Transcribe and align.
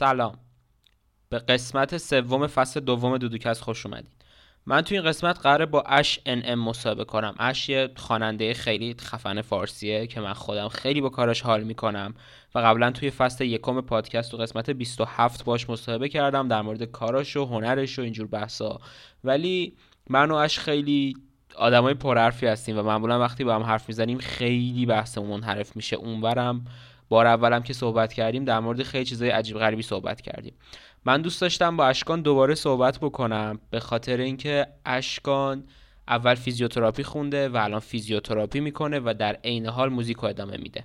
سلام. 0.00 0.38
به 1.28 1.38
قسمت 1.38 1.96
سوم 1.96 2.46
فصل 2.46 2.80
دوم 2.80 3.18
دودوکست 3.18 3.62
خوش 3.62 3.86
اومدید. 3.86 4.12
من 4.66 4.82
تو 4.82 4.94
این 4.94 5.04
قسمت 5.04 5.38
قراره 5.38 5.66
با 5.66 5.82
اش 5.86 6.20
ان 6.26 6.42
ام 6.44 6.58
مصاحبه 6.58 7.04
کنم. 7.04 7.34
اش 7.38 7.68
یه 7.68 7.90
خواننده 7.96 8.54
خیلی 8.54 8.96
خفن 9.00 9.42
فارسیه 9.42 10.06
که 10.06 10.20
من 10.20 10.32
خودم 10.32 10.68
خیلی 10.68 11.00
با 11.00 11.08
کارش 11.08 11.40
حال 11.40 11.62
می‌کنم 11.62 12.14
و 12.54 12.58
قبلا 12.58 12.90
توی 12.90 13.10
فصل 13.10 13.44
یکم 13.44 13.80
پادکست 13.80 14.30
تو 14.30 14.36
قسمت 14.36 14.70
27 14.70 15.44
باش 15.44 15.70
مصاحبه 15.70 16.08
کردم 16.08 16.48
در 16.48 16.62
مورد 16.62 16.84
کاراش 16.84 17.36
و 17.36 17.44
هنرش 17.44 17.98
و 17.98 18.02
اینجور 18.02 18.26
بحثا. 18.26 18.78
ولی 19.24 19.76
من 20.10 20.30
و 20.30 20.34
اش 20.34 20.58
خیلی 20.58 21.16
آدمای 21.56 21.94
پرحرفی 21.94 22.46
هستیم 22.46 22.78
و 22.78 22.82
معمولا 22.82 23.20
وقتی 23.20 23.44
با 23.44 23.54
هم 23.54 23.62
حرف 23.62 23.88
می‌زنیم 23.88 24.18
خیلی 24.18 24.86
بحثمون 24.86 25.30
منحرف 25.30 25.76
میشه. 25.76 25.96
اونورم 25.96 26.64
بار 27.10 27.26
اولم 27.26 27.62
که 27.62 27.72
صحبت 27.72 28.12
کردیم 28.12 28.44
در 28.44 28.60
مورد 28.60 28.82
خیلی 28.82 29.04
چیزای 29.04 29.30
عجیب 29.30 29.58
غریبی 29.58 29.82
صحبت 29.82 30.20
کردیم. 30.20 30.54
من 31.04 31.22
دوست 31.22 31.40
داشتم 31.40 31.76
با 31.76 31.86
اشکان 31.86 32.22
دوباره 32.22 32.54
صحبت 32.54 32.98
بکنم 32.98 33.60
به 33.70 33.80
خاطر 33.80 34.16
اینکه 34.16 34.66
اشکان 34.86 35.64
اول 36.08 36.34
فیزیوتراپی 36.34 37.02
خونده 37.02 37.48
و 37.48 37.56
الان 37.56 37.80
فیزیوتراپی 37.80 38.60
می‌کنه 38.60 39.00
و 39.04 39.14
در 39.18 39.36
عین 39.44 39.66
حال 39.66 39.88
موزیک 39.88 40.24
ادامه 40.24 40.56
میده. 40.56 40.84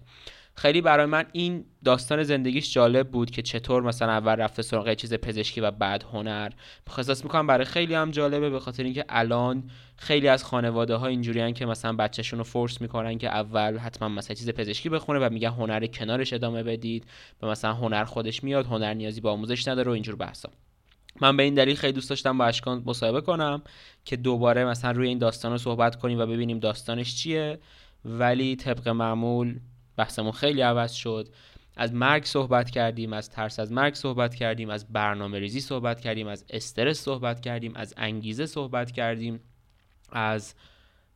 خیلی 0.57 0.81
برای 0.81 1.05
من 1.05 1.25
این 1.31 1.65
داستان 1.85 2.23
زندگیش 2.23 2.73
جالب 2.73 3.11
بود 3.11 3.31
که 3.31 3.41
چطور 3.41 3.83
مثلا 3.83 4.11
اول 4.11 4.35
رفته 4.35 4.61
سراغ 4.61 4.93
چیز 4.93 5.13
پزشکی 5.13 5.61
و 5.61 5.71
بعد 5.71 6.03
هنر. 6.03 6.51
احساس 6.97 7.23
می‌کنم 7.23 7.47
برای 7.47 7.65
خیلی 7.65 7.93
هم 7.93 8.11
جالبه 8.11 8.49
به 8.49 8.59
خاطر 8.59 8.83
اینکه 8.83 9.05
الان 9.09 9.63
خیلی 9.97 10.27
از 10.27 10.43
خانواده 10.43 10.95
ها 10.95 11.07
اینجوریان 11.07 11.53
که 11.53 11.65
مثلا 11.65 11.93
بچهشون 11.93 12.39
رو 12.39 12.45
force 12.45 12.81
می‌کنن 12.81 13.17
که 13.17 13.29
اول 13.29 13.77
حتما 13.77 14.09
مثلا 14.09 14.35
چیز 14.35 14.49
پزشکی 14.49 14.89
بخونه 14.89 15.19
و 15.19 15.29
میگن 15.33 15.49
هنر 15.49 15.85
کنارش 15.85 16.33
ادامه 16.33 16.63
بدید 16.63 17.05
و 17.41 17.47
مثلا 17.47 17.73
هنر 17.73 18.03
خودش 18.03 18.43
میاد 18.43 18.65
هنر 18.65 18.93
نیازی 18.93 19.21
با 19.21 19.31
آموزش 19.31 19.67
نداره 19.67 19.91
و 19.91 19.93
اینجور 19.93 20.15
بحثا. 20.15 20.49
من 21.21 21.37
به 21.37 21.43
این 21.43 21.53
دلیل 21.53 21.75
خیلی 21.75 21.93
دوست 21.93 22.09
داشتم 22.09 22.37
با 22.37 22.45
اشکان 22.45 22.83
مصاحبه 22.85 23.21
کنم 23.21 23.61
که 24.05 24.15
دوباره 24.15 24.65
مثلا 24.65 24.91
روی 24.91 25.07
این 25.07 25.17
داستان 25.17 25.51
رو 25.51 25.57
صحبت 25.57 25.95
کنیم 25.95 26.19
و 26.19 26.25
ببینیم 26.25 26.59
داستانش 26.59 27.15
چیه. 27.15 27.59
ولی 28.05 28.55
طبق 28.55 28.87
معمول 28.87 29.59
بحثمون 29.97 30.31
خیلی 30.31 30.61
عوض 30.61 30.91
شد. 30.91 31.29
از 31.77 31.93
مرگ 31.93 32.23
صحبت 32.25 32.69
کردیم 32.69 33.13
از 33.13 33.29
ترس 33.29 33.59
از 33.59 33.71
مرگ 33.71 33.93
صحبت 33.93 34.35
کردیم 34.35 34.69
از 34.69 34.93
برنامه 34.93 35.39
ریزی 35.39 35.61
صحبت 35.61 35.99
کردیم 35.99 36.27
از 36.27 36.45
استرس 36.49 36.99
صحبت 36.99 37.39
کردیم 37.39 37.75
از 37.75 37.93
انگیزه 37.97 38.45
صحبت 38.45 38.91
کردیم 38.91 39.39
از 40.11 40.55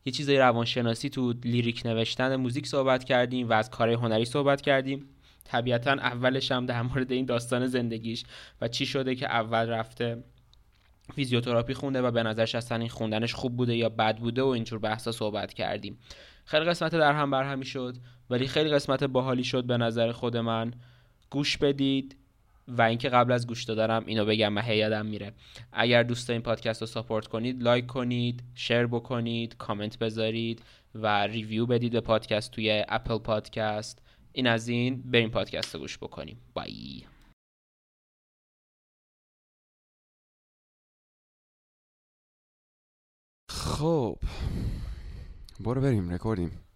یه 0.04 0.12
چیزای 0.12 0.38
روانشناسی 0.38 1.10
تو 1.10 1.32
لیریک 1.32 1.82
نوشتن 1.84 2.36
موزیک 2.36 2.66
صحبت 2.66 3.04
کردیم 3.04 3.48
و 3.48 3.52
از 3.52 3.70
کارهای 3.70 3.96
هنری 3.96 4.24
صحبت 4.24 4.60
کردیم. 4.60 5.08
طبیعتا 5.44 5.92
اولش 5.92 6.52
هم 6.52 6.66
در 6.66 6.82
مورد 6.82 7.12
این 7.12 7.26
داستان 7.26 7.66
زندگیش 7.66 8.24
و 8.60 8.68
چی 8.68 8.86
شده 8.86 9.14
که 9.14 9.26
اول 9.26 9.68
رفته 9.68 10.24
فیزیوتراپی 11.14 11.74
خونده 11.74 12.02
و 12.02 12.10
به 12.10 12.22
نظرش 12.22 12.54
اصلا 12.54 12.78
این 12.78 12.88
خوندنش 12.88 13.34
خوب 13.34 13.56
بوده 13.56 13.76
یا 13.76 13.88
بد 13.88 14.18
بوده 14.18 14.42
و 14.42 14.46
اینجور 14.46 14.78
بحثا 14.78 15.12
صحبت 15.12 15.54
کردیم. 15.54 15.98
خیلی 16.44 16.64
قسمت 16.64 16.92
در 16.94 17.12
هم 17.12 17.30
برهمی 17.30 17.64
شد. 17.64 17.96
ولی 18.30 18.46
خیلی 18.46 18.70
قسمت 18.70 19.04
باحالی 19.04 19.44
شد 19.44 19.64
به 19.64 19.76
نظر 19.76 20.12
خود 20.12 20.36
من. 20.36 20.74
گوش 21.30 21.56
بدید 21.56 22.16
و 22.68 22.82
اینکه 22.82 23.08
قبل 23.08 23.32
از 23.32 23.46
گوش 23.46 23.64
دادنم 23.64 24.02
اینو 24.06 24.24
بگم 24.24 24.52
من 24.52 24.66
یادم 24.68 25.06
میره. 25.06 25.32
اگر 25.72 26.02
دوست 26.02 26.30
این 26.30 26.42
پادکست 26.42 26.80
رو 26.80 26.86
support 26.86 27.26
کنید 27.26 27.62
like 27.62 27.86
کنید 27.86 28.42
share 28.54 28.86
بکنید 28.86 29.56
کامنت 29.56 29.98
بذارید 29.98 30.62
و 30.94 31.26
review 31.26 31.66
بدید 31.66 31.92
به 31.92 32.00
پادکست 32.00 32.50
توی 32.50 32.84
Apple 32.88 33.18
Podcast. 33.18 34.02
این 34.32 34.46
از 34.46 34.68
این. 34.68 35.02
بریم 35.02 35.30
پادکست 35.30 35.74
رو 35.74 35.80
گوش 35.80 35.98
بکنیم. 35.98 36.38
bye. 36.54 37.02
خب. 43.48 44.18
برو 45.60 45.80
بریم 45.80 46.10
رکوردیم. 46.10 46.69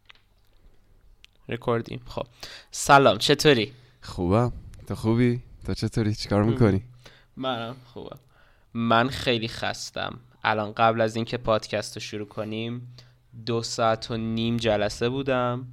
رکوردیم 1.48 2.00
خب. 2.06 2.26
سلام 2.70 3.18
چطوری؟ 3.18 3.72
خوبم. 4.02 4.52
تو 4.86 4.94
خوبی؟ 4.94 5.42
تو 5.66 5.74
چطوری؟ 5.74 6.14
چیکار 6.14 6.44
می‌کنی؟ 6.44 6.82
منم 7.36 7.76
خوبم. 7.84 8.18
من 8.74 9.08
خیلی 9.08 9.48
خستم. 9.48 10.18
الان 10.44 10.72
قبل 10.72 11.00
از 11.00 11.16
اینکه 11.16 11.36
پادکست 11.36 11.96
رو 11.96 12.00
شروع 12.00 12.28
کنیم 12.28 12.94
دو 13.46 13.62
ساعت 13.62 14.10
و 14.10 14.16
نیم 14.16 14.56
جلسه 14.56 15.08
بودم. 15.08 15.66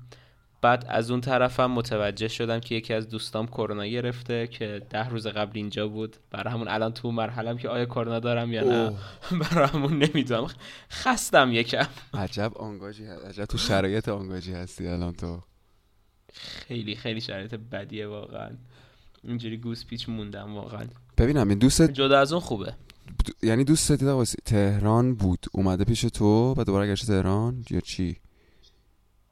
بعد 0.62 0.86
از 0.90 1.12
اون 1.12 1.22
طرفم 1.22 1.72
متوجه 1.72 2.28
شدم 2.28 2.60
که 2.60 2.76
یکی 2.76 2.94
از 2.94 3.10
دوستام 3.10 3.48
کرونا 3.48 3.86
گرفته 3.86 4.48
که 4.48 4.82
ده 4.90 5.10
روز 5.10 5.28
قبل 5.28 5.52
اینجا 5.54 5.88
بود. 5.88 6.18
برای 6.32 6.54
همون 6.54 6.68
الان 6.68 6.94
تو 6.94 7.12
مرحلم 7.12 7.58
که 7.58 7.70
آیا 7.70 7.86
کرونا 7.86 8.20
دارم 8.20 8.54
یا 8.54 8.64
نه. 8.64 8.98
برای 9.40 9.68
همون 9.68 9.98
نمی‌دونم. 9.98 10.48
خستم 10.92 11.52
یکم. 11.52 11.88
عجب 12.14 12.52
آنگاجی 12.56 13.06
هست. 13.06 13.26
عجب 13.26 13.46
تو 13.46 13.58
شرایط 13.58 14.10
آنگاجی 14.10 14.54
هستی 14.54 14.88
الان 14.88 15.14
تو. 15.14 15.42
خیلی 16.34 16.96
خیلی 16.96 17.22
شرایط 17.22 17.56
بدیه 17.56 18.08
واقعا. 18.08 18.50
اینجوری 19.24 19.58
گوس 19.58 19.86
پیچ 19.86 20.10
موندم 20.10 20.56
واقعا. 20.56 20.86
ببینم 21.18 21.50
این 21.50 21.58
دوست 21.58 21.82
جدا 21.82 22.20
از 22.20 22.34
اون 22.34 22.42
خوبه. 22.42 22.74
یعنی 23.44 23.64
دوست 23.64 23.94
تهران 24.46 25.16
بود. 25.16 25.46
اومده 25.52 25.84
پیش 25.84 26.02
تو 26.02 26.54
و 26.58 26.64
دوباره 26.64 26.92
گشت 26.92 27.08
تهران؟ 27.08 27.66
یا 27.70 27.80
چی؟ 27.80 28.18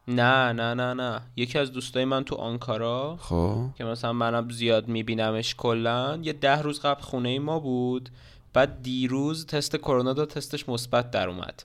نه 0.08 0.54
نه 0.54 0.74
نه 0.74 0.94
نه. 0.94 1.22
یکی 1.36 1.60
از 1.60 1.72
دوستای 1.72 2.06
من 2.06 2.24
تو 2.24 2.36
آنکارا 2.36 3.18
خب. 3.22 3.66
که 3.78 3.84
مثلا 3.84 4.14
منم 4.14 4.50
زیاد 4.50 4.88
میبینمش 4.88 5.56
کلا 5.56 6.20
یه 6.24 6.34
ده 6.34 6.62
روز 6.62 6.80
قبل 6.80 7.02
خونه 7.02 7.40
ما 7.40 7.60
بود. 7.60 8.10
بعد 8.54 8.82
دیروز 8.82 9.46
تست 9.46 9.76
کرونا 9.76 10.14
داد 10.14 10.30
تستش 10.30 10.70
مثبت 10.70 11.12
در 11.12 11.30
اومد. 11.30 11.64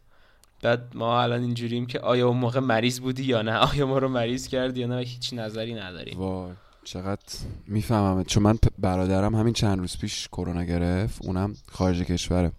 بعد 0.64 0.82
ما 0.94 1.22
الان 1.22 1.40
اینجوریم 1.40 1.86
که 1.86 2.00
آیا 2.00 2.28
اون 2.28 2.36
موقع 2.36 2.60
مریض 2.60 3.00
بودی 3.00 3.24
یا 3.24 3.42
نه؟ 3.42 3.52
آیا 3.72 3.86
ما 3.86 3.98
رو 3.98 4.08
مریض 4.08 4.48
کردی 4.48 4.80
یا 4.80 4.86
نه؟ 4.86 4.96
هیچ 4.96 5.34
نظری 5.34 5.74
نداریم 5.74 6.18
وای 6.18 6.52
چقدر 6.84 7.22
می‌فهمم 7.66 8.24
چون 8.24 8.42
من 8.42 8.58
برادرم 8.78 9.34
همین 9.34 9.52
چند 9.52 9.78
روز 9.78 9.98
پیش 9.98 10.28
کرونا 10.28 10.64
گرفت 10.64 11.24
اونم 11.24 11.54
خارج 11.72 12.02
کشوره. 12.02 12.52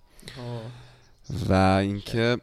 و 1.49 1.53
اینکه 1.53 2.37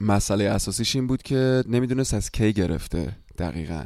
مسئله 0.00 0.44
اساسیش 0.44 0.96
این 0.96 1.06
بود 1.06 1.22
که 1.22 1.64
نمی‌دونست 1.68 2.14
از 2.14 2.30
کی 2.30 2.52
گرفته 2.52 3.16
دقیقا. 3.38 3.84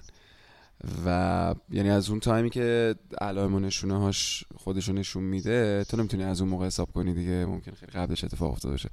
و 1.07 1.55
یعنی 1.71 1.91
از 1.91 2.11
اون 2.11 2.21
تایمی 2.21 2.51
که 2.51 2.95
علائم 3.21 3.55
و 3.55 3.61
نشونه 3.61 3.99
هاش 3.99 4.45
خودشو 4.57 4.93
نشون 4.93 5.23
میده 5.23 5.85
تو 5.89 5.97
نمی‌تونی 5.97 6.23
از 6.25 6.41
اون 6.41 6.51
موقع 6.51 6.67
حساب 6.67 6.93
کنی 6.93 7.15
دیگه 7.15 7.47
ممکن 7.47 7.73
خیلی 7.73 7.93
قبلش 7.93 8.25
اتفاق 8.25 8.53
افتاده 8.53 8.73
باشه. 8.73 8.91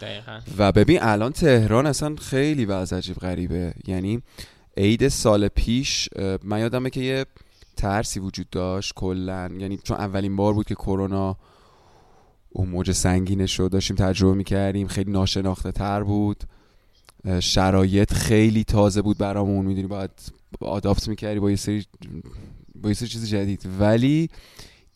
دقیقا. 0.00 0.40
و 0.58 0.72
ببین 0.72 0.98
الان 1.02 1.32
تهران 1.32 1.86
اصلا 1.86 2.16
خیلی 2.16 2.64
وضع 2.64 2.96
عجیب 2.96 3.16
غریبه. 3.16 3.74
یعنی 3.86 4.22
عید 4.76 5.08
سال 5.08 5.48
پیش 5.48 6.08
من 6.42 6.60
یادمه 6.60 6.90
که 6.90 7.00
یه 7.00 7.26
ترسی 7.76 8.20
وجود 8.20 8.50
داشت 8.50 8.92
کلا. 8.94 9.50
یعنی 9.58 9.76
چون 9.76 9.96
اولین 9.96 10.36
بار 10.36 10.52
بود 10.52 10.66
که 10.66 10.74
کرونا 10.74 11.36
اون 12.50 12.68
موج 12.68 12.92
سنگینش 12.92 13.60
رو 13.60 13.68
داشتیم 13.68 13.96
تجربه 13.96 14.34
می‌کردیم 14.34 14.86
خیلی 14.86 15.10
ناشناخته 15.10 15.72
تر 15.72 16.02
بود 16.02 16.44
شرایط 17.40 18.12
خیلی 18.12 18.64
تازه 18.64 19.02
بود 19.02 19.18
برامون. 19.18 19.66
می‌دونی 19.66 19.86
باید 19.86 20.10
آداپت 20.60 21.08
می‌کردی 21.08 21.40
با 21.40 21.50
یه 21.50 21.56
سری 21.56 21.86
با 22.74 22.88
یه 22.88 22.94
سری 22.94 23.08
چیز 23.08 23.28
جدید. 23.30 23.66
ولی 23.80 24.30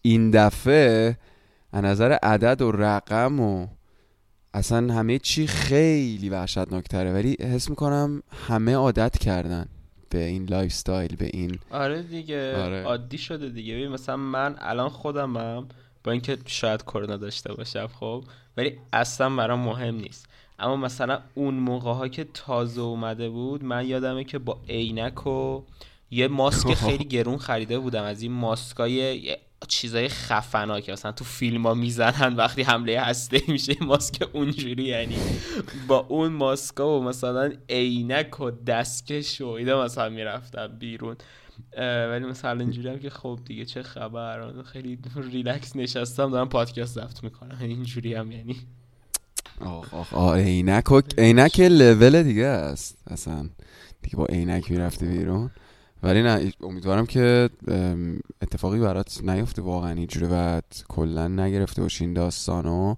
این 0.03 0.31
دفعه 0.31 1.17
از 1.73 1.85
نظر 1.85 2.12
عدد 2.12 2.62
و 2.62 2.73
رقم 2.73 3.41
و 3.41 3.67
اصلا 4.55 4.94
همه 4.94 5.19
چی 5.19 5.47
خیلی 5.47 6.29
وحشتناکتره. 6.29 7.12
ولی 7.12 7.37
حس 7.41 7.70
می‌کنم 7.70 8.23
همه 8.49 8.75
عادت 8.75 9.19
کردن 9.19 9.67
به 10.11 10.25
این 10.25 10.44
lifestyle 10.44 11.17
به 11.17 11.31
این 11.32 11.59
آره 11.70 12.02
دیگه. 12.02 12.56
آره. 12.56 12.82
عادی 12.82 13.19
شده 13.19 13.49
دیگه. 13.49 13.88
مثلا 13.88 14.17
من 14.17 14.56
الان 14.59 14.88
خودمم 14.88 15.69
با 16.05 16.12
اینکه 16.12 16.38
شاید 16.47 16.82
کرونا 16.82 17.17
داشته 17.17 17.52
باشم 17.55 17.87
خب 17.87 18.25
ولی 18.56 18.79
اصلا 18.93 19.37
برام 19.37 19.61
مهم 19.61 19.94
نیست. 19.94 20.26
اما 20.58 20.76
مثلا 20.76 21.23
اون 21.35 21.55
موقع 21.55 21.93
ها 21.93 22.08
که 22.08 22.25
تازه 22.35 22.81
اومده 22.81 23.29
بود 23.29 23.64
من 23.64 23.87
یادمه 23.87 24.25
که 24.25 24.38
با 24.38 24.61
عینک 24.69 25.26
و 25.26 25.62
یه 26.11 26.29
ماسک 26.29 26.75
خیلی 26.87 27.05
گرون 27.05 27.38
خریده 27.38 27.79
بودم. 27.79 28.03
از 28.03 28.23
این 28.23 28.32
ماسکای 28.32 29.37
چیزای 29.69 30.08
خفنا 30.08 30.81
که 30.81 30.93
مثلا 30.93 31.12
تو 31.12 31.25
فیلم 31.25 31.67
ها 31.67 31.75
می‌زنن 31.75 32.37
وقتی 32.37 32.62
حمله 32.62 33.00
هسته 33.00 33.43
میشه 33.49 33.76
ماسک 33.85 34.29
اونجوری. 34.32 34.85
یعنی 34.85 35.17
با 35.88 35.99
اون 36.08 36.32
ماسکا 36.32 37.00
و 37.00 37.05
مثلا 37.05 37.52
عینک 37.69 38.41
و 38.41 38.50
دستکش 38.50 39.41
و 39.41 39.49
اینا 39.49 39.85
مثلا 39.85 40.09
می‌رفتم 40.09 40.67
بیرون. 40.67 41.17
ولی 42.11 42.25
مثلا 42.25 42.61
اینجوری 42.61 42.88
هم 42.88 42.99
که 42.99 43.11
خب 43.11 43.38
دیگه 43.44 43.64
چه 43.64 43.82
خبر. 43.82 44.62
خیلی 44.62 44.99
ریلکس 45.17 45.76
نشستم 45.76 46.31
دارم 46.31 46.49
پادکست 46.49 46.94
ضبط 46.94 47.25
می‌کنم. 47.25 47.59
اینجوری 47.61 48.14
هم 48.14 48.32
یعنی. 48.32 48.56
آخ 49.61 49.94
آخ 49.94 50.14
آه 50.14 50.37
عینک 50.37 50.85
عینک 51.19 51.61
لول 51.61 52.23
دیگه 52.23 52.44
است 52.44 52.99
اصلا. 53.06 53.49
دیگه 54.03 54.17
با 54.17 54.26
عینک 54.26 54.70
می‌رفتی 54.70 55.06
بیرون. 55.06 55.50
ولی 56.03 56.23
نه 56.23 56.53
امیدوارم 56.61 57.06
که 57.06 57.50
اتفاقی 58.43 58.79
برات 58.79 59.20
نیفته 59.25 59.62
واقعا 59.62 59.91
اینجوری 59.93 60.26
و 60.32 60.61
کلا 60.88 61.29
نگرفته 61.29 61.82
باشین 61.82 62.12
داستانو. 62.12 62.94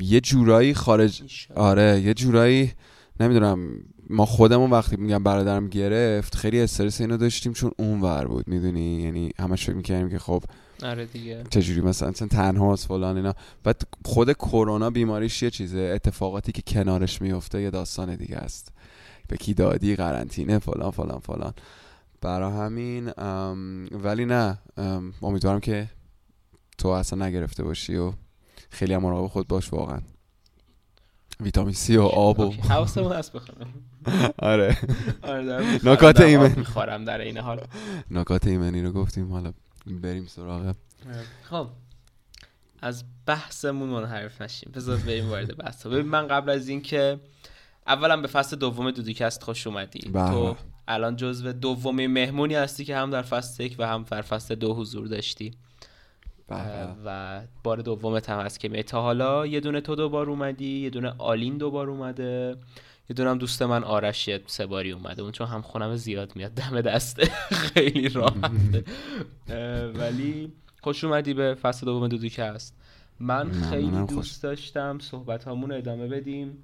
یه 0.00 0.20
جورایی 0.20 0.74
خارج 0.74 1.22
آره 1.54 2.00
یه 2.00 2.14
جورایی 2.14 2.72
نمی‌دونم 3.20 3.68
ما 4.10 4.26
خودمون 4.26 4.70
وقتی 4.70 4.96
میگم 4.96 5.22
برادرم 5.22 5.68
گرفت 5.68 6.34
خیلی 6.34 6.60
استرس 6.60 7.00
اینو 7.00 7.16
داشتیم 7.16 7.52
چون 7.52 7.70
اون 7.78 8.00
ور 8.00 8.26
بود 8.26 8.48
می‌دونی؟ 8.48 9.02
یعنی 9.02 9.30
همش 9.38 9.66
فکر 9.66 9.76
می‌کردیم 9.76 10.10
که 10.10 10.18
خب 10.18 10.42
آره 10.82 11.06
دیگه. 11.06 11.44
چجوری 11.50 11.80
مثلا 11.80 12.12
تنهاست 12.12 12.86
فلان 12.86 13.16
اینا. 13.16 13.34
بعد 13.64 13.82
خود 14.04 14.32
کرونا 14.32 14.90
بیماریش 14.90 15.42
یه 15.42 15.50
چیزه. 15.50 15.78
اتفاقاتی 15.94 16.52
که 16.52 16.62
کنارش 16.62 17.22
میفته 17.22 17.62
یه 17.62 17.70
داستان 17.70 18.16
دیگه 18.16 18.36
است. 18.36 18.72
به 19.28 19.36
کی 19.36 19.54
دادی؟ 19.54 19.96
قرنطینه 19.96 20.58
فلان 20.58 20.90
فلان 20.90 21.18
فلان. 21.18 21.52
برا 22.20 22.50
همین 22.50 23.08
ولی 23.90 24.24
نه. 24.24 24.58
امیدوارم 25.22 25.60
که 25.60 25.90
تو 26.78 26.88
اصلا 26.88 27.26
نگرفته 27.26 27.62
باشی 27.62 27.96
و 27.96 28.12
خیلی 28.70 28.94
هم 28.94 29.02
مراقب 29.02 29.26
خود 29.28 29.48
باش 29.48 29.72
واقعا. 29.72 30.00
ویتامین 31.40 31.74
سی 31.74 31.96
و 31.96 32.02
آب 32.02 32.40
و 32.40 32.50
حواسمون 32.50 33.12
هست 33.12 33.32
بخورم 33.32 33.66
آره. 34.38 34.76
آره 35.22 35.80
نکات 35.84 36.20
ایمن. 36.20 36.54
می‌خورم 36.56 37.04
در 37.04 37.20
این 37.20 37.38
حال. 37.38 37.60
نکات 38.10 38.46
ایمنی 38.46 38.82
رو 38.82 38.92
گفتیم. 38.92 39.32
حالا 39.32 39.52
بریم 39.86 40.26
سراغ. 40.26 40.74
خب 41.42 41.68
از 42.82 43.04
بحثمون 43.26 43.88
منحرف 43.88 44.42
نشیم. 44.42 44.72
بذار 44.74 44.96
بریم 44.96 45.30
وارد 45.30 45.56
بحث 45.56 45.86
ببین 45.86 46.06
من 46.06 46.26
قبل 46.26 46.50
از 46.50 46.68
اینکه 46.68 47.20
اولا 47.86 48.16
به 48.16 48.28
فصل 48.28 48.56
دوم 48.56 48.90
دودوکست 48.90 49.42
خوش 49.42 49.66
اومدی. 49.66 50.00
تو 50.12 50.56
الان 50.88 51.16
جزو 51.16 51.52
دومی 51.52 52.06
مهمونی 52.06 52.54
هستی 52.54 52.84
که 52.84 52.96
هم 52.96 53.10
در 53.10 53.22
فصل 53.22 53.62
یک 53.62 53.76
و 53.78 53.86
هم 53.86 54.02
در 54.10 54.22
فصل 54.22 54.54
دو 54.54 54.74
حضور 54.74 55.06
داشتی. 55.06 55.54
و 57.04 57.40
بار 57.64 57.76
دومت 57.76 58.30
هم 58.30 58.40
هست 58.40 58.60
که 58.60 58.82
تا 58.82 59.02
حالا 59.02 59.46
یه 59.46 59.60
دونه 59.60 59.80
تو 59.80 59.94
دوبار 59.94 60.30
اومدی 60.30 60.80
یه 60.80 60.90
دونه 60.90 61.14
آلین 61.18 61.58
دوبار 61.58 61.90
اومده. 61.90 62.56
یه 63.10 63.16
دونه 63.16 63.30
هم 63.30 63.38
دوست 63.38 63.62
من 63.62 63.84
آرش 63.84 64.28
یه 64.28 64.40
سه 64.46 64.66
باری 64.66 64.92
اومده. 64.92 65.22
اون 65.22 65.32
چون 65.32 65.46
هم 65.46 65.62
خونم 65.62 65.96
زیاد 65.96 66.36
میاد 66.36 66.50
دم 66.50 66.80
دسته 66.80 67.24
خیلی 67.50 68.08
راحته. 68.08 68.84
ولی 69.94 70.52
خوش 70.82 71.04
اومدی 71.04 71.34
به 71.34 71.54
فصل 71.54 71.86
دوم 71.86 72.08
دودو 72.08 72.28
که 72.28 72.44
هست. 72.44 72.76
من 73.20 73.52
خیلی 73.52 74.06
دوست 74.06 74.42
داشتم 74.42 74.98
صحبت 74.98 75.48
همون 75.48 75.72
ادامه 75.72 76.08
بدیم. 76.08 76.58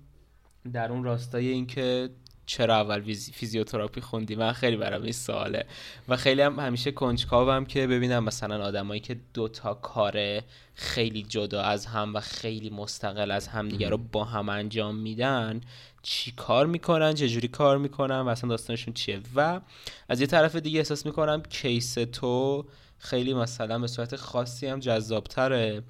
در 0.73 0.93
اون 0.93 1.05
راستای 1.05 1.49
اینکه 1.49 2.11
چرا 2.47 2.77
اول 2.77 3.15
فیزیوتراپی 3.15 4.01
خوندی؟ 4.01 4.35
من 4.35 4.53
خیلی 4.53 4.77
برام 4.77 5.03
این 5.03 5.13
سواله. 5.13 5.67
و 6.09 6.17
خیلی 6.17 6.43
هم 6.43 6.59
همیشه 6.59 6.93
کنجکاوم 6.93 7.65
که 7.65 7.87
ببینم 7.87 8.25
مثلا 8.25 8.65
آدمایی 8.65 9.01
که 9.01 9.17
دوتا 9.35 9.75
کار 9.75 10.43
خیلی 10.75 11.23
جدا 11.23 11.63
از 11.63 11.87
هم 11.87 12.15
و 12.15 12.21
خیلی 12.21 12.71
مستقل 12.71 13.31
از 13.31 13.49
هم 13.49 13.69
دیگه 13.69 13.89
رو 13.89 13.97
با 13.97 14.25
هم 14.25 14.49
انجام 14.49 14.97
میدن 14.97 15.61
چی 16.03 16.33
کار 16.33 16.67
می‌کنن 16.67 17.15
چجوری 17.15 17.49
کار 17.49 17.79
می‌کنن 17.79 18.21
و 18.21 18.35
داستانشون 18.35 18.95
چیه. 18.95 19.21
و 19.35 19.61
از 20.09 20.21
یه 20.21 20.27
طرف 20.27 20.57
دیگه 20.57 20.79
احساس 20.79 21.07
می‌کنم 21.07 21.43
کیس 21.43 21.95
تو 21.95 22.65
خیلی 22.99 23.35
مثلا 23.35 23.79
به 23.79 23.87
صورت 23.87 24.17
خاصی 24.17 24.67
هم 24.67 24.81
جذابتره 24.81 25.83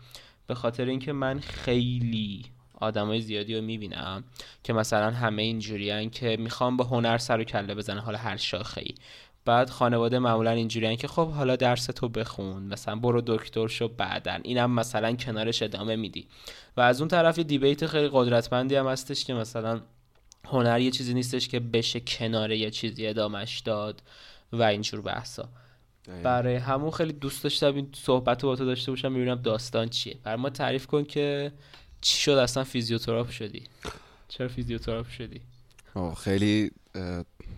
به 0.47 0.55
خاطر 0.55 0.85
اینکه 0.85 1.13
من 1.13 1.41
خیلی 1.41 2.45
آدمای 2.75 3.21
زیادی 3.21 3.55
رو 3.57 3.63
می‌بینم 3.63 4.25
که 4.65 4.73
مثلا 4.73 5.11
همه 5.11 5.43
اینجوریان 5.43 6.11
که 6.11 6.37
می‌خوام 6.37 6.77
با 6.77 6.85
هنر 6.85 7.19
سر 7.19 7.41
و 7.41 7.45
کله 7.45 7.75
بزنه 7.75 8.01
حالا 8.01 8.19
هر 8.19 8.37
شاخه 8.37 8.85
بعد 9.45 9.71
خانواده 9.71 10.19
معمولا 10.19 10.51
اینجوریان 10.51 10.97
که 10.97 11.09
خب 11.09 11.31
حالا 11.31 11.57
درس 11.57 11.87
تو 11.87 12.09
بخون 12.09 12.63
مثلا 12.63 12.97
برو 12.97 13.23
دکتر 13.27 13.69
شو 13.69 13.89
بعدن 13.89 14.41
اینم 14.45 14.71
مثلا 14.71 15.13
کنارش 15.13 15.63
ادامه 15.63 15.97
میدی. 15.97 16.27
و 16.77 16.81
از 16.81 17.01
اون 17.01 17.09
طرف 17.09 17.39
یه 17.39 17.45
دیبیت 17.45 17.87
خیلی 17.87 18.09
قدرتمندی 18.13 18.75
هم 18.75 18.87
هستش 18.87 19.25
که 19.25 19.35
مثلا 19.35 19.81
هنر 20.47 20.81
یه 20.81 20.91
چیزی 20.91 21.15
نیستش 21.15 21.49
که 21.49 21.61
بشه 21.61 22.01
کنار 22.01 22.53
یه 22.53 22.71
چیزی 22.71 23.07
ادامش 23.07 23.61
داد 23.61 24.03
و 24.53 24.63
اینجور 24.63 25.01
بحثا. 25.01 25.49
برای 26.23 26.57
همون 26.57 26.91
خیلی 26.91 27.13
دوست 27.13 27.43
داشتم 27.43 27.75
این 27.75 27.89
صحبت 27.95 28.43
رو 28.43 28.49
با 28.49 28.57
تو 28.57 28.65
داشته 28.65 28.93
باشم 28.93 29.13
می‌بینم 29.13 29.35
داستان 29.35 29.89
چیه. 29.89 30.19
برا 30.23 30.37
ما 30.37 30.51
تعریف 30.51 30.87
کن 30.87 31.05
که 31.05 31.53
چی 32.01 32.19
شد 32.19 32.31
اصلا 32.31 32.65
فیزیوتراپ 32.65 33.31
شدی؟ 33.31 33.63
چرا 34.29 34.49
فیزیوتراپ 34.49 35.09
شدی؟ 35.09 35.41
خیلی 36.17 36.71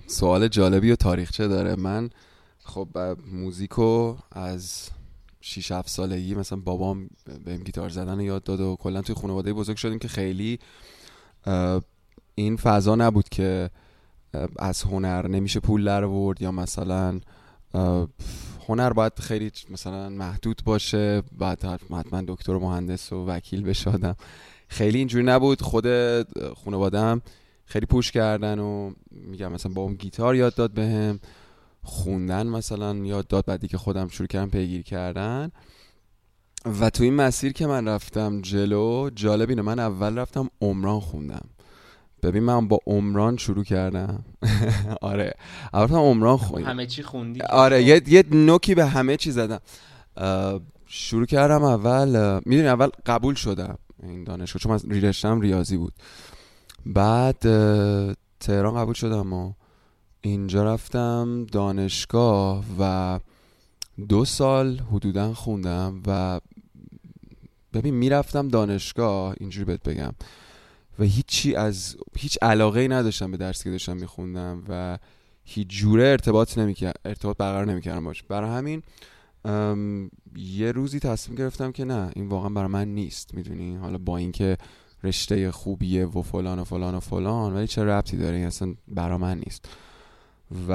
سوال 0.06 0.48
جالبی 0.48 0.90
و 0.90 0.96
تاریخچه 0.96 1.48
داره. 1.48 1.76
من 1.76 2.10
خب 2.64 2.88
موزیکو 3.32 4.16
از 4.32 4.90
6 5.40 5.72
7 5.72 5.88
سالگی 5.88 6.34
مثلا 6.34 6.58
بابام 6.58 7.10
بهم 7.44 7.62
گیتار 7.62 7.88
زدن 7.88 8.20
یاد 8.20 8.42
داد 8.42 8.60
و 8.60 8.76
کلا 8.80 9.02
توی 9.02 9.14
خانواده 9.14 9.52
بزرگ 9.52 9.76
شدیم 9.76 9.98
که 9.98 10.08
خیلی 10.08 10.58
این 12.34 12.56
فضا 12.56 12.94
نبود 12.94 13.28
که 13.28 13.70
از 14.58 14.82
هنر 14.82 15.28
نمیشه 15.28 15.60
پول 15.60 15.84
در 15.84 16.04
ورد 16.04 16.42
یا 16.42 16.52
مثلا 16.52 17.20
هنر 18.68 18.92
باید 18.92 19.12
خیلی 19.20 19.50
مثلا 19.70 20.08
محدود 20.08 20.62
باشه 20.64 21.22
بعد 21.38 21.64
حتما 21.64 22.22
دکتر 22.28 22.52
و 22.52 22.60
مهندس 22.60 23.12
و 23.12 23.26
وکیل 23.26 23.62
بشادم 23.62 24.16
خیلی 24.68 24.98
اینجوری 24.98 25.24
نبود. 25.24 25.62
خود 25.62 25.86
خانوادم 26.64 27.22
خیلی 27.64 27.86
پوش 27.86 28.12
کردن 28.12 28.58
و 28.58 28.92
میگم 29.10 29.52
مثلا 29.52 29.72
با 29.72 29.82
اون 29.82 29.94
گیتار 29.94 30.36
یاد 30.36 30.54
داد 30.54 30.72
بهم. 30.72 31.20
خوندن 31.82 32.46
مثلا 32.46 32.96
یاد 32.96 33.26
داد 33.26 33.44
بعدی 33.44 33.68
که 33.68 33.78
خودم 33.78 34.08
شروع 34.08 34.26
کردم 34.26 34.50
پیگیری 34.50 34.82
کردن. 34.82 35.50
و 36.80 36.90
تو 36.90 37.04
این 37.04 37.14
مسیر 37.14 37.52
که 37.52 37.66
من 37.66 37.88
رفتم 37.88 38.40
جلو 38.40 39.10
جالب 39.10 39.48
اینه. 39.48 39.62
من 39.62 39.78
اول 39.78 40.18
رفتم 40.18 40.48
عمران 40.60 41.00
خوندم. 41.00 41.48
ببین 42.22 42.42
من 42.42 42.68
با 42.68 42.78
عمران 42.86 43.36
شروع 43.36 43.64
کردم. 43.64 44.24
آره. 45.00 45.34
اول 45.74 45.96
عمران 45.96 46.36
خوندم 46.36 46.68
همه 46.68 46.86
چی 46.86 47.02
خوندی. 47.02 47.40
آره 47.40 47.82
یه, 47.82 48.02
یه 48.06 48.24
نوکی 48.30 48.74
به 48.74 48.86
همه 48.86 49.16
چی 49.16 49.30
زدم. 49.30 49.60
شروع 50.86 51.26
کردم 51.26 51.62
اول 51.62 52.40
می‌دونی 52.46 52.68
اول 52.68 52.88
قبول 53.06 53.34
شدم 53.34 53.78
این 54.02 54.24
دانشگاه 54.24 54.62
چون 54.62 54.72
من 54.72 55.00
رشتم 55.02 55.40
ریاضی 55.40 55.76
بود. 55.76 55.92
بعد 56.86 57.38
تهران 58.40 58.74
قبول 58.74 58.94
شدم 58.94 59.32
و 59.32 59.52
اینجا 60.20 60.64
رفتم 60.64 61.46
دانشگاه 61.52 62.64
و 62.78 63.18
دو 64.08 64.24
سال 64.24 64.80
حدودا 64.92 65.34
خوندم 65.34 66.02
و 66.06 66.40
ببین 67.72 67.94
می‌رفتم 67.94 68.48
دانشگاه 68.48 69.34
اینجوری 69.40 69.64
بهت 69.64 69.82
بگم. 69.82 70.12
و 70.98 71.04
هیچی 71.04 71.54
از 71.54 71.96
هیچ 72.18 72.38
علاقه 72.42 72.80
ای 72.80 72.88
نداشتم 72.88 73.30
به 73.30 73.36
درسی 73.36 73.64
که 73.64 73.70
داشتم 73.70 73.96
میخوندم 73.96 74.64
و 74.68 74.98
هیچ 75.44 75.68
جوره 75.68 76.04
ارتباط 76.04 76.58
نمی‌کرد 76.58 77.00
ارتباط 77.04 77.36
برقرار 77.36 77.66
نمی‌کردم 77.66 78.04
باش. 78.04 78.22
برای 78.22 78.50
همین 78.50 78.82
یه 80.36 80.72
روزی 80.72 81.00
تصمیم 81.00 81.38
گرفتم 81.38 81.72
که 81.72 81.84
نه 81.84 82.10
این 82.16 82.28
واقعا 82.28 82.48
برای 82.48 82.68
من 82.68 82.88
نیست 82.88 83.34
می‌دونی؟ 83.34 83.76
حالا 83.76 83.98
با 83.98 84.16
اینکه 84.16 84.58
رشته 85.04 85.50
خوبیه 85.50 86.06
و 86.06 86.22
فلان 86.22 86.58
و 86.58 86.64
فلان 86.64 86.94
و 86.94 87.00
فلان 87.00 87.54
ولی 87.54 87.66
چه 87.66 87.84
ربطی 87.84 88.16
داره؟ 88.16 88.38
اصلا 88.38 88.74
برا 88.88 89.18
من 89.18 89.38
نیست. 89.38 89.68
و 90.68 90.72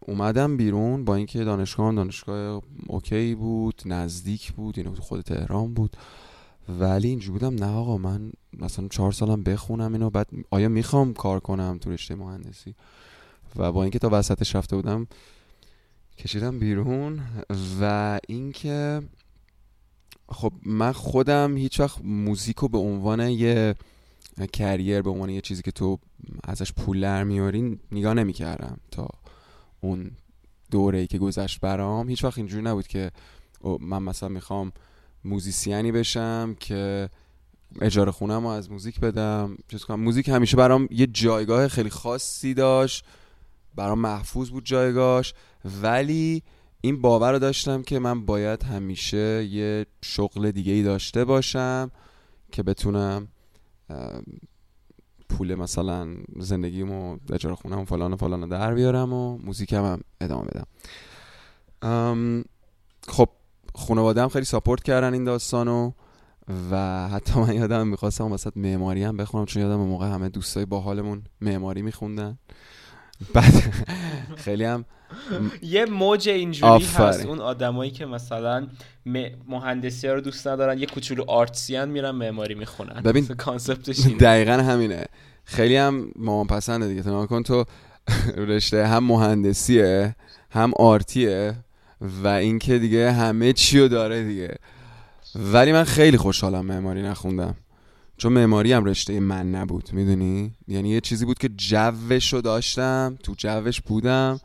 اومدم 0.00 0.56
بیرون 0.56 1.04
با 1.04 1.14
اینکه 1.14 1.44
دانشگاه 1.44 1.94
دانشگاه 1.94 2.62
اوکی 2.86 3.34
بود 3.34 3.82
نزدیک 3.86 4.52
بود 4.52 4.78
اینو 4.78 4.94
خود 4.94 5.20
تهران 5.20 5.74
بود. 5.74 5.96
ولی 6.78 7.08
اینجوری 7.08 7.38
بودم 7.38 7.64
نه 7.64 7.72
آقا 7.72 7.98
من 7.98 8.32
مثلا 8.52 8.88
چهار 8.88 9.12
سالم 9.12 9.42
بخونم 9.42 9.92
اینو 9.92 10.10
بعد 10.10 10.28
آیا 10.50 10.68
می‌خوام 10.68 11.14
کار 11.14 11.40
کنم 11.40 11.78
تو 11.80 11.90
رشته 11.90 12.14
مهندسی؟ 12.14 12.74
و 13.56 13.72
با 13.72 13.82
اینکه 13.82 13.98
تا 13.98 14.08
وسطش 14.12 14.56
رفته 14.56 14.76
بودم 14.76 15.06
کشیدم 16.18 16.58
بیرون 16.58 17.20
و 17.80 18.20
اینکه 18.28 19.02
خب 20.28 20.52
من 20.66 20.92
خودم 20.92 21.56
هیچ 21.56 21.80
وقت 21.80 22.04
موزیکو 22.04 22.68
به 22.68 22.78
عنوان 22.78 23.20
یه 23.20 23.74
کریر 24.52 25.02
به 25.02 25.10
عنوان 25.10 25.30
یه 25.30 25.40
چیزی 25.40 25.62
که 25.62 25.70
تو 25.70 25.98
ازش 26.44 26.72
پول 26.72 27.00
در 27.00 27.24
میاری 27.24 27.80
نگاه 27.92 28.14
نمی‌کردم 28.14 28.76
تا 28.90 29.08
اون 29.80 30.10
دوره 30.70 30.98
ای 30.98 31.06
که 31.06 31.18
گذشت 31.18 31.60
برام. 31.60 32.08
هیچ 32.08 32.24
وقت 32.24 32.38
اینجوری 32.38 32.62
نبود 32.62 32.86
که 32.86 33.10
من 33.80 34.02
مثلا 34.02 34.28
می‌خوام 34.28 34.72
موزیسیانی 35.24 35.92
بشم 35.92 36.56
که 36.60 37.10
اجاره 37.80 38.10
خونم 38.10 38.42
رو 38.42 38.46
از 38.46 38.70
موزیک 38.70 39.00
بدم 39.00 39.56
چیز 39.68 39.84
کنم. 39.84 40.00
موزیک 40.00 40.28
همیشه 40.28 40.56
برام 40.56 40.88
یه 40.90 41.06
جایگاه 41.06 41.68
خیلی 41.68 41.90
خاصی 41.90 42.54
داشت. 42.54 43.04
برام 43.74 43.98
محفوظ 43.98 44.50
بود 44.50 44.64
جایگاهش. 44.64 45.34
ولی 45.82 46.42
این 46.80 47.00
باور 47.00 47.32
رو 47.32 47.38
داشتم 47.38 47.82
که 47.82 47.98
من 47.98 48.26
باید 48.26 48.62
همیشه 48.62 49.44
یه 49.44 49.86
شغل 50.04 50.50
دیگه 50.50 50.72
ای 50.72 50.82
داشته 50.82 51.24
باشم 51.24 51.90
که 52.52 52.62
بتونم 52.62 53.28
پول 55.28 55.54
مثلا 55.54 56.08
زندگیمو 56.38 57.18
اجاره 57.32 57.54
خونم 57.54 57.78
و 57.78 57.84
فلان 57.84 58.12
و 58.12 58.16
فلان 58.16 58.48
در 58.48 58.74
بیارم 58.74 59.12
و 59.12 59.38
موزیکم 59.38 59.84
هم 59.84 60.00
ادامه 60.20 60.48
بدم. 60.50 60.66
خب 63.08 63.28
خانواده 63.80 64.22
هم 64.22 64.28
خیلی 64.28 64.44
ساپورت 64.44 64.82
کردن 64.82 65.12
این 65.12 65.24
داستانو 65.24 65.92
و 66.70 67.08
حتی 67.08 67.40
من 67.40 67.54
یادم 67.54 67.86
می‌خواستم 67.86 68.32
وسط 68.32 68.56
معماری 68.56 69.02
هم 69.02 69.16
بخونم 69.16 69.46
چون 69.46 69.62
یادم 69.62 69.76
موقع 69.76 70.06
همه 70.06 70.28
دوستای 70.28 70.64
باحالمون 70.64 71.22
معماری 71.40 71.82
میخوندن. 71.82 72.38
بعد 73.34 73.52
خیلی 74.44 74.64
هم 74.64 74.84
یه 75.62 75.84
موج 75.84 76.28
اینجوری 76.28 76.84
هست. 76.84 77.26
اون 77.26 77.40
آدمایی 77.40 77.90
که 77.90 78.06
مثلا 78.06 78.66
مهندسی 79.48 80.08
ها 80.08 80.14
رو 80.14 80.20
دوست 80.20 80.48
ندارن 80.48 80.78
یه 80.78 80.86
کوچولو 80.86 81.24
آرتسیان 81.26 81.88
میرن 81.88 82.10
معماری 82.10 82.54
می‌خونن. 82.54 83.02
ببین 83.02 83.26
کانسپتش 83.44 84.06
دقیقا 84.06 84.52
همینه. 84.52 85.04
خیلی 85.44 85.76
هم 85.76 86.12
مامان 86.16 86.46
پسنده 86.46 86.88
دیگه. 86.88 87.02
تو 87.02 87.26
کن 87.26 87.42
تو 87.42 87.64
رشته 88.36 88.86
هم 88.86 89.04
مهندسیه 89.04 90.16
هم 90.50 90.72
آرتیه. 90.78 91.54
و 92.00 92.26
اینکه 92.26 92.78
دیگه 92.78 93.12
همه 93.12 93.52
چی 93.52 93.88
داره 93.88 94.24
دیگه. 94.24 94.56
ولی 95.34 95.72
من 95.72 95.84
خیلی 95.84 96.16
خوشحالم 96.16 96.66
معماری 96.66 97.02
نخوندم. 97.02 97.54
چون 98.16 98.32
معماری 98.32 98.72
هم 98.72 98.84
رشته 98.84 99.20
من 99.20 99.50
نبود 99.54 99.92
می‌دونی؟ 99.92 100.54
یعنی 100.68 100.90
یه 100.90 101.00
چیزی 101.00 101.24
بود 101.24 101.38
که 101.38 101.48
جوش 101.48 102.32
رو 102.32 102.40
داشتم 102.40 103.18
تو 103.22 103.34
جوش 103.36 103.80
بودم 103.80 104.40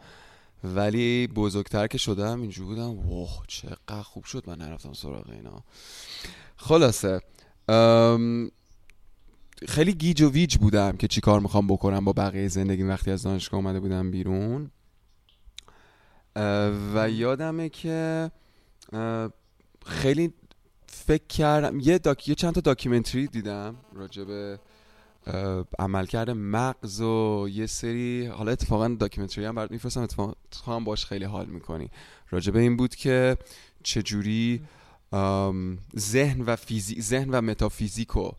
ولی 0.63 1.27
بزرگتر 1.27 1.87
که 1.87 1.97
شدم 1.97 2.41
اینجور 2.41 2.65
بودم 2.65 3.09
واه 3.09 3.43
چقدر 3.47 4.01
خوب 4.03 4.23
شد 4.23 4.43
من 4.47 4.57
نرفتم 4.57 4.93
سراغ 4.93 5.29
اینا. 5.29 5.63
خلاصه 6.55 7.21
خیلی 9.67 9.93
گیج 9.93 10.21
و 10.21 10.29
ویج 10.29 10.57
بودم 10.57 10.97
که 10.97 11.07
چی 11.07 11.21
کار 11.21 11.39
می‌خوام 11.39 11.67
بکنم 11.67 12.05
با 12.05 12.13
بقیه 12.13 12.47
زندگی 12.47 12.83
وقتی 12.83 13.11
از 13.11 13.23
دانشگاه 13.23 13.59
اومده 13.59 13.79
بودم 13.79 14.11
بیرون. 14.11 14.71
و 16.95 17.09
یادمه 17.09 17.69
که 17.69 18.31
خیلی 19.85 20.33
فکر 20.87 21.27
کردم 21.27 21.79
یه, 21.79 21.97
داک... 21.97 22.29
یه 22.29 22.35
چند 22.35 22.53
تا 22.53 22.61
documentary 22.61 23.27
دیدم 23.27 23.75
راجع 23.93 24.23
به 24.23 24.59
عملکرد 25.79 26.29
مغز 26.29 27.01
و 27.01 27.47
یه 27.51 27.65
سری 27.65 28.25
حالا 28.25 28.51
اتفاقا 28.51 28.87
documentary 28.87 29.45
هم 29.45 29.55
برات 29.55 29.71
میفرستم 29.71 30.01
اتفاقا 30.01 30.33
هم 30.67 30.83
باش 30.83 31.05
خیلی 31.05 31.25
حال 31.25 31.45
می‌کنی. 31.45 31.89
راجع 32.29 32.51
به 32.51 32.59
این 32.59 32.77
بود 32.77 32.95
که 32.95 33.37
چجوری 33.83 34.61
ذهن 35.97 36.41
و 36.41 36.55
فیزیک 36.55 37.01
ذهن 37.01 37.29
و 37.29 37.41
متافیزیکو 37.41 38.31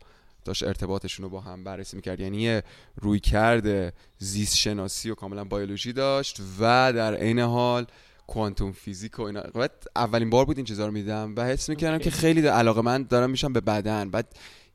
داشت 0.46 0.62
ارتباطشون 0.62 1.22
رو 1.22 1.30
با 1.30 1.40
هم 1.40 1.64
بررسی 1.64 1.96
می‌کرد. 1.96 2.20
یعنی 2.20 2.42
یه 2.42 2.62
رویکرده 2.96 3.92
زیست 4.18 4.56
شناسی 4.56 5.10
و 5.10 5.14
کاملا 5.14 5.44
بیولوژی 5.44 5.92
داشت 5.92 6.40
و 6.60 6.92
در 6.92 7.14
عین 7.14 7.38
حال 7.38 7.86
کوانتوم 8.26 8.72
فیزیک 8.72 9.18
و 9.18 9.22
اینا. 9.22 9.40
بعد 9.40 9.72
اولین 9.96 10.30
بار 10.30 10.44
بود 10.44 10.56
این 10.56 10.66
چیزا 10.66 10.86
رو 10.86 10.92
میدم 10.92 11.34
و 11.36 11.44
حس 11.44 11.68
می‌کردم 11.68 11.98
که 11.98 12.10
خیلی 12.10 12.46
علاقه 12.46 12.80
من 12.80 13.02
دارم 13.02 13.30
میشم 13.30 13.52
به 13.52 13.60
بدن. 13.60 14.10
بعد 14.10 14.26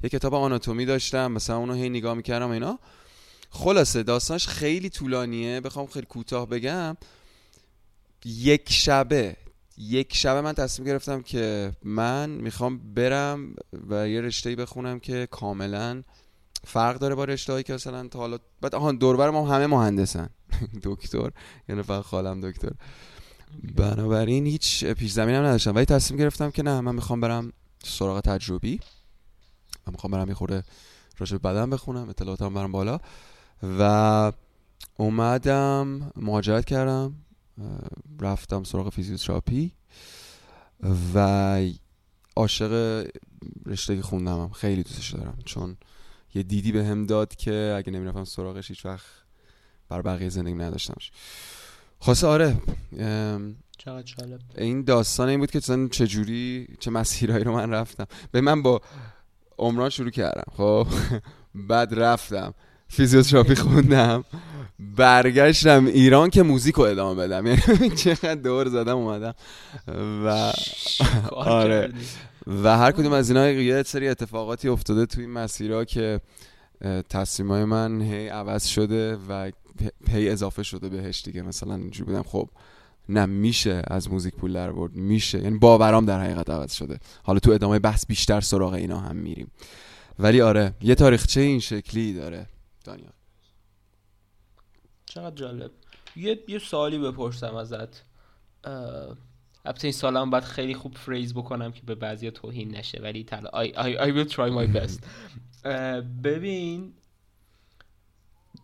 یه 0.03 0.09
کتاب 0.09 0.33
آناتومی 0.33 0.85
داشتم 0.85 1.31
مثلا 1.31 1.57
اونو 1.57 1.73
هی 1.73 1.89
نگاه 1.89 2.13
می‌کردم 2.13 2.49
اینا. 2.49 2.79
خلاصه 3.49 4.03
داستانش 4.03 4.47
خیلی 4.47 4.89
طولانیه. 4.89 5.61
بخوام 5.61 5.87
خیلی 5.87 6.05
کوتاه 6.05 6.49
بگم. 6.49 6.97
یک 8.25 8.71
شبه 8.71 9.35
یک 9.77 10.15
شبه 10.15 10.41
من 10.41 10.53
تصمیم 10.53 10.87
گرفتم 10.87 11.21
که 11.21 11.71
من 11.83 12.29
می‌خوام 12.29 12.93
برم 12.93 13.55
و 13.89 14.07
یه 14.07 14.21
رشته 14.21 14.55
بخونم 14.55 14.99
که 14.99 15.27
کاملا 15.31 16.03
فرق 16.63 16.97
داره 16.97 17.15
با 17.15 17.25
رشته 17.25 17.63
که 17.63 17.73
مثلا 17.73 18.07
تا 18.07 18.19
حالا 18.19 18.37
بعد 18.61 18.75
آهان 18.75 18.97
دوربر 18.97 19.29
ما 19.29 19.47
همه 19.47 19.67
مهندسن. 19.67 20.29
دکتر. 20.83 21.29
یعنی 21.69 21.81
فقط 21.81 22.03
خالم 22.03 22.41
دکتر. 22.41 22.71
بنابراین 23.75 24.45
هیچ 24.45 24.85
پیش 24.85 25.11
زمین 25.11 25.35
هم 25.35 25.43
نداشتم. 25.43 25.75
ولی 25.75 25.85
تصمیم 25.85 26.19
گرفتم 26.19 26.51
که 26.51 26.63
نه 26.63 26.81
من 26.81 26.95
می‌خوام 26.95 27.21
برم 27.21 27.53
سراغ 27.83 28.19
تجربی. 28.19 28.79
من 29.87 29.93
می‌خوام 29.93 30.11
برم 30.11 30.27
یه 30.27 30.33
خورده 30.33 30.63
راجع 31.17 31.37
بدن 31.37 31.69
بخونم 31.69 32.09
اطلاعاتم 32.09 32.53
برم 32.53 32.71
بالا. 32.71 32.99
و 33.79 34.31
اومدم 34.97 36.11
مهاجرت 36.15 36.65
کردم. 36.65 37.15
رفتم 38.21 38.63
سراغ 38.63 38.89
فیزیوتراپی 38.89 39.71
و 41.13 41.59
عاشق 42.35 43.05
رشته 43.65 43.95
که 43.95 44.01
خوندم 44.01 44.49
خیلی 44.49 44.83
دوستش 44.83 45.13
دارم. 45.13 45.37
چون 45.45 45.77
یه 46.33 46.43
دیدی 46.43 46.71
به 46.71 46.85
هم 46.85 47.05
داد 47.05 47.35
که 47.35 47.73
اگه 47.77 47.91
نمی‌رفتم 47.91 48.23
سراغش 48.23 48.69
هیچ 48.69 48.85
وقت 48.85 49.05
بر 49.89 50.01
بقیه 50.01 50.29
زندگی 50.29 50.55
نداشتمش. 50.55 51.11
خاصه 51.99 52.27
آره 52.27 52.57
چقدر 53.77 54.39
این 54.57 54.83
داستان 54.83 55.29
این 55.29 55.39
بود 55.39 55.51
که 55.51 55.59
چه 55.59 55.87
چجوری 55.91 56.67
چه 56.79 56.91
مسیرهایی 56.91 57.43
رو 57.43 57.53
من 57.53 57.69
رفتم. 57.69 58.05
به 58.31 58.41
من 58.41 58.61
با 58.61 58.81
عمران 59.57 59.89
شروع 59.89 60.09
کردم. 60.09 60.51
خب؟ 60.57 60.87
بعد 61.69 61.93
رفتم. 61.93 62.53
فیزیوتراپی 62.91 63.55
خوندم. 63.55 64.23
برگشتم 64.79 65.85
ایران 65.85 66.29
که 66.29 66.43
موزیک 66.43 66.75
رو 66.75 66.83
ادامه 66.83 67.27
بدم. 67.27 67.47
یعنی 67.47 67.89
چقدر 68.03 68.35
دور 68.35 68.67
زدم 68.67 68.97
اومدم. 68.97 69.33
و 70.25 70.51
آره. 71.31 71.93
و 72.63 72.77
هر 72.77 72.91
کدوم 72.91 73.13
از 73.13 73.29
اینا 73.29 73.49
یه 73.49 73.83
سری 73.83 74.07
اتفاقاتی 74.07 74.69
افتاده 74.69 75.05
توی 75.05 75.23
این 75.23 75.33
مسیرها 75.33 75.85
که 75.85 76.19
تصمیمای 77.09 77.65
من 77.65 78.01
هی 78.01 78.27
عوض 78.27 78.65
شده 78.65 79.17
و 79.29 79.51
هی 80.09 80.29
اضافه 80.29 80.63
شده 80.63 80.89
بهش 80.89 81.21
دیگه. 81.21 81.41
مثلا 81.41 81.75
اینجوری 81.75 82.11
بودم 82.11 82.23
خب 82.23 82.49
نه 83.09 83.25
میشه 83.25 83.81
از 83.87 84.11
موزیک 84.11 84.35
پول 84.35 84.53
در 84.53 84.71
برد. 84.71 84.95
میشه. 84.95 85.39
یعنی 85.39 85.57
باورام 85.57 86.05
در 86.05 86.21
حقیقت 86.21 86.49
عوض 86.49 86.73
شده. 86.73 86.99
حالا 87.23 87.39
تو 87.39 87.51
ادامه 87.51 87.79
بحث 87.79 88.05
بیشتر 88.05 88.41
سراغ 88.41 88.73
اینا 88.73 88.99
هم 88.99 89.15
میریم. 89.15 89.51
ولی 90.19 90.41
آره 90.41 90.73
یه 90.81 90.95
تاریخچه 90.95 91.41
این 91.41 91.59
شکلی 91.59 92.13
داره. 92.13 92.47
دانیال. 92.83 93.13
چقدر 95.05 95.35
جالب. 95.35 95.71
یه 96.15 96.43
یه 96.47 96.59
سوالی 96.59 96.99
بپرسم 96.99 97.55
ازت. 97.55 98.03
البته 99.65 99.85
این 99.85 99.91
سال 99.91 100.17
هم 100.17 100.29
باید 100.29 100.43
خیلی 100.43 100.73
خوب 100.73 100.97
فریز 100.97 101.33
بکنم 101.33 101.71
که 101.71 101.81
به 101.85 101.95
بعضی 101.95 102.31
توهین 102.31 102.75
نشه 102.75 103.01
ولی 103.01 103.23
تلا 103.23 103.49
I, 103.49 103.67
I, 103.67 103.97
I 103.97 104.11
will 104.11 104.31
try 104.33 104.49
my 104.49 104.77
best. 104.77 104.99
ببین 106.23 106.93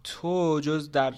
تو 0.03 0.59
جز 0.63 0.91
در 0.91 1.13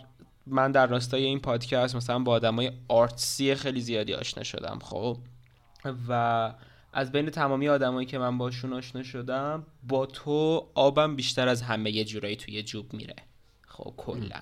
من 0.47 0.71
در 0.71 0.87
راستای 0.87 1.23
این 1.23 1.39
پادکست 1.39 1.95
مثلا 1.95 2.19
با 2.19 2.31
آدمای 2.31 2.71
آرتسی 2.87 3.55
خیلی 3.55 3.81
زیادی 3.81 4.13
آشنا 4.13 4.43
شدم 4.43 4.79
خب؟ 4.81 5.17
و 6.09 6.53
از 6.99 7.11
بین 7.11 7.29
تمامی 7.29 7.69
آدمایی 7.69 8.07
که 8.07 8.17
من 8.17 8.37
باشون 8.37 8.73
آشنا 8.73 9.03
شدم 9.03 9.65
با 9.87 10.05
تو 10.05 10.67
آبم 10.75 11.15
بیشتر 11.15 11.47
از 11.47 11.61
همه 11.61 11.91
یه 11.91 12.03
جورایی 12.03 12.35
توی 12.35 12.63
جوب 12.63 12.93
میره. 12.93 13.15
خب 13.67 13.93
کلا. 13.97 14.41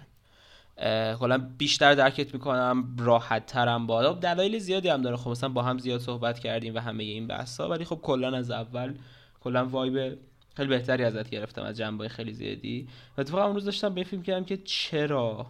کلا 1.20 1.38
بیشتر 1.58 1.94
درکت 1.94 2.34
می‌کنم 2.34 2.96
راحت 3.00 3.46
ترم 3.46 3.88
با 3.88 4.14
دلایل 4.14 4.60
زیادی 4.60 4.90
هم 4.90 5.02
داره. 5.02 5.18
خب 5.18 5.30
مثلا 5.30 5.50
با 5.50 5.64
هم 5.64 5.78
زیاد 5.78 6.02
صحبت 6.02 6.40
کردیم 6.40 6.76
و 6.76 6.80
همه 6.80 7.04
این 7.04 7.28
بحثا 7.28 7.70
ولی 7.70 7.86
خب 7.86 8.00
کلا 8.04 8.38
از 8.38 8.52
اول 8.52 8.94
کلا 9.40 9.66
وایب 9.66 10.18
خیلی 10.56 10.70
بهتری 10.70 11.04
ازت 11.04 11.30
گرفتم 11.30 11.62
از 11.64 11.78
جنبه 11.78 12.10
خیلی 12.10 12.34
زیادی. 12.34 12.88
و 13.18 13.22
اتفاقا 13.22 13.46
اون 13.46 13.54
روز 13.54 13.66
داشتم 13.66 13.94
به 13.94 14.04
فیلم 14.04 14.24
کردم 14.24 14.46
که 14.46 14.58
چرا 14.58 15.46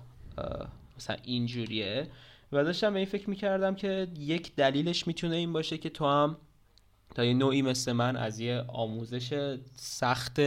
مثلا 0.97 1.15
اینجوریه. 1.23 2.07
و 2.51 2.63
داشتم 2.63 2.93
به 2.93 2.99
این 2.99 3.07
فکر 3.07 3.29
می‌کردم 3.29 3.75
که 3.75 4.07
یک 4.19 4.55
دلیلش 4.55 5.07
می‌تونه 5.07 5.35
این 5.35 5.53
باشه 5.53 5.77
که 5.77 5.89
تو 5.89 6.05
هم 6.05 6.37
تا 7.17 7.25
یه 7.25 7.33
نوعی 7.33 7.62
مثل 7.62 7.91
من 7.91 8.15
از 8.15 8.39
یه 8.39 8.63
آموزش 8.67 9.57
سخت 9.75 10.39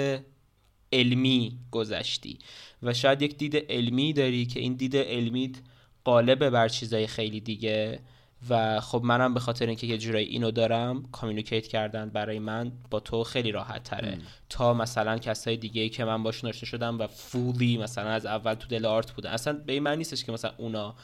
علمی 0.92 1.58
گذشتی. 1.70 2.38
و 2.82 2.94
شاید 2.94 3.22
یک 3.22 3.38
دید 3.38 3.56
علمی 3.56 4.12
داری 4.12 4.46
که 4.46 4.60
این 4.60 4.74
دید 4.74 4.96
علمیت 4.96 5.56
غالبه 6.04 6.50
بر 6.50 6.68
چیزای 6.68 7.06
خیلی 7.06 7.40
دیگه. 7.40 8.00
و 8.48 8.80
خب 8.80 9.00
منم 9.04 9.34
به 9.34 9.40
خاطر 9.40 9.66
اینکه 9.66 9.86
یه 9.86 9.98
جورایی 9.98 10.26
اینو 10.26 10.50
دارم 10.50 11.02
communicate 11.12 11.66
کردن 11.66 12.10
برای 12.10 12.38
من 12.38 12.72
با 12.90 13.00
تو 13.00 13.24
خیلی 13.24 13.52
راحت 13.52 13.82
تره 13.82 14.18
تا 14.48 14.74
مثلا 14.74 15.18
کسای 15.18 15.56
دیگه 15.56 15.82
ای 15.82 15.88
که 15.88 16.04
من 16.04 16.22
باشون 16.22 16.50
آشنا 16.50 16.68
شدم 16.68 16.98
و 16.98 17.06
fully 17.06 17.78
مثلا 17.78 18.10
از 18.10 18.26
اول 18.26 18.54
تو 18.54 18.68
دل 18.68 18.86
art 18.86 19.12
بودن. 19.12 19.30
اصلا 19.30 19.52
به 19.52 19.72
این 19.72 19.82
معنی 19.82 19.96
نیستش 19.96 20.24
که 20.24 20.32
مثلا 20.32 20.52
اونا 20.56 20.94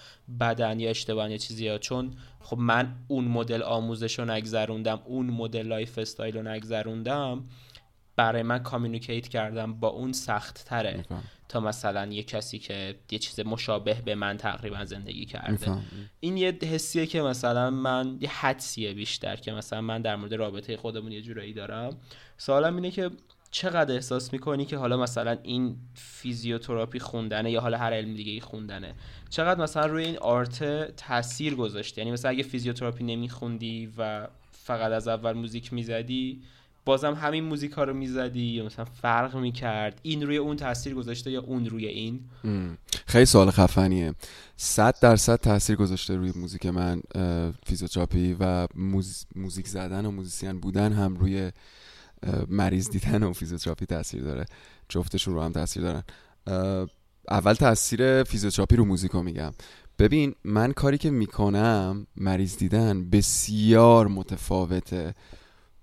بدن 0.40 0.81
یا 0.81 0.90
اشتباه 0.90 1.31
یا 1.31 1.37
چیزی 1.37 1.69
ها 1.69 1.78
چون 1.78 2.16
خب 2.40 2.59
من 2.59 2.97
اون 3.09 3.25
مدل 3.25 3.62
آموزش 3.62 4.19
رو 4.19 4.25
نگذروندم 4.25 5.00
اون 5.05 5.26
مدل 5.26 5.66
lifestyle 5.66 6.37
رو 6.37 6.43
نگذروندم 6.43 7.45
برای 8.16 8.43
من 8.43 8.59
communicate 8.58 9.28
کردن 9.28 9.75
با 9.75 9.88
اون 9.88 10.12
سخت 10.12 10.64
تره 10.64 11.05
تا 11.48 11.60
مثلا 11.60 12.06
یه 12.06 12.22
کسی 12.22 12.58
که 12.58 12.94
یه 13.10 13.18
چیز 13.18 13.40
مشابه 13.40 14.02
به 14.04 14.14
من 14.14 14.36
تقریبا 14.36 14.84
زندگی 14.84 15.24
کرده. 15.24 15.78
این 16.20 16.36
یه 16.36 16.58
حسیه 16.62 17.06
که 17.06 17.22
مثلا 17.22 17.70
من 17.70 18.18
یه 18.20 18.30
حدسیه 18.30 18.94
بیشتر 18.94 19.36
که 19.36 19.52
مثلا 19.52 19.80
من 19.80 20.02
در 20.02 20.16
مورد 20.16 20.34
رابطه 20.34 20.76
خودمون 20.76 21.12
یه 21.12 21.22
جورایی 21.22 21.52
دارم. 21.52 21.96
سوالم 22.38 22.74
اینه 22.74 22.90
که 22.90 23.10
چقدر 23.50 23.94
احساس 23.94 24.32
می‌کنی 24.32 24.64
که 24.64 24.76
حالا 24.76 24.96
مثلا 24.96 25.38
این 25.42 25.76
فیزیوتراپی 25.94 26.98
خوندنه 26.98 27.50
یا 27.50 27.60
حالا 27.60 27.78
هر 27.78 27.92
علم 27.92 28.14
دیگه 28.14 28.32
ای 28.32 28.40
خوندنه؟ 28.40 28.94
چقدر 29.30 29.60
مثلا 29.60 29.86
روی 29.86 30.04
این 30.04 30.18
art 30.18 30.64
تاثیر 30.96 31.54
گذاشته؟ 31.54 32.00
یعنی 32.00 32.12
مثلا 32.12 32.30
اگه 32.30 32.42
فیزیوتراپی 32.42 33.04
نمیخوندی 33.04 33.92
و 33.98 34.28
فقط 34.52 34.92
از 34.92 35.08
اول 35.08 35.32
موزیک 35.32 35.72
می‌زدی 35.72 36.42
بازم 36.87 37.14
همین 37.14 37.45
موزیک 37.45 37.73
ها 37.73 37.85
رو 37.85 37.95
می‌زدی 37.95 38.40
یا 38.40 38.64
مثلا 38.64 38.85
فرق 38.85 39.37
می‌کرد؟ 39.37 40.00
این 40.02 40.26
روی 40.26 40.37
اون 40.37 40.57
تاثیر 40.57 40.95
گذاشته 40.95 41.31
یا 41.31 41.40
اون 41.40 41.66
روی 41.66 41.87
این؟ 41.87 42.21
خیلی 43.07 43.25
سوال 43.25 43.50
خفنیه. 43.50 44.14
صد 44.57 44.95
درصد 45.00 45.37
تاثیر 45.37 45.76
گذاشته 45.76 46.16
روی 46.16 46.33
موزیک 46.37 46.66
من 46.66 47.02
فیزیوتراپی 47.66 48.37
و 48.40 48.69
موزیک 49.35 49.69
زدن 49.69 50.07
و 50.07 50.11
موزیسین 50.11 50.61
بودن 50.61 50.93
هم 50.93 51.16
روی 51.16 51.52
مریض 52.49 52.90
دیدن 52.90 53.23
و 53.23 53.33
فیزیوتراپی 53.33 53.87
تاثیر 53.87 54.23
داره. 54.23 54.45
جفتشون 54.88 55.35
رو 55.35 55.43
هم 55.43 55.52
تاثیر 55.52 55.83
دارن. 55.83 56.02
اول 57.31 57.52
تاثیر 57.52 58.23
فیزیوتراپی 58.23 58.76
رو 58.76 58.85
موزیک 58.85 59.11
رو 59.11 59.23
میگم. 59.23 59.52
ببین 59.99 60.35
من 60.45 60.73
کاری 60.73 60.99
که 60.99 61.11
می‌کنم 61.11 62.07
مریض 62.16 62.57
دیدن 62.57 63.11
بسیار 63.11 64.07
متفاوته. 64.07 65.14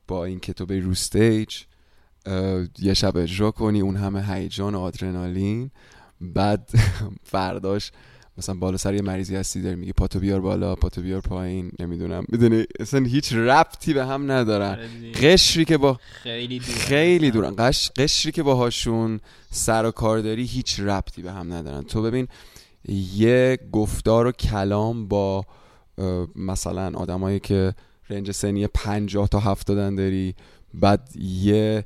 با 0.07 0.25
اینکه 0.25 0.53
تو 0.53 0.65
بری 0.65 0.81
رو 0.81 0.91
استیج 0.91 1.55
یه 2.79 2.93
شب 2.93 3.17
اجرا 3.17 3.51
کنی 3.51 3.81
اون 3.81 3.95
همه 3.95 4.33
هیجان 4.33 4.75
و 4.75 4.79
آدرنالین. 4.79 5.71
بعد 6.21 6.69
فرداش 7.31 7.91
مثلا 8.37 8.55
بالا 8.55 8.77
سر 8.77 8.93
یه 8.93 9.01
مریضی 9.01 9.35
هستی 9.35 9.61
داری 9.61 9.75
میگه 9.75 9.93
پاتو 9.93 10.19
بیار 10.19 10.41
بالا 10.41 10.75
پاتو 10.75 11.01
بیار 11.01 11.21
پایین 11.21 11.71
نمی‌دونم. 11.79 12.25
می‌دونی؟ 12.29 12.65
اصلا 12.79 13.05
هیچ 13.05 13.33
ربطی 13.33 13.93
به 13.93 14.05
هم 14.05 14.31
ندارن. 14.31 14.69
آره 14.71 15.11
قشری 15.11 15.65
که 15.65 15.77
با 15.77 15.99
خیلی 16.23 16.59
دورن. 16.59 16.77
خیلی 16.77 17.31
دورن. 17.31 17.55
قش... 17.55 17.91
قشری 17.97 18.31
که 18.31 18.43
باهاشون 18.43 19.19
سر 19.51 19.85
و 19.85 19.91
کار 19.91 20.21
داری 20.21 20.43
هیچ 20.43 20.79
ربطی 20.79 21.21
به 21.21 21.31
هم 21.31 21.53
ندارن. 21.53 21.83
تو 21.83 22.01
ببین 22.01 22.27
یه 23.15 23.59
گفتار 23.71 24.27
و 24.27 24.31
کلام 24.31 25.07
با 25.07 25.45
مثلا 26.35 26.91
آدمایی 26.95 27.39
که 27.39 27.73
رنج 28.09 28.31
سنی 28.31 28.67
50 28.67 29.27
تا 29.27 29.39
70 29.39 29.95
داری. 29.95 30.35
بعد 30.73 31.09
یه 31.19 31.85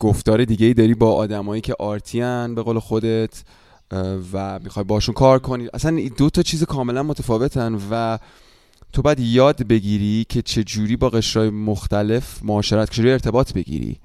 گفتار 0.00 0.44
دیگه 0.44 0.66
ای 0.66 0.74
داری 0.74 0.94
با 0.94 1.14
آدمایی 1.14 1.60
که 1.60 1.74
آرتیان 1.78 2.54
به 2.54 2.62
قول 2.62 2.78
خودت 2.78 3.42
و 4.32 4.58
می‌خوای 4.58 4.84
باشون 4.84 5.14
کار 5.14 5.38
کنی. 5.38 5.68
اصلا 5.74 6.08
دو 6.16 6.30
تا 6.30 6.42
چیز 6.42 6.64
کاملا 6.64 7.02
متفاوتن 7.02 7.78
و 7.90 8.18
تو 8.92 9.02
باید 9.02 9.20
یاد 9.20 9.62
بگیری 9.62 10.26
که 10.28 10.42
چه 10.42 10.64
جوری 10.64 10.96
با 10.96 11.10
قشرهای 11.10 11.50
مختلف 11.50 12.42
معاشرت 12.42 12.90
چجوری 12.90 13.12
ارتباط 13.12 13.52
بگیری. 13.52 14.00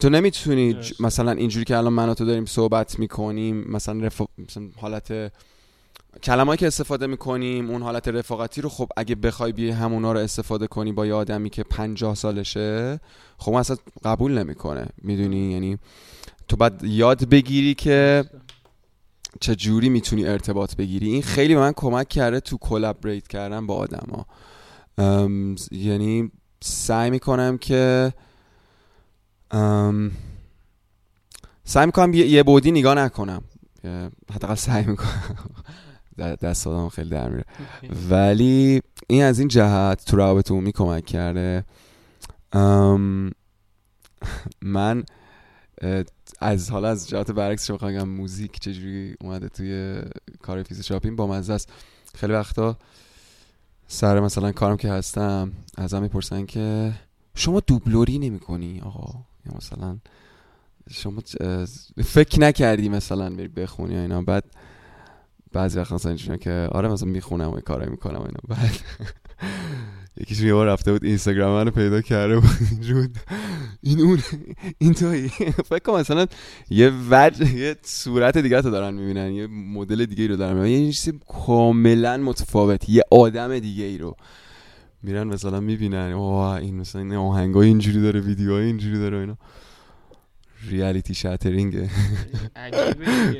تو 0.00 0.08
نمی‌تونی 0.10 0.76
مثلا 1.00 1.32
اینجوری 1.32 1.64
که 1.64 1.76
الان 1.76 1.92
من 1.92 2.14
تو 2.14 2.24
داریم 2.24 2.44
صحبت 2.44 2.98
می‌کنیم 2.98 3.64
مثلا, 3.68 4.06
رف... 4.06 4.22
مثلا 4.38 4.68
حالت 4.76 5.32
کلمایی 6.22 6.58
که 6.58 6.66
استفاده 6.66 7.06
می‌کنیم 7.06 7.70
اون 7.70 7.82
حالت 7.82 8.08
رفاقتی 8.08 8.60
رو 8.60 8.68
خب 8.68 8.88
اگه 8.96 9.14
بخوای 9.14 9.52
بی 9.52 9.70
همونا 9.70 10.12
رو 10.12 10.18
استفاده 10.18 10.66
کنی 10.66 10.92
با 10.92 11.06
یه 11.06 11.14
آدمی 11.14 11.50
که 11.50 11.62
پنجاه 11.62 12.14
سالشه 12.14 13.00
خب 13.38 13.54
اصلا 13.54 13.76
قبول 14.04 14.38
نمی‌کنه. 14.38 14.86
می‌دونی؟ 15.02 15.52
یعنی 15.52 15.78
تو 16.48 16.56
باید 16.56 16.84
یاد 16.84 17.24
بگیری 17.28 17.74
که 17.74 18.24
چه 19.40 19.54
جوری 19.54 19.88
می‌تونی 19.88 20.26
ارتباط 20.26 20.76
بگیری. 20.76 21.08
این 21.08 21.22
خیلی 21.22 21.54
به 21.54 21.60
من 21.60 21.72
کمک 21.72 22.08
کرده 22.08 22.40
تو 22.40 22.58
collaborate 22.58 23.28
کردن 23.28 23.66
با 23.66 23.74
آدما. 23.76 24.26
یعنی 25.70 26.30
سعی 26.60 27.10
می‌کنم 27.10 27.58
که 27.58 28.12
سعی 31.64 31.86
می‌کنم 31.86 32.14
یه 32.14 32.42
بودی 32.42 32.70
نگاه 32.70 32.94
نکنم. 32.94 33.42
حداقل 34.32 34.54
سعی 34.54 34.84
می‌کنم. 34.84 35.36
دست 36.18 36.66
آدم 36.66 36.88
خیلی 36.88 37.10
در 37.10 37.28
میره. 37.28 37.44
ولی 38.10 38.82
این 39.06 39.22
از 39.22 39.38
این 39.38 39.48
جهت 39.48 40.04
تو 40.04 40.16
روابط 40.16 40.50
عمومی 40.50 40.72
کمک 40.72 41.06
کرده. 41.06 41.64
من 44.62 45.04
از 46.40 46.70
حالا 46.70 46.88
از 46.88 47.08
جهت 47.08 47.30
برعکس 47.30 47.66
شما 47.66 47.76
بگم 47.76 48.08
موزیک 48.08 48.60
چجوری 48.60 49.14
اومده 49.20 49.48
توی 49.48 50.02
کار 50.42 50.62
فیزی 50.62 50.82
شاپین 50.82 51.16
با 51.16 51.26
مزه 51.26 51.52
است. 51.52 51.72
خیلی 52.14 52.32
وقتا 52.32 52.76
سر 53.88 54.20
مثلا 54.20 54.52
کارم 54.52 54.76
که 54.76 54.90
هستم 54.90 55.52
ازم 55.76 56.02
می‌پرسن 56.02 56.46
که 56.46 56.92
شما 57.34 57.60
دوبلوری 57.60 58.18
نمی 58.18 58.38
کنی 58.38 58.80
آقا؟ 58.80 59.18
یا 59.46 59.52
مثلا 59.56 59.98
شما 60.90 61.22
فکر 62.04 62.40
نکردی 62.40 62.88
مثلا 62.88 63.30
بری 63.30 63.48
بخونی 63.48 63.96
اینا. 63.96 64.22
بعد 64.22 64.44
بعضی 65.54 65.78
وقتا 65.78 65.94
مثلا 65.94 66.36
که 66.36 66.68
آره 66.72 66.88
مثلا 66.88 67.08
می‌خونم 67.08 67.50
و 67.50 67.60
کارایی 67.60 67.90
می‌کنم 67.90 68.20
اینا. 68.20 68.40
بعد 68.48 68.70
یکیش 70.20 70.40
یه 70.40 70.54
بار 70.54 70.66
رفته 70.66 70.92
بود 70.92 71.04
اینستاگرام 71.04 71.54
منو 71.54 71.70
پیدا 71.70 72.00
کرده 72.00 72.38
بود. 72.38 72.50
این 73.82 74.00
اون 74.00 74.18
این 74.78 74.94
توی 74.94 75.28
فکر 75.70 75.78
کنم 75.78 75.96
مثلا 76.00 76.26
یه 76.70 76.92
وجه 77.10 77.54
یه 77.54 77.76
صورت 77.82 78.38
دیگه 78.38 78.62
تو 78.62 78.70
دارن 78.70 78.94
می‌بینن. 78.94 79.32
یه 79.32 79.46
مدل 79.46 80.04
دیگه 80.06 80.26
رو 80.26 80.36
دارن 80.36 80.56
می‌بینن. 80.56 80.86
یه 80.86 80.92
چیزی 80.92 81.20
کاملا 81.46 82.16
متفاوت. 82.16 82.88
یه 82.88 83.02
آدم 83.10 83.58
دیگه 83.58 83.84
ای 83.84 83.98
رو 83.98 84.16
میرن 85.02 85.24
مثلا 85.24 85.60
می‌بینن. 85.60 86.12
wow 86.12 86.54
این 86.54 86.76
مثلا 86.76 87.00
این 87.00 87.14
آهنگای 87.14 87.68
اینجوری 87.68 88.02
داره 88.02 88.20
ویدیوهای 88.20 88.64
اینجوری 88.64 88.98
داره 88.98 89.18
اینا. 89.18 89.36
reality 90.68 91.14
shattering 91.14 91.90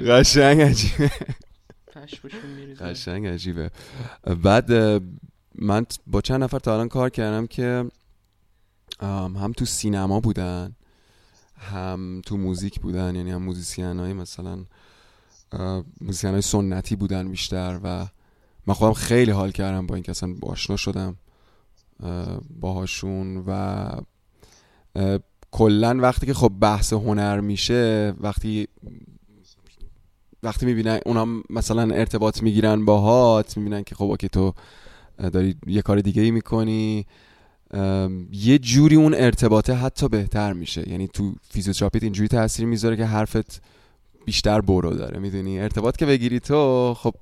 قشنگ 0.07 0.61
عجیبه. 0.61 1.11
قشنگ 2.81 3.27
عجیبه. 3.27 3.71
بعد 4.43 4.73
من 5.55 5.87
با 6.07 6.21
چند 6.21 6.43
نفر 6.43 6.59
تا 6.59 6.75
الان 6.75 6.89
کار 6.89 7.11
کردم 7.11 7.47
که 7.47 7.85
هم 9.01 9.53
تو 9.57 9.65
سینما 9.65 10.21
بودن 10.21 10.77
هم 11.57 12.23
تو 12.27 12.37
موزیک 12.37 12.81
بودن 12.81 13.15
یعنی 13.15 13.31
هم 13.31 13.43
موزیسین 13.43 13.99
های 13.99 14.13
مثلا 14.13 14.65
موزیسین 16.01 16.31
های 16.31 16.43
سنتی 16.43 16.97
بودن 16.97 17.31
بیشتر 17.31 17.81
و 17.85 18.07
من 18.67 18.75
خودم 18.75 18.93
خیلی 18.93 19.31
حال 19.31 19.51
کردم 19.51 19.87
با 19.87 19.95
این 19.95 20.05
که 20.05 20.11
اصلا 20.11 20.35
آشنا 20.43 20.77
شدم 20.77 21.17
باهاشون 22.61 23.45
و 23.47 23.91
کلا 25.51 25.99
وقتی 26.01 26.27
که 26.27 26.35
خب 26.35 26.53
بحث 26.61 26.93
هنر 26.93 27.41
میشه 27.41 28.15
وقتی 28.21 28.69
وقتی 30.45 30.67
می‌بینن 30.67 31.01
اونا 31.07 31.27
مثلا 31.51 31.95
ارتباط 31.95 32.43
می‌گیرن 32.43 32.85
باهات 32.85 33.57
می‌بینن 33.57 33.85
که 33.85 33.95
خب 33.95 34.05
اوکی 34.05 34.29
تو 34.29 34.55
داری 35.33 35.57
یه 35.67 35.83
کار 35.83 36.01
دیگه 36.01 36.23
ای 36.23 36.31
می‌کنی 36.31 37.07
یه 38.33 38.59
جوری 38.59 38.97
اون 38.97 39.15
ارتباطه 39.15 39.75
حتی 39.75 40.09
بهتر 40.09 40.53
میشه. 40.53 40.89
یعنی 40.89 41.09
تو 41.09 41.35
فیزیوتراپیت 41.51 42.03
اینجوری 42.03 42.29
تاثیر 42.29 42.67
می‌ذاره 42.67 42.97
که 42.97 43.05
حرفت 43.05 43.63
بیشتر 44.25 44.61
برو 44.61 44.91
داره 44.91 45.19
می‌دونی؟ 45.19 45.61
ارتباط 45.61 45.97
که 45.97 46.07
بگیری 46.07 46.41
تو 46.41 46.95
خب 46.95 47.15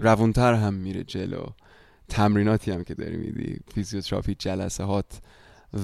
روونتر 0.00 0.54
هم 0.54 0.74
میره 0.74 1.04
جلو. 1.04 1.44
تمریناتی 2.08 2.70
هم 2.70 2.84
که 2.84 2.94
داری 2.94 3.16
میدی 3.16 3.60
فیزیوتراپی 3.74 4.34
جلسه 4.34 4.84
هات. 4.84 5.20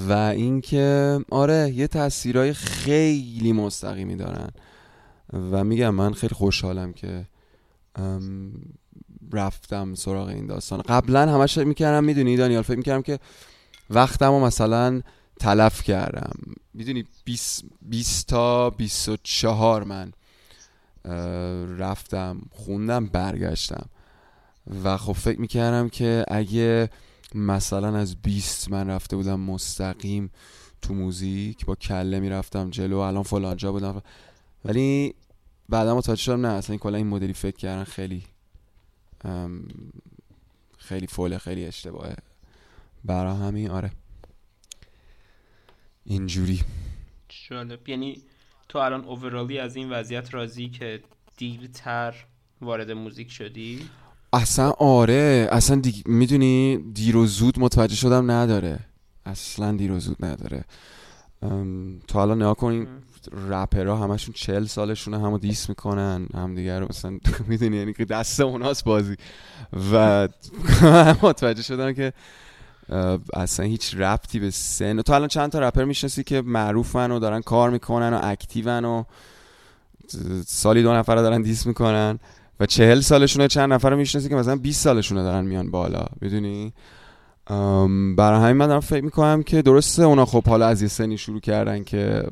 و 0.09 0.12
اینکه 0.12 1.19
آره 1.31 1.73
یه 1.77 1.87
تاثیرهای 1.87 2.53
خیلی 2.53 3.53
مستقیمی 3.53 4.16
دارن. 4.16 4.51
و 5.33 5.65
میگم 5.65 5.91
من 5.91 6.12
خیلی 6.12 6.35
خوشحالم 6.35 6.93
که 6.93 7.27
رفتم 9.33 9.95
سراغ 9.95 10.29
این 10.29 10.47
داستان. 10.47 10.83
قبلا 10.83 11.33
همش 11.33 11.59
می‌کردم 11.59 12.05
می‌دونی 12.05 12.37
دانیال 12.37 12.62
فکر 12.62 12.77
می‌کردم 12.77 13.03
که 13.03 13.19
وقتم 13.91 14.31
رو 14.31 14.41
مثلا 14.41 15.03
تلف 15.41 15.83
کردم. 15.83 16.33
می‌دونی 16.75 17.05
20 17.83 18.27
تا 18.27 18.71
24 18.71 19.85
من 19.85 20.12
رفتم 21.79 22.41
خوندم 22.51 23.07
برگشتم. 23.07 23.89
و 24.85 24.97
خب 24.97 25.12
فکر 25.12 25.41
می‌کردم 25.41 25.89
که 25.89 26.25
اگه 26.29 26.91
مثلا 27.35 27.97
از 27.97 28.17
20 28.17 28.71
من 28.71 28.91
رفته 28.91 29.17
بودم 29.17 29.41
مستقیم 29.41 30.31
تو 30.83 30.95
موزیک 30.95 31.67
با 31.67 31.75
کله 31.75 32.21
می‌رفتم 32.21 32.71
جلو 32.71 32.99
الان 32.99 33.23
فلانجا 33.23 33.73
بودم. 33.73 34.03
ولی 34.64 35.14
بعدا 35.69 35.97
متوجه 35.97 36.23
شدم 36.23 36.47
نه 36.47 36.53
اصلا 36.53 36.77
کلا 36.77 36.97
این 36.97 37.07
مدلی 37.07 37.33
فکر 37.33 37.57
کردن 37.57 37.85
خیلی 37.85 38.23
خیلی 40.79 41.07
فوله 41.07 41.38
خیلی 41.38 41.64
اشتباهه. 41.66 42.16
برا 43.05 43.35
همین 43.35 43.71
آره. 43.71 43.90
اینجوری. 46.05 46.61
جالب. 47.49 47.88
یعنی 47.88 48.23
تو 48.69 48.79
الان 48.79 49.05
اوورالی 49.05 49.59
از 49.59 49.77
این 49.77 49.90
وضعیت 49.90 50.35
راضی 50.35 50.69
که 50.69 51.03
دیرتر 51.37 52.14
وارد 52.61 52.90
موزیک 52.90 53.31
شدی؟ 53.31 53.88
اصلا 54.33 54.71
آره. 54.71 55.49
اصلا 55.53 55.83
می‌دونی 56.07 56.77
دیر 56.77 57.16
و 57.16 57.27
زود 57.27 57.59
متوجه 57.59 57.95
شدم 57.95 58.31
نداره. 58.31 58.79
اصلا 59.27 59.73
دیر 59.73 59.92
و 59.92 59.99
زود 59.99 60.25
نداره. 60.25 60.64
تا 62.07 62.19
حالا 62.19 62.35
نها 62.35 62.55
کنین 62.55 62.88
رپرها 63.49 63.97
همشون 63.97 64.35
چل 64.35 64.65
سالشونه 64.65 65.19
همو 65.19 65.39
دیس 65.39 65.69
می‌کنن 65.69 66.27
هم 66.35 66.55
دیگر 66.55 66.81
رو 66.81 66.87
مثلا 66.91 67.19
می‌دونی 67.49 67.77
یعنی 67.77 67.93
که 67.93 68.05
دست 68.05 68.41
اوناست 68.41 68.85
بازی. 68.85 69.17
و 69.93 70.29
متوجه 71.23 71.62
شدن 71.62 71.93
که 71.93 72.12
اصلا 73.35 73.67
هیچ 73.67 73.95
ربطی 73.95 74.39
به 74.39 74.51
سن 74.51 75.03
تو 75.03 75.12
الان 75.12 75.29
چند 75.29 75.53
تا 75.53 75.61
رپر 75.61 75.85
می‌شناسی 75.85 76.25
که 76.25 76.43
معروفن 76.43 77.11
و 77.11 77.19
دارن 77.19 77.41
کار 77.41 77.71
می‌کنن 77.71 78.12
و 78.12 78.21
اکتیون 78.23 78.85
و 78.85 79.05
سالی 80.47 80.83
دو 80.83 80.93
نفر 80.93 81.17
دارن 81.17 81.43
دیس 81.43 81.67
می‌کنن 81.67 82.19
و 82.61 82.67
چهل 82.67 83.01
سالشونه 83.01 83.49
چند 83.49 83.73
نفر 83.73 83.91
رو 83.91 83.97
می‌شناسی 83.97 84.29
که 84.29 84.35
مثلا 84.35 84.57
20 84.57 84.85
سالشونه 84.85 85.23
دارن 85.23 85.45
میان 85.45 85.71
بالا 85.71 86.05
می‌دونی؟ 86.21 86.73
برای 88.17 88.41
همین 88.41 88.53
من 88.53 88.67
دارم 88.67 88.81
فکر 88.81 89.05
می‌کنم 89.05 89.43
که 89.43 89.63
درسته 89.63 90.03
اونا 90.03 90.27
خب 90.27 90.49
حالا 90.49 90.67
از 90.67 90.83
یه 90.83 90.89
سنی 90.89 91.19
شروع 91.19 91.41
کردن 91.41 91.85
که 91.85 92.25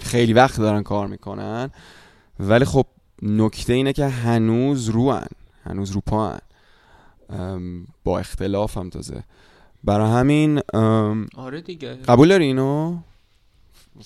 خیلی 0.00 0.32
وقت 0.32 0.60
دارن 0.60 0.82
کار 0.82 1.06
می‌کنن 1.06 1.70
ولی 2.40 2.64
خب 2.64 2.86
نکته 3.22 3.72
اینه 3.72 3.92
که 3.92 4.06
هنوز 4.06 4.88
روان 4.88 5.26
هنوز 5.64 5.90
رو 5.90 6.00
پاهن. 6.00 6.40
با 8.04 8.18
اختلاف 8.18 8.78
هم 8.78 8.90
تازه. 8.90 9.22
برای 9.84 10.10
همین 10.10 10.60
آره 11.36 11.60
دیگه. 11.60 11.94
قبول 11.94 12.28
داری 12.28 12.44
اینو؟ 12.44 12.98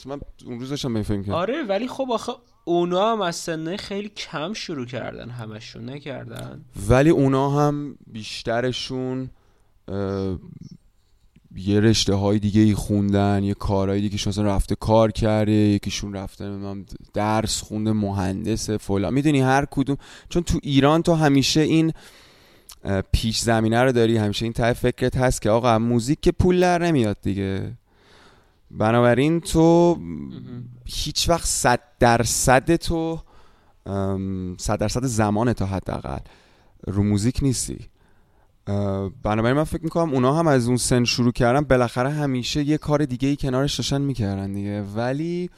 من 0.07 0.21
اون 0.47 0.61
روز 0.61 0.71
داشتم 0.71 1.03
فکر 1.03 1.33
آره 1.33 1.63
ولی 1.63 1.89
خب 1.89 2.09
آخه 2.13 2.33
اونا 2.65 3.13
هم 3.13 3.21
از 3.21 3.37
سنه 3.37 3.77
خیلی 3.77 4.09
کم 4.09 4.53
شروع 4.53 4.87
کردن 4.87 5.31
همشون 5.31 5.91
نکردن. 5.91 6.65
ولی 6.89 7.11
اونا 7.11 7.51
هم 7.51 7.99
بیشترشون 8.07 9.31
یه 11.57 11.81
رشته 11.81 12.14
های 12.14 12.38
دیگه 12.38 12.61
ای 12.61 12.75
خوندن 12.75 13.45
یه 13.45 13.55
کارهای 13.55 14.01
دیگه 14.01 14.29
مثلا 14.29 14.45
رفته 14.45 14.75
کار 14.75 15.11
کرده 15.11 15.53
یکیشون 15.53 16.12
رفته 16.12 16.59
درس 17.14 17.61
خونده 17.61 17.92
مهندس 17.92 18.71
فلان. 18.71 19.14
می‌دونی 19.14 19.40
هر 19.40 19.66
کدوم. 19.71 19.97
چون 20.29 20.42
تو 20.42 20.59
ایران 20.62 21.03
تو 21.03 21.14
همیشه 21.14 21.61
این 21.61 21.92
پیش 23.12 23.38
زمینه 23.38 23.83
رو 23.83 23.92
داری 23.92 24.16
همیشه 24.16 24.45
این 24.45 24.53
ته 24.53 24.73
فکرت 24.73 25.16
هست 25.16 25.42
که 25.42 25.51
آقا 25.51 25.79
موزیک 25.79 26.21
که 26.21 26.33
پول 26.33 26.61
در 26.61 26.83
نمیاد 26.87 27.16
دیگه. 27.23 27.73
بنابراین 28.71 29.40
تو 29.40 29.99
هیچ 30.85 31.29
وقت 31.29 31.45
صد 31.45 31.81
درصد 31.99 32.77
تو 32.77 33.21
صد 34.59 34.79
درصد 34.79 35.05
زمان 35.05 35.53
تا 35.53 35.66
حداقل 35.66 36.18
رو 36.87 37.03
موزیک 37.03 37.38
نیستی. 37.42 37.79
بنابراین 39.22 39.57
من 39.57 39.64
فکر 39.64 39.85
می‌کنم 39.85 40.14
اونا 40.14 40.35
هم 40.35 40.46
از 40.46 40.66
اون 40.66 40.77
سن 40.77 41.05
شروع 41.05 41.33
کردن 41.33 41.61
بالاخره 41.61 42.11
همیشه 42.11 42.62
یه 42.62 42.79
کار 42.79 43.05
دیگه 43.05 43.29
ای 43.29 43.37
کنارش 43.37 43.77
داشتن 43.77 44.01
می‌کردن 44.01 44.53
دیگه. 44.53 44.83
ولی 44.83 45.51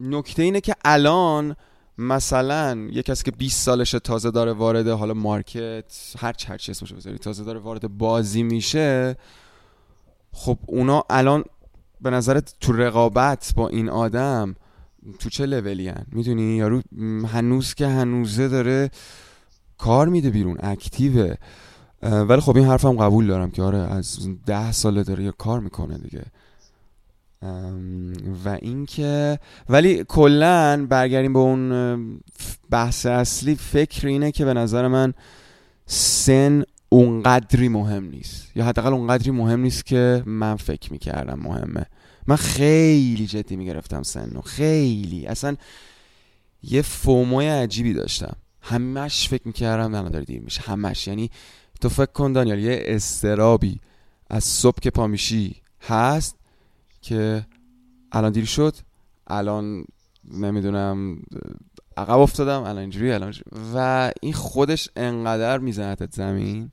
نکته 0.00 0.42
اینه 0.42 0.60
که 0.60 0.74
الان 0.84 1.56
مثلا 1.98 2.88
یه 2.92 3.02
کسی 3.02 3.24
که 3.24 3.30
20 3.30 3.62
سالش 3.64 3.90
تازه 3.90 4.30
داره 4.30 4.52
وارد 4.52 4.88
حالا 4.88 5.14
مارکت 5.14 6.14
هر 6.18 6.32
چی 6.32 6.70
اسمش 6.70 6.92
بذاری 6.92 7.18
تازه 7.18 7.44
داره 7.44 7.58
وارد 7.58 7.98
بازی 7.98 8.42
میشه 8.42 9.16
خب 10.32 10.58
اونا 10.66 11.04
الان 11.10 11.44
به 12.00 12.10
نظرت 12.10 12.54
تو 12.60 12.72
رقابت 12.72 13.52
با 13.56 13.68
این 13.68 13.88
آدم 13.88 14.56
تو 15.18 15.30
چه 15.30 15.46
لولی 15.46 15.88
هن 15.88 16.06
می‌دونی؟ 16.12 16.56
یارو 16.56 16.82
هنوز 17.32 17.74
که 17.74 17.86
هنوزه 17.86 18.48
داره 18.48 18.90
کار 19.78 20.08
میده 20.08 20.30
بیرون 20.30 20.56
اکتیوه. 20.62 21.34
ولی 22.02 22.40
خب 22.40 22.56
این 22.56 22.66
حرفم 22.66 22.96
قبول 22.96 23.26
دارم 23.26 23.50
که 23.50 23.62
آره 23.62 23.78
از 23.78 24.28
ده 24.46 24.72
ساله 24.72 25.02
داره 25.02 25.30
کار 25.30 25.60
می‌کنه 25.60 25.98
دیگه. 25.98 26.24
و 28.44 28.48
اینکه 28.62 29.38
ولی 29.68 30.04
کلا 30.08 30.86
برگردیم 30.86 31.32
به 31.32 31.38
اون 31.38 32.22
بحث 32.70 33.06
اصلی 33.06 33.54
فکر 33.54 34.06
اینه 34.06 34.32
که 34.32 34.44
به 34.44 34.54
نظر 34.54 34.88
من 34.88 35.14
سن 35.86 36.62
اونقدری 36.88 37.68
مهم 37.68 38.04
نیست. 38.04 38.56
یا 38.56 38.64
حداقل 38.64 38.92
اونقدری 38.92 39.30
مهم 39.30 39.60
نیست 39.60 39.86
که 39.86 40.22
من 40.26 40.56
فکر 40.56 40.92
می‌کردم 40.92 41.38
مهمه. 41.38 41.86
من 42.26 42.36
خیلی 42.36 43.26
جدی 43.26 43.56
می‌گرفتم 43.56 44.02
سن 44.02 44.40
خیلی. 44.40 45.26
اصلا 45.26 45.56
یه 46.62 46.82
فوموی 46.82 47.46
عجیبی 47.46 47.92
داشتم. 47.92 48.36
همش 48.64 49.28
فکر 49.28 49.42
می‌کردم 49.44 49.94
الان 49.94 50.10
داره 50.12 50.24
دیر 50.24 50.42
میشه. 50.42 50.62
همش. 50.62 51.08
یعنی 51.08 51.30
تو 51.80 51.88
فکر 51.88 52.12
کن 52.12 52.32
دانیال 52.32 52.58
یه 52.58 52.82
استرابی 52.86 53.80
از 54.30 54.44
صبح 54.44 54.78
که 54.80 54.90
پا 54.90 55.06
میشی 55.06 55.62
هست 55.80 56.36
که 57.00 57.46
الان 58.12 58.32
دیر 58.32 58.44
شد 58.44 58.76
الان 59.26 59.84
نمی‌دونم 60.30 61.22
عقب 61.96 62.18
افتادم 62.18 62.60
الان 62.62 62.78
اینجوری 62.78 63.12
الان 63.12 63.34
و 63.74 64.12
این 64.22 64.32
خودش 64.32 64.88
انقدر 64.96 65.58
میزنتت 65.58 66.14
زمین 66.14 66.70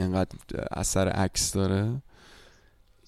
انقدر 0.00 0.38
اثر 0.70 1.08
عکس 1.08 1.52
داره 1.52 2.02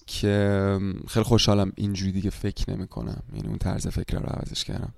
که 0.07 0.79
خیلی 1.07 1.23
خوشحالم 1.23 1.71
اینجوری 1.75 2.11
دیگه 2.11 2.29
فکر 2.29 2.71
نمی 2.73 2.87
کنم 2.87 3.23
یعنی 3.33 3.47
اون 3.47 3.57
طرز 3.57 3.87
فکر 3.87 4.19
رو 4.19 4.25
عوضش 4.25 4.63
کردم. 4.63 4.93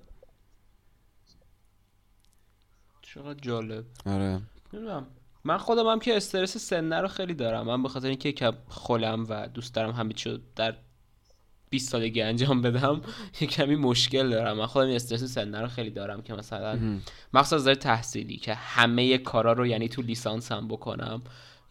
چقدر 3.14 3.40
جالب. 3.42 3.86
آره. 4.06 4.42
نمی‌دونم. 4.74 5.08
من 5.44 5.58
خودم 5.58 5.88
هم 5.88 6.00
که 6.00 6.18
استرس 6.18 6.58
سنه 6.58 7.02
رو 7.02 7.08
خیلی 7.08 7.34
دارم. 7.34 7.66
من 7.66 7.84
به 7.84 7.90
خاطر 7.90 8.08
اینکه 8.08 8.32
کم 8.32 8.54
خولم 8.68 9.26
و 9.30 9.48
دوست 9.48 9.76
دارم 9.76 9.92
همه 9.92 10.14
چیو 10.14 10.38
در 10.56 10.76
20 11.70 11.90
سالگی 11.90 12.22
انجام 12.22 12.62
بدم 12.62 13.02
یه 13.42 13.48
کمی 13.48 13.76
مشکل 13.76 14.30
دارم. 14.30 14.58
من 14.58 14.66
خودم 14.66 14.90
استرس 14.90 15.24
سنه 15.24 15.62
رو 15.62 15.68
خیلی 15.68 15.90
دارم 15.90 16.22
که 16.22 16.34
مثلا 16.34 17.00
مخصوصا 17.34 17.72
از 17.72 17.78
تحصیلی 17.78 18.38
که 18.38 18.54
همه 18.54 19.18
کارا 19.18 19.54
رو 19.54 19.68
یعنی 19.68 19.90
تو 19.90 20.02
لیسانس 20.02 20.52
هم 20.52 20.68
بکنم. 20.68 21.22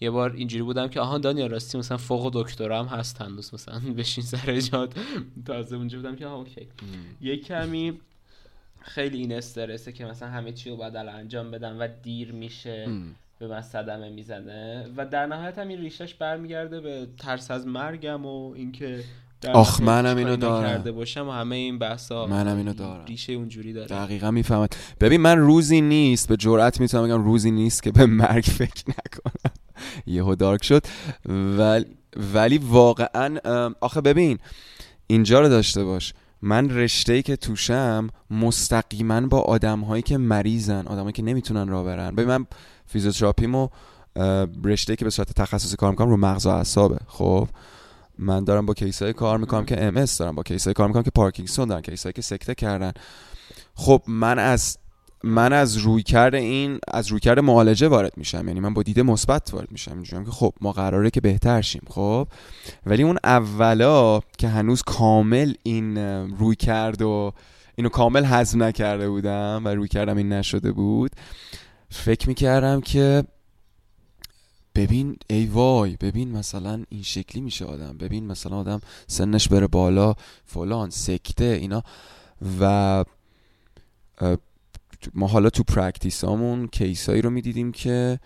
یه 0.00 0.10
بار 0.10 0.32
اینجوری 0.32 0.62
بودم 0.62 0.88
که 0.88 1.00
آها 1.00 1.18
دانیا 1.18 1.46
راستی 1.46 1.78
مثلا 1.78 1.96
فوق 1.96 2.30
دکترا 2.34 2.84
هم 2.84 2.98
هست 2.98 3.20
هنوز 3.20 3.54
مثلا 3.54 3.80
بشین 3.96 4.24
سر 4.24 4.60
جات. 4.60 4.92
تازه 5.46 5.76
اونجا 5.76 5.98
بودم 5.98 6.16
که 6.16 6.26
آها 6.26 6.36
اوکی. 6.36 6.68
یه 7.20 7.36
کمی 7.36 8.00
خیلی 8.88 9.18
این 9.18 9.32
استرسه 9.32 9.92
که 9.92 10.04
مثلا 10.04 10.28
همه 10.28 10.52
چی 10.52 10.70
رو 10.70 10.76
باید 10.76 10.96
انجام 10.96 11.50
بدم 11.50 11.76
و 11.80 11.88
دیر 12.02 12.32
میشه 12.32 12.88
به 13.38 13.48
من 13.48 13.62
صدمه 13.62 14.10
می‌زنه. 14.10 14.86
و 14.96 15.06
در 15.06 15.26
نهایت 15.26 15.58
هم 15.58 15.68
این 15.68 15.80
ریشش 15.80 16.14
برمیگرده 16.14 16.80
به 16.80 17.06
ترس 17.18 17.50
از 17.50 17.66
مرگم 17.66 18.26
و 18.26 18.52
اینکه 18.52 19.04
آخ 19.52 19.80
منم 19.80 20.16
اینو 20.16 20.36
دارم. 20.36 20.68
کرده 20.68 20.92
باشم 20.92 21.28
و 21.28 21.30
همه 21.32 21.56
این 21.56 21.78
بحثا 21.78 22.26
منم 22.26 22.56
اینو 22.56 22.72
دارم. 22.72 23.04
ریشه 23.04 23.32
اونجوری 23.32 23.72
داره. 23.72 23.88
دقیقا 23.88 24.30
می‌فهمم. 24.30 24.68
ببین 25.00 25.20
من 25.20 25.38
روزی 25.38 25.80
نیست 25.80 26.28
به 26.28 26.36
جرئت 26.36 26.80
می‌تونم 26.80 27.04
بگم 27.04 27.24
روزی 27.24 27.50
نیست 27.50 27.82
که 27.82 27.90
به 27.92 28.06
مرگ 28.06 28.44
فکر 28.44 28.84
نکنم. 28.88 29.52
یهو 30.06 30.34
دارک 30.34 30.64
شد. 30.64 30.82
ولی 31.58 31.86
ولی 32.34 32.58
واقعا 32.58 33.38
آخه 33.80 34.00
ببین 34.00 34.38
اینجا 35.06 35.40
رو 35.40 35.48
داشته 35.48 35.84
باش. 35.84 36.14
من 36.42 36.70
رشته 36.70 37.22
که 37.22 37.36
توشم 37.36 38.08
مستقیما 38.30 39.20
با 39.20 39.40
آدم 39.40 39.80
هایی 39.80 40.02
که 40.02 40.18
مریضن 40.18 40.86
آدمایی 40.86 41.12
که 41.12 41.22
نمی‌تونن 41.22 41.68
راه 41.68 41.84
برن. 41.84 42.14
ببین 42.14 42.28
من 42.28 42.46
فیزیوتراپیمو 42.86 43.68
رشته 44.64 44.96
که 44.96 45.04
به 45.04 45.10
صورت 45.10 45.32
تخصصی 45.32 45.76
کار 45.76 45.90
می‌کنم 45.90 46.10
رو 46.10 46.16
مغز 46.16 46.46
و 46.46 46.48
اعصابه. 46.48 46.98
خب 47.06 47.48
من 48.18 48.44
دارم 48.44 48.66
با 48.66 48.74
کیسای 48.74 49.12
کار 49.12 49.38
می‌کنم 49.38 49.64
که 49.64 49.84
ام 49.84 50.04
دارم 50.18 50.34
با 50.34 50.42
کیسای 50.42 50.74
کار 50.74 50.86
می‌کنم 50.86 51.02
که 51.02 51.10
پارکینسون 51.10 51.68
دارن 51.68 51.80
کیسایی 51.80 52.12
که 52.12 52.22
سکته 52.22 52.54
کردن. 52.54 52.92
خب 53.74 54.02
من 54.06 54.38
از 54.38 54.78
من 55.24 55.52
از 55.52 55.76
روی 55.76 56.02
کرده 56.02 56.38
این 56.38 56.78
از 56.88 57.06
روی 57.06 57.20
کرده 57.20 57.40
معالجه 57.40 57.88
وارد 57.88 58.12
میشم. 58.16 58.48
یعنی 58.48 58.60
من 58.60 58.74
با 58.74 58.82
دیده 58.82 59.02
مثبت 59.02 59.54
وارد 59.54 59.72
میشم. 59.72 59.96
میگم 59.96 60.24
که 60.24 60.30
خب 60.30 60.52
ما 60.60 60.72
قراره 60.72 61.10
که 61.10 61.20
بهتر 61.20 61.60
شیم 61.60 61.82
خب؟ 61.90 62.28
ولی 62.86 63.02
اون 63.02 63.18
اولا 63.24 64.20
که 64.38 64.48
هنوز 64.48 64.82
کامل 64.82 65.54
این 65.62 65.98
روی 66.38 66.56
کرد 66.56 67.02
و 67.02 67.32
اینو 67.74 67.88
کامل 67.88 68.24
هضم 68.24 68.62
نکرده 68.62 69.08
بودم 69.08 69.62
و 69.64 69.68
روی 69.68 69.88
کردم 69.88 70.16
این 70.16 70.32
نشده 70.32 70.72
بود 70.72 71.10
فکر 71.90 72.28
می‌کردم 72.28 72.80
که 72.80 73.24
ببین 74.74 75.16
ای 75.30 75.46
وای 75.46 75.96
ببین 75.96 76.32
مثلا 76.32 76.84
این 76.88 77.02
شکلی 77.02 77.40
میشه 77.40 77.64
آدم. 77.64 77.98
ببین 77.98 78.26
مثلا 78.26 78.56
آدم 78.56 78.80
سنش 79.06 79.48
بره 79.48 79.66
بالا 79.66 80.14
فلان 80.46 80.90
سکته 80.90 81.44
اینا. 81.44 81.82
و 82.60 83.04
ما 85.14 85.26
حالا 85.26 85.50
تو 85.50 85.62
پرکتیسامون 85.62 86.66
کیسایی 86.66 87.22
رو 87.22 87.30
می‌دیدیم 87.30 87.72
که 87.72 88.18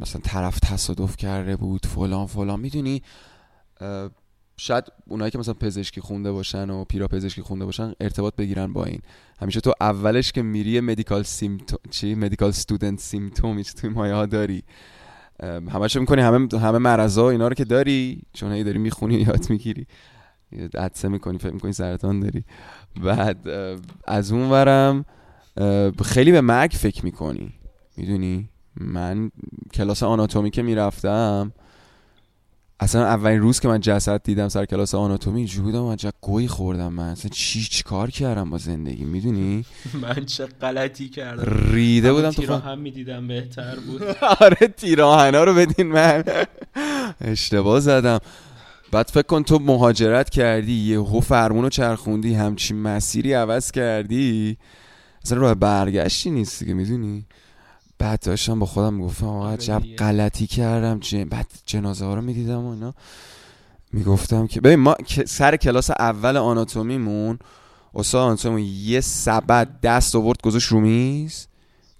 مثلا 0.00 0.20
طرف 0.24 0.58
تصادف 0.60 1.16
کرده 1.16 1.56
بود 1.56 1.86
فلان 1.86 2.26
فلان. 2.26 2.60
می‌دونی؟ 2.60 3.02
شاید 4.56 4.84
اونایی 5.06 5.30
که 5.30 5.38
مثلا 5.38 5.54
پزشکی 5.54 6.00
خونده 6.00 6.32
باشن 6.32 6.70
و 6.70 6.84
پیرا 6.84 7.08
پزشکی 7.08 7.42
خونده 7.42 7.64
باشن 7.64 7.92
ارتباط 8.00 8.36
بگیرن 8.36 8.72
با 8.72 8.84
این. 8.84 9.00
همیشه 9.40 9.60
تو 9.60 9.72
اولش 9.80 10.32
که 10.32 10.42
میری 10.42 10.80
مدیکال 10.80 11.22
سیمتوم 11.22 11.78
چی؟ 11.90 12.14
مدیکال 12.14 12.48
استودنت 12.48 13.00
سیمتوم 13.00 13.62
توی 13.62 13.90
مایه 13.90 14.14
ها 14.14 14.26
داری. 14.26 14.62
همش 15.42 15.96
می‌کنی 15.96 16.22
همه 16.22 16.48
همه 16.58 16.78
مرضا 16.78 17.30
اینا 17.30 17.48
رو 17.48 17.54
که 17.54 17.64
داری 17.64 18.22
چون 18.32 18.52
هی 18.52 18.64
داری 18.64 18.78
می‌خونی 18.78 19.14
یاد 19.14 19.50
می‌گیری. 19.50 19.86
عدسه 20.74 21.08
می‌کنی 21.08 21.38
فکر 21.38 21.52
می‌کنی 21.52 21.72
سرطان 21.72 22.20
داری. 22.20 22.44
بعد 23.04 23.48
از 24.04 24.32
اون 24.32 24.50
ورم 24.50 25.04
خیلی 26.04 26.32
به 26.32 26.40
مرگ 26.40 26.70
فکر 26.70 27.04
می‌کنی. 27.04 27.52
می‌دونی؟ 27.96 28.48
من 28.76 29.30
کلاس 29.74 30.02
آناتومی 30.02 30.50
که 30.50 30.62
می‌رفتم 30.62 31.52
اصلا 32.80 33.06
اولین 33.06 33.40
روز 33.40 33.60
که 33.60 33.68
من 33.68 33.80
جسد 33.80 34.22
دیدم 34.22 34.48
سر 34.48 34.64
کلاس 34.64 34.94
آناتومی 34.94 35.38
اینجوری 35.38 35.72
بودم 35.72 35.80
من 35.82 35.96
گوی 36.20 36.48
خوردم 36.48 36.92
من. 36.92 37.08
اصلا 37.08 37.30
چی 37.34 37.62
چی 37.62 37.82
کار 37.82 38.10
کردم 38.10 38.50
با 38.50 38.58
زندگی؟ 38.58 39.04
می‌دونی؟ 39.04 39.64
من 40.02 40.24
چه 40.24 40.46
غلطی 40.46 41.08
کردم. 41.08 41.72
ریده 41.72 42.12
بودم 42.12 42.30
تو 42.30 42.54
هم 42.54 42.78
می‌دیدم 42.78 43.28
بهتر 43.28 43.76
بود. 43.76 44.02
آره 44.40 44.68
تیراهنا 44.76 45.44
رو 45.44 45.54
بدین 45.54 45.86
من. 45.86 46.24
اشتباه 47.20 47.80
زدم. 47.80 48.18
بعد 48.92 49.08
فکر 49.08 49.22
کن 49.26 49.42
تو 49.42 49.58
مهاجرت 49.58 50.30
کردی 50.30 50.72
یه 50.72 51.20
فرمون 51.20 51.62
رو 51.62 51.68
چرخوندی 51.68 52.34
همچین 52.34 52.76
مسیری 52.82 53.32
عوض 53.32 53.70
کردی. 53.70 54.56
اصلا 55.24 55.38
راه 55.38 55.54
برگشتی 55.54 56.30
نیست 56.30 56.58
دیگه 56.58 56.74
می‌دونی؟ 56.74 57.26
بعد 57.98 58.20
داشتم 58.20 58.58
با 58.58 58.66
خودم 58.66 58.94
می‌گفتم 58.94 59.26
آقا 59.26 59.38
آره 59.38 59.52
عجب 59.52 59.82
غلطی 59.98 60.46
کردم 60.46 60.98
جن... 60.98 61.24
بعد 61.24 61.46
جنازه 61.66 62.04
ها 62.04 62.14
رو 62.14 62.22
می‌دیدم 62.22 62.64
و 62.64 62.70
اینا. 62.70 62.94
می‌گفتم 63.92 64.46
که 64.46 64.60
ببین 64.60 64.78
ما 64.78 64.96
سر 65.26 65.56
کلاس 65.56 65.90
اول 65.90 66.36
آناتومیمون 66.36 67.38
استاد 67.94 68.20
آناتومی 68.20 68.62
یه 68.62 69.00
سبد 69.00 69.80
دست 69.80 70.16
آورد 70.16 70.42
گذاشت 70.42 70.68
رو 70.68 70.80
میز. 70.80 71.46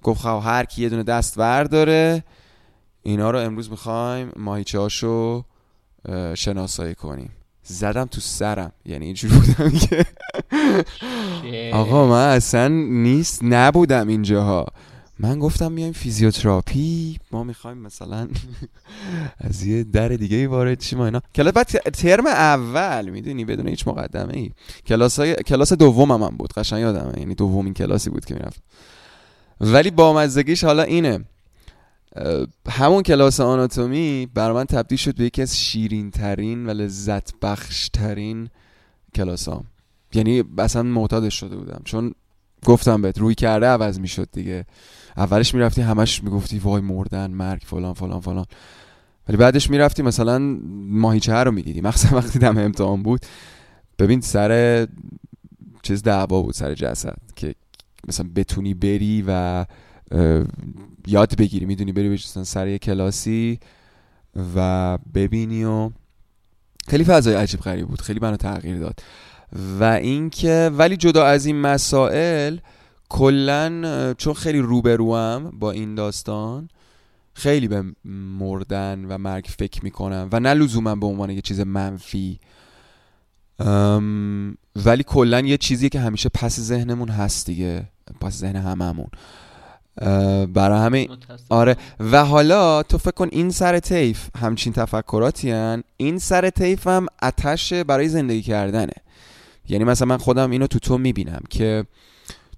گفت 0.02 0.20
خب 0.20 0.40
هر 0.44 0.64
کی 0.64 0.82
یه 0.82 0.88
دونه 0.88 1.02
دست 1.02 1.36
داره 1.36 2.24
اینا 3.02 3.30
رو 3.30 3.38
امروز 3.38 3.70
می‌خوایم 3.70 4.32
ماهیچه 4.36 4.78
هاشو 4.78 5.44
شناسایی 6.34 6.94
کنیم. 6.94 7.30
زدم 7.62 8.04
تو 8.04 8.20
سرم. 8.20 8.72
یعنی 8.84 9.06
اینجوری 9.06 9.34
بودم 9.34 9.70
که 9.70 10.06
آقا 11.72 12.08
من 12.08 12.28
اصلا 12.28 12.68
نیست 12.88 13.40
نبودم 13.42 14.08
اینجاها. 14.08 14.66
من 15.18 15.38
گفتم 15.38 15.72
میایم 15.72 15.92
فیزیوتراپی. 15.92 17.18
ما 17.32 17.44
می‌خوایم 17.44 17.78
مثلا 17.78 18.28
از 19.38 19.64
یه 19.64 19.84
در 19.84 20.08
دیگه 20.08 20.36
ای 20.36 20.46
وارد 20.46 20.80
شیم 20.80 21.00
اینا. 21.00 21.22
کلاس 21.34 21.52
بعد 21.54 21.66
ترم 21.66 22.26
اول 22.26 23.08
می‌دونی 23.08 23.44
بدون 23.44 23.68
هیچ 23.68 23.88
مقدمه 23.88 24.36
ای 24.36 24.50
کلاس 24.86 25.18
های... 25.18 25.34
کلاس 25.34 25.72
دوم 25.72 26.12
هم, 26.12 26.36
بود 26.36 26.52
قشنگ 26.52 26.80
یادمه. 26.80 27.18
یعنی 27.18 27.34
دومین 27.34 27.74
کلاسی 27.74 28.10
بود 28.10 28.24
که 28.24 28.34
می‌رفت. 28.34 28.62
ولی 29.60 29.90
با 29.90 30.12
مزدگیش 30.12 30.64
حالا 30.64 30.82
اینه. 30.82 31.24
همون 32.68 33.02
کلاس 33.02 33.40
آناتومی 33.40 34.28
بر 34.34 34.52
من 34.52 34.64
تبدیل 34.64 34.98
شد 34.98 35.16
به 35.16 35.24
یکی 35.24 35.42
از 35.42 35.58
شیرین 35.58 36.10
ترین 36.10 36.66
و 36.66 36.70
لذت 36.70 37.30
بخش 37.42 37.88
ترین 37.88 38.48
کلاس 39.14 39.48
ها. 39.48 39.64
یعنی 40.14 40.44
اصلا 40.58 40.82
معتادش 40.82 41.40
شده 41.40 41.56
بودم. 41.56 41.80
چون 41.84 42.14
گفتم 42.64 43.02
بهت 43.02 43.18
روی 43.18 43.34
کرده 43.34 43.66
عوض 43.66 43.98
می‌شد 43.98 44.28
دیگه. 44.32 44.66
اولش 45.16 45.54
می‌رفتی 45.54 45.82
همش 45.82 46.24
می‌گفتی 46.24 46.58
وای 46.58 46.82
مردن 46.82 47.30
مرگ 47.30 47.62
فلان 47.64 47.94
فلان 47.94 48.20
فلان. 48.20 48.46
ولی 49.28 49.36
بعدش 49.36 49.70
می‌رفتی 49.70 50.02
مثلا 50.02 50.38
ماهیچه 50.88 51.34
رو 51.34 51.50
می‌دیدی 51.50 51.80
مخصوصا 51.80 52.16
وقتی 52.16 52.38
دم 52.38 52.58
امتحان 52.58 53.02
بود. 53.02 53.20
ببین 53.98 54.20
سر 54.20 54.86
چیز 55.82 56.02
دعوا 56.02 56.42
بود 56.42 56.54
سر 56.54 56.74
جسد. 56.74 57.18
که 57.36 57.54
مثلا 58.08 58.30
بتونی 58.36 58.74
بری 58.74 59.24
و 59.26 59.66
یاد 61.06 61.36
بگیری. 61.36 61.66
می‌دونی 61.66 61.92
بری 61.92 62.08
بشستن 62.08 62.44
سر 62.44 62.68
یه 62.68 62.78
کلاسی 62.78 63.58
و 64.56 64.98
ببینی 65.14 65.64
و 65.64 65.90
خیلی 66.88 67.04
فضای 67.04 67.34
عجیب 67.34 67.60
غریب 67.60 67.86
بود. 67.86 68.00
خیلی 68.00 68.20
منو 68.22 68.36
تغییر 68.36 68.78
داد. 68.78 69.00
و 69.80 69.84
اینکه 69.84 70.70
ولی 70.74 70.96
جدا 70.96 71.24
از 71.24 71.46
این 71.46 71.60
مسائل 71.60 72.58
کلا 73.08 74.14
چون 74.18 74.34
خیلی 74.34 74.58
روبروم 74.58 75.50
با 75.58 75.70
این 75.70 75.94
داستان 75.94 76.68
خیلی 77.34 77.68
به 77.68 77.84
مردن 78.38 79.04
و 79.04 79.18
مرگ 79.18 79.46
فکر 79.58 79.84
می‌کنم 79.84 80.28
و 80.32 80.40
نه 80.40 80.54
لزوما 80.54 80.94
به 80.94 81.06
عنوان 81.06 81.30
یه 81.30 81.40
چیز 81.40 81.60
منفی. 81.60 82.40
ولی 84.76 85.02
کلا 85.06 85.40
یه 85.40 85.56
چیزی 85.56 85.88
که 85.88 86.00
همیشه 86.00 86.28
پس 86.28 86.60
ذهنمون 86.60 87.08
هست 87.08 87.46
دیگه. 87.46 87.88
پس 88.20 88.32
ذهن 88.32 88.56
هممون. 88.56 89.08
برای 90.46 90.78
همه 90.78 91.08
آره. 91.48 91.76
و 92.00 92.24
حالا 92.24 92.82
تو 92.82 92.98
فکر 92.98 93.10
کن 93.10 93.28
این 93.32 93.50
سر 93.50 93.78
تیف 93.78 94.28
همچین 94.38 94.72
تفکراتی 94.72 95.50
هن. 95.50 95.82
این 95.96 96.18
سر 96.18 96.50
تیف 96.50 96.86
هم 96.86 97.06
اتش 97.22 97.72
برای 97.72 98.08
زندگی 98.08 98.42
کردنه. 98.42 98.92
یعنی 99.70 99.84
مثلا 99.84 100.08
من 100.08 100.16
خودم 100.16 100.50
اینو 100.50 100.66
تو 100.66 100.78
تو 100.78 100.98
می‌بینم 100.98 101.42
که 101.50 101.84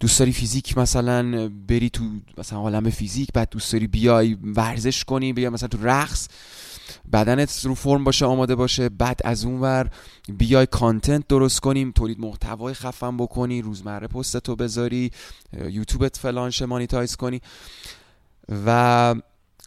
دوست 0.01 0.18
داری 0.18 0.33
فیزیک 0.33 0.79
مثلا 0.79 1.48
بری 1.68 1.90
تو 1.90 2.05
مثلا 2.38 2.59
عالم 2.59 2.90
فیزیک 2.90 3.29
بعد 3.35 3.48
دوست 3.51 3.72
داری 3.72 3.87
بیای 3.87 4.37
ورزش 4.42 5.05
کنی 5.05 5.33
بیا 5.33 5.51
مثلا 5.51 5.68
تو 5.68 5.79
رقص 5.83 6.29
بدنت 7.12 7.61
رو 7.64 7.75
فرم 7.75 8.05
باشه 8.05 8.27
آماده 8.27 8.55
باشه 8.55 8.88
بعد 8.88 9.20
از 9.25 9.44
اون 9.44 9.61
ور 9.61 9.90
بیای 10.38 10.66
کانتنت 10.66 11.29
درست 11.29 11.61
کنیم 11.61 11.92
تولید 11.92 12.20
محتوای 12.20 12.75
خفن 12.75 13.16
بکنی 13.16 13.62
روزمره 13.62 14.07
پست 14.07 14.37
تو 14.37 14.57
بذاری 14.57 15.11
یوتیوبت 15.70 16.16
فلانش 16.16 16.62
مانیتایز 16.62 17.16
کنی. 17.16 17.40
و 18.66 19.14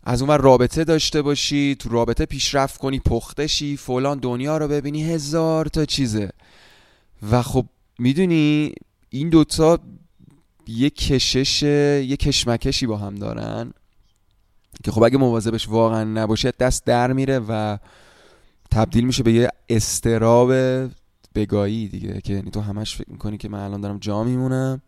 از 0.04 0.22
اون 0.22 0.30
ور 0.30 0.38
رابطه 0.38 0.84
داشته 0.84 1.22
باشی 1.22 1.76
تو 1.80 1.90
رابطه 1.90 2.26
پیشرفت 2.26 2.78
کنی 2.78 3.00
پختشی 3.00 3.78
فلان 3.78 4.20
دنیا 4.20 4.58
رو 4.58 4.68
ببینی 4.68 5.04
هزار 5.04 5.66
تا 5.66 5.86
چیزه. 5.86 6.30
و 7.32 7.42
خب 7.42 7.66
می‌دونی 8.00 8.74
این 9.10 9.30
دوتا 9.30 9.80
یه 10.68 10.90
کشش 10.90 11.64
یه 11.64 12.18
کشمکشی 12.18 12.86
با 12.88 12.98
هم 12.98 13.16
دارن 13.16 13.74
که 14.84 14.92
خب 14.92 15.04
اگه 15.04 15.18
مواظبش 15.18 15.70
واقعا 15.70 16.04
نباشه 16.04 16.54
دست 16.60 16.86
در 16.86 17.14
میره 17.14 17.40
و 17.40 17.78
تبدیل 18.72 19.06
میشه 19.06 19.24
به 19.24 19.34
یه 19.34 19.50
استراب 19.70 20.52
بگایی 21.36 21.88
دیگه 21.88 22.22
که 22.22 22.34
یعنی 22.34 22.52
تو 22.52 22.62
همش 22.62 22.96
فکر 22.96 23.12
می‌کنی 23.12 23.38
که 23.38 23.50
من 23.50 23.60
الان 23.60 23.82
دارم 23.82 23.98
جا 23.98 24.24
میمونم. 24.24 24.82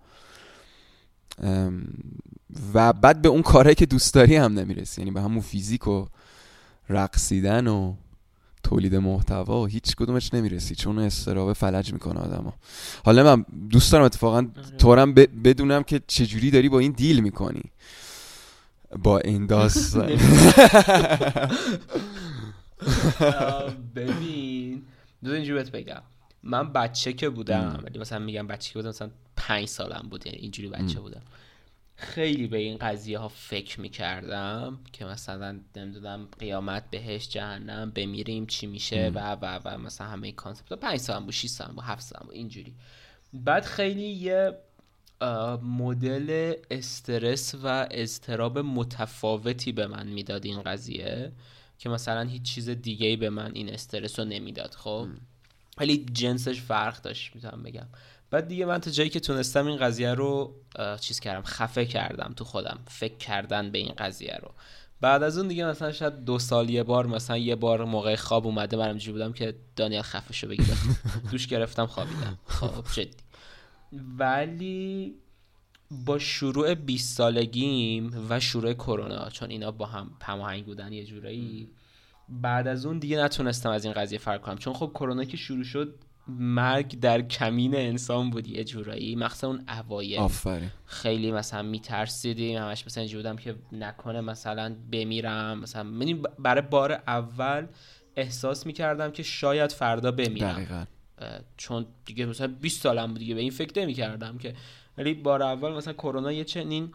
و 2.73 2.93
بعد 2.93 3.21
به 3.21 3.29
اون 3.29 3.41
کارهایی 3.41 3.75
که 3.75 3.85
دوست 3.85 4.13
داری 4.13 4.35
هم 4.35 4.53
نمی‌رسی. 4.53 5.01
یعنی 5.01 5.11
به 5.11 5.21
همون 5.21 5.41
فیزیک 5.41 5.87
و 5.87 6.05
رقصیدن 6.89 7.67
و 7.67 7.93
تولید 8.67 8.95
محتوا 8.95 9.65
هیچ 9.65 9.95
کدومش 9.95 10.33
نمی‌رسی 10.33 10.75
چون 10.75 10.99
استرابه 10.99 11.53
فلج 11.53 11.93
می‌کنه 11.93 12.19
آدمو. 12.19 12.51
حالا 13.05 13.23
من 13.35 13.45
دوست 13.69 13.91
دارم 13.91 14.05
اتفاقا 14.05 14.37
آره. 14.37 14.77
طورم 14.77 15.13
بدونم 15.13 15.83
که 15.83 16.01
چجوری 16.07 16.51
داری 16.51 16.69
با 16.69 16.79
این 16.79 16.91
دیل 16.91 17.19
می‌کنی. 17.19 17.63
با 19.03 19.19
این 19.19 19.45
داستان. 19.45 20.09
ببین 23.95 24.83
دو 25.23 25.31
اینجوری 25.31 25.53
بهت 25.53 25.71
بگم. 25.71 26.01
من 26.43 26.73
بچه 26.73 27.13
که 27.13 27.29
بودم 27.29 27.79
ولی 27.83 27.99
مثلا 27.99 28.19
میگم 28.19 28.47
بچه 28.47 28.73
که 28.73 28.79
بودم 28.79 28.89
مثلا 28.89 29.09
پنج 29.35 29.67
سالم 29.67 30.07
بود 30.09 30.25
یعنی 30.27 30.37
اینجوری 30.37 30.69
بچه 30.69 30.99
بودم. 30.99 31.21
خیلی 31.99 32.47
به 32.47 32.57
این 32.57 32.77
قضیه 32.77 33.19
ها 33.19 33.27
فکر 33.27 33.81
می‌کردم 33.81 34.79
که 34.93 35.05
مثلا 35.05 35.59
نمی‌دونم 35.75 36.27
قیامت 36.39 36.89
بهش 36.89 37.29
جهنم 37.29 37.91
بمیریم 37.91 38.45
چی 38.45 38.67
میشه 38.67 39.11
و 39.15 39.31
و 39.41 39.59
و 39.65 39.77
مثلا 39.77 40.07
همه 40.07 40.31
کانسپت 40.31 40.73
پنج 40.73 40.99
سالم 40.99 41.23
بود 41.23 41.33
6 41.33 41.47
سالم 41.47 41.75
بود 41.75 41.83
7 41.83 42.01
سالم 42.01 42.25
بود 42.25 42.35
اینجوری. 42.35 42.75
بعد 43.33 43.65
خیلی 43.65 44.07
یه 44.07 44.57
مدل 45.61 46.53
استرس 46.71 47.55
و 47.63 47.87
اضطراب 47.91 48.59
متفاوتی 48.59 49.71
به 49.71 49.87
من 49.87 50.07
می‌داد 50.07 50.45
این 50.45 50.61
قضیه 50.61 51.31
که 51.77 51.89
مثلا 51.89 52.21
هیچ 52.21 52.41
چیز 52.41 52.69
دیگه 52.69 53.15
به 53.15 53.29
من 53.29 53.51
این 53.53 53.73
استرس 53.73 54.19
رو 54.19 54.25
نمی‌داد 54.25 54.73
خب؟ 54.73 55.07
ولی 55.77 56.05
جنسش 56.05 56.61
فرق 56.61 57.01
داشت 57.01 57.35
می‌تونم 57.35 57.63
بگم. 57.63 57.87
بعد 58.31 58.47
دیگه 58.47 58.65
من 58.65 58.77
تا 58.77 58.91
جایی 58.91 59.09
که 59.09 59.19
تونستم 59.19 59.67
این 59.67 59.77
قضیه 59.77 60.13
رو 60.13 60.55
چیز 60.99 61.19
کردم 61.19 61.41
خفه 61.41 61.85
کردم 61.85 62.33
تو 62.35 62.43
خودم 62.43 62.79
فکر 62.87 63.17
کردن 63.17 63.71
به 63.71 63.77
این 63.77 63.93
قضیه 63.97 64.39
رو. 64.41 64.51
بعد 65.01 65.23
از 65.23 65.37
اون 65.37 65.47
دیگه 65.47 65.65
مثلا 65.65 65.91
شاید 65.91 66.25
دو 66.25 66.39
سال 66.39 66.69
یه 66.69 66.83
بار 66.83 67.07
مثلا 67.07 67.37
یه 67.37 67.55
بار 67.55 67.85
موقع 67.85 68.15
خواب 68.15 68.45
اومده 68.45 68.77
من 68.77 68.97
بودم 68.97 69.33
که 69.33 69.55
دانیل 69.75 70.01
خفه 70.01 70.33
شو 70.33 70.47
بگیره 70.47 70.77
دوش 71.31 71.47
گرفتم 71.47 71.85
خوابیدم. 71.85 72.37
خب. 72.45 72.85
جدی. 72.93 73.17
ولی 74.17 75.15
با 75.91 76.19
شروع 76.19 76.75
20 76.75 77.17
سالگیم 77.17 78.25
و 78.29 78.39
شروع 78.39 78.73
کرونا 78.73 79.29
چون 79.29 79.49
اینا 79.49 79.71
با 79.71 79.85
هم 79.85 80.11
هماهنگ 80.21 80.65
بودن 80.65 80.93
یه 80.93 81.05
جورایی 81.05 81.69
بعد 82.29 82.67
از 82.67 82.85
اون 82.85 82.99
دیگه 82.99 83.17
نتونستم 83.23 83.69
از 83.69 83.85
این 83.85 83.93
قضیه 83.93 84.19
فرق 84.19 84.41
کنم. 84.41 84.57
چون 84.57 84.73
خب 84.73 84.91
کرونا 84.95 85.23
که 85.23 85.37
شروع 85.37 85.63
شد 85.63 85.95
مرگ 86.29 86.99
در 86.99 87.21
کمین 87.21 87.75
انسان 87.75 88.29
بود 88.29 88.47
یه 88.47 88.63
جورایی. 88.63 89.15
مخصوصا 89.15 89.47
اون 89.47 89.63
اوایل. 89.67 90.19
آفرین. 90.19 90.69
خیلی 90.85 91.31
مثلا 91.31 91.61
میترسیدیم 91.61 92.57
همش 92.57 92.85
مثلا 92.85 93.01
اینجوری 93.01 93.23
بودم 93.23 93.35
که 93.35 93.55
نکنه 93.71 94.21
مثلا 94.21 94.75
بمیرم. 94.91 95.59
مثلا 95.59 95.83
من 95.83 96.21
برای 96.39 96.61
بار 96.61 96.91
اول 96.91 97.67
احساس 98.15 98.65
می‌کردم 98.65 99.11
که 99.11 99.23
شاید 99.23 99.71
فردا 99.71 100.11
بمیرم. 100.11 100.53
دقیقا. 100.53 100.85
چون 101.57 101.85
دیگه 102.05 102.25
مثلا 102.25 102.47
20 102.47 102.81
سالم 102.81 103.07
بود 103.07 103.19
دیگه. 103.19 103.35
به 103.35 103.41
این 103.41 103.51
فکر 103.51 103.81
نمی‌کردم 103.81 104.37
که. 104.37 104.53
ولی 104.97 105.13
بار 105.13 105.43
اول 105.43 105.71
مثلا 105.71 105.93
کرونا 105.93 106.31
یه 106.31 106.43
چنین 106.43 106.91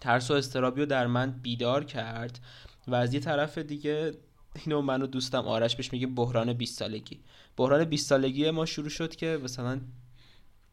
ترس 0.00 0.30
و 0.30 0.34
استرابی 0.34 0.80
رو 0.80 0.86
در 0.86 1.06
من 1.06 1.30
بیدار 1.30 1.84
کرد 1.84 2.40
و 2.88 2.94
از 2.94 3.14
یه 3.14 3.20
طرف 3.20 3.58
دیگه 3.58 4.12
اینو 4.54 4.82
منو 4.82 5.06
دوستم 5.06 5.42
آرش 5.42 5.76
بهش 5.76 5.92
میگه 5.92 6.06
بحران 6.06 6.52
20 6.52 6.78
سالگی. 6.78 7.18
بحران 7.56 7.84
20 7.84 8.08
سالگی 8.08 8.50
ما 8.50 8.66
شروع 8.66 8.88
شد 8.88 9.16
که 9.16 9.38
مثلا 9.44 9.80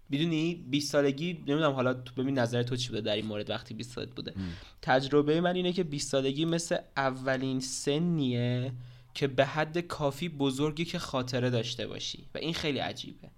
می‌دونی 0.10 0.56
20 0.56 0.92
سالگی 0.92 1.34
نمی‌دونم 1.34 1.72
حالا 1.72 1.94
تو 1.94 2.22
ببین 2.22 2.40
نظر 2.40 2.64
تو 2.64 2.76
چی 2.76 2.90
بوده 2.90 3.02
در 3.02 3.16
این 3.16 3.26
مورد 3.26 3.50
وقتی 3.50 3.74
20 3.74 3.92
سالت 3.92 4.10
بوده. 4.10 4.34
تجربه 4.82 5.42
من 5.42 5.56
اینه 5.56 5.74
که 5.74 5.84
20 5.84 6.12
سالگی 6.12 6.46
مثل 6.46 6.78
اولین 6.98 7.60
سنیه 7.60 8.72
که 9.14 9.28
به 9.28 9.46
حد 9.46 9.80
کافی 9.80 10.30
بزرگی 10.30 10.86
که 10.86 11.00
خاطره 11.00 11.50
داشته 11.50 11.88
باشی 11.88 12.26
و 12.36 12.38
این 12.38 12.54
خیلی 12.54 12.80
عجیبه. 12.80 13.30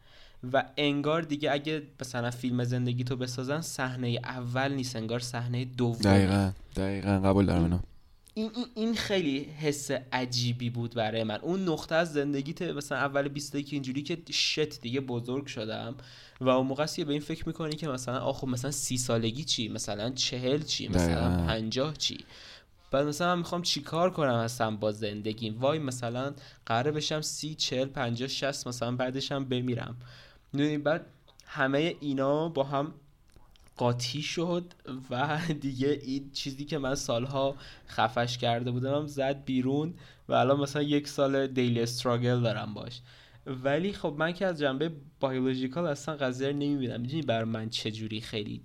و 0.53 0.63
انگار 0.77 1.21
دیگه 1.21 1.51
اگه 1.51 1.83
مثلا 2.01 2.31
فیلم 2.31 2.63
زندگی 2.63 3.03
تو 3.03 3.15
بسازن 3.15 3.61
صحنه 3.61 4.19
اول 4.23 4.71
نیست 4.71 4.95
انگار 4.95 5.19
صحنه 5.19 5.65
دوم. 5.65 6.01
دقیقا 6.01 6.51
دقیقا 6.75 7.19
قبول 7.19 7.45
دارم 7.45 7.63
اینو. 7.63 7.79
این, 8.37 8.51
این, 8.55 8.65
این 8.75 8.95
خیلی 8.95 9.43
حس 9.43 9.91
عجیبی 9.91 10.69
بود 10.69 10.93
برای 10.93 11.23
من. 11.23 11.35
اون 11.35 11.69
نقطه 11.69 11.95
از 11.95 12.13
زندگیت 12.13 12.61
مثلا 12.61 12.97
اول 12.97 13.27
20 13.27 13.51
که 13.51 13.75
اینجوری 13.75 14.03
که 14.03 14.17
شت 14.31 14.81
دیگه 14.81 14.99
بزرگ 14.99 15.45
شدم 15.45 15.95
و 16.41 16.49
اون 16.49 16.67
موقع 16.67 16.85
به 16.97 17.11
این 17.11 17.21
فکر 17.21 17.47
می‌کنی 17.47 17.75
که 17.75 17.87
مثلا 17.87 18.19
آخو 18.19 18.47
مثلا 18.47 18.71
سی 18.71 18.97
سالگی 18.97 19.43
چی؟ 19.43 19.67
مثلا 19.67 20.09
چهل 20.09 20.61
چی؟ 20.61 20.87
مثلا 20.87 21.45
پنجاه 21.45 21.93
چی؟ 21.93 22.17
بعد 22.91 23.07
مثلا 23.07 23.27
من 23.27 23.39
می‌خوام 23.39 23.61
چیکار 23.61 24.09
کنم 24.09 24.39
هستم 24.39 24.77
با 24.77 24.91
زندگیم؟ 24.91 25.57
وای 25.59 25.79
مثلا 25.79 26.33
قراره 26.65 26.91
بشم 26.91 27.21
سی 27.21 27.55
چهل 27.55 27.85
پنجاه 27.85 28.27
شست 28.27 28.67
مثلا 28.67 28.91
بعدشم 28.91 29.45
بمیرم. 29.45 29.97
بعد 30.83 31.05
همه 31.45 31.95
اینا 31.99 32.49
با 32.49 32.63
هم 32.63 32.93
قاطی 33.77 34.21
شد 34.21 34.73
و 35.09 35.39
دیگه 35.61 35.87
این 36.03 36.31
چیزی 36.31 36.65
که 36.65 36.77
من 36.77 36.95
سالها 36.95 37.55
خفش 37.87 38.37
کرده 38.37 38.71
بودم 38.71 39.07
زد 39.07 39.43
بیرون 39.45 39.93
و 40.29 40.33
الان 40.33 40.59
مثلا 40.59 40.81
یک 40.81 41.07
سال 41.07 41.47
دیلی 41.47 41.81
استراگل 41.81 42.41
دارم 42.41 42.73
باش. 42.73 43.01
ولی 43.45 43.93
خب 43.93 44.15
من 44.17 44.31
که 44.33 44.45
از 44.45 44.59
جنبه 44.59 44.91
بایولوژیکال 45.19 45.85
اصلا 45.85 46.15
قضیه 46.15 46.47
رو 46.47 46.53
نمی‌بینم. 46.53 47.01
می‌دونی 47.01 47.21
بر 47.21 47.43
من 47.43 47.69
چجوری 47.69 48.21
خیلی 48.21 48.61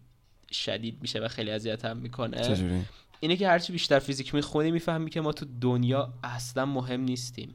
شدید 0.53 0.98
میشه 1.03 1.20
و 1.20 1.29
خیلی 1.29 1.51
اذیتم 1.51 1.96
می‌کنه؟ 1.96 2.40
چجوری؟ 2.40 2.83
اینه 3.20 3.37
که 3.37 3.48
هرچی 3.48 3.72
بیشتر 3.72 3.98
فیزیک 3.98 4.35
می‌خونی 4.35 4.70
می‌فهمی 4.70 5.11
که 5.11 5.20
ما 5.20 5.33
تو 5.33 5.46
دنیا 5.61 6.14
اصلا 6.25 6.66
مهم 6.66 7.01
نیستیم. 7.01 7.55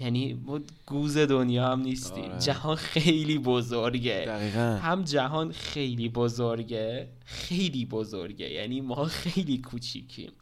یعنی 0.00 0.34
ما 0.46 0.60
گوز 0.86 1.18
دنیا 1.18 1.68
هم 1.68 1.80
نیستیم. 1.80 2.24
آره. 2.24 2.38
جهان 2.38 2.76
خیلی 2.76 3.38
بزرگه. 3.38 4.24
دقیقا. 4.26 4.78
هم 4.82 5.02
جهان 5.04 5.52
خیلی 5.52 6.08
بزرگه 6.08 7.08
خیلی 7.24 7.84
بزرگه. 7.84 8.50
یعنی 8.50 8.80
ما 8.80 9.04
خیلی 9.04 9.58
کوچیکیم. 9.58 10.32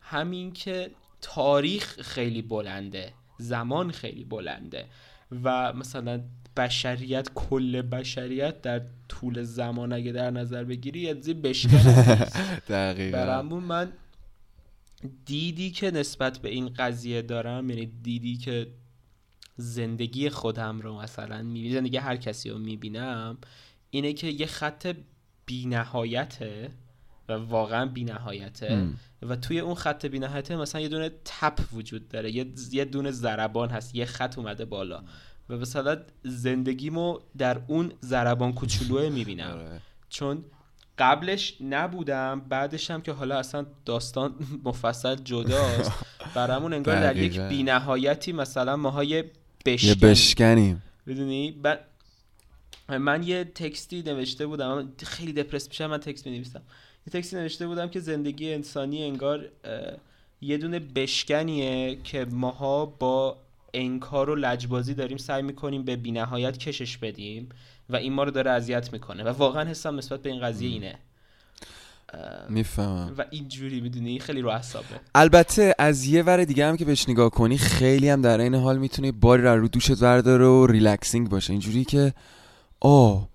همین 0.00 0.52
که 0.52 0.90
تاریخ 1.20 2.00
خیلی 2.02 2.42
بلنده 2.42 3.12
زمان 3.38 3.90
خیلی 3.90 4.24
بلنده. 4.24 4.84
و 5.44 5.72
مثلا 5.72 6.20
بشریت 6.56 7.28
کل 7.34 7.82
بشریت 7.82 8.62
در 8.62 8.82
طول 9.08 9.42
زمان 9.42 9.92
اگه 9.92 10.12
در 10.12 10.30
نظر 10.30 10.64
بگیری 10.64 11.00
یه 11.00 11.14
بشکن 11.14 11.78
دقیقا. 12.68 13.18
برامون 13.18 13.64
من 13.64 13.92
دیدی 15.26 15.70
که 15.70 15.90
نسبت 15.90 16.38
به 16.38 16.48
این 16.48 16.68
قضیه 16.68 17.22
دارم؟ 17.22 17.70
یعنی 17.70 17.86
دیدی 18.02 18.36
که 18.36 18.66
زندگی 19.60 20.28
خودم 20.28 20.80
رو 20.80 21.00
مثلا 21.00 21.42
می‌بینم 21.42 21.74
زندگی 21.74 21.96
هر 21.96 22.16
کسی 22.16 22.50
رو 22.50 22.58
می‌بینم 22.58 23.38
اینه 23.90 24.12
که 24.12 24.26
یه 24.26 24.46
خط 24.46 24.94
بینهایته 25.46 26.70
و 27.28 27.32
واقعا 27.32 27.86
بینهایته 27.86 28.88
و 29.22 29.36
توی 29.36 29.60
اون 29.60 29.74
خط 29.74 30.06
بینهایته 30.06 30.56
مثلا 30.56 30.80
یه 30.80 30.88
دونه 30.88 31.10
تپ 31.24 31.60
وجود 31.72 32.08
داره 32.08 32.30
یه, 32.30 32.46
یه 32.72 32.84
دونه 32.84 33.10
ضربان 33.10 33.68
هست 33.68 33.94
یه 33.94 34.04
خط 34.04 34.38
اومده 34.38 34.64
بالا 34.64 35.02
و 35.48 35.56
مثلا 35.56 35.96
زندگیمو 36.22 37.18
در 37.38 37.60
اون 37.66 37.92
ضربان 38.04 38.52
کوچولوه 38.52 39.08
می‌بینم. 39.08 39.50
آره. 39.58 39.80
چون 40.08 40.44
قبلش 40.98 41.56
نبودم 41.60 42.40
بعدش 42.48 42.90
هم 42.90 43.02
که 43.02 43.12
حالا 43.12 43.38
اصلا 43.38 43.66
داستان 43.84 44.34
مفصل 44.64 45.14
جداست 45.14 45.92
برامون 46.34 46.72
انگار 46.72 47.00
در 47.00 47.16
یک 47.16 47.40
بینهایتی 47.40 48.32
مثلا 48.32 48.76
ماهای 48.76 49.24
بشکن 49.66 49.88
یه 49.88 49.94
بشکنیم. 49.94 50.82
بدونی 51.06 51.62
من 52.88 53.22
یه 53.22 53.44
text 53.44 53.90
ی 53.90 54.02
نوشته 54.02 54.46
بودم. 54.46 54.92
خیلی 54.98 55.32
depressed 55.32 55.68
میشم 55.68 55.86
من 55.86 55.98
text 55.98 56.26
می 56.26 56.32
نویسم 56.32 56.62
یه 57.06 57.20
text 57.20 57.33
ی 57.33 57.36
نوشته 57.36 57.66
بودم 57.66 57.88
که 57.88 58.00
زندگی 58.00 58.52
انسانی 58.52 59.04
انگار 59.04 59.48
یه 60.40 60.58
دونه 60.58 60.78
بشکنیه 60.78 61.98
که 62.04 62.24
ماها 62.24 62.86
با 62.86 63.36
انکار 63.74 64.30
و 64.30 64.36
لجبازی 64.36 64.94
داریم 64.94 65.16
سعی 65.16 65.42
می‌کنیم 65.42 65.82
به 65.82 65.96
بینهایت 65.96 66.58
کشش 66.58 66.96
بدیم 66.96 67.48
و 67.88 67.96
این 67.96 68.12
ما 68.12 68.24
رو 68.24 68.30
داره 68.30 68.50
اذیت 68.50 68.92
می‌کنه. 68.92 69.24
و 69.24 69.28
واقعا 69.28 69.64
حسم 69.64 69.96
نسبت 69.96 70.22
به 70.22 70.30
این 70.30 70.40
قضیه 70.40 70.68
اینه. 70.70 70.98
می‌فهمم. 72.48 73.14
و 73.18 73.24
اینجوری 73.30 73.80
می‌دونی 73.80 74.18
خیلی 74.18 74.40
رو 74.40 74.50
حسابه 74.50 74.86
البته 75.14 75.74
از 75.78 76.04
یه 76.04 76.22
ور 76.22 76.44
دیگه 76.44 76.66
هم 76.66 76.76
که 76.76 76.84
بهش 76.84 77.08
نگاه 77.08 77.30
کنی 77.30 77.58
خیلی 77.58 78.08
هم 78.08 78.22
در 78.22 78.40
عین 78.40 78.54
حال 78.54 78.78
می‌تونی 78.78 79.12
باری 79.12 79.42
رو 79.42 79.68
دوشت 79.68 80.00
برداره 80.00 80.46
و 80.46 80.66
relaxing 80.66 81.28
باشه. 81.28 81.52
اینجوری 81.52 81.84
که 81.84 82.14
آه 82.80 83.28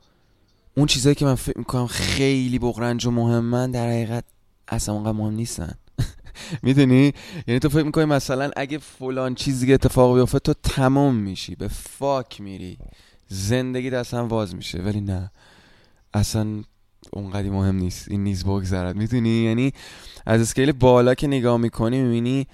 اون 0.77 0.87
چیزایی 0.87 1.15
که 1.15 1.25
من 1.25 1.35
فکر 1.35 1.57
می‌کنم 1.57 1.87
خیلی 1.87 2.59
بغرنج 2.59 3.05
و 3.05 3.11
مهمن 3.11 3.71
در 3.71 3.87
حقیقت 3.87 4.23
اصلا 4.67 4.95
اونقدر 4.95 5.11
مهم 5.11 5.33
نیستن. 5.33 5.73
می‌دونی؟ 6.63 7.13
یعنی 7.47 7.59
تو 7.59 7.69
فکر 7.69 7.83
می‌کنی 7.83 8.05
مثلا 8.05 8.51
اگه 8.55 8.77
فلان 8.77 9.35
چیزی 9.35 9.73
اتفاق 9.73 10.19
بیفته 10.19 10.39
تو 10.39 10.53
تمام 10.63 11.15
میشی 11.15 11.55
به 11.55 11.67
فاک 11.67 12.41
میری. 12.41 12.77
زندگی 13.27 13.89
اصلا 13.89 14.27
واز 14.27 14.55
میشه. 14.55 14.77
ولی 14.81 15.01
نه. 15.01 15.31
اصلا 16.13 16.63
اونقدی 17.11 17.49
مهم 17.49 17.75
نیست. 17.75 18.11
این 18.11 18.23
نیز 18.23 18.43
بگذرد. 18.43 18.95
می‌دونی؟ 18.95 19.29
یعنی 19.29 19.73
از 20.25 20.41
اسکیل 20.41 20.71
بالا 20.71 21.13
که 21.13 21.27
نگاه 21.27 21.57
می‌کنی 21.57 22.01
می‌بینی 22.01 22.47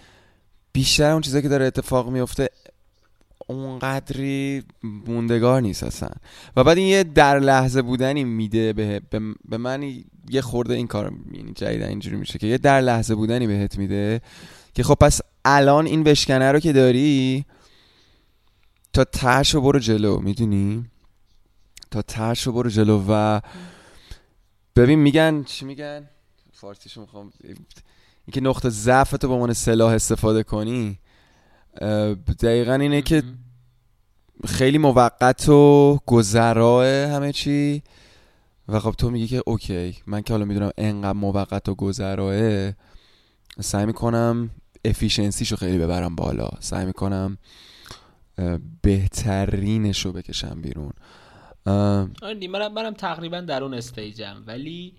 بیشتر 0.73 1.11
اون 1.11 1.21
چیزایی 1.21 1.41
که 1.41 1.49
داره 1.49 1.65
اتفاق 1.65 2.09
میفته 2.09 2.49
اونقدری 3.47 4.63
موندگار 4.83 5.61
نیست 5.61 5.83
اصلا. 5.83 6.09
و 6.55 6.63
بعد 6.63 6.77
این 6.77 6.87
یه 6.87 7.03
در 7.03 7.39
لحظه 7.39 7.81
بودنی 7.81 8.23
میده 8.23 8.73
به, 8.73 9.01
به 9.49 9.57
من 9.57 10.03
یه 10.29 10.41
خورده 10.41 10.73
این 10.73 10.87
کار 10.87 11.13
یعنی 11.33 11.51
جدیدن 11.53 11.87
اینجوری 11.87 12.15
میشه 12.15 12.39
که 12.39 12.47
یه 12.47 12.57
در 12.57 12.81
لحظه 12.81 13.15
بودنی 13.15 13.47
بهت 13.47 13.77
میده 13.77 14.21
که 14.73 14.83
خب 14.83 14.95
پس 14.95 15.21
الان 15.45 15.85
این 15.85 16.03
بشکنه 16.03 16.51
رو 16.51 16.59
که 16.59 16.73
داری 16.73 17.45
تا 18.93 19.03
ترش 19.03 19.55
برو 19.55 19.79
جلو. 19.79 20.19
می‌دونی؟ 20.19 20.85
تا 21.91 22.01
ترش 22.01 22.47
برو 22.47 22.69
جلو 22.69 23.03
و 23.09 23.39
ببین 24.75 24.99
میگن 24.99 25.43
چی 25.43 25.65
میگن؟ 25.65 26.09
فارسیشو 26.53 27.01
می‌خوام 27.01 27.33
اینکه 28.25 28.41
نقطه 28.41 28.69
ضعف 28.69 29.11
تو 29.11 29.27
به 29.27 29.33
عنوان 29.33 29.53
سلاح 29.53 29.93
استفاده 29.93 30.43
کنی 30.43 30.99
دقیقا 32.39 32.73
اینه 32.73 33.01
که 33.01 33.23
خیلی 34.45 34.77
موقت 34.77 35.49
و 35.49 35.99
گذراه 36.05 36.85
همه 36.85 37.31
چی. 37.31 37.83
و 38.67 38.79
خب 38.79 38.91
تو 38.91 39.09
میگی 39.09 39.27
که 39.27 39.43
okay 39.45 39.97
من 40.07 40.21
که 40.21 40.33
حالا 40.33 40.45
می‌دونم 40.45 40.71
انقدر 40.77 41.13
موقت 41.13 41.69
و 41.69 41.75
گذراه 41.75 42.71
سعی 43.59 43.85
می‌کنم 43.85 44.49
efficiency 44.85 45.39
شو 45.39 45.55
خیلی 45.55 45.77
ببرم 45.77 46.15
بالا. 46.15 46.49
سعی 46.59 46.85
می‌کنم 46.85 47.37
بهترینش 48.81 50.05
رو 50.05 50.11
بکشم 50.11 50.61
بیرون. 50.61 50.93
آره 51.65 52.47
منم 52.49 52.73
منم 52.73 52.93
تقریبا 52.93 53.41
در 53.41 53.63
اون 53.63 53.73
stage 53.73 54.23
م. 54.23 54.43
ولی 54.47 54.93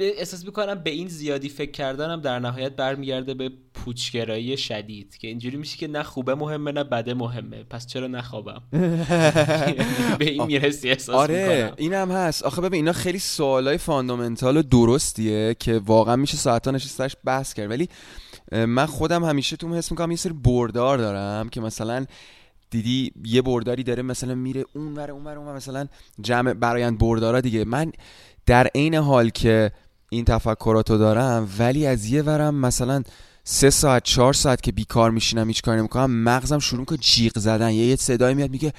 احساس 0.00 0.44
می‌کنم 0.44 0.74
به 0.74 0.90
این 0.90 1.08
زیادی 1.08 1.48
فکر 1.48 1.70
کردنم 1.70 2.20
در 2.20 2.38
نهایت 2.38 2.76
برمیگرده 2.76 3.34
به 3.34 3.50
پوچگرایی 3.74 4.56
شدید 4.56 5.16
که 5.16 5.28
اینجوری 5.28 5.56
میشه 5.56 5.76
که 5.76 5.88
نه 5.88 6.02
خوبه 6.02 6.34
مهمه 6.34 6.72
نه 6.72 6.84
بده 6.84 7.14
مهمه. 7.14 7.64
پس 7.70 7.86
چرا 7.86 8.06
نخوابم؟ 8.06 8.62
به 10.18 10.30
این 10.30 10.42
می‌رسی 10.44 10.90
احساس 10.90 11.14
آره 11.14 11.72
این 11.76 11.94
هم 11.94 12.10
هست. 12.10 12.42
آخه 12.42 12.60
ببین 12.60 12.74
اینا 12.74 12.92
خیلی 12.92 13.18
سوالای 13.18 13.78
فاندامنتال 13.78 14.56
و 14.56 14.62
درستیه 14.62 15.56
که 15.58 15.78
واقعا 15.78 16.16
میشه 16.16 16.36
ساعتا 16.36 16.70
نشستش 16.70 17.16
بحث 17.24 17.54
کرد. 17.54 17.70
ولی 17.70 17.88
من 18.52 18.86
خودم 18.86 19.24
همیشه 19.24 19.56
تو 19.56 19.74
حس 19.74 19.90
می‌کنم 19.90 20.10
یه 20.10 20.16
سری 20.16 20.32
بردار 20.32 20.98
دارم 20.98 21.48
که 21.48 21.60
مثلا 21.60 22.06
دیدی 22.70 23.12
یه 23.24 23.42
برداری 23.42 23.82
داره 23.82 24.02
مثلا 24.02 24.34
میره 24.34 24.64
اون 24.74 24.94
ور 24.94 25.10
اون 25.10 25.24
ور 25.24 25.38
اون 25.38 25.56
مثلا 25.56 25.86
جمع 26.20 26.52
برایند 26.52 26.98
بردارا 26.98 27.40
دیگه. 27.40 27.64
من 27.64 27.92
در 28.46 28.66
عین 28.74 28.94
حال 28.94 29.28
که 29.28 29.72
این 30.10 30.24
تفکراتو 30.24 30.98
دارم 30.98 31.48
ولی 31.58 31.86
از 31.86 32.06
یه 32.06 32.22
ورم 32.22 32.54
مثلا 32.54 33.02
سه 33.48 33.70
ساعت 33.70 34.02
چهار 34.02 34.32
ساعت 34.32 34.62
که 34.62 34.72
بیکار 34.72 35.10
میشینم 35.10 35.48
هیچ 35.48 35.62
کاری 35.62 35.78
نمی‌کنم 35.78 36.10
مغزم 36.10 36.58
شروع 36.58 36.84
که 36.84 36.96
جیغ 36.96 37.38
زدن. 37.38 37.70
یه 37.70 37.86
یه 37.86 37.96
صدای 37.96 38.34
میاد 38.34 38.50
میگه 38.50 38.72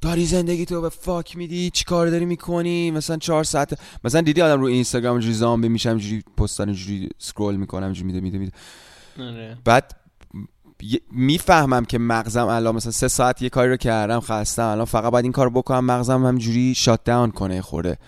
داری 0.00 0.26
زندگی 0.26 0.64
تو 0.64 0.80
به 0.80 0.88
fuck 0.88 1.36
میدی؟ 1.36 1.70
چی 1.70 1.84
کار 1.84 2.10
داری 2.10 2.24
می‌کنی؟ 2.24 2.90
مثلا 2.90 3.16
چهار 3.16 3.44
ساعت. 3.44 3.78
مثلا 4.04 4.20
دیدی 4.20 4.42
آدم 4.42 4.60
رو 4.60 4.66
اینستاگرام 4.66 5.12
اینجوری 5.12 5.34
زامبی 5.34 5.68
میشم 5.68 5.90
اینجوری 5.90 6.22
پستان 6.36 6.68
اینجوری 6.68 7.08
scroll 7.18 7.56
می‌کنم 7.56 7.84
اینجوری 7.84 8.06
میده 8.06 8.20
میده 8.20 8.38
میده. 8.38 8.52
آره. 9.20 9.58
بعد 9.64 9.96
می‌فهمم 11.12 11.84
که 11.84 11.98
مغزم 11.98 12.46
الان 12.46 12.74
مثلا 12.74 12.92
سه 12.92 13.08
ساعت 13.08 13.42
یه 13.42 13.48
کاری 13.48 13.70
رو 13.70 13.76
کردم 13.76 14.20
خستم. 14.20 14.66
الان 14.66 14.84
فقط 14.84 15.12
باید 15.12 15.24
این 15.24 15.32
کار 15.32 15.50
بکنم 15.50 15.84
مغزم 15.84 16.26
همجوری 16.26 16.74
shut 16.74 17.04
down 17.04 17.30
کنه 17.30 17.62
خورده 17.62 17.98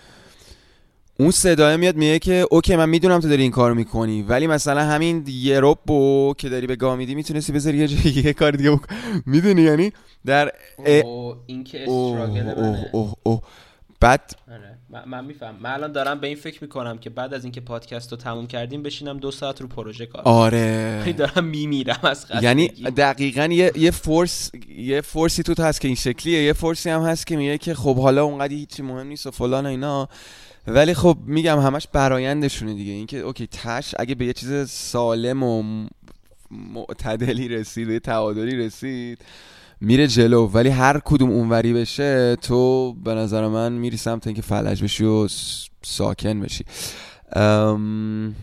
اون 1.19 1.31
صدای 1.31 1.77
میاد 1.77 1.95
میگه 1.95 2.19
که 2.19 2.45
okay 2.51 2.75
من 2.75 2.89
می‌دونم 2.89 3.19
تو 3.19 3.29
داری 3.29 3.41
این 3.41 3.51
کارو 3.51 3.75
می‌کنی 3.75 4.21
ولی 4.21 4.47
مثلا 4.47 4.81
همین 4.81 5.23
یه 5.27 5.59
روبو 5.59 6.33
که 6.37 6.49
داری 6.49 6.67
به 6.67 6.75
گاه 6.75 6.95
میدی 6.95 7.15
می‌تونستی 7.15 7.51
بذاری 7.51 7.77
یه 7.77 7.87
جایی 7.87 8.23
یه 8.25 8.33
کار 8.33 8.51
دیگه 8.51 8.71
بکن 8.71 8.95
می‌دونی 9.25 9.61
یعنی 9.61 9.91
در 10.25 10.51
اوه 10.77 11.37
این 11.45 11.63
که 11.63 11.83
اوه 11.83 13.13
اوه. 13.23 13.41
بعد 13.99 14.35
آره. 14.51 14.78
من, 15.07 15.25
میفهم. 15.25 15.55
من 15.59 15.69
الان 15.69 15.91
دارم 15.91 16.19
به 16.19 16.27
این 16.27 16.35
فکر 16.35 16.63
می‌کنم 16.63 16.97
که 16.97 17.09
بعد 17.09 17.33
از 17.33 17.43
اینکه 17.43 17.61
پادکست 17.61 18.11
رو 18.11 18.17
تموم 18.17 18.47
کردیم 18.47 18.83
بشینم 18.83 19.17
دو 19.17 19.31
ساعت 19.31 19.61
رو 19.61 19.67
پروژه 19.67 20.05
کار. 20.05 20.21
آره. 20.21 21.13
دارم 21.17 21.43
میمیرم 21.43 21.99
از 22.03 22.25
خستگی. 22.25 22.45
یعنی 22.45 22.67
دقیقا 22.97 23.45
یه, 23.45 23.71
یه 23.75 23.91
فورس 23.91 24.51
یه 24.77 25.01
فورسی 25.01 25.43
تو 25.43 25.63
هست 25.63 25.81
که 25.81 25.87
این 25.87 25.95
شکلیه. 25.95 26.43
یه 26.43 26.53
فورسی 26.53 26.89
هم 26.89 27.01
هست 27.01 27.27
که 27.27 27.37
میگه 27.37 27.57
که 27.57 27.73
خب 27.73 27.97
حالا 27.97 28.23
اونقدر 28.23 28.53
هیچی 28.53 28.83
مهم 28.83 29.07
نیست 29.07 29.27
و 29.27 29.31
فلان 29.31 29.65
و 29.65 29.69
اینا. 29.69 30.09
ولی 30.67 30.93
خب 30.93 31.17
میگم 31.25 31.59
همش 31.59 31.87
برایندشونه 31.87 32.73
دیگه. 32.73 32.91
اینکه 32.91 33.17
اوکی 33.17 33.47
تش 33.47 33.95
اگه 33.99 34.15
به 34.15 34.25
یه 34.25 34.33
چیز 34.33 34.69
سالم 34.69 35.43
و 35.43 35.63
معتدلی 36.51 37.47
رسید 37.47 37.87
و 37.89 37.91
یه 37.91 37.99
تعادلی 37.99 38.55
رسید 38.55 39.21
میره 39.81 40.07
جلو 40.07 40.47
ولی 40.47 40.69
هر 40.69 41.01
کدوم 41.05 41.29
اونوری 41.29 41.73
بشه 41.73 42.35
تو 42.35 42.93
به 42.93 43.13
نظر 43.13 43.47
من 43.47 43.71
میری 43.71 43.97
سمت 43.97 44.27
اینکه 44.27 44.41
فلج 44.41 44.83
بشی 44.83 45.03
و 45.03 45.27
ساکن 45.83 46.39
بشی. 46.39 46.65
ام، 47.35 48.35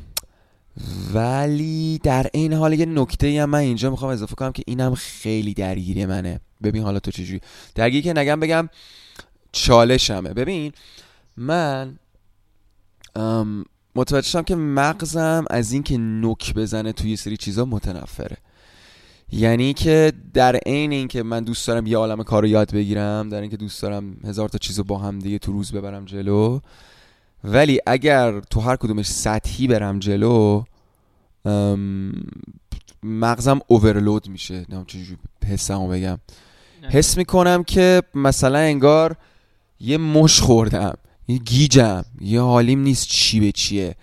ولی 1.14 2.00
در 2.02 2.26
این 2.32 2.52
حال 2.52 2.72
یه 2.72 2.86
نکته 2.86 3.42
هم 3.42 3.50
من 3.50 3.58
اینجا 3.58 3.90
می‌خوام 3.90 4.10
اضافه 4.12 4.34
کنم 4.34 4.52
که 4.52 4.62
اینم 4.66 4.94
خیلی 4.94 5.54
درگیری 5.54 6.06
منه. 6.06 6.40
ببین 6.62 6.82
حالا 6.82 6.98
تو 6.98 7.10
چجوری. 7.10 7.40
درگیری 7.74 8.02
که 8.02 8.12
نگم 8.12 8.40
بگم 8.40 8.68
چالشمه. 9.52 10.32
ببین 10.32 10.72
من 11.36 11.98
متوجه 13.94 14.28
شدم 14.28 14.42
که 14.42 14.56
مغزم 14.56 15.44
از 15.50 15.72
اینکه 15.72 15.98
نک 15.98 16.54
بزنه 16.54 16.92
توی 16.92 17.16
سری 17.16 17.36
چیزا 17.36 17.64
متنفره. 17.64 18.36
یعنی 19.32 19.74
که 19.74 20.12
در 20.34 20.56
عین 20.56 20.92
اینکه 20.92 21.22
من 21.22 21.44
دوست 21.44 21.66
دارم 21.66 21.86
یه 21.86 21.96
عالم 21.96 22.22
کار 22.22 22.42
رو 22.42 22.48
یاد 22.48 22.72
بگیرم 22.72 23.28
در 23.28 23.40
اینکه 23.40 23.56
دوست 23.56 23.82
دارم 23.82 24.16
هزار 24.24 24.48
تا 24.48 24.58
چیز 24.58 24.78
رو 24.78 24.84
با 24.84 24.98
هم 24.98 25.18
دیگه 25.18 25.38
تو 25.38 25.52
روز 25.52 25.72
ببرم 25.72 26.04
جلو. 26.04 26.60
ولی 27.44 27.80
اگر 27.86 28.40
تو 28.40 28.60
هر 28.60 28.76
کدومش 28.76 29.06
سطحی 29.06 29.66
برم 29.66 29.98
جلو 29.98 30.62
مغزم 33.02 33.60
اوورلود 33.66 34.28
میشه. 34.28 34.54
نمی‌دونم 34.54 34.84
چجوری 34.84 35.16
حسمو 35.46 35.88
بگم. 35.88 36.18
حس 36.88 37.16
می‌کنم 37.16 37.64
که 37.64 38.02
مثلا 38.14 38.58
انگار 38.58 39.16
یه 39.80 39.98
مش 39.98 40.40
خوردم 40.40 40.94
یه 41.28 41.38
گیجم 41.38 42.04
یه 42.20 42.40
حالیم 42.40 42.80
نیست 42.80 43.08
چی 43.08 43.40
به 43.40 43.52
چیه. 43.52 43.96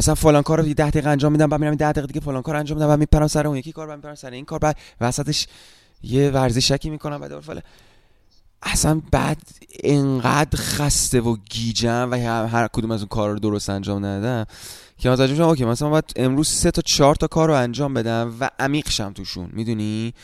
مثلا 0.00 0.14
فلان 0.14 0.42
کار 0.42 0.60
رو 0.60 0.68
یه 0.68 0.74
ده 0.74 0.90
دقیقه 0.90 1.10
انجام 1.10 1.32
میدم 1.32 1.46
بعد 1.46 1.60
میرم 1.60 1.74
10 1.74 1.92
دقیقه 1.92 2.06
دیگه 2.06 2.20
فلان 2.20 2.42
کار 2.42 2.56
انجام 2.56 2.78
میدم 2.78 2.88
بعد 2.88 2.98
میپرم 2.98 3.26
سر 3.26 3.46
اون 3.46 3.56
یکی 3.56 3.72
کار 3.72 3.86
بعد 3.86 3.96
میپرم 3.96 4.14
سر 4.14 4.30
این 4.30 4.44
کار 4.44 4.58
بعد 4.58 4.76
وسطش 5.00 5.46
یه 6.02 6.30
ورزشکی 6.30 6.90
می‌کنم 6.90 7.18
بعد 7.18 7.40
فلان. 7.40 7.62
اصلا 8.62 9.02
بعد 9.10 9.42
انقدر 9.84 10.56
خسته 10.56 11.20
و 11.20 11.36
گیجم 11.50 12.08
و 12.10 12.14
هر, 12.14 12.46
هر 12.46 12.68
کدوم 12.72 12.90
از 12.90 13.00
اون 13.00 13.08
کار 13.08 13.30
رو 13.30 13.38
درست 13.38 13.70
انجام 13.70 14.06
ندادم 14.06 14.46
که 14.98 15.10
متوجه 15.10 15.32
میشم 15.32 15.44
اوکی 15.44 15.64
مثلا 15.64 15.88
باید 15.88 16.12
امروز 16.16 16.48
سه 16.48 16.70
تا 16.70 16.82
چهار 16.82 17.14
تا 17.14 17.26
کار 17.26 17.48
رو 17.48 17.54
انجام 17.54 17.94
بدم 17.94 18.36
و 18.40 18.50
عمیق 18.58 18.88
شم 18.88 19.12
توشون 19.12 19.50
می‌دونی؟ 19.52 20.14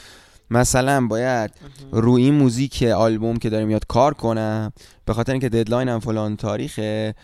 مثلا 0.50 1.06
باید 1.06 1.50
رو 1.92 2.12
این 2.12 2.34
موزیک 2.34 2.82
آلبوم 2.82 3.36
که 3.36 3.50
داره 3.50 3.64
میاد 3.64 3.86
کار 3.86 4.14
کنم 4.14 4.72
به 5.04 5.14
خاطر 5.14 5.32
اینکه 5.32 5.48
ددلاینم 5.48 6.00
فلان 6.00 6.36
تاریخه 6.36 7.14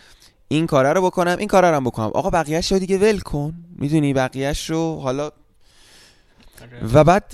این 0.53 0.67
کاره 0.67 0.93
رو 0.93 1.03
بکنم 1.03 1.37
این 1.39 1.49
کاره 1.49 1.71
رو 1.71 1.77
هم 1.77 1.85
بکنم. 1.85 2.07
آقا 2.07 2.31
بقیهش 2.31 2.73
رو 2.73 2.79
دیگه 2.79 2.99
ول 2.99 3.19
کن. 3.19 3.55
می‌دونی 3.79 4.13
بقیهش 4.13 4.71
رو 4.71 5.01
حالا. 5.01 5.31
و 6.95 7.05
بعد 7.05 7.33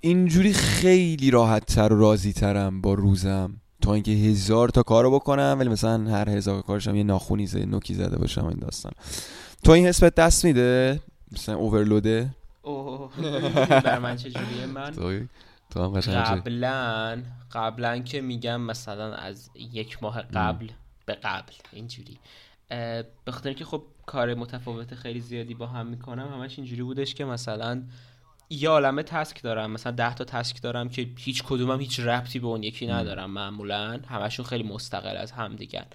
اینجوری 0.00 0.52
خیلی 0.52 1.30
راحت 1.30 1.66
تر 1.66 1.92
و 1.92 2.00
راضی 2.00 2.32
ترم 2.32 2.80
با 2.80 2.94
روزم. 2.94 3.54
تا 3.82 3.94
اینکه 3.94 4.12
هزار 4.12 4.68
تا 4.68 4.82
کارو 4.82 5.10
بکنم 5.10 5.56
ولی 5.58 5.68
مثلا 5.68 6.10
هر 6.10 6.28
هزار 6.28 6.62
کارشم 6.62 6.94
یه 6.94 7.02
ناخونی 7.02 7.46
زده 7.46 7.66
نوکی 7.66 7.94
زده 7.94 8.18
باشم 8.18 8.46
این 8.46 8.58
داستان. 8.58 8.92
تو 9.64 9.72
این 9.72 9.86
حس 9.86 10.00
بهت 10.00 10.14
دست 10.14 10.44
میده؟ 10.44 11.00
مثلا 11.32 11.56
اوورلوده 11.56 12.30
اوه. 12.62 13.10
بر 13.68 13.98
من 13.98 14.16
چجوریه؟ 14.16 14.66
من 14.66 14.92
تو 15.70 15.82
هم 15.82 16.00
قبلا 16.00 17.22
قبلا 17.52 17.98
که 17.98 18.20
میگم 18.20 18.60
مثلا 18.60 19.14
از 19.14 19.50
یک 19.54 20.02
ماه 20.02 20.22
قبل 20.22 20.68
به 21.08 21.14
قبل 21.14 21.52
اینجوری. 21.72 22.18
به 23.24 23.32
خاطر 23.32 23.48
اینکه 23.48 23.64
خب 23.64 23.82
کار 24.06 24.34
متفاوت 24.34 24.94
خیلی 24.94 25.20
زیادی 25.20 25.54
با 25.54 25.66
هم 25.66 25.86
می‌کنم 25.86 26.28
همش 26.32 26.58
اینجوری 26.58 26.82
بودش 26.82 27.14
که 27.14 27.24
مثلا 27.24 27.82
یه 28.50 28.68
عالمه 28.68 29.02
تسک 29.02 29.42
دارم 29.42 29.70
مثلا 29.70 29.92
ده 29.92 30.14
تا 30.14 30.24
تسک 30.24 30.62
دارم 30.62 30.88
که 30.88 31.08
هیچ 31.18 31.42
کدومم 31.42 31.80
هیچ 31.80 32.00
ربطی 32.00 32.38
به 32.38 32.46
اون 32.46 32.62
یکی 32.62 32.86
ندارم 32.86 33.30
معمولا 33.30 34.00
همشون 34.08 34.46
خیلی 34.46 34.62
مستقل 34.62 35.16
از 35.16 35.32
هم 35.32 35.56
دیگن. 35.56 35.86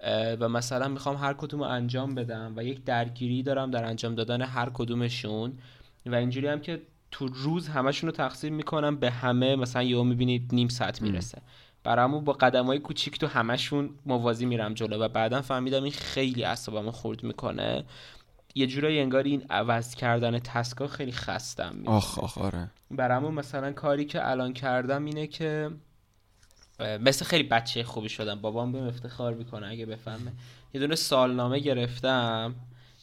اه، 0.00 0.32
و 0.32 0.48
مثلا 0.48 0.88
می‌خوام 0.88 1.16
هر 1.16 1.34
کدوم 1.34 1.60
رو 1.60 1.66
انجام 1.66 2.14
بدم 2.14 2.52
و 2.56 2.64
یک 2.64 2.84
درگیری 2.84 3.42
دارم 3.42 3.70
در 3.70 3.84
انجام 3.84 4.14
دادن 4.14 4.42
هر 4.42 4.70
کدومشون 4.74 5.58
و 6.06 6.14
اینجوری 6.14 6.46
هم 6.46 6.60
که 6.60 6.82
تو 7.10 7.26
روز 7.26 7.68
همشون 7.68 8.10
رو 8.10 8.16
تقسیم 8.16 8.54
می‌کنم 8.54 8.96
به 8.96 9.10
همه 9.10 9.56
مثلا 9.56 9.82
یهو 9.82 10.04
می‌بینید 10.04 10.50
نیم 10.52 10.68
ساعت 10.68 11.02
می‌رسه. 11.02 11.42
برامو 11.84 12.20
با 12.20 12.32
قدم 12.32 12.66
های 12.66 12.78
کوچیک 12.78 13.18
تو 13.18 13.26
همشون 13.26 13.90
موازی 14.06 14.46
میرم 14.46 14.74
جلو 14.74 15.04
و 15.04 15.08
بعدا 15.08 15.42
فهمیدم 15.42 15.82
این 15.82 15.92
خیلی 15.92 16.44
اعصابمو 16.44 16.90
خورد 16.90 17.22
می‌کنه. 17.22 17.84
یه 18.54 18.66
جورایی 18.66 19.00
انگار 19.00 19.22
این 19.22 19.46
عوض 19.50 19.94
کردن 19.94 20.38
تسکا 20.38 20.86
خیلی 20.86 21.12
خستم 21.12 21.74
می‌کنه 21.76 21.94
آخ 21.94 22.18
آخ 22.18 22.38
آره. 22.38 22.70
برامون 22.90 23.34
مثلا 23.34 23.72
کاری 23.72 24.04
که 24.04 24.28
الان 24.30 24.52
کردم 24.52 25.04
اینه 25.04 25.26
که 25.26 25.70
مثل 26.80 27.24
خیلی 27.24 27.42
بچه 27.42 27.84
خوبی 27.84 28.08
شدم. 28.08 28.40
بابام 28.40 28.72
بهم 28.72 28.86
افتخار 28.86 29.34
می‌کنه 29.34 29.66
اگه 29.66 29.86
بفهمه. 29.86 30.32
یه 30.74 30.80
دونه 30.80 30.94
سالنامه 30.94 31.58
گرفتم. 31.58 32.54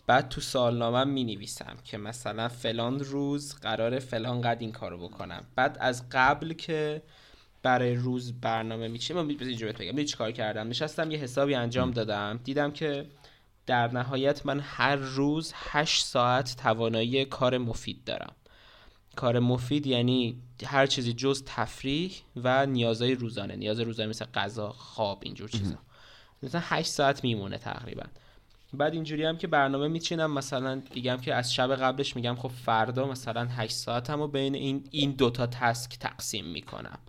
بعد 0.08 0.30
تو 0.30 0.42
سالنامه 0.42 1.04
می 1.04 1.24
نویسم 1.24 1.76
که 1.84 1.98
مثلا 1.98 2.48
فلان 2.48 3.00
روز 3.00 3.56
قرار 3.56 4.00
فلان 4.00 4.42
قد 4.42 4.58
این 4.60 4.72
کارو 4.72 5.08
بکنم. 5.08 5.44
بعد 5.56 5.78
از 5.80 6.04
قبل 6.12 6.54
که 6.54 7.02
برای 7.64 7.96
روز 7.96 8.42
برنامه 8.42 8.88
میچینم. 8.88 9.22
من 9.22 9.30
اینجوری 9.30 9.72
بهت 9.72 9.82
بگم. 9.82 10.04
چیکار 10.04 10.32
کردم؟ 10.32 10.68
نشستم 10.68 11.12
یه 11.12 11.18
حسابی 11.18 11.56
انجام 11.56 11.92
دادم. 11.92 12.40
دیدم 12.44 12.72
که 12.72 13.06
در 13.66 13.92
نهایت 13.94 14.46
من 14.46 14.60
هر 14.60 14.96
روز 14.96 15.54
8 15.56 16.06
ساعت 16.06 16.56
توانایی 16.56 17.26
کار 17.26 17.58
مفید 17.58 18.04
دارم. 18.04 18.36
کار 19.16 19.40
مفید 19.40 19.88
یعنی 19.88 20.42
هر 20.66 20.86
چیزی 20.86 21.14
جز 21.14 21.44
تفریح 21.46 22.12
و 22.36 22.66
نیازهای 22.66 23.16
روزانه. 23.16 23.56
نیاز 23.56 23.80
روزانه 23.80 24.10
مثل 24.10 24.26
غذا 24.26 24.70
خواب 24.70 25.20
اینجور 25.24 25.50
چیزا. 25.50 25.78
مثلا 26.44 26.62
8 26.64 26.90
ساعت 26.90 27.24
میمونه 27.24 27.58
تقریبا. 27.58 28.04
بعد 28.74 28.94
اینجوری 28.94 29.24
هم 29.26 29.38
که 29.38 29.48
برنامه 29.48 29.88
میچینم. 29.88 30.32
مثلا 30.32 30.82
میگم 30.96 31.18
که 31.18 31.36
از 31.36 31.54
شب 31.54 31.76
قبلش 31.76 32.16
میگم 32.16 32.36
خب 32.36 32.48
فردا 32.48 33.08
مثلا 33.08 33.46
8 33.46 33.76
ساعتمو 33.76 34.22
رو 34.22 34.28
بین 34.28 34.56
این 34.56 34.88
این 34.92 35.12
دوتا 35.12 35.48
تسک 35.48 35.98
تقسیم 36.00 36.46
می‌کنم. 36.46 37.00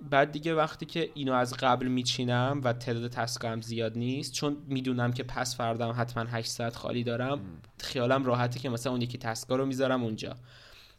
بعد 0.00 0.32
دیگه 0.32 0.54
وقتی 0.54 0.86
که 0.86 1.10
اینو 1.14 1.32
از 1.32 1.54
قبل 1.54 1.86
میچینم 1.86 2.60
و 2.64 2.72
تعداد 2.72 3.10
تسکام 3.10 3.60
زیاد 3.60 3.98
نیست 3.98 4.32
چون 4.32 4.56
می‌دونم 4.66 5.12
که 5.12 5.22
پس 5.22 5.56
فردام 5.56 5.94
حتما 5.98 6.24
8 6.24 6.50
ساعت 6.50 6.76
خالی 6.76 7.04
دارم 7.04 7.40
خیالم 7.78 8.24
راحته 8.24 8.58
که 8.58 8.68
مثلا 8.68 8.92
اون 8.92 9.02
یکی 9.02 9.18
تسکا 9.18 9.56
رو 9.56 9.66
می‌ذارم 9.66 10.02
اونجا. 10.02 10.34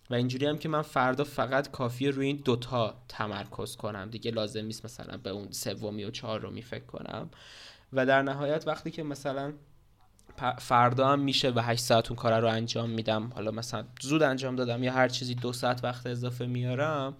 و 0.09 0.15
اینجوری 0.15 0.45
هم 0.45 0.57
که 0.57 0.69
من 0.69 0.81
فردا 0.81 1.23
فقط 1.23 1.71
کافیه 1.71 2.11
روی 2.11 2.27
این 2.27 2.41
دوتا 2.45 3.03
تمرکز 3.07 3.75
کنم. 3.75 4.09
دیگه 4.09 4.31
لازم 4.31 4.65
نیست 4.65 4.85
مثلا 4.85 5.17
به 5.17 5.29
اون 5.29 5.51
سومی 5.51 6.03
و 6.03 6.11
چهارمی 6.11 6.61
فکر 6.61 6.85
کنم. 6.85 7.29
و 7.93 8.05
در 8.05 8.21
نهایت 8.21 8.67
وقتی 8.67 8.91
که 8.91 9.03
مثلا 9.03 9.53
فردا 10.59 11.07
هم 11.07 11.19
میشه 11.19 11.49
و 11.49 11.59
8 11.59 11.81
ساعت 11.81 12.11
اون 12.11 12.15
کار 12.15 12.39
رو 12.39 12.47
انجام 12.47 12.89
میدم 12.89 13.31
حالا 13.35 13.51
مثلا 13.51 13.83
زود 14.01 14.23
انجام 14.23 14.55
دادم 14.55 14.83
یا 14.83 14.93
هر 14.93 15.07
چیزی 15.07 15.35
دو 15.35 15.53
ساعت 15.53 15.83
وقت 15.83 16.05
اضافه 16.07 16.45
میارم 16.45 17.15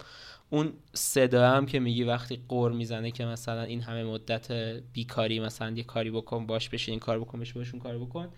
اون 0.50 0.72
صدا 0.94 1.50
هم 1.50 1.66
که 1.66 1.80
میگی 1.80 2.04
وقتی 2.04 2.40
قور 2.48 2.72
می‌زنه 2.72 3.10
که 3.10 3.24
مثلا 3.24 3.62
این 3.62 3.80
همه 3.82 4.04
مدت 4.04 4.52
بیکاری 4.92 5.40
مثلا 5.40 5.70
یه 5.70 5.82
کاری 5.82 6.10
بکن 6.10 6.46
باش 6.46 6.68
بشین 6.68 6.92
این 6.92 7.00
کار 7.00 7.20
بکن 7.20 7.40
بش 7.40 7.52
باشون 7.52 7.80
کار 7.80 7.98
بکن 7.98 8.28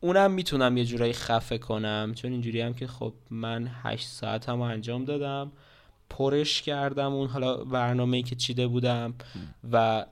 اونم 0.00 0.30
می‌تونم 0.30 0.76
یه 0.76 0.84
جورایی 0.84 1.12
خفه 1.12 1.58
کنم. 1.58 2.12
چون 2.16 2.32
اینجوری 2.32 2.60
هم 2.60 2.74
که 2.74 2.86
خب 2.86 3.14
من 3.30 3.70
هشت 3.82 4.06
ساعت 4.06 4.48
هم 4.48 4.60
انجام 4.60 5.04
دادم 5.04 5.52
پرش 6.10 6.62
کردم 6.62 7.12
اون 7.12 7.28
حالا 7.28 7.64
برنامه 7.64 8.16
ای 8.16 8.22
که 8.22 8.36
چیده 8.36 8.66
بودم 8.66 9.14
و 9.72 10.06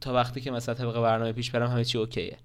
تا 0.00 0.14
وقتی 0.14 0.40
که 0.40 0.50
مثلا 0.50 0.74
طبق 0.74 1.02
برنامه 1.02 1.32
پیش 1.32 1.50
برم 1.50 1.70
همه 1.70 1.84
چی 1.84 1.98
اوکیه. 1.98 2.36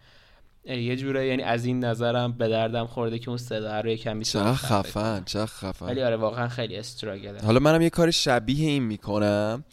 یه 0.65 0.95
جوره 0.95 1.27
یعنی 1.27 1.43
از 1.43 1.65
این 1.65 1.85
نظرم 1.85 2.31
به 2.31 2.47
دردم 2.47 2.85
خورده 2.85 3.19
که 3.19 3.29
اون 3.29 3.37
صدا 3.37 3.81
رو 3.81 3.89
یکم 3.89 4.21
چه 4.21 4.53
خفن 4.53 5.23
چه 5.25 5.45
خفن. 5.45 5.85
ولی 5.85 6.03
آره 6.03 6.15
واقعا 6.15 6.47
خیلی 6.47 6.75
استراگله. 6.75 7.41
حالا 7.41 7.59
منم 7.59 7.81
یه 7.81 7.89
کار 7.89 8.11
شبیه 8.11 8.69
این 8.69 8.83
می‌کنم. 8.83 9.63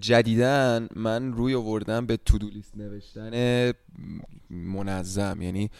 جدیدن 0.00 0.88
من 0.96 1.32
روی 1.32 1.54
آوردم 1.54 2.06
به 2.06 2.16
تودو 2.16 2.48
لیست 2.48 2.76
نوشتن 2.76 3.72
منظم. 4.50 5.42
یعنی 5.42 5.70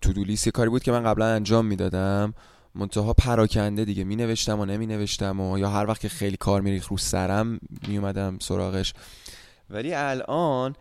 تودو 0.00 0.24
لیست 0.24 0.46
یه 0.46 0.50
کاری 0.50 0.70
بود 0.70 0.82
که 0.82 0.92
من 0.92 1.02
قبلا 1.02 1.26
انجام 1.26 1.66
می‌دادم. 1.66 2.34
منتها 2.74 3.12
پراکنده 3.12 3.84
دیگه 3.84 4.04
می 4.04 4.16
نوشتم 4.16 4.60
و 4.60 4.64
نمی 4.64 4.86
نوشتم 4.86 5.40
و 5.40 5.58
یا 5.58 5.70
هر 5.70 5.86
وقت 5.86 6.00
که 6.00 6.08
خیلی 6.08 6.36
کار 6.36 6.60
میریخ 6.60 6.88
رو 6.88 6.96
سرم 6.96 7.60
می 7.88 7.98
اومدم 7.98 8.38
سراغش. 8.40 8.94
ولی 9.70 9.94
الان 9.94 10.74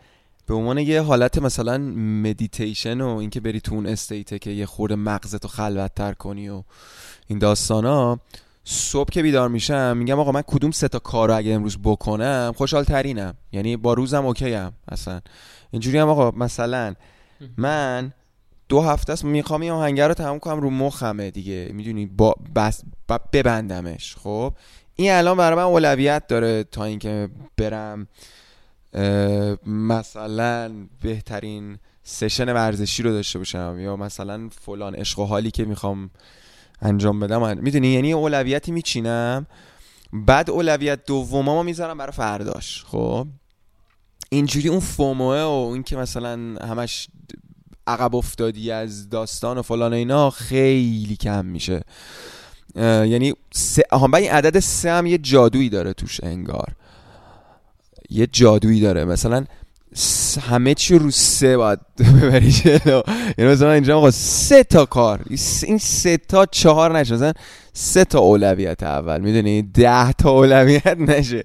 به 0.50 0.56
عنوان 0.56 0.78
یه 0.78 1.02
حالت 1.02 1.38
مثلا 1.38 1.78
مدیتیشن 2.24 3.02
و 3.02 3.16
اینکه 3.16 3.40
بری 3.40 3.62
تو 3.62 3.76
اون 3.76 3.86
استیته 3.86 4.40
که 4.40 4.50
یه 4.50 4.66
خورده 4.66 4.96
مغزتو 4.96 5.48
خلوت 5.48 5.96
تر 5.96 6.14
کنی 6.14 6.50
و 6.50 6.64
این 7.28 7.40
داستانا 7.40 8.20
صبح 8.64 9.10
که 9.10 9.22
بیدار 9.22 9.50
میشم 9.50 9.98
میگم 9.98 10.20
آقا 10.20 10.32
من 10.32 10.42
کدوم 10.48 10.72
سه 10.72 10.88
تا 10.88 11.00
کارو 11.00 11.36
اگه 11.36 11.54
امروز 11.54 11.78
بکنم 11.84 12.54
خوشحال 12.58 12.84
ترینم 12.84 13.34
یعنی 13.52 13.78
با 13.78 13.94
روزم 13.94 14.26
اوکی 14.26 14.54
هم 14.54 14.74
اصلا. 14.88 15.22
اینجوری 15.72 15.98
هم 15.98 16.10
آقا 16.10 16.32
مثلا 16.32 16.96
من 17.58 18.14
دو 18.70 18.82
هفته 18.82 19.14
است 19.14 19.26
می‌خوام 19.26 19.62
این 19.62 19.72
آهنگر 19.72 20.08
رو 20.08 20.14
تمام 20.14 20.40
کنم 20.40 20.60
رو 20.60 20.70
مخمه 20.70 21.32
دیگه. 21.32 21.70
می‌دونی؟ 21.74 22.06
با 22.06 22.36
بس 22.56 22.82
ببندمش 23.34 24.16
خب؟ 24.16 24.54
این 24.96 25.12
الان 25.12 25.38
برای 25.38 25.56
من 25.56 25.64
اولویت 25.64 26.28
داره 26.28 26.64
تا 26.64 26.84
اینکه 26.84 27.30
برم 27.58 28.08
مثلا 29.66 30.72
بهترین 31.02 31.78
سشن 32.04 32.54
ورزشی 32.54 33.04
رو 33.04 33.12
داشته 33.12 33.40
باشم 33.40 33.78
یا 33.80 33.96
مثلا 33.96 34.50
فلان 34.62 34.96
عشق 34.96 35.20
و 35.20 35.26
حالی 35.26 35.52
که 35.52 35.66
می‌خوام 35.66 36.10
انجام 36.82 37.20
بدم. 37.20 37.58
می‌دونی؟ 37.58 37.88
یعنی 37.88 38.14
اولویتی 38.14 38.72
میچینم. 38.72 39.48
بعد 40.14 40.50
اولویت 40.50 41.06
دومامو 41.06 41.64
می‌ذارم 41.64 41.98
برای 41.98 42.12
فرداش. 42.12 42.86
خب؟ 42.88 43.28
اینجوری 44.30 44.70
اون 44.70 44.80
فوموه 44.80 45.42
و 45.42 45.72
این 45.74 45.84
که 45.84 45.96
مثلا 45.96 46.56
همش 46.62 47.08
عقب 47.88 48.16
افتادی 48.16 48.72
از 48.72 49.10
داستان 49.10 49.58
و 49.58 49.62
فلان 49.62 49.94
اینا 49.94 50.30
خیلی 50.30 51.16
کم 51.16 51.46
میشه. 51.46 51.82
یعنی 52.76 53.34
سه 53.54 53.84
این 53.92 54.32
عدد 54.32 54.60
سه 54.60 54.92
هم 54.92 55.06
یه 55.06 55.18
جادویی 55.18 55.70
داره 55.70 55.94
توش 55.94 56.24
انگار. 56.24 56.76
یه 58.10 58.28
جادویی 58.28 58.82
داره. 58.82 59.06
مثلا 59.06 59.46
همه 60.50 60.74
چی 60.74 60.98
رو 60.98 61.12
سه 61.12 61.58
باید 61.58 61.80
ببری 62.00 62.52
جلو. 62.52 63.02
یعنی 63.38 63.52
مثلا 63.52 63.72
اینجا 63.72 63.98
آقا 63.98 64.12
سه 64.12 64.64
تا 64.64 64.86
کار. 64.86 65.22
این 65.64 65.78
سه 65.78 66.18
تا 66.18 66.46
چهار 66.46 67.00
نشه. 67.00 67.16
مثلا 67.16 67.34
سه 67.74 68.06
تا 68.06 68.20
اولویت 68.20 68.84
اول. 68.84 69.22
می‌دونی؟ 69.22 69.62
ده 69.62 70.14
تا 70.14 70.32
اولویت 70.32 70.98
نشه. 70.98 71.44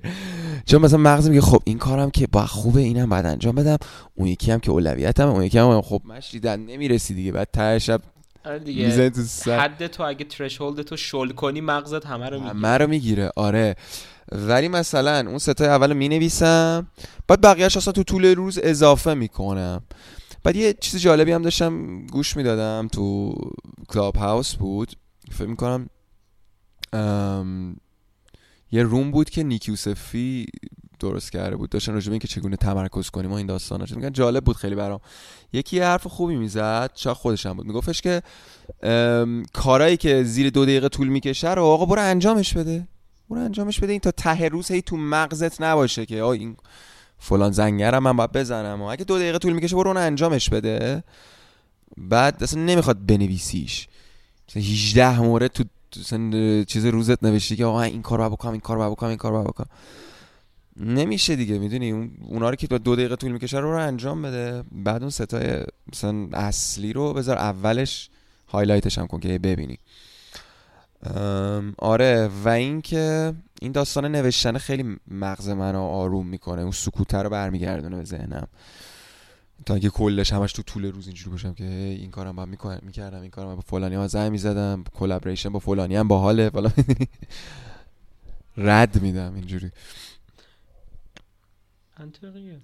چون 0.66 0.82
مثلا 0.82 0.98
مغز 0.98 1.28
میگه 1.28 1.40
خب 1.40 1.62
این 1.64 1.78
کارم 1.78 2.10
که 2.10 2.26
با 2.26 2.46
خوبه 2.46 2.80
اینم 2.80 3.08
بعد 3.08 3.26
انجام 3.26 3.54
بدم. 3.54 3.76
اون 4.14 4.28
یکی 4.28 4.52
هم 4.52 4.60
که 4.60 4.70
اولویتم 4.70 5.28
اون 5.28 5.42
یکی 5.42 5.58
هم 5.58 5.80
خب 5.80 6.00
مشیدن 6.04 6.60
نمی‌رسی 6.60 7.14
دیگه. 7.14 7.32
بعد 7.32 7.48
ته 7.52 7.78
شب 7.78 8.00
آره 8.44 8.58
دیگه. 8.58 9.10
حد 9.46 9.86
تو 9.86 10.02
اگه 10.02 10.24
ترشولد 10.24 10.82
تو 10.82 10.96
شل 10.96 11.30
کنی 11.30 11.60
مغزت 11.60 12.06
همه 12.06 12.28
رو 12.28 12.36
می‌گیره. 12.36 12.50
همه 12.50 12.78
رو 12.78 12.86
می‌گیره. 12.86 13.30
آره. 13.36 13.76
ولی 14.32 14.68
مثلا 14.68 15.28
اون 15.28 15.38
ستای 15.38 15.68
اول 15.68 15.92
می 15.92 16.08
نویسم 16.08 16.86
بعد 17.28 17.40
بقیهش 17.40 17.76
اصلا 17.76 17.92
تو 17.92 18.02
طول 18.02 18.24
روز 18.24 18.58
اضافه 18.62 19.14
می‌کنم. 19.14 19.82
بعد 20.44 20.56
یه 20.56 20.72
چیز 20.72 21.00
جالبی 21.00 21.32
هم 21.32 21.42
داشتم 21.42 22.06
گوش 22.06 22.36
می‌دادم 22.36 22.88
تو 22.88 23.34
کلاب 23.88 24.16
هاوس 24.16 24.54
بود. 24.54 24.92
فکر 25.30 25.48
می‌کنم 25.48 25.88
یه 28.72 28.82
روم 28.82 29.10
بود 29.10 29.30
که 29.30 29.42
نیکیوسفی 29.42 30.46
درست 30.98 31.32
کرده 31.32 31.56
بود. 31.56 31.70
داشتن 31.70 31.92
راجع 31.94 32.18
که 32.18 32.28
چگونه 32.28 32.56
تمرکز 32.56 33.10
کنیم 33.10 33.32
و 33.32 33.34
این 33.34 33.46
داستانا 33.46 33.84
میگن 33.96 34.12
جالب 34.12 34.44
بود 34.44 34.56
خیلی 34.56 34.74
برام. 34.74 35.00
یکی 35.52 35.76
یه 35.76 35.84
حرف 35.84 36.06
خوبی 36.06 36.36
می‌زد 36.36 36.90
شاید 36.94 37.16
خودش 37.16 37.46
هم 37.46 37.56
بود. 37.56 37.66
میگفتش 37.66 38.00
که 38.00 38.22
کارایی 39.52 39.96
که 39.96 40.22
زیر 40.22 40.50
دو 40.50 40.64
دقیقه 40.64 40.88
طول 40.88 41.08
می‌کشه 41.08 41.54
رو 41.54 41.64
آقا 41.64 41.86
برو 41.86 42.02
انجامش 42.02 42.54
بده. 42.54 42.88
برو 43.30 43.40
انجامش 43.40 43.80
بده. 43.80 43.92
این 43.92 44.00
تا 44.00 44.10
ته 44.10 44.48
روز 44.48 44.70
هی 44.70 44.82
تو 44.82 44.96
مغزت 44.96 45.62
نباشه 45.62 46.06
که 46.06 46.22
آ 46.22 46.30
این 46.30 46.56
فلان 47.18 47.52
زنگرم 47.52 48.02
من 48.02 48.16
باید 48.16 48.32
بزنم. 48.32 48.82
و 48.82 48.84
اگه 48.84 49.04
دو 49.04 49.18
دقیقه 49.18 49.38
طول 49.38 49.52
می‌کشه 49.52 49.76
برو 49.76 49.88
اون 49.88 49.96
انجامش 49.96 50.50
بده. 50.50 51.04
بعد 51.96 52.42
اصلا 52.42 52.62
نمی‌خواد 52.62 53.06
بنویسیش. 53.06 53.88
مثلا 54.48 54.62
18 54.62 55.20
مورد 55.20 55.46
تو 55.46 55.64
چیز 56.64 56.86
روزت 56.86 57.24
نوشتی 57.24 57.56
که 57.56 57.64
آقا 57.64 57.82
این 57.82 58.02
کار 58.02 58.18
رو 58.18 58.30
بکنم 58.30 58.52
این 58.52 58.60
کار 58.60 58.76
رو 58.76 58.90
بکنم 58.90 59.08
این 59.08 59.18
کار 59.18 59.32
رو 59.32 59.42
بکنم. 59.42 59.68
نمیشه 60.76 61.36
دیگه 61.36 61.58
می‌دونی؟ 61.58 61.90
اون 61.90 62.10
اونا 62.20 62.50
رو 62.50 62.56
که 62.56 62.66
دو 62.66 62.96
دقیقه 62.96 63.16
طول 63.16 63.32
می‌کشه 63.32 63.58
رو, 63.58 63.72
رو 63.72 63.78
انجام 63.78 64.22
بده. 64.22 64.64
بعد 64.72 65.02
اون 65.02 65.10
ستای 65.10 65.64
مثلا 65.92 66.28
اصلی 66.32 66.92
رو 66.92 67.12
بذار 67.12 67.38
اولش 67.38 68.10
highlight 68.48 68.89
ش 68.89 68.98
هم 68.98 69.06
کن 69.06 69.20
که 69.20 69.38
ببینی. 69.38 69.78
آره 71.78 72.30
و 72.44 72.48
اینکه 72.48 73.34
این 73.60 73.72
داستان 73.72 74.04
نوشتن 74.04 74.58
خیلی 74.58 74.96
مغز 75.08 75.48
منو 75.48 75.80
آروم 75.80 76.26
می‌کنه. 76.26 76.62
اون 76.62 76.70
سکوت 76.70 77.14
رو 77.14 77.30
برمیگردونه 77.30 77.96
به 77.96 78.04
ذهنم. 78.04 78.48
تا 79.66 79.74
اینکه 79.74 79.90
کلش 79.90 80.32
همش 80.32 80.52
تو 80.52 80.62
طول 80.62 80.84
روز 80.92 81.06
اینجوری 81.06 81.30
باشم 81.30 81.54
که 81.54 81.64
این 81.64 82.10
کارم 82.10 82.36
باید 82.36 82.44
می‌کردم 82.82 83.20
این 83.20 83.30
کارم 83.30 83.54
با 83.54 83.60
فلانی 83.60 83.94
ها 83.94 84.06
زنگ 84.06 84.32
می‌زدم. 84.32 84.84
collaboration 84.94 85.48
با 85.48 85.58
فلانی 85.58 85.96
هم 85.96 86.08
باحاله. 86.08 86.50
حاله 86.54 86.72
رد 88.56 89.02
میدم 89.02 89.34
اینجوری. 89.34 89.70
منطقیه. 92.00 92.60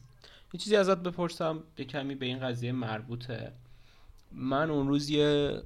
یه 0.55 0.61
چیزی 0.61 0.77
ازت 0.77 0.99
بپرسم 0.99 1.63
یه 1.79 1.85
کمی 1.85 2.15
به 2.15 2.27
این 2.27 2.39
قضیه 2.39 2.73
مربوطه. 2.73 3.53
من 4.33 4.71
اون 4.71 4.89
روز 4.89 5.11
یه 5.11 5.63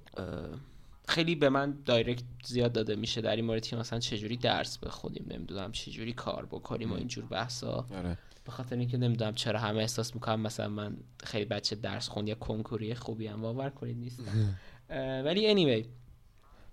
خیلی 1.09 1.35
به 1.35 1.49
من 1.49 1.79
دایرکت 1.85 2.23
زیاد 2.45 2.73
داده 2.73 2.97
میشه 2.97 3.21
در 3.21 3.37
این 3.37 3.45
مورد 3.45 3.67
که 3.67 3.77
مثلا 3.77 3.99
چجوری 3.99 4.37
درس 4.37 4.79
بخونیم 4.79 5.27
نمی‌دونم 5.29 5.73
چجوری 5.73 6.13
کار 6.13 6.47
بکنیم 6.47 6.93
و 6.93 6.95
اینجور 6.95 7.25
بحثا. 7.25 7.87
آره. 7.95 8.19
به 8.45 8.53
خاطر 8.53 8.77
اینکه 8.77 8.97
نمی‌دونم 8.97 9.35
چرا 9.35 9.61
همه 9.61 9.79
احساس 9.79 10.15
می‌کنم 10.15 10.41
مثلا 10.41 10.69
من 10.69 10.97
خیلی 11.25 11.45
بچه 11.45 11.77
درس 11.77 12.09
خون 12.09 12.27
یا 12.27 12.35
کنکوری 12.35 12.95
خوبی 12.95 13.27
هم 13.27 13.41
باور 13.41 13.71
کنید 13.71 13.97
نیست. 13.97 14.21
ولی 15.25 15.55
anyway 15.55 15.87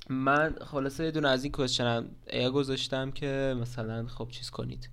من 0.09 0.55
خلاصه 0.61 1.03
یه 1.03 1.11
دونه 1.11 1.27
از 1.29 1.43
این 1.43 1.51
کوشنم 1.51 2.09
ایا 2.29 2.51
گذاشتم 2.51 3.11
که 3.11 3.55
مثلا 3.61 4.07
خب 4.07 4.27
چیز 4.31 4.49
کنید. 4.49 4.89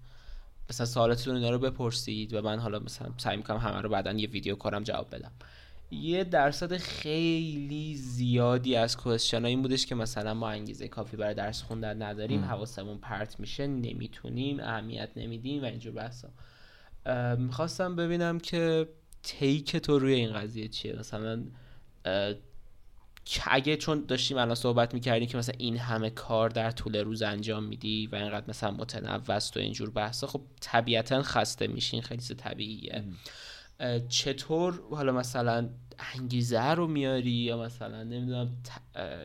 مثلا 0.71 0.87
سوالاتتون 0.87 1.37
اینا 1.37 1.51
رو 1.51 1.59
بپرسید 1.59 2.35
و 2.35 2.43
من 2.43 2.59
حالا 2.59 2.79
مثلا 2.79 3.09
سعی 3.17 3.37
می‌کنم 3.37 3.57
همه 3.57 3.81
رو 3.81 3.89
بعدا 3.89 4.13
یه 4.13 4.29
ویدیو 4.29 4.55
کارم 4.55 4.83
جواب 4.83 5.15
بدم. 5.15 5.33
یه 5.91 6.25
درصد 6.25 6.77
خیلی 6.77 7.95
زیادی 7.95 8.77
از 8.77 8.97
کوشن 8.97 9.45
این 9.45 9.63
بودش 9.63 9.87
که 9.87 9.95
مثلا 9.95 10.35
ما 10.35 10.49
انگیزه 10.49 10.89
کافی 10.89 11.17
برای 11.17 11.35
درس 11.35 11.63
خوندن 11.63 12.03
نداریم 12.03 12.45
حواسمون 12.45 12.99
پرت 12.99 13.41
میشه 13.41 13.67
نمی‌تونیم 13.67 14.61
اهمیت 14.61 15.09
نمیدیم 15.17 15.63
و 15.63 15.65
اینجور 15.65 15.93
بحثا 15.93 16.29
می‌خواستم 17.37 17.97
ببینم 17.97 18.41
که 18.41 18.89
تیک 19.23 19.77
تو 19.77 19.99
روی 19.99 20.15
این 20.15 20.33
قضیه 20.33 20.69
چیه؟ 20.69 20.99
مثلا 20.99 21.45
اگه 23.47 23.77
چون 23.77 24.05
داشتیم 24.09 24.39
الان 24.39 24.55
صحبت 24.55 24.95
می‌کردیم 24.95 25.29
که 25.29 25.39
مثلا 25.39 25.55
این 25.59 25.77
همه 25.77 26.11
کار 26.11 26.49
در 26.49 26.71
طول 26.71 26.97
روز 26.97 27.23
انجام 27.23 27.65
میدی 27.65 28.07
و 28.07 28.15
اینقدر 28.15 28.45
مثلا 28.49 28.71
متنوست 28.71 29.57
و 29.57 29.61
اینجور 29.61 29.91
بحثا 29.91 30.27
خب 30.27 30.41
طبیعتا 30.61 31.23
خسته 31.23 31.67
میشین 31.67 32.03
خیلی 32.03 32.23
طبیعیه. 32.23 33.05
چطور 34.09 34.81
حالا 34.91 35.13
مثلا 35.13 35.69
انگیزه 36.15 36.63
رو 36.63 36.87
میاری 36.87 37.31
یا 37.31 37.59
مثلا 37.59 38.05
نمی‌دونم 38.05 38.57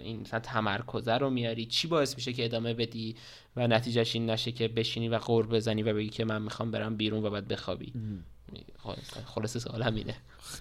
این 0.04 0.20
مثلا 0.20 0.40
تمرکزه 0.40 1.14
رو 1.14 1.30
میاری؟ 1.30 1.66
چی 1.66 1.88
باعث 1.88 2.16
میشه 2.16 2.34
که 2.34 2.46
ادامه 2.46 2.74
بدی 2.74 3.16
و 3.56 3.68
نتیجهش 3.68 4.16
این 4.16 4.30
نشه 4.30 4.52
که 4.52 4.68
بشینی 4.68 5.10
و 5.10 5.18
قور 5.18 5.48
بزنی 5.48 5.84
و 5.84 5.94
بگی 5.94 6.10
که 6.10 6.26
من 6.26 6.42
می‌خوام 6.42 6.72
برم 6.72 6.98
بیرون 6.98 7.26
و 7.26 7.30
بعد 7.30 7.48
بخوابی؟ 7.48 7.94
خلاصه 9.26 9.60
سوال 9.60 9.84
همینه 9.84 10.16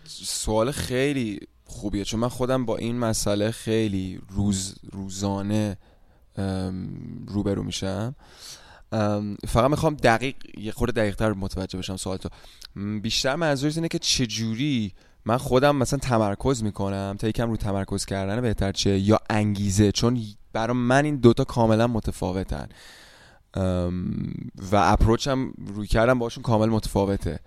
سوال 0.05 0.71
خیلی 0.71 1.41
خوبیه. 1.73 2.05
چون 2.05 2.21
من 2.21 2.29
خودم 2.29 2.65
با 2.65 2.77
این 2.77 2.99
مسئله 2.99 3.51
خیلی 3.51 4.21
روز 4.29 4.75
روزانه 4.93 5.77
روبرو 7.27 7.63
میشم. 7.63 8.15
فقط 9.49 9.71
می‌خوام 9.71 9.95
دقیق 9.95 10.35
یه 10.59 10.73
خورده 10.73 11.01
دقیق 11.01 11.17
تر 11.17 11.33
متوجه 11.33 11.79
بشم 11.79 11.97
سوال 11.97 12.17
تو 12.17 12.29
بیشتر 13.03 13.37
منظورت 13.37 13.77
اینه 13.77 13.89
که 13.89 13.99
چجوری 13.99 14.93
من 15.25 15.37
خودم 15.37 15.77
مثلا 15.77 15.99
تمرکز 15.99 16.63
می‌کنم 16.63 17.17
تا 17.19 17.29
یکم 17.29 17.51
رو 17.51 17.57
تمرکز 17.57 18.05
کردن 18.05 18.41
بهتر 18.41 18.73
چه 18.73 18.99
یا 18.99 19.19
انگیزه؟ 19.31 19.93
چون 19.93 20.21
برای 20.53 20.77
من 20.77 21.05
این 21.05 21.17
دوتا 21.17 21.45
کاملا 21.45 21.87
متفاوتن. 21.87 22.69
و 24.73 24.77
اپروچ 24.77 25.29
هم 25.29 25.55
روی 25.75 25.87
کردم 25.87 26.19
باشون 26.19 26.43
کامل 26.43 26.69
متفاوته. 26.69 27.41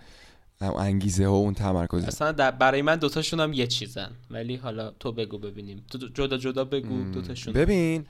انگیزه 0.61 1.27
و 1.27 1.31
اون 1.31 1.53
تمرکز 1.53 2.03
اصلا 2.03 2.51
برای 2.51 2.81
من 2.81 2.95
دوتاشون 2.95 3.39
هم 3.39 3.53
یه 3.53 3.67
چیزن. 3.67 4.11
ولی 4.31 4.55
حالا 4.55 4.91
تو 4.99 5.11
بگو 5.11 5.37
ببینیم. 5.37 5.83
تو 5.89 5.97
جدا 6.13 6.37
جدا 6.37 6.65
بگو 6.65 7.03
دوتاشون. 7.03 7.53
ببین 7.53 8.05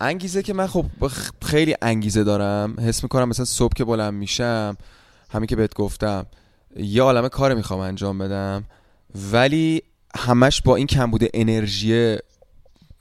انگیزه 0.00 0.42
که 0.42 0.52
من 0.52 0.66
خب 0.66 0.86
خیلی 1.42 1.74
انگیزه 1.82 2.24
دارم. 2.24 2.80
حس 2.80 3.02
می‌کنم 3.02 3.28
مثلا 3.28 3.44
صبح 3.44 3.72
که 3.76 3.84
بلند 3.84 4.14
میشم 4.14 4.76
همین 5.30 5.46
که 5.46 5.56
بهت 5.56 5.74
گفتم 5.74 6.26
یه 6.76 7.02
عالم 7.02 7.28
کار 7.28 7.54
می‌خوام 7.54 7.80
انجام 7.80 8.18
بدم. 8.18 8.64
ولی 9.32 9.82
همش 10.16 10.62
با 10.62 10.76
این 10.76 10.86
کم 10.86 11.10
بوده 11.10 11.30
انرژی 11.34 12.16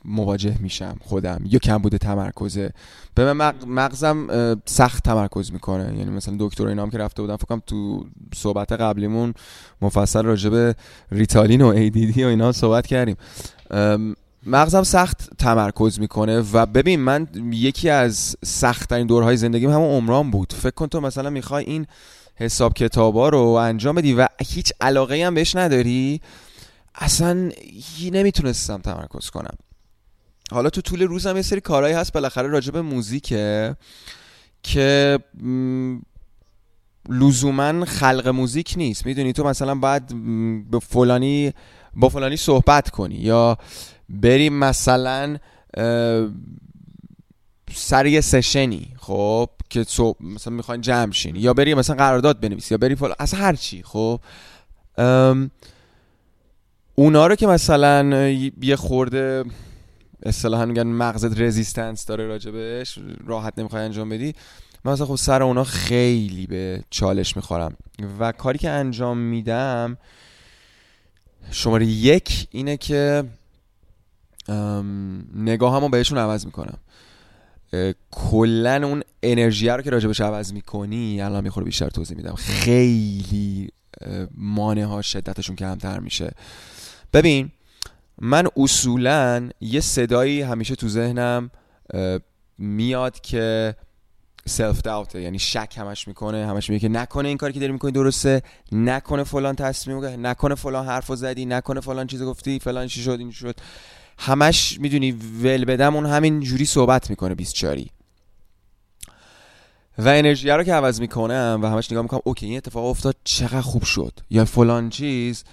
مواجه 0.07 0.57
میشم 0.59 0.97
خودم. 1.01 1.41
یا 1.45 1.59
کم 1.59 1.77
بوده 1.77 1.97
تمرکزه. 1.97 2.71
به 3.15 3.33
من 3.33 3.53
مغزم 3.67 4.27
سخت 4.65 5.03
تمرکز 5.03 5.51
می‌کنه. 5.51 5.97
یعنی 5.97 6.11
مثلا 6.11 6.35
دکتر 6.39 6.67
اینام 6.67 6.89
که 6.89 6.97
رفته 6.97 7.21
بودم 7.21 7.35
فکرم 7.35 7.61
تو 7.67 8.05
صحبت 8.35 8.71
قبلیمون 8.71 9.33
مفصل 9.81 10.23
راجع 10.25 10.49
به 10.49 10.75
ریتالین 11.11 11.61
و 11.61 11.67
ایدیدی 11.67 12.23
و 12.23 12.27
اینا 12.27 12.51
صحبت 12.51 12.87
کردیم. 12.87 13.15
مغزم 14.45 14.83
سخت 14.83 15.29
تمرکز 15.37 15.99
می‌کنه 15.99 16.43
و 16.53 16.65
ببین 16.65 16.99
من 16.99 17.27
یکی 17.51 17.89
از 17.89 18.35
سخت 18.45 18.89
ترین 18.89 19.07
دورهای 19.07 19.37
زندگیم 19.37 19.69
همون 19.69 19.89
عمران 19.89 20.31
بود. 20.31 20.53
فکر 20.53 20.71
کن 20.75 20.87
تو 20.87 21.01
مثلا 21.01 21.29
می‌خوای 21.29 21.65
این 21.65 21.87
حساب 22.35 22.73
کتابا 22.73 23.29
رو 23.29 23.39
انجام 23.39 23.95
بدی 23.95 24.13
و 24.13 24.27
هیچ 24.39 24.73
علاقه 24.81 25.25
هم 25.25 25.35
بهش 25.35 25.55
نداری 25.55 26.21
اصلا 26.95 27.51
نمی‌تونستم 28.11 28.77
تمرکز 28.77 29.29
کنم. 29.29 29.57
حالا 30.51 30.69
تو 30.69 30.81
طول 30.81 31.01
روزم 31.01 31.35
یه 31.35 31.41
سری 31.41 31.61
کارهایی 31.61 31.95
هست 31.95 32.13
بالاخره 32.13 32.47
راجع 32.47 32.71
به 32.71 32.81
موزیکه 32.81 33.75
که 34.63 35.19
لزوما 37.09 37.85
خلق 37.85 38.27
موزیک 38.27 38.73
نیست. 38.77 39.05
می‌دونی 39.05 39.33
تو 39.33 39.43
مثلا 39.43 39.75
باید 39.75 40.03
به 40.71 40.79
فلانی 40.79 41.53
با 41.95 42.09
فلانی 42.09 42.37
صحبت 42.37 42.89
کنی 42.89 43.15
یا 43.15 43.57
بریم 44.09 44.53
مثلا 44.53 45.37
سر 47.73 48.05
یه 48.05 48.21
سشنی 48.21 48.87
خب 48.99 49.49
که 49.69 49.83
صبح 49.83 50.23
مثلا 50.23 50.53
می‌خواین 50.53 50.81
جمع 50.81 51.11
شین 51.11 51.35
یا 51.35 51.53
بری 51.53 51.73
مثلا 51.73 51.95
قرارداد 51.95 52.39
بنویسی 52.39 52.73
یا 52.73 52.77
بری 52.77 52.95
فلان 52.95 53.15
اصلا 53.19 53.39
هر 53.39 53.55
چی 53.55 53.83
خب. 53.83 54.19
اونا 56.95 57.27
رو 57.27 57.35
که 57.35 57.47
مثلا 57.47 58.29
یه 58.61 58.75
خورده 58.75 59.43
اصطلاحا 60.23 60.65
میگن 60.65 60.87
مغزت 60.87 61.41
رزیستنس 61.41 62.05
داره 62.05 62.25
راجبش 62.25 62.99
راحت 63.25 63.59
نمی‌خوای 63.59 63.83
انجام 63.83 64.09
بدی. 64.09 64.35
من 64.83 64.93
مثلا 64.93 65.05
خب 65.05 65.15
سر 65.15 65.43
اونا 65.43 65.63
خیلی 65.63 66.47
به 66.47 66.83
چالش 66.89 67.35
می‌خورم. 67.35 67.77
و 68.19 68.31
کاری 68.31 68.57
که 68.57 68.69
انجام 68.69 69.17
میدم 69.17 69.97
شماره 71.51 71.85
یک 71.85 72.47
اینه 72.51 72.77
که 72.77 73.23
نگاه 75.35 75.75
همو 75.75 75.89
بهشون 75.89 76.17
عوض 76.17 76.45
می‌کنم. 76.45 76.77
کلا 78.11 78.87
اون 78.87 79.03
انرژی 79.23 79.69
رو 79.69 79.81
که 79.81 79.89
راجبش 79.89 80.21
عوض 80.21 80.53
می‌کنی 80.53 81.21
الان 81.21 81.43
می‌خوره 81.43 81.65
بیشتر 81.65 81.89
توضیح 81.89 82.17
میدم. 82.17 82.35
خیلی 82.35 83.69
مانع 84.37 84.83
ها 84.83 85.01
شدتشون 85.01 85.55
کمتر 85.55 85.99
میشه. 85.99 86.31
ببین 87.13 87.51
من 88.21 88.47
اصولا 88.57 89.49
یه 89.61 89.79
صدایی 89.79 90.41
همیشه 90.41 90.75
تو 90.75 90.87
ذهنم 90.87 91.51
میاد 92.57 93.19
که 93.19 93.75
self-doubt 94.45 94.81
ه 94.81 95.21
یعنی 95.21 95.39
شک 95.39 95.73
همش 95.77 96.07
می‌کنه 96.07 96.47
همش 96.47 96.69
میگه 96.69 96.79
که 96.79 96.89
نکنه 96.89 97.27
این 97.27 97.37
کاری 97.37 97.53
که 97.53 97.59
داری 97.59 97.71
می‌کنی 97.71 97.91
درسته 97.91 98.41
نکنه 98.71 99.23
فلان 99.23 99.55
تصمیم 99.55 100.05
نکنه 100.05 100.55
فلان 100.55 100.85
حرفو 100.85 101.15
زدی 101.15 101.45
نکنه 101.45 101.79
فلان 101.79 102.07
چیزو 102.07 102.25
گفتی 102.25 102.59
فلان 102.59 102.87
چی 102.87 103.01
شد 103.01 103.15
این 103.19 103.31
شد. 103.31 103.55
همش 104.17 104.79
می‌دونی 104.79 105.11
ول 105.11 105.65
بدم 105.65 105.95
اون 105.95 106.05
همین 106.05 106.39
جوری 106.39 106.65
صحبت 106.65 107.09
می‌کنه 107.09 107.35
24 107.35 107.77
و 109.97 110.07
انرژی 110.07 110.49
رو 110.49 110.63
که 110.63 110.73
عوض 110.73 111.01
می‌کنم 111.01 111.59
و 111.63 111.67
همش 111.67 111.91
نگاه 111.91 112.01
می‌کنم 112.01 112.21
okay 112.23 112.45
این 112.45 112.57
اتفاق 112.57 112.85
افتاد 112.85 113.15
چقدر 113.23 113.61
خوب 113.61 113.83
شد. 113.83 114.19
یا 114.29 114.45
فلان 114.45 114.89
چیز 114.89 115.43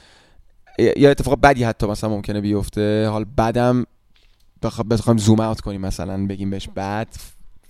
یا 0.78 1.10
اتفاق 1.10 1.40
بدی 1.40 1.64
حتی 1.64 1.86
مثلا 1.86 2.10
ممکنه 2.10 2.40
بیفته. 2.40 3.08
حال 3.08 3.24
بعدم 3.36 3.86
بخوایم 4.90 5.18
zoom 5.18 5.40
out 5.40 5.60
کنیم 5.60 5.80
مثلا 5.80 6.26
بگیم 6.26 6.50
بهش 6.50 6.68
بد. 6.76 7.08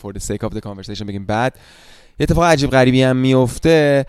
For 0.03 0.13
the 0.13 0.21
sake 0.21 0.49
of 0.49 0.53
the 0.55 0.61
conversation 0.61 1.03
بگیم 1.03 1.27
بد. 1.27 1.57
یه 2.19 2.25
اتفاق 2.25 2.45
عجیب 2.45 2.71
غریبی 2.71 3.03
هم 3.03 3.17
میفته. 3.17 4.07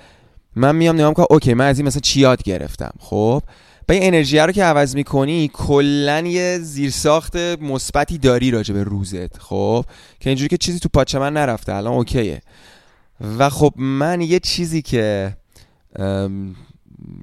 من 0.55 0.75
میام 0.75 0.95
نگاه 0.95 1.09
می‌کنم 1.09 1.25
okay 1.29 1.53
من 1.53 1.67
از 1.67 1.79
این 1.79 1.87
مثلا 1.87 1.99
چی 1.99 2.19
یاد 2.19 2.43
گرفتم؟ 2.43 2.91
خب 2.99 3.43
و 3.89 3.91
این 3.91 4.03
انرژی 4.03 4.39
رو 4.39 4.51
که 4.51 4.63
عوض 4.63 4.95
می‌کنی 4.95 5.49
کلا 5.53 6.19
یه 6.19 6.59
زیرساخت 6.61 7.35
مثبتی 7.35 8.17
داری 8.17 8.51
راجع 8.51 8.73
به 8.73 8.83
روزت 8.83 9.37
خب؟ 9.37 9.85
که 10.19 10.29
اینجوری 10.29 10.49
که 10.49 10.57
چیزی 10.57 10.79
تو 10.79 10.89
پاچه 10.93 11.19
من 11.19 11.33
نرفته 11.33 11.73
الان 11.73 11.93
okay 11.93 12.25
ه. 12.25 12.41
و 13.37 13.49
خب 13.49 13.73
من 13.75 14.21
یه 14.21 14.39
چیزی 14.39 14.81
که 14.81 15.37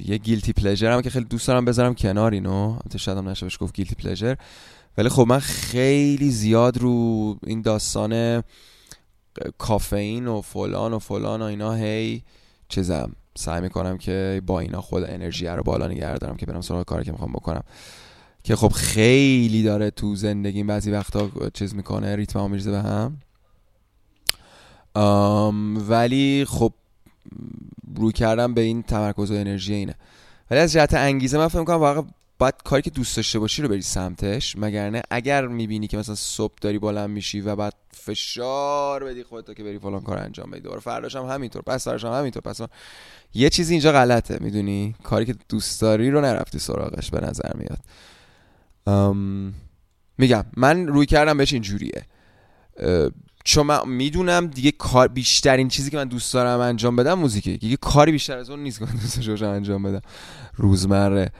یه 0.04 0.18
guilty 0.18 0.52
pleasure 0.52 0.92
هم 0.92 1.02
که 1.02 1.10
خیلی 1.10 1.24
دوست 1.24 1.48
دارم 1.48 1.64
بذارم 1.64 1.94
کنار 1.94 2.32
اینو. 2.32 2.70
البته 2.70 2.98
شاید 2.98 3.18
هم 3.18 3.28
نشه 3.28 3.48
گفت 3.60 3.74
guilty 3.74 3.94
pleasure 3.94 4.36
ولی 4.98 5.08
خب 5.08 5.26
من 5.28 5.38
خیلی 5.38 6.30
زیاد 6.30 6.78
رو 6.78 7.36
این 7.46 7.62
داستان 7.62 8.42
کافئین 9.58 10.28
و 10.28 10.40
فلان 10.40 10.92
و 10.92 10.98
فلان 10.98 11.42
و 11.42 11.44
اینا 11.44 11.74
هی 11.74 12.22
چیزم. 12.68 13.12
سعی 13.36 13.60
می‌کنم 13.60 13.98
که 13.98 14.42
با 14.46 14.60
اینا 14.60 14.80
خود 14.80 15.04
انرژی 15.04 15.46
رو 15.46 15.62
بالا 15.62 15.88
نگه 15.88 16.18
دارم 16.18 16.36
که 16.36 16.46
برم 16.46 16.60
سراغ 16.60 16.84
کاری 16.84 17.04
که 17.04 17.12
می‌خوام 17.12 17.32
بکنم. 17.32 17.62
که 18.44 18.56
خب 18.56 18.68
خیلی 18.68 19.62
داره 19.62 19.90
تو 19.90 20.16
زندگی 20.16 20.62
بعضی 20.62 20.90
وقتا 20.90 21.30
چیز 21.54 21.74
می‌کنه 21.74 22.16
ریتم 22.16 22.50
میرزه 22.50 22.70
به 22.70 22.82
هم. 22.82 23.18
ولی 25.88 26.44
خب 26.48 26.72
روی 27.96 28.12
کردم 28.12 28.54
به 28.54 28.60
این 28.60 28.82
تمرکز 28.82 29.30
و 29.30 29.34
انرژی 29.34 29.74
اینه. 29.74 29.94
ولی 30.50 30.60
از 30.60 30.72
جهت 30.72 30.94
انگیزه 30.94 31.38
من 31.38 31.48
فکر 31.48 31.58
می‌کنم 31.58 31.76
واقعا 31.76 32.04
باید 32.38 32.54
کاری 32.64 32.82
که 32.82 32.90
دوست 32.90 33.16
داشته 33.16 33.38
باشی 33.38 33.62
رو 33.62 33.68
بری 33.68 33.82
سمتش 33.82 34.56
مگرنه 34.56 35.02
اگر 35.10 35.46
می‌بینی 35.46 35.86
که 35.86 35.96
مثلا 35.96 36.14
صبح 36.14 36.54
داری 36.60 36.78
بلند 36.78 37.10
میشی 37.10 37.40
و 37.40 37.56
بعد 37.56 37.74
فشار 37.90 39.04
بدی 39.04 39.22
خودت 39.22 39.56
که 39.56 39.64
بری 39.64 39.78
فلان 39.78 40.00
کار 40.00 40.18
انجام 40.18 40.50
بدی. 40.50 40.60
دوباره 40.60 40.80
فرداش 40.80 41.16
هم 41.16 41.24
همینطور 41.24 41.62
پس 41.62 41.84
فرداش 41.84 42.04
هم 42.04 42.12
همینطور 42.12 42.42
پس 42.42 42.60
یه 43.34 43.50
چیزی 43.50 43.74
اینجا 43.74 43.92
غلطه 43.92 44.38
می‌دونی؟ 44.40 44.94
کاری 45.02 45.24
که 45.24 45.34
دوست 45.48 45.80
داری 45.80 46.10
رو 46.10 46.20
نرفتی 46.20 46.58
سراغش 46.58 47.10
به 47.10 47.20
نظر 47.20 47.50
میاد. 47.54 47.78
میگم 50.18 50.44
من 50.56 50.86
روی 50.86 51.06
کردم 51.06 51.36
بهش 51.36 51.52
اینجوریه. 51.52 52.06
چون 53.44 53.66
من 53.66 53.88
می‌دونم 53.88 54.46
دیگه 54.46 54.70
کار 54.70 55.08
بیشترین 55.08 55.68
چیزی 55.68 55.90
که 55.90 55.96
من 55.96 56.08
دوست 56.08 56.34
دارم 56.34 56.60
انجام 56.60 56.96
بدم 56.96 57.14
موزیکه. 57.14 57.56
دیگه 57.56 57.76
کاری 57.76 58.12
بیشتر 58.12 58.38
از 58.38 58.50
اون 58.50 58.62
نیست 58.62 58.78
که 58.78 58.84
من 58.84 58.92
دوست 58.92 59.42
انجام 59.42 59.82
بدم. 59.82 60.00
روزمره. 60.56 61.32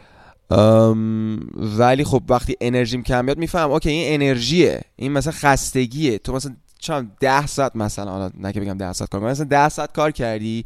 ولی 1.56 2.04
خب 2.04 2.22
وقتی 2.28 2.56
انرژیم 2.60 3.02
کم 3.02 3.24
میاد 3.24 3.38
میفهمم 3.38 3.70
okay 3.70 3.90
این 3.90 4.22
انرژیه. 4.22 4.80
این 4.96 5.12
مثلا 5.12 5.32
خستگیه. 5.36 6.18
تو 6.18 6.32
مثلا 6.32 6.56
چند 6.78 7.16
ده 7.20 7.46
ساعت 7.46 7.76
مثلا 7.76 8.10
حالا 8.10 8.30
نه 8.38 8.52
که 8.52 8.60
بگم 8.60 8.78
ده 8.78 8.92
ساعت 8.92 9.10
کار 9.10 9.20
مثلا 9.20 9.46
ده 9.46 9.68
ساعت 9.68 9.92
کار 9.92 10.10
کردی 10.10 10.64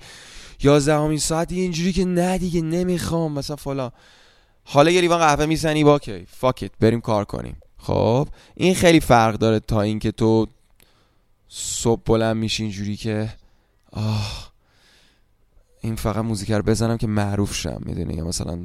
یازدهمین 0.62 1.18
ساعت 1.18 1.52
اینجوری 1.52 1.92
که 1.92 2.04
نه 2.04 2.38
دیگه 2.38 2.62
نمی‌خوام 2.62 3.32
مثلا 3.32 3.56
فلان. 3.56 3.90
حالا 4.64 4.90
یه 4.90 5.00
لیوان 5.00 5.18
قهوه 5.18 5.46
می‌زنی 5.46 5.84
با 5.84 5.92
okay 5.92 6.26
fuck 6.30 6.57
it 6.57 6.70
بریم 6.80 7.00
کار 7.00 7.24
کنیم. 7.24 7.56
خب 7.78 8.28
این 8.54 8.74
خیلی 8.74 9.00
فرق 9.00 9.34
داره 9.34 9.60
تا 9.60 9.80
اینکه 9.80 10.12
تو 10.12 10.46
صبح 11.48 12.02
بلند 12.04 12.36
میشی 12.36 12.62
اینجوری 12.62 12.96
که 12.96 13.28
آه 13.92 14.52
این 15.80 15.96
فقط 15.96 16.24
موزیک 16.24 16.52
رو 16.52 16.62
بزنم 16.62 16.96
که 16.96 17.06
معروف 17.06 17.54
شم 17.54 17.82
می‌دونی؟ 17.84 18.20
مثلا 18.20 18.58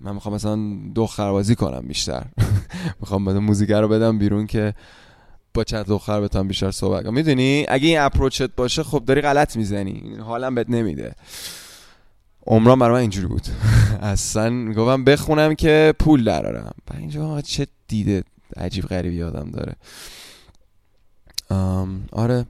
من 0.00 0.14
می‌خوام 0.14 0.34
مثلا 0.34 0.58
دختربازی 0.94 1.54
کنم 1.54 1.80
بیشتر. 1.88 2.24
می‌خوام 3.00 3.22
مثلا 3.22 3.40
موزیک 3.40 3.70
رو 3.70 3.88
بدم 3.88 4.18
بیرون 4.18 4.46
که 4.46 4.74
با 5.54 5.64
چند 5.64 5.86
دختر 5.86 6.20
بتونم 6.20 6.48
بیشتر 6.48 6.70
صحبت 6.70 7.04
کنم. 7.04 7.14
می‌دونی؟ 7.14 7.66
اگه 7.68 7.88
این 7.88 7.98
اپروچت 7.98 8.50
باشه 8.56 8.82
خب 8.82 9.04
داری 9.06 9.20
غلط 9.20 9.56
می‌زنی. 9.56 10.16
حالم 10.20 10.54
بهت 10.54 10.70
نمیده. 10.70 11.14
عمران 12.46 12.78
برای 12.78 13.00
اینجوری 13.00 13.26
بود. 13.26 13.46
اصلا 14.00 14.72
گفتم 14.72 15.04
بخونم 15.04 15.54
که 15.54 15.94
پول 15.98 16.24
درارم 16.24 16.74
و 16.90 16.96
اینجا 16.96 17.40
چه 17.40 17.66
دیده 17.88 18.24
عجیب 18.56 18.84
غریبی 18.84 19.22
آدم 19.22 19.50
داره. 19.50 19.76
آره. 22.12 22.46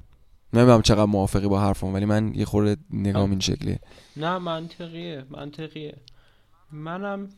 نمی‌دونم 0.52 0.82
چقدر 0.82 1.04
موافقی 1.04 1.48
با 1.48 1.60
حرفم 1.60 1.94
ولی 1.94 2.04
من 2.04 2.34
یه 2.34 2.44
خورده 2.44 2.76
نگام 2.90 3.30
این 3.30 3.40
شکلیه. 3.40 3.80
نه 4.16 4.38
منطقیه 4.38 5.24
منطقیه. 5.30 5.96
منم 6.72 7.28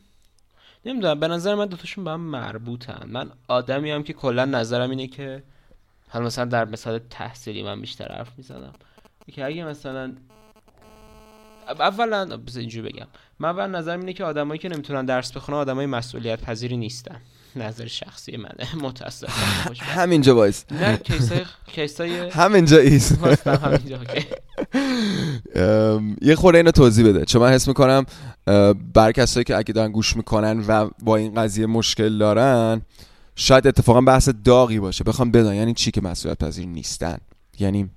نمی‌دونم 0.85 1.19
به 1.19 1.27
نظر 1.27 1.55
من 1.55 1.65
دوتاشون 1.65 2.03
به 2.03 2.11
هم 2.11 2.19
مربوطن. 2.19 3.09
من 3.09 3.31
آدمی 3.47 3.91
هم 3.91 4.03
که 4.03 4.13
کلا 4.13 4.45
نظرم 4.45 4.89
اینه 4.89 5.07
که 5.07 5.43
حالا 6.09 6.25
مثلا 6.25 6.45
در 6.45 6.65
مثال 6.65 6.99
تحصیلی 7.09 7.63
من 7.63 7.81
بیشتر 7.81 8.11
حرف 8.11 8.31
می‌زنم. 8.37 8.73
که 9.31 9.45
اگه 9.45 9.65
مثلا 9.65 10.13
اولا 11.67 12.37
بذار 12.37 12.59
اینجوری 12.59 12.89
بگم. 12.89 13.07
من 13.39 13.49
اول 13.49 13.67
نظرم 13.67 13.99
اینه 13.99 14.13
که 14.13 14.23
آدمایی 14.23 14.59
که 14.59 14.69
نمی‌تونن 14.69 15.05
درس 15.05 15.31
بخونن 15.31 15.57
آدمای 15.57 15.85
مسئولیت 15.85 16.41
پذیری 16.41 16.77
نیستن. 16.77 17.21
نظر 17.57 17.87
شخصی 17.87 18.37
منه. 18.37 18.75
متاسفم 18.85 19.73
همینجا 19.79 20.35
وایس. 20.35 20.65
نه 20.71 20.97
کیسای 20.97 21.45
کیسای 21.67 22.29
همینجا 22.29 22.77
ایست. 22.77 23.19
یه 26.21 26.35
خورده 26.35 26.57
اینو 26.57 26.71
توضیح 26.71 27.07
بده. 27.07 27.25
چون 27.25 27.41
من 27.41 27.51
حس 27.51 27.67
می‌کنم 27.67 28.05
بر 28.93 29.11
کسایی 29.11 29.43
که 29.43 29.57
اگه 29.57 29.73
دارن 29.73 29.91
گوش 29.91 30.15
می‌کنن 30.15 30.63
و 30.67 30.89
با 31.03 31.15
این 31.15 31.33
قضیه 31.33 31.65
مشکل 31.65 32.17
دارن 32.17 32.81
شاید 33.35 33.67
اتفاقا 33.67 34.01
بحث 34.01 34.29
داغی 34.43 34.79
باشه. 34.79 35.03
بخوام 35.03 35.31
بدن 35.31 35.55
یعنی 35.55 35.73
چی 35.73 35.91
که 35.91 36.01
مسئولیت 36.01 36.43
پذیر 36.43 36.65
نیستن؟ 36.65 37.17
یعنی 37.59 37.89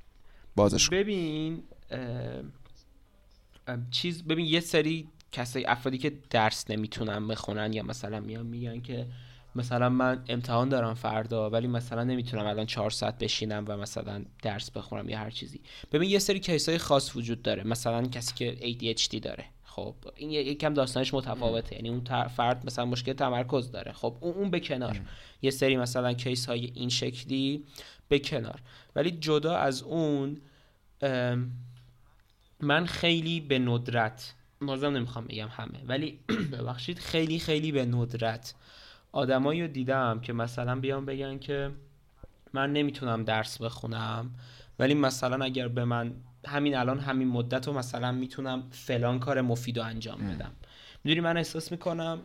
بازش. 0.56 0.88
ببین 0.88 1.62
چیز 3.90 4.22
ببین 4.22 4.46
یه 4.46 4.60
سری 4.60 5.08
کسایی 5.32 5.66
افرادی 5.66 5.98
که 5.98 6.12
درس 6.30 6.70
نمی‌تونن 6.70 7.28
بخونن 7.28 7.72
یا 7.72 7.82
مثلا 7.82 8.20
میان 8.20 8.46
میگن 8.46 8.80
که 8.80 9.06
مثلا 9.56 9.88
من 9.88 10.24
امتحان 10.28 10.68
دارم 10.68 10.94
فردا 10.94 11.50
ولی 11.50 11.66
مثلا 11.66 12.04
نمی‌تونم 12.04 12.46
الان 12.46 12.66
چهار 12.66 12.90
ساعت 12.90 13.18
بشینم 13.18 13.64
و 13.68 13.76
مثلا 13.76 14.24
درس 14.42 14.70
بخونم 14.70 15.08
یا 15.08 15.18
هر 15.18 15.30
چیزی. 15.30 15.60
ببین 15.92 16.10
یه 16.10 16.18
سری 16.18 16.40
کیس 16.40 16.68
های 16.68 16.78
خاص 16.78 17.16
وجود 17.16 17.42
داره. 17.42 17.64
مثلا 17.64 18.02
کسی 18.06 18.34
که 18.34 18.56
ADHD 18.56 19.20
داره. 19.20 19.44
خب 19.64 19.94
این 20.16 20.30
یه- 20.30 20.42
یکم 20.44 20.74
داستانش 20.74 21.14
متفاوته. 21.14 21.76
یعنی 21.76 21.88
اون 21.88 22.28
فرد 22.28 22.66
مثلا 22.66 22.84
مشکل 22.84 23.12
تمرکز 23.12 23.70
داره. 23.70 23.92
خب 23.92 24.16
اون 24.20 24.34
اون 24.34 24.50
به 24.50 24.60
کنار. 24.60 25.00
یه 25.42 25.50
سری 25.50 25.76
مثلا 25.76 26.12
کیس 26.12 26.46
های 26.46 26.72
این 26.74 26.88
شکلی 26.88 27.64
به 28.08 28.18
کنار. 28.18 28.60
ولی 28.96 29.10
جدا 29.10 29.56
از 29.56 29.82
اون 29.82 30.40
من 32.60 32.86
خیلی 32.86 33.40
به 33.40 33.58
ندرت 33.58 34.34
بازم 34.60 34.86
نمی‌خوام 34.96 35.24
بگم 35.26 35.48
همه 35.48 35.84
ولی 35.86 36.18
ببخشید 36.52 36.98
خیلی 36.98 37.38
خیلی 37.38 37.72
به 37.72 37.84
ندرت 37.84 38.54
آدمایی 39.16 39.62
رو 39.62 39.68
دیدم 39.68 40.20
که 40.20 40.32
مثلا 40.32 40.80
بیان 40.80 41.06
بگن 41.06 41.38
که 41.38 41.70
من 42.52 42.72
نمی‌تونم 42.72 43.24
درس 43.24 43.62
بخونم 43.62 44.30
ولی 44.78 44.94
مثلا 44.94 45.44
اگر 45.44 45.68
به 45.68 45.84
من 45.84 46.12
همین 46.46 46.76
الان 46.76 47.00
همین 47.00 47.28
مدت 47.28 47.66
رو 47.66 47.72
مثلا 47.72 48.12
می‌تونم 48.12 48.62
فلان 48.70 49.18
کار 49.18 49.40
مفید 49.40 49.78
رو 49.78 49.84
انجام 49.84 50.18
بدم. 50.18 50.52
می‌دونی 51.04 51.20
من 51.20 51.36
احساس 51.36 51.72
می‌کنم 51.72 52.18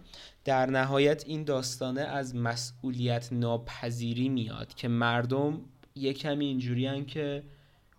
در 0.45 0.65
نهایت 0.65 1.23
این 1.27 1.43
داستانه 1.43 2.01
از 2.01 2.35
مسئولیت 2.35 3.33
ناپذیری 3.33 4.29
میاد 4.29 4.73
که 4.73 4.87
مردم 4.87 5.61
یه 5.95 6.13
کمی 6.13 6.45
اینجوری 6.45 7.05
که 7.05 7.43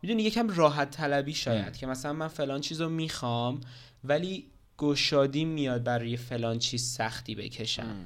می‌دونی 0.02 0.22
یکم 0.22 0.48
راحت 0.48 0.90
طلبی 0.90 1.34
شاید 1.34 1.76
که 1.76 1.86
مثلا 1.86 2.12
من 2.12 2.28
فلان 2.28 2.60
چیز 2.60 2.80
رو 2.80 2.88
می‌خوام 2.88 3.60
ولی 4.04 4.46
گشادی 4.78 5.44
میاد 5.44 5.84
برای 5.84 6.16
فلان 6.16 6.58
چیز 6.58 6.82
سختی 6.84 7.34
بکشم. 7.34 7.96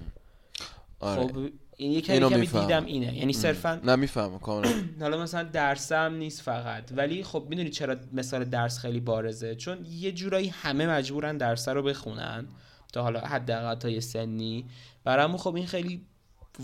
آره. 1.01 1.23
خب 1.27 1.37
این 1.77 1.93
یه 1.93 2.03
اینو 2.09 2.31
کمی 2.31 2.41
می‌فهمم. 2.41 2.67
دیدم 2.67 2.85
اینه. 2.85 3.17
یعنی 3.17 3.33
صرفا 3.33 3.81
نه 3.85 3.97
می‌فهمم 3.97 4.39
کاملا. 4.39 4.73
حالا 5.01 5.23
مثلا 5.23 5.43
درسم 5.43 6.15
نیست 6.15 6.43
فقط. 6.43 6.93
ولی 6.97 7.25
خب 7.25 7.47
می‌دونی 7.51 7.71
چرا 7.71 7.97
مثال 8.13 8.45
درس 8.45 8.79
خیلی 8.79 9.01
بارزه؟ 9.01 9.55
چون 9.55 9.87
یه 9.91 10.13
جورایی 10.13 10.49
همه 10.49 10.87
مجبورن 10.87 11.37
درس 11.37 11.69
رو 11.69 11.83
بخونن 11.83 12.47
تا 12.93 13.03
حالا 13.03 13.21
حداقل 13.21 13.75
تا 13.75 13.89
یه 13.89 14.01
سنی. 14.01 14.65
برامون 15.05 15.39
خب 15.39 15.55
این 15.55 15.67
خیلی 15.67 16.07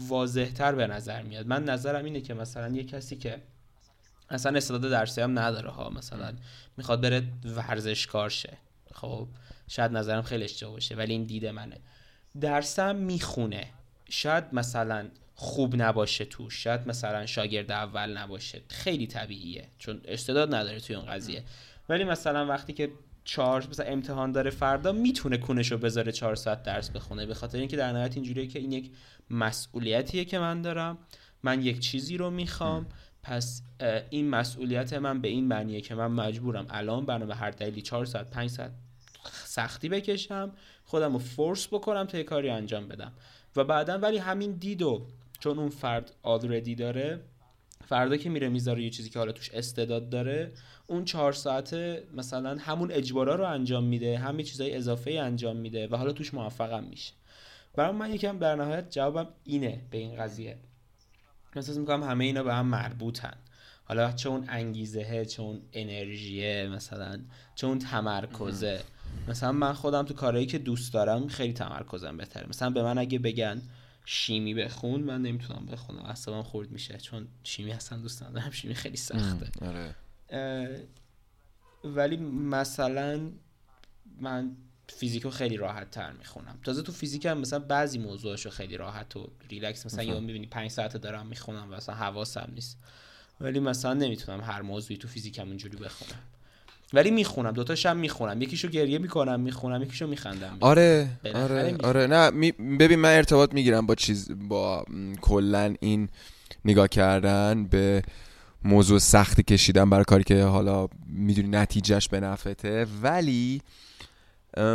واضحتر 0.08 0.74
به 0.74 0.86
نظر 0.86 1.22
میاد. 1.22 1.46
من 1.46 1.64
نظرم 1.64 2.04
اینه 2.04 2.20
که 2.20 2.34
مثلا 2.34 2.74
یه 2.76 2.84
کسی 2.84 3.16
که 3.16 3.42
اصلا 4.30 4.56
استعداد 4.56 4.90
درسی 4.90 5.20
هم 5.20 5.38
نداره 5.38 5.70
ها 5.70 5.90
مثلا 5.90 6.32
می‌خواد 6.76 7.00
بره 7.00 7.22
ورزشکار 7.44 8.30
شه. 8.30 8.56
خب 8.94 9.28
شاید 9.68 9.92
نظرم 9.92 10.22
خیلی 10.22 10.44
اشتباه 10.44 10.72
باشه 10.72 10.94
ولی 10.94 11.12
این 11.12 11.24
دیده 11.24 11.52
منه. 11.52 11.76
درسم 12.40 12.96
می‌خونه. 12.96 13.66
شاید 14.12 14.44
مثلا 14.52 15.08
خوب 15.34 15.82
نباشه 15.82 16.24
توش 16.24 16.64
شاید 16.64 16.88
مثلا 16.88 17.26
شاگرد 17.26 17.70
اول 17.70 18.18
نباشه. 18.18 18.62
خیلی 18.68 19.06
طبیعیه 19.06 19.68
چون 19.78 20.00
استعداد 20.04 20.54
نداره 20.54 20.80
توی 20.80 20.96
اون 20.96 21.06
قضیه. 21.06 21.44
ولی 21.88 22.04
مثلا 22.04 22.46
وقتی 22.46 22.72
که 22.72 22.90
چهار 23.24 23.66
مثلا 23.70 23.86
امتحان 23.86 24.32
داره 24.32 24.50
فردا 24.50 24.92
می‌تونه 24.92 25.36
کونشو 25.36 25.78
بذاره 25.78 26.12
چهار 26.12 26.34
ساعت 26.34 26.62
درس 26.62 26.90
بخونه. 26.90 27.26
به 27.26 27.34
خاطر 27.34 27.58
اینکه 27.58 27.76
در 27.76 27.92
نهایت 27.92 28.14
اینجوریه 28.16 28.46
که 28.46 28.58
این 28.58 28.72
یک 28.72 28.90
مسئولیتیه 29.30 30.24
که 30.24 30.38
من 30.38 30.62
دارم. 30.62 30.98
من 31.42 31.62
یک 31.62 31.80
چیزی 31.80 32.16
رو 32.16 32.30
می‌خوام. 32.30 32.86
پس 33.22 33.62
این 34.10 34.28
مسئولیت 34.28 34.92
من 34.92 35.20
به 35.20 35.28
این 35.28 35.48
معنیه 35.48 35.80
که 35.80 35.94
من 35.94 36.06
مجبورم 36.06 36.66
الان 36.70 37.06
بنا 37.06 37.26
به 37.26 37.34
هر 37.34 37.50
دلیلی 37.50 37.82
چهار 37.82 38.04
ساعت 38.04 38.30
پنج 38.30 38.50
ساعت 38.50 38.72
سختی 39.44 39.88
بکشم 39.88 40.52
خودم 40.84 41.12
رو 41.12 41.18
فورس 41.18 41.66
بکنم 41.66 42.06
تا 42.06 42.18
یه 42.18 42.24
کاری 42.24 42.50
انجام 42.50 42.88
بدم. 42.88 43.12
و 43.56 43.64
بعدا 43.64 43.98
ولی 43.98 44.18
همین 44.18 44.52
دیدو 44.52 45.06
چون 45.40 45.58
اون 45.58 45.68
فرد 45.68 46.12
آلردی 46.22 46.74
داره 46.74 47.20
فردا 47.88 48.16
که 48.16 48.30
میره 48.30 48.48
می‌ذاره 48.48 48.82
یه 48.82 48.90
چیزی 48.90 49.10
که 49.10 49.18
حالا 49.18 49.32
توش 49.32 49.50
استعداد 49.50 50.10
داره 50.10 50.52
اون 50.86 51.04
چهار 51.04 51.32
ساعته 51.32 52.04
مثلا 52.14 52.56
همون 52.60 52.90
اجبارا 52.92 53.34
رو 53.34 53.44
انجام 53.44 53.84
میده 53.84 54.18
همین 54.18 54.46
چیزای 54.46 54.76
اضافه 54.76 55.10
ای 55.10 55.18
انجام 55.18 55.56
میده 55.56 55.88
و 55.88 55.96
حالا 55.96 56.12
توش 56.12 56.34
موفقم 56.34 56.84
میشه. 56.84 57.12
برای 57.74 57.92
من 57.92 58.12
یکم 58.14 58.38
در 58.38 58.56
نهایت 58.56 58.90
جوابم 58.90 59.28
اینه 59.44 59.80
به 59.90 59.98
این 59.98 60.16
قضیه. 60.16 60.56
احساس 61.56 61.76
می‌کنم 61.76 62.02
همه 62.02 62.24
اینا 62.24 62.42
به 62.42 62.54
هم 62.54 62.66
مربوطن. 62.66 63.34
حالا 63.84 64.12
چه 64.12 64.28
اون 64.28 64.44
انگیزه 64.48 65.26
چه 65.26 65.42
اون 65.42 65.60
انرژیه 65.72 66.68
مثلا 66.68 67.20
چه 67.54 67.66
اون 67.66 67.78
تمرکزه. 67.78 68.80
مثلا 69.28 69.52
من 69.52 69.72
خودم 69.72 70.02
تو 70.02 70.14
کارهایی 70.14 70.46
که 70.46 70.58
دوست 70.58 70.92
دارم 70.92 71.28
خیلی 71.28 71.52
تمرکزم 71.52 72.16
بهتره. 72.16 72.48
مثلا 72.48 72.70
به 72.70 72.82
من 72.82 72.98
اگه 72.98 73.18
بگن 73.18 73.62
شیمی 74.04 74.54
بخون 74.54 75.00
من 75.00 75.22
نمی‌تونم 75.22 75.66
بخونم. 75.66 76.02
اصلا 76.02 76.42
خورد 76.42 76.70
میشه. 76.70 76.98
چون 76.98 77.28
شیمی 77.44 77.72
اصلا 77.72 77.98
دوست 77.98 78.22
ندارم. 78.22 78.50
شیمی 78.50 78.74
خیلی 78.74 78.96
سخته. 78.96 79.50
آره. 79.62 79.94
ولی 81.84 82.16
مثلا 82.16 83.30
من 84.20 84.56
فیزیکو 84.88 85.30
خیلی 85.30 85.56
راحت 85.56 85.90
تر 85.90 86.12
می‌خونم. 86.12 86.58
تازه 86.64 86.82
تو 86.82 86.92
فیزیک 86.92 87.26
هم 87.26 87.38
مثلا 87.38 87.58
بعضی 87.58 87.98
موضوعاشو 87.98 88.50
خیلی 88.50 88.76
راحت 88.76 89.16
و 89.16 89.30
ریلکس. 89.50 89.86
مثلا 89.86 90.02
یهو 90.02 90.20
می‌بینی 90.20 90.46
پنج 90.46 90.70
ساعت 90.70 90.96
دارم 90.96 91.26
می‌خونم 91.26 91.70
و 91.70 91.74
اصلا 91.74 91.94
حواسم 91.94 92.52
نیست. 92.54 92.78
ولی 93.40 93.60
مثلا 93.60 93.94
نمی‌تونم 93.94 94.40
هر 94.40 94.62
موضوعی 94.62 94.96
تو 94.96 95.08
فیزیکم 95.08 95.48
اونجوری 95.48 95.76
بخونم. 95.76 96.20
ولی 96.94 97.10
می‌خونم 97.10 97.50
دوتاش 97.50 97.86
هم 97.86 97.96
می‌خونم. 97.96 98.42
یکیشو 98.42 98.68
گریه 98.68 98.98
می‌کنم 98.98 99.40
می‌خونم 99.40 99.82
یکیشو 99.82 100.06
میخندم. 100.06 100.56
آره 100.60 101.08
آره. 101.34 101.76
آره. 101.84 102.06
نه 102.06 102.30
می- 102.30 102.52
ببین 102.52 102.98
من 102.98 103.16
ارتباط 103.16 103.54
می‌گیرم 103.54 103.86
با 103.86 103.94
چیز 103.94 104.30
با 104.48 104.84
کلا 105.20 105.74
این 105.80 106.08
نگاه 106.64 106.88
کردن 106.88 107.64
به 107.64 108.02
موضوع 108.64 108.98
سختی 108.98 109.42
کشیدن 109.42 109.90
برای 109.90 110.04
کاری 110.04 110.24
که 110.24 110.44
حالا 110.44 110.88
می‌دونی 111.06 111.48
نتیجهش 111.48 112.08
به 112.08 112.20
نفته 112.20 112.86
ولی 113.02 113.60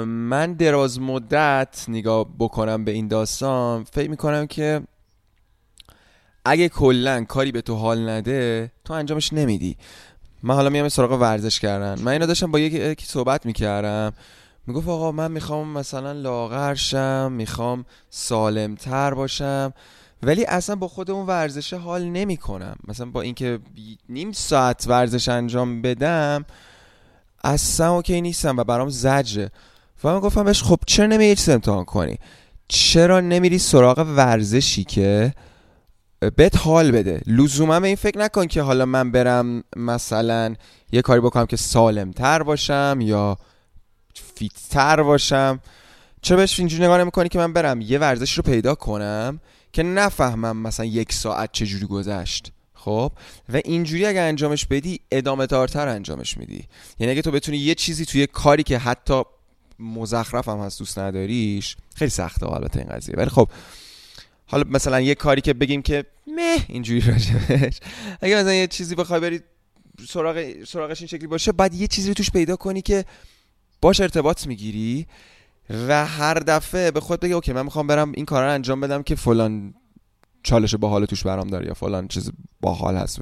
من 0.05 0.53
دراز 0.53 0.99
مدت 0.99 1.85
نگاه 1.87 2.25
بکنم 2.39 2.85
به 2.85 2.91
این 2.91 3.07
داستان 3.07 3.83
فکر 3.83 4.09
می‌کنم 4.09 4.47
که 4.47 4.81
اگه 6.45 6.69
کلا 6.69 7.23
کاری 7.23 7.51
به 7.51 7.61
تو 7.61 7.75
حال 7.75 8.09
نده 8.09 8.71
تو 8.85 8.93
انجامش 8.93 9.33
نمیدی. 9.33 9.77
من 10.43 10.55
حالا 10.55 10.69
میام 10.69 10.89
سراغ 10.89 11.11
ورزش 11.11 11.59
کردن. 11.59 12.01
من 12.01 12.11
اینا 12.11 12.25
داشتم 12.25 12.51
با 12.51 12.59
یکی 12.59 12.77
یکی 12.77 13.05
صحبت 13.05 13.45
می‌کردم. 13.45 14.13
می‌گفت 14.67 14.87
آقا 14.87 15.11
من 15.11 15.31
می‌خوام 15.31 15.67
مثلا 15.67 16.11
لاغر 16.11 16.75
شم 16.75 17.31
می‌خوام 17.31 17.85
سالمتر 18.09 19.13
باشم 19.13 19.73
ولی 20.23 20.45
اصلا 20.45 20.75
با 20.75 20.87
خود 20.87 21.11
اون 21.11 21.25
ورزش 21.25 21.73
حال 21.73 22.03
نمی 22.05 22.37
کنم 22.37 22.75
مثلا 22.87 23.05
با 23.05 23.21
اینکه 23.21 23.59
نیم 24.09 24.31
ساعت 24.31 24.85
ورزش 24.87 25.29
انجام 25.29 25.81
بدم 25.81 26.45
اصلا 27.43 27.95
اوکی 27.95 28.21
نیستم 28.21 28.57
و 28.57 28.63
برام 28.63 28.89
زجره 28.89 29.51
و 30.03 30.13
من 30.13 30.19
گفتم 30.19 30.43
بهش 30.43 30.63
خب 30.63 30.79
چرا 30.87 31.05
نمی 31.05 31.35
چیز 31.35 31.49
کنی؟ 31.65 32.17
چرا 32.67 33.19
نمیری 33.19 33.57
سراغ 33.57 33.99
ورزشی 33.99 34.83
که 34.83 35.33
بهت 36.19 36.57
حال 36.57 36.91
بده. 36.91 37.21
لزوما 37.27 37.79
به 37.79 37.87
این 37.87 37.95
فکر 37.95 38.17
نکن 38.17 38.47
که 38.47 38.61
حالا 38.61 38.85
من 38.85 39.11
برم 39.11 39.63
مثلا 39.75 40.55
یه 40.91 41.01
کاری 41.01 41.21
بکنم 41.21 41.45
که 41.45 41.57
سالمتر 41.57 42.43
باشم 42.43 42.97
یا 43.01 43.37
فیتتر 44.35 45.03
باشم. 45.03 45.59
چرا 46.21 46.37
بهش 46.37 46.59
اینجوری 46.59 46.83
نگاه 46.83 46.97
نمی‌کنی 46.97 47.29
که 47.29 47.37
من 47.37 47.53
برم 47.53 47.81
یه 47.81 47.99
ورزش 47.99 48.33
رو 48.33 48.43
پیدا 48.43 48.75
کنم 48.75 49.39
که 49.73 49.83
نفهمم 49.83 50.57
مثلا 50.57 50.85
یک 50.85 51.13
ساعت 51.13 51.51
چجوری 51.51 51.85
گذشت. 51.85 52.51
خب؟ 52.73 53.11
و 53.53 53.61
اینجوری 53.65 54.05
اگه 54.05 54.21
انجامش 54.21 54.65
بدی 54.65 54.99
ادامه 55.11 55.45
دارتر 55.45 55.87
انجامش 55.87 56.37
میدی. 56.37 56.63
یعنی 56.99 57.11
اگه 57.11 57.21
تو 57.21 57.31
بتونی 57.31 57.57
یه 57.57 57.75
چیزی 57.75 58.05
توی 58.05 58.27
کاری 58.27 58.63
که 58.63 58.77
حتی 58.77 59.23
مزخرف 59.79 60.49
هم 60.49 60.59
هست 60.59 60.79
دوست 60.79 60.99
نداریش 60.99 61.77
خیلی 61.95 62.09
سخته 62.09 62.53
البته 62.53 62.79
این 62.79 62.89
قضیه. 62.89 63.15
ولی 63.17 63.29
خب 63.29 63.49
حالا 64.47 64.63
مثلا 64.69 65.01
یه 65.01 65.15
کاری 65.15 65.41
که 65.41 65.53
بگیم 65.53 65.81
که 65.81 66.05
مه 66.35 66.57
اینجوری 66.67 67.01
راجبش. 67.01 67.79
اگه 68.21 68.35
مثلا 68.35 68.53
یه 68.53 68.67
چیزی 68.67 68.95
بخوای 68.95 69.19
برید 69.19 69.43
سراغ 70.09 70.63
سراغش 70.67 71.01
این 71.01 71.07
شکلی 71.07 71.27
باشه 71.27 71.51
بعد 71.51 71.73
یه 71.73 71.87
چیزی 71.87 72.07
رو 72.07 72.13
توش 72.13 72.31
پیدا 72.31 72.55
کنی 72.55 72.81
که 72.81 73.05
باش 73.81 73.99
ارتباط 73.99 74.47
می‌گیری 74.47 75.07
و 75.87 76.05
هر 76.05 76.33
دفعه 76.33 76.91
به 76.91 76.99
خود 76.99 77.19
بگی 77.19 77.33
اوکی 77.33 77.53
من 77.53 77.63
می‌خوام 77.63 77.87
برم 77.87 78.11
این 78.15 78.25
کار 78.25 78.43
رو 78.43 78.51
انجام 78.51 78.81
بدم 78.81 79.03
که 79.03 79.15
فلان 79.15 79.73
چالش 80.43 80.75
باحال 80.75 81.05
توش 81.05 81.23
برام 81.23 81.47
داره 81.47 81.67
یا 81.67 81.73
فلان 81.73 82.07
چیز 82.07 82.31
باحال 82.61 82.95
هست. 82.95 83.19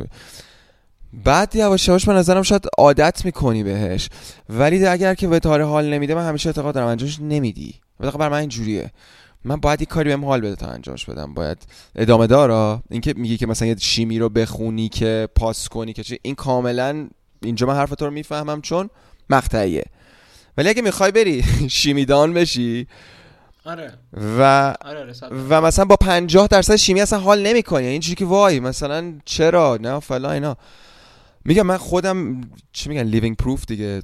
بعد 1.14 1.56
یواش 1.56 1.88
یواش 1.88 2.06
به 2.06 2.14
نظرم 2.14 2.42
شاید 2.42 2.68
عادت 2.78 3.26
می‌کنی 3.26 3.64
بهش. 3.64 4.10
ولی 4.50 4.86
اگر 4.86 5.16
که 5.16 5.28
به 5.28 5.40
تاره 5.40 5.66
حال 5.66 5.94
نمیده 5.94 6.16
من 6.16 6.28
همیشه 6.28 6.50
اعتقاد 6.50 6.76
دارم 6.76 6.88
انجامش 6.88 7.20
نمیدی. 7.20 7.76
بر 8.00 8.30
من 8.30 8.40
اینجوریه. 8.40 8.92
من 9.46 9.56
باید 9.56 9.82
یه 9.82 9.86
کاری 9.86 10.10
بهم 10.10 10.26
حال 10.26 10.42
بده 10.42 10.56
تا 10.56 10.68
انجامش 10.68 11.06
بدم. 11.06 11.34
باید 11.34 11.58
ادامه 11.96 12.28
دارا 12.28 12.84
اینکه 12.90 13.14
میگی 13.18 13.38
که 13.38 13.48
مثلا 13.48 13.68
یه 13.68 13.76
شیمی 13.78 14.20
رو 14.20 14.30
بخونی 14.30 14.90
که 14.90 15.28
پاس 15.36 15.70
کنی 15.70 15.94
که 15.94 16.20
این 16.22 16.36
کاملا 16.36 17.08
اینجا 17.42 17.68
من 17.68 17.76
حرف 17.76 17.90
تو 17.90 18.06
رو 18.06 18.12
می‌فهمم 18.12 18.62
چون 18.62 18.90
مقطعیه. 19.30 19.84
ولی 20.58 20.70
اگه 20.70 20.82
می‌خوای 20.82 21.12
بری 21.12 21.44
شیمیدان 21.70 22.34
بشی 22.34 22.88
آره. 23.66 23.94
و 24.40 24.76
آره 24.82 25.14
و 25.50 25.62
مثلا 25.62 25.86
با 25.86 25.96
50 25.96 26.48
درصد 26.48 26.76
شیمی 26.76 27.02
اصلا 27.02 27.20
حال 27.20 27.48
نمی‌کنی. 27.48 27.88
اینجوری 27.88 28.16
که 28.16 28.26
وای 28.26 28.60
مثلا 28.60 29.14
چرا؟ 29.26 29.78
نه 29.82 30.00
فلان 30.00 30.32
اینا. 30.32 30.58
میگم 31.46 31.62
من 31.62 31.78
خودم 31.78 32.42
چی 32.72 32.90
میگن 32.90 33.02
living 33.02 33.36
proof 33.36 33.66
دیگه. 33.66 34.02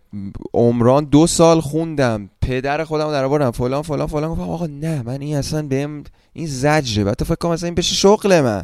عمران 0.53 1.05
دو 1.05 1.27
سال 1.27 1.61
خوندم 1.61 2.29
پدر 2.41 2.83
خودم 2.83 3.11
در 3.11 3.23
آوردم 3.23 3.51
فلان 3.51 3.81
فلان 3.81 4.07
فلان. 4.07 4.31
گفتم 4.31 4.49
آقا 4.49 4.67
نه 4.67 5.01
من 5.01 5.21
این 5.21 5.37
اصلا 5.37 5.67
بهم 5.67 6.03
این 6.33 6.47
زجره. 6.47 7.03
بعد 7.03 7.23
فکر 7.23 7.35
کنم 7.35 7.51
مثلا 7.51 7.67
این 7.67 7.75
بشه 7.75 7.95
شغل 7.95 8.41
من. 8.41 8.63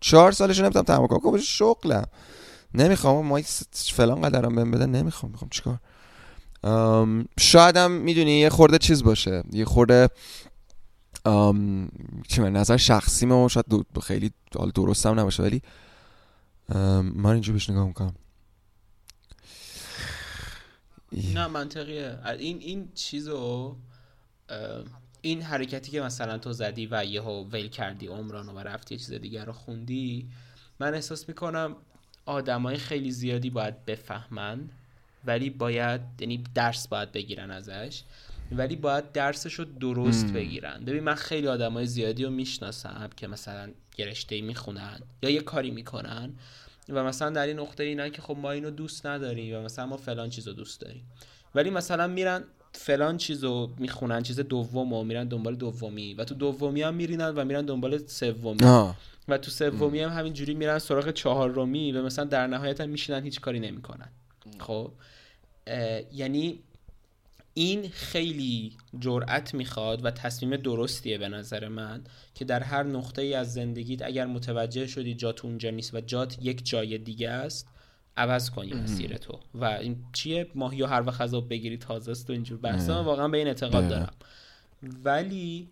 چهار 0.00 0.32
سالش 0.32 0.60
نمی‌تونم 0.60 0.84
تمام 0.84 1.06
کنم 1.06 1.32
بشه 1.32 1.44
شغلم. 1.44 2.04
نمی‌خوام 2.74 3.26
ما 3.26 3.40
فلان 3.74 4.20
قدرم 4.20 4.54
بهم 4.54 4.70
بدن. 4.70 4.90
نمی‌خوام. 4.90 5.32
می‌خوام 5.32 5.50
چیکار؟ 5.50 5.78
شایدم 7.38 7.90
می‌دونی 7.90 8.38
یه 8.38 8.48
خورده 8.48 8.78
چیز 8.78 9.02
باشه. 9.02 9.42
یه 9.52 9.64
خورده 9.64 10.08
چی 12.28 12.40
من 12.40 12.52
نظر 12.52 12.76
شخصی 12.76 13.26
ما 13.26 13.48
شاید 13.48 13.66
دو 13.68 14.00
خیلی 14.00 14.30
درستم 14.74 15.20
نباشه 15.20 15.42
ولی 15.42 15.62
من 16.68 17.26
اینجا 17.26 17.52
بهش 17.52 17.70
نگاه 17.70 17.86
می‌کنم. 17.86 18.14
نه 21.12 21.46
منطقیه. 21.46 22.18
این 22.38 22.58
این 22.60 22.92
چیزو 22.94 23.76
این 25.20 25.42
حرکتی 25.42 25.90
که 25.90 26.00
مثلا 26.00 26.38
تو 26.38 26.52
زدی 26.52 26.88
و 26.90 27.04
یهو 27.04 27.44
ول 27.44 27.68
کردی 27.68 28.06
عمرانو 28.06 28.52
و 28.52 28.58
رفتی 28.58 28.94
یه 28.94 28.98
چیز 28.98 29.12
دیگر 29.12 29.44
رو 29.44 29.52
خوندی 29.52 30.28
من 30.80 30.94
احساس 30.94 31.28
می‌کنم 31.28 31.76
آدمای 32.26 32.76
خیلی 32.76 33.10
زیادی 33.10 33.50
باید 33.50 33.84
بفهمن 33.84 34.70
ولی 35.24 35.50
باید 35.50 36.00
یعنی 36.20 36.44
درس 36.54 36.88
باید 36.88 37.12
بگیرن 37.12 37.50
ازش 37.50 38.02
ولی 38.52 38.76
باید 38.76 39.12
درسش 39.12 39.54
رو 39.54 39.64
درست 39.64 40.26
بگیرن. 40.26 40.84
ببین 40.84 41.04
من 41.04 41.14
خیلی 41.14 41.48
آدمای 41.48 41.86
زیادی 41.86 42.24
رو 42.24 42.30
می‌شناسم 42.30 43.10
که 43.16 43.26
مثلا 43.26 43.70
یه 43.98 44.06
رشته 44.06 44.40
می‌خونن 44.40 45.00
یا 45.22 45.30
یه 45.30 45.40
کاری 45.40 45.70
می‌کنن 45.70 46.34
و 46.88 47.04
مثلا 47.04 47.30
در 47.30 47.46
این 47.46 47.58
نقطه 47.58 47.84
اینا 47.84 48.08
که 48.08 48.22
خب 48.22 48.36
ما 48.36 48.50
اینو 48.50 48.70
دوست 48.70 49.06
نداریم 49.06 49.56
و 49.56 49.60
مثلا 49.60 49.86
ما 49.86 49.96
فلان 49.96 50.30
چیز 50.30 50.48
رو 50.48 50.54
دوست 50.54 50.80
داریم. 50.80 51.10
ولی 51.54 51.70
مثلا 51.70 52.06
میرن 52.06 52.44
فلان 52.72 53.16
چیز 53.16 53.44
رو 53.44 53.70
می‌خونن 53.78 54.22
چیز 54.22 54.40
دوم 54.40 54.92
و 54.92 55.04
میرن 55.04 55.28
دنبال 55.28 55.54
دومی 55.54 56.14
و 56.14 56.24
تو 56.24 56.34
دومی 56.34 56.82
هم 56.82 56.94
میرینن 56.94 57.28
و 57.28 57.44
میرن 57.44 57.64
دنبال 57.64 58.06
سومی. 58.06 58.64
و 59.28 59.38
تو 59.38 59.50
سومی 59.50 60.00
هم 60.00 60.10
همینجوری 60.18 60.54
میرن 60.54 60.78
سراغ 60.78 61.10
چهار 61.10 61.50
رومی 61.50 61.92
و 61.92 62.02
مثلا 62.02 62.24
در 62.24 62.46
نهایت 62.46 62.80
هم 62.80 62.88
میشینن 62.88 63.24
هیچ 63.24 63.40
کاری 63.40 63.60
نمی‌کنن. 63.60 64.08
خب؟ 64.58 64.92
یعنی 66.12 66.62
این 67.58 67.88
خیلی 67.88 68.72
جرأت 69.00 69.54
می‌خواد 69.54 70.04
و 70.04 70.10
تصمیم 70.10 70.56
درستیه 70.56 71.18
به 71.18 71.28
نظر 71.28 71.68
من 71.68 72.04
که 72.34 72.44
در 72.44 72.62
هر 72.62 72.82
نقطه 72.82 73.22
ای 73.22 73.34
از 73.34 73.52
زندگیت 73.52 74.02
اگر 74.02 74.26
متوجه 74.26 74.86
شدی 74.86 75.14
جات 75.14 75.44
اونجا 75.44 75.70
نیست 75.70 75.94
و 75.94 76.00
جات 76.00 76.38
یک 76.42 76.66
جای 76.66 76.98
دیگه 76.98 77.30
است 77.30 77.68
عوض 78.16 78.50
کنی 78.50 78.74
مسیر 78.74 79.16
تو. 79.16 79.40
و 79.54 79.64
این 79.64 79.96
چیه؟ 80.12 80.46
ماهی 80.54 80.82
و 80.82 80.86
هر 80.86 81.06
وقت 81.06 81.20
غذا 81.20 81.40
بگیری 81.40 81.76
تازه 81.76 82.10
است 82.10 82.30
و 82.30 82.32
اینجور 82.32 82.58
بحثا. 82.58 83.04
واقعا 83.04 83.28
به 83.28 83.38
این 83.38 83.46
اعتقاد 83.46 83.88
دارم. 83.88 84.14
ولی 85.04 85.68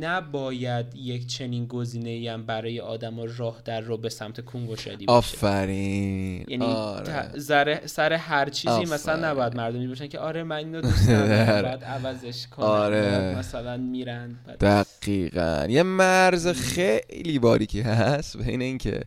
نباید 0.00 0.86
یک 0.94 1.26
چنین 1.26 1.66
گزینه 1.66 2.32
هم 2.32 2.46
برای 2.46 2.80
آدم 2.80 3.16
راه 3.36 3.62
در 3.64 3.80
رو 3.80 3.96
به 3.96 4.08
سمت 4.08 4.44
کنگوشادی 4.44 5.06
باشه. 5.06 5.18
آفرین. 5.18 6.44
یعنی 6.48 6.64
آره. 6.64 7.86
سر 7.86 8.12
هر 8.12 8.48
چیزی 8.48 8.74
آفرین. 8.74 8.94
مثلا 8.94 9.30
نباید 9.30 9.56
مردمی 9.56 9.86
باشن 9.88 10.06
که 10.06 10.18
آره 10.18 10.42
من 10.42 10.56
اینو 10.56 10.80
دوست 10.80 11.08
دارم 11.08 11.62
بعد 11.62 11.84
عوضش 11.84 12.46
کنم 12.46 12.66
آره. 12.66 13.38
مثلا 13.38 13.76
میرن. 13.76 14.36
دقیقا. 14.60 15.66
یه 15.68 15.82
مرز 15.82 16.48
خیلی 16.48 17.38
باریکی 17.38 17.80
هست 17.80 18.36
بین 18.36 18.62
اینکه 18.62 19.00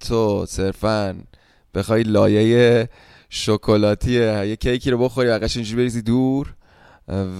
تو 0.00 0.46
صرفا 0.46 1.16
بخوای 1.74 2.02
لایه 2.02 2.88
شکلاتی 3.28 4.12
یه 4.46 4.56
کیکی 4.56 4.90
رو 4.90 4.98
بخوری 4.98 5.28
و 5.28 5.38
قشنگ 5.38 5.76
بریزی 5.76 6.02
دور. 6.02 6.54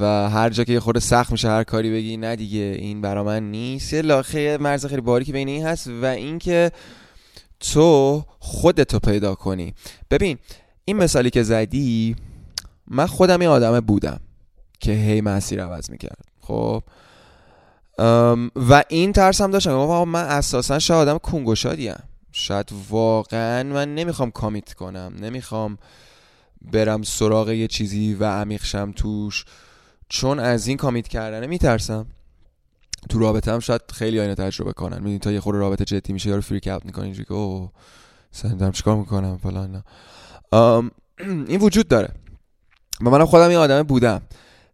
و 0.01 0.31
هر 0.31 0.51
جا 0.51 0.65
که 0.65 0.73
یه 0.73 0.81
خورده 0.81 1.01
سخت 1.01 1.33
میشه 1.33 1.49
هر 1.49 1.65
کاری 1.65 1.93
بگی 1.93 2.17
نه 2.17 2.37
دیگه 2.37 2.77
این 2.79 3.01
برا 3.01 3.25
من 3.25 3.51
نیست. 3.51 3.93
یه 3.93 4.03
لاخه 4.03 4.59
مرز 4.59 4.87
خیلی 4.87 5.01
باریکی 5.01 5.33
بین 5.33 5.49
این 5.49 5.67
هست 5.67 5.87
و 6.03 6.05
اینکه 6.05 6.73
تو 7.61 8.25
خودتو 8.39 8.99
پیدا 8.99 9.35
کنی. 9.35 9.75
ببین 10.11 10.39
این 10.85 10.97
مثالی 10.97 11.31
که 11.31 11.43
زدی 11.43 12.17
من 12.87 13.07
خودم 13.07 13.41
این 13.41 13.49
آدم 13.49 13.81
بودم 13.81 14.21
که 14.81 14.93
هی 14.93 15.21
مسیر 15.21 15.65
عوض 15.65 15.91
می‌کرد. 15.91 16.25
خب؟ 16.41 16.83
و 18.57 18.85
این 18.89 19.13
ترس 19.13 19.41
هم 19.41 19.51
داشتم 19.51 20.05
من 20.05 20.25
اساسا 20.25 20.79
شاید 20.79 21.09
آدم 21.09 21.19
کنگوشادیم 21.19 22.03
شاید 22.33 22.73
واقعا 22.91 23.63
من 23.63 23.95
نمی‌خوام 23.95 24.31
کامیت 24.31 24.73
کنم 24.73 25.13
نمی‌خوام 25.21 25.79
برم 26.73 27.03
سراغ 27.03 27.51
یه 27.51 27.69
چیزی 27.69 28.15
و 28.15 28.25
عمیق 28.25 28.65
شم 28.65 28.93
توش. 28.93 29.45
چون 30.09 30.39
از 30.39 30.67
این 30.67 30.77
کامیت 30.77 31.09
کردنه 31.09 31.47
میترسم. 31.47 32.07
تو 33.09 33.19
رابطه 33.19 33.53
هم 33.53 33.61
شاید 33.61 33.83
خیلی 33.93 34.21
آینه 34.21 34.35
تجربه 34.35 34.73
کنن. 34.73 34.97
می‌دونی 34.97 35.19
تا 35.19 35.33
یه 35.33 35.41
خورده 35.41 35.59
رابطه 35.61 35.85
جدی 35.85 36.13
میشه 36.13 36.29
یارو 36.29 36.43
فریک 36.43 36.69
اوت 36.69 36.85
می‌کنه 36.85 37.05
اینجوری 37.05 37.25
که 37.25 37.35
اوه 37.35 37.71
دارم 38.43 38.73
چیکار 38.73 38.97
می‌کنم 38.97 39.39
فلان 39.39 39.83
این 41.23 41.61
وجود 41.61 41.89
داره. 41.89 42.15
و 43.01 43.11
منم 43.11 43.25
خودم 43.27 43.49
این 43.49 43.59
آدم 43.59 43.83
بودم. 43.83 44.23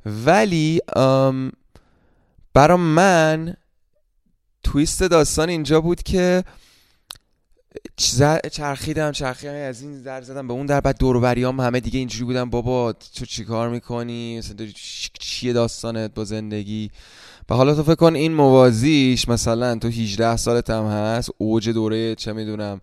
ولی 0.06 0.80
برا 2.54 2.76
من 2.76 3.56
تویست 4.62 5.02
داستان 5.02 5.48
اینجا 5.48 5.80
بود 5.80 6.02
که 6.02 6.44
چرخیدم 8.50 9.12
چرخیدم 9.12 9.54
از 9.54 9.82
این 9.82 10.02
در 10.02 10.22
زدم 10.22 10.48
به 10.48 10.52
اون 10.52 10.66
در 10.66 10.80
بعد 10.80 10.98
دوروبریام 10.98 11.60
همه 11.60 11.80
دیگه 11.80 11.98
اینجوری 11.98 12.24
بودم 12.24 12.50
بابا 12.50 12.92
تو 12.92 13.24
چیکار 13.24 13.68
می‌کنی؟ 13.68 14.38
مثلا 14.38 14.66
چیه 15.18 15.52
داستانت 15.52 16.14
با 16.14 16.24
زندگی؟ 16.24 16.90
و 17.48 17.54
حالا 17.54 17.74
تو 17.74 17.82
فکر 17.82 17.94
کن 17.94 18.14
این 18.14 18.34
موازیش 18.34 19.28
مثلا 19.28 19.74
تو 19.74 19.88
18 19.88 20.36
سالت 20.36 20.70
هم 20.70 20.86
هست 20.86 21.30
اوج 21.38 21.68
دوره 21.68 22.14
چه 22.14 22.32
می‌دونم 22.32 22.80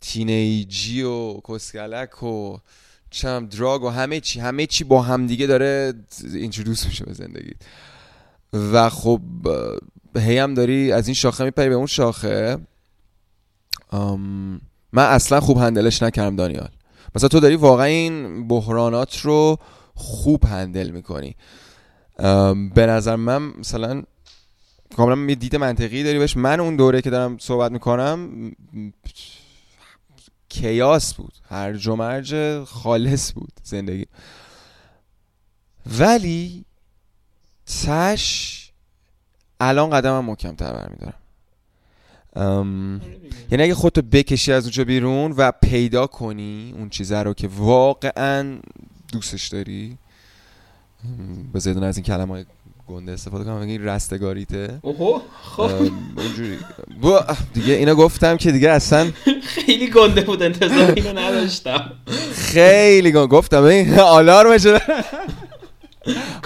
تینیجی 0.00 1.02
و 1.02 1.40
کسکلک 1.40 2.22
و 2.22 2.58
چم 3.10 3.46
دراگ 3.46 3.82
و 3.82 3.88
همه 3.88 4.20
چی 4.20 4.40
همه 4.40 4.66
چی 4.66 4.84
با 4.84 5.02
همدیگه 5.02 5.46
داره 5.46 5.94
اینترودوس 6.34 6.86
میشه 6.86 7.04
به 7.04 7.12
زندگی 7.12 7.54
و 8.52 8.88
خب 8.88 9.20
هی 10.16 10.38
هم 10.38 10.54
داری 10.54 10.92
از 10.92 11.08
این 11.08 11.14
شاخه 11.14 11.44
میپری 11.44 11.68
به 11.68 11.74
اون 11.74 11.86
شاخه. 11.86 12.58
من 13.92 15.04
اصلا 15.04 15.40
خوب 15.40 15.58
هندلش 15.58 16.02
نکردم 16.02 16.36
دانیال. 16.36 16.68
مثلا 17.14 17.28
تو 17.28 17.40
داری 17.40 17.56
واقعا 17.56 17.86
این 17.86 18.48
بحرانات 18.48 19.18
رو 19.20 19.58
خوب 19.94 20.44
هندل 20.44 20.90
می‌کنی. 20.90 21.36
به 22.74 22.86
نظر 22.86 23.16
من 23.16 23.42
مثلا 23.42 24.02
کاملا 24.96 25.14
می 25.14 25.34
دید 25.34 25.56
منطقی 25.56 26.02
داری 26.02 26.18
بهش. 26.18 26.36
من 26.36 26.60
اون 26.60 26.76
دوره 26.76 27.02
که 27.02 27.10
دارم 27.10 27.38
صحبت 27.38 27.72
می‌کنم 27.72 28.52
کیاس 30.48 31.14
بود. 31.14 31.32
هر 31.48 31.88
و 31.88 31.96
مرج 31.96 32.62
خالص 32.64 33.32
بود 33.32 33.52
زندگی. 33.62 34.06
ولی 35.98 36.64
تش 37.84 38.72
الان 39.60 39.90
قدمم 39.90 40.24
محکم 40.24 40.54
تر 40.54 40.72
برمیدارم. 40.72 41.21
ام، 42.36 43.00
یعنی 43.50 43.64
اگه 43.64 43.74
خودتو 43.74 44.02
بکشی 44.02 44.52
از 44.52 44.64
اونجا 44.64 44.84
بیرون 44.84 45.32
و 45.36 45.52
پیدا 45.62 46.06
کنی 46.06 46.74
اون 46.78 46.88
چیزه 46.88 47.18
رو 47.22 47.34
که 47.34 47.48
واقعا 47.56 48.58
دوستش 49.12 49.48
داری 49.48 49.98
یه 51.66 51.74
دونه 51.74 51.86
از 51.86 51.96
این 51.96 52.04
کلمه 52.04 52.32
های 52.32 52.44
گنده 52.88 53.12
استفاده 53.12 53.44
کنم 53.44 53.60
بگی 53.60 53.78
رستگاریته. 53.78 54.78
اوهو 54.82 55.20
خب. 55.42 55.70
با- 57.00 57.26
دیگه 57.54 57.74
اینو 57.74 57.94
گفتم 57.94 58.36
که 58.36 58.52
دیگه 58.52 58.70
اصلا 58.70 59.10
خیلی 59.54 59.90
گنده 59.90 60.20
بود 60.20 60.42
انتظار 60.42 60.92
اینو 60.96 61.18
نداشتم. 61.18 61.92
خیلی 62.34 63.12
گفتم 63.12 63.62
این 63.62 63.98
آلارمش 63.98 64.62
دادم 64.62 64.80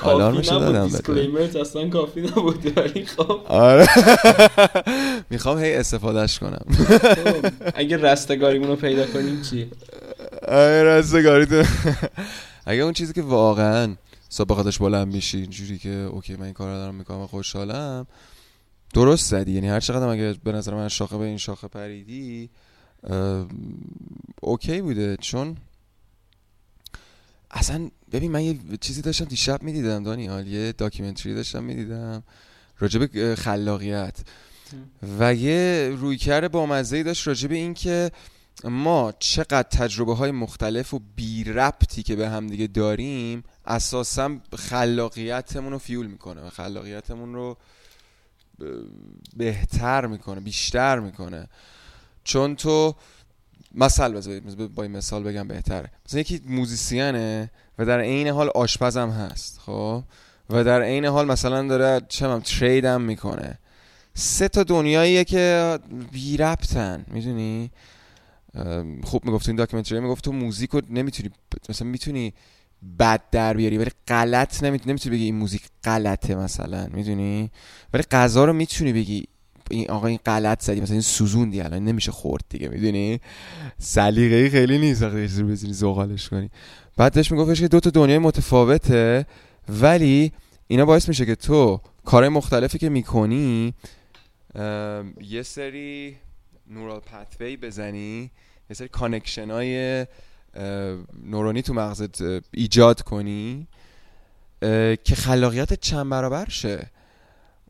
آلارمش 0.03 0.49
کافی 0.49 0.61
دادم. 0.61 0.87
disclaimer 0.87 1.51
ت 1.51 1.57
اصلا 1.57 1.89
کافی 1.89 2.21
نبود 2.21 2.79
ولی 2.79 3.07
خب. 3.07 3.41
آره. 3.49 3.87
می‌خوام 5.31 5.59
هی 5.59 5.75
استفادهش 5.75 6.39
کنم. 6.39 6.65
خب، 6.79 7.47
اگه 7.75 7.97
رستگاریمون 7.97 8.69
رو 8.69 8.77
پیدا 8.77 9.07
کنیم 9.07 9.43
چی؟ 9.43 9.71
آره 10.49 10.83
رستگاری 10.85 11.47
تو 11.47 11.63
اگه 12.67 12.83
اون 12.83 12.93
چیزی 12.93 13.13
که 13.13 13.23
واقعا 13.23 13.95
صبح 14.29 14.49
بخاطرش 14.49 14.79
بلند 14.79 15.15
میشی 15.15 15.39
اینجوری 15.39 15.79
که 15.79 15.91
okay 15.91 16.37
من 16.37 16.45
این 16.45 16.53
کار 16.55 16.69
رو 16.73 16.75
دارم 16.75 16.95
می‌کنم 16.95 17.21
و 17.21 17.27
خوشحالم 17.27 18.07
درست 18.95 19.31
زدی. 19.31 19.53
یعنی 19.53 19.69
هر 19.69 19.81
چقدر 19.81 20.09
اگه 20.09 20.35
به 20.45 20.53
نظر 20.53 20.75
من 20.75 20.89
شاخه 20.89 21.19
به 21.19 21.25
این 21.25 21.39
شاخه 21.39 21.69
پریدی 21.69 22.51
okay 24.41 24.81
بوده. 24.81 25.17
چون 25.21 25.57
اصلا 27.57 27.91
ببین 28.13 28.33
من 28.33 28.43
یه 28.43 28.59
چیزی 28.81 29.03
داشتم 29.03 29.25
دیشب 29.25 29.63
می‌دیدم 29.63 30.03
دانیال 30.03 30.47
یه 30.47 30.73
documentary 30.73 31.35
داشتم 31.35 31.65
می‌دیدم 31.65 32.23
راجب 32.79 33.35
خلاقیت. 33.35 34.19
و 35.19 35.35
یه 35.35 35.91
رویکرد 35.97 36.53
بامزه 36.53 36.97
ای 36.97 37.03
داشت 37.03 37.29
راجب 37.29 37.53
این 37.53 37.75
که 37.75 38.11
ما 38.65 39.13
چقدر 39.19 39.63
تجربه 39.63 40.15
های 40.15 40.31
مختلف 40.31 40.95
و 40.95 41.01
بی 41.17 41.45
ربطی 41.45 42.03
که 42.03 42.17
به 42.17 42.29
هم 42.29 42.47
دیگه 42.47 42.67
داریم 42.67 43.45
اساسا 43.67 44.37
خلاقیتمون 44.59 45.73
رو 45.73 45.79
fuel 45.79 46.07
می‌کنه 46.07 46.41
و 46.41 46.51
خلاقیتمون 46.51 47.35
رو 47.35 47.57
بهتر 49.37 50.07
می‌کنه 50.07 50.41
بیشتر 50.41 50.99
می‌کنه. 50.99 51.49
چون 52.25 52.57
تو 52.57 52.95
مثل 53.77 54.13
بذار 54.13 54.41
بذار 54.41 54.69
با 54.69 54.83
این 54.83 54.93
مثال 54.93 55.23
بگم 55.23 55.49
بهتره. 55.49 55.91
مثلا 56.07 56.21
یکی 56.21 56.41
musician 56.49 57.40
ه 57.40 57.51
و 57.79 57.85
در 57.85 58.01
عین 58.01 58.29
حال 58.29 58.49
آشپزم 58.55 59.11
هست 59.11 59.59
خب؟ 59.59 60.03
و 60.51 60.65
در 60.65 60.83
عین 60.83 61.05
حال 61.05 61.27
مثلا 61.27 61.69
داره 61.69 62.07
چه 62.09 62.27
می‌دونم 62.27 62.41
trade 62.41 62.85
هم 62.85 63.03
می‌کنه. 63.03 63.59
سه 64.15 64.49
تا 64.49 64.63
دنیاییه 64.63 65.25
که 65.25 65.79
بی 66.13 66.37
ربطن 66.37 67.05
می‌دونی؟ 67.07 67.71
خوب 69.05 69.25
می‌گفت 69.25 69.49
این 69.49 69.57
documentary 69.57 70.01
می‌گفت 70.01 70.25
تو 70.25 70.33
موزیک 70.33 70.71
رو 70.71 70.81
نمی‌تونی 70.91 71.31
مثلا 71.69 71.89
می‌تونی 71.89 72.35
بد 72.99 73.23
در 73.31 73.55
بیاری 73.55 73.79
ولی 73.79 73.91
غلط 74.09 74.63
نمی‌تونی 74.63 74.91
نمی‌تونی 74.91 75.17
بگی 75.17 75.25
این 75.25 75.35
موزیک 75.35 75.63
غلطه 75.85 76.35
مثلا 76.35 76.89
می‌دونی؟ 76.93 77.51
ولی 77.93 78.03
غذا 78.03 78.45
رو 78.45 78.53
می‌تونی 78.53 78.93
بگی 78.93 79.27
این 79.71 79.91
آقا 79.91 80.07
این 80.07 80.19
غلط 80.27 80.63
زدی 80.63 80.81
مثلا 80.81 80.93
این 80.93 81.03
سوزوندی 81.03 81.61
الان 81.61 81.85
نمیشه 81.85 82.13
خورد 82.13 82.45
دیگه 82.49 82.69
می‌دونی؟ 82.69 83.21
سلیقه‌ای 83.79 84.51
خیلی 84.51 84.79
نیست 84.79 85.03
وقتی 85.03 85.21
چیزی 85.29 85.43
بزنی 85.43 85.73
زغالش 85.73 86.29
کنی. 86.29 86.51
بعد 86.97 87.15
داشت 87.15 87.33
میگفتش 87.33 87.61
که 87.61 87.69
دو 87.69 87.81
تا 87.81 87.91
دنیای 87.91 88.19
متفاوته 88.19 89.27
ولی 89.69 90.33
اینا 90.67 90.85
باعث 90.85 91.09
میشه 91.09 91.27
که 91.27 91.35
تو 91.35 91.81
کارهای 92.05 92.29
مختلفی 92.29 92.79
که 92.79 92.89
می‌کنی 92.89 93.75
یه 95.21 95.43
سری 95.43 96.17
neural 96.71 97.01
pathway 97.01 97.57
بزنی 97.57 98.31
یه 98.71 98.77
سری 98.77 98.89
connection 98.89 99.51
های 99.51 100.07
نورونی 101.25 101.63
تو 101.63 101.75
مغزت 101.75 102.23
ایجاد 102.53 103.03
کنی 103.03 103.67
که 105.05 105.15
خلاقیت 105.17 105.81
چند 105.81 106.11
برابر 106.11 106.49
شه. 106.49 106.91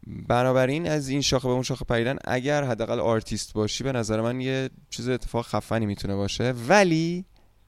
بنابراین 0.06 0.88
از 0.88 1.08
این 1.08 1.20
شاخه 1.20 1.48
به 1.48 1.54
اون 1.54 1.62
شاخه 1.62 1.84
پریدن 1.84 2.16
اگر 2.24 2.64
حداقل 2.64 3.00
آرتیست 3.00 3.52
باشی 3.52 3.84
به 3.84 3.92
نظر 3.92 4.20
من 4.20 4.40
یه 4.40 4.70
چیز 4.90 5.08
اتفاق 5.08 5.46
خفنی 5.46 5.86
می‌تونه 5.86 6.14
باشه. 6.14 6.54
ولی 6.68 7.24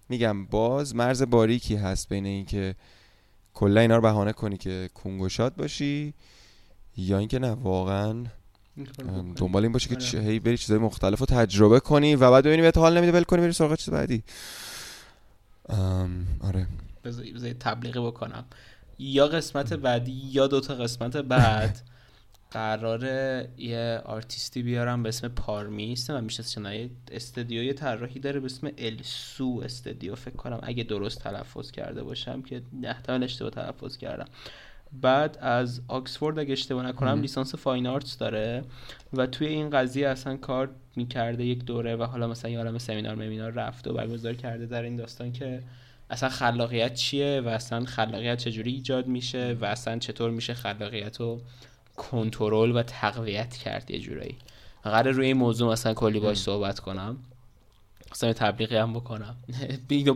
میگم 0.08 0.46
باز 0.46 0.94
مرز 0.94 1.22
باریکی 1.22 1.76
هست 1.76 2.08
بین 2.08 2.26
این 2.26 2.44
که 2.44 2.74
کلا 3.54 3.80
اینا 3.80 3.96
رو 3.96 4.02
بهانه 4.02 4.32
کنی 4.32 4.56
که 4.56 4.90
کون‌گشاد 4.94 5.56
باشی 5.56 6.14
یا 6.96 7.18
اینکه 7.18 7.38
نه 7.38 7.50
واقعا 7.50 8.24
دنبال 9.36 9.62
این 9.62 9.72
باشه 9.72 9.88
که 9.88 10.18
آره. 10.18 10.26
هی 10.26 10.38
بری 10.38 10.58
چیزای 10.58 10.78
مختلف 10.78 11.18
رو 11.18 11.26
تجربه 11.26 11.80
کنی 11.80 12.16
و 12.16 12.30
بعد 12.30 12.44
ببینی 12.44 12.62
بهت 12.62 12.78
حال 12.78 12.96
نمیده 12.96 13.12
ول 13.12 13.22
کنی 13.22 13.40
بری 13.40 13.52
سراغ 13.52 13.74
چیز 13.74 13.90
بعدی. 13.90 14.22
آره. 16.40 16.66
بذار 17.04 17.52
تبلیغی 17.60 18.00
بکنم. 18.00 18.44
یا 18.98 19.26
قسمت 19.26 19.72
بعدی 19.72 20.12
یا 20.12 20.46
دوتا 20.46 20.74
قسمت 20.74 21.16
بعد. 21.16 21.80
قراره 22.50 23.48
یه 23.56 24.02
آرتیستی 24.04 24.62
بیارم 24.62 25.02
به 25.02 25.08
اسم 25.08 25.28
پارمیس 25.28 25.74
دوست 25.74 26.10
من 26.10 26.24
میشه 26.24 26.74
یه 26.74 26.90
استدیو 27.12 27.62
یه 27.62 27.72
طراحی 27.72 28.20
داره 28.20 28.40
به 28.40 28.46
اسم 28.46 28.70
السو 28.78 29.60
studio. 29.64 30.14
فکر 30.14 30.36
کنم 30.36 30.60
اگه 30.62 30.84
درست 30.84 31.20
تلفظ 31.20 31.70
کرده 31.70 32.02
باشم 32.02 32.42
که 32.42 32.62
احتمال 32.84 33.22
اشتباه 33.22 33.50
تلفظ 33.50 33.96
کردم. 33.96 34.26
بعد 34.92 35.38
از 35.40 35.80
آکسفورد 35.88 36.38
اگه 36.38 36.52
اشتباه 36.52 36.86
نکنم. 36.86 37.20
لیسانس 37.20 37.54
fine 37.54 37.86
arts 37.86 38.18
داره 38.18 38.64
و 39.12 39.26
توی 39.26 39.46
این 39.46 39.70
قضیه 39.70 40.08
اصلا 40.08 40.36
کار 40.36 40.70
می‌کرده 40.96 41.44
یک 41.44 41.64
دوره 41.64 41.96
و 41.96 42.02
حالا 42.02 42.26
مثلا 42.26 42.50
یه 42.50 42.58
عالم 42.58 42.78
سمینار 42.78 43.14
ممینار 43.14 43.52
رفته 43.52 43.90
و 43.90 43.94
برگزار 43.94 44.34
کرده 44.34 44.66
در 44.66 44.82
این 44.82 44.96
داستان 44.96 45.32
که 45.32 45.62
اصلا 46.10 46.28
خلاقیت 46.28 46.94
چیه 46.94 47.42
و 47.44 47.48
اصلا 47.48 47.84
خلاقیت 47.84 48.38
چجوری 48.38 48.72
ایجاد 48.72 49.06
میشه 49.06 49.56
و 49.60 49.64
اصلا 49.64 49.98
چطور 49.98 50.30
میشه 50.30 50.54
خلاقیت 50.54 51.20
رو 51.20 51.40
کنترل 51.98 52.76
و 52.76 52.82
تقویت 52.82 53.56
کرد 53.56 53.90
یه 53.90 53.98
جورایی. 53.98 54.36
قرار 54.82 55.10
روی 55.10 55.26
این 55.26 55.36
موضوع 55.36 55.72
مثلا 55.72 55.94
کلی 55.94 56.20
باش 56.20 56.38
صحبت 56.38 56.80
کنم. 56.80 57.16
اصلا 58.12 58.28
یه 58.28 58.34
تبلیغی 58.34 58.76
هم 58.76 58.92
بکنم. 58.92 59.36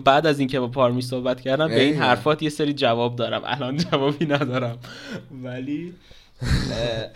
بعد 0.04 0.26
از 0.26 0.38
اینکه 0.38 0.60
با 0.60 0.68
پارمی 0.68 1.02
صحبت 1.02 1.40
کردم 1.40 1.68
به 1.68 1.82
این. 1.82 1.94
حرفات 1.94 2.42
یه 2.42 2.48
سری 2.48 2.72
جواب 2.72 3.16
دارم. 3.16 3.42
الان 3.44 3.76
جوابی 3.76 4.26
ندارم. 4.26 4.78
ولی 5.42 5.94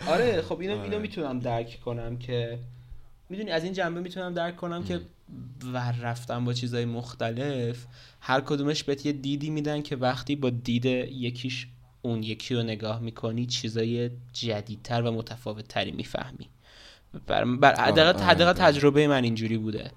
آره 0.07 0.41
خب 0.41 0.59
اینو 0.59 0.73
اینو 0.73 0.85
آره. 0.85 0.97
می‌تونم 0.97 1.39
درک 1.39 1.79
کنم 1.85 2.17
که 2.17 2.59
می‌دونی 3.29 3.51
از 3.51 3.63
این 3.63 3.73
جنبه 3.73 4.01
می‌تونم 4.01 4.33
درک 4.33 4.55
کنم 4.55 4.83
که 4.83 5.01
ور 5.73 5.95
رفتن 6.01 6.45
با 6.45 6.53
چیزهای 6.53 6.85
مختلف 6.85 7.85
هر 8.19 8.41
کدومش 8.41 8.83
بهت 8.83 9.05
یه 9.05 9.11
دیدی 9.11 9.49
میدن 9.49 9.81
که 9.81 9.95
وقتی 9.95 10.35
با 10.35 10.49
دید 10.49 10.85
یکیش 10.85 11.67
اون 12.07 12.23
یکی 12.23 12.55
رو 12.55 12.63
نگاه 12.63 12.99
می‌کنی 12.99 13.45
چیزای 13.45 14.09
جدیدتر 14.33 15.01
و 15.01 15.11
متفاوت 15.11 15.67
تری 15.67 15.91
می‌فهمی. 15.91 16.49
بر, 17.27 17.45
بر 17.45 17.75
حداقل. 17.75 18.53
تجربه 18.53 19.07
من 19.07 19.23
اینجوری 19.23 19.57
بوده. 19.57 19.91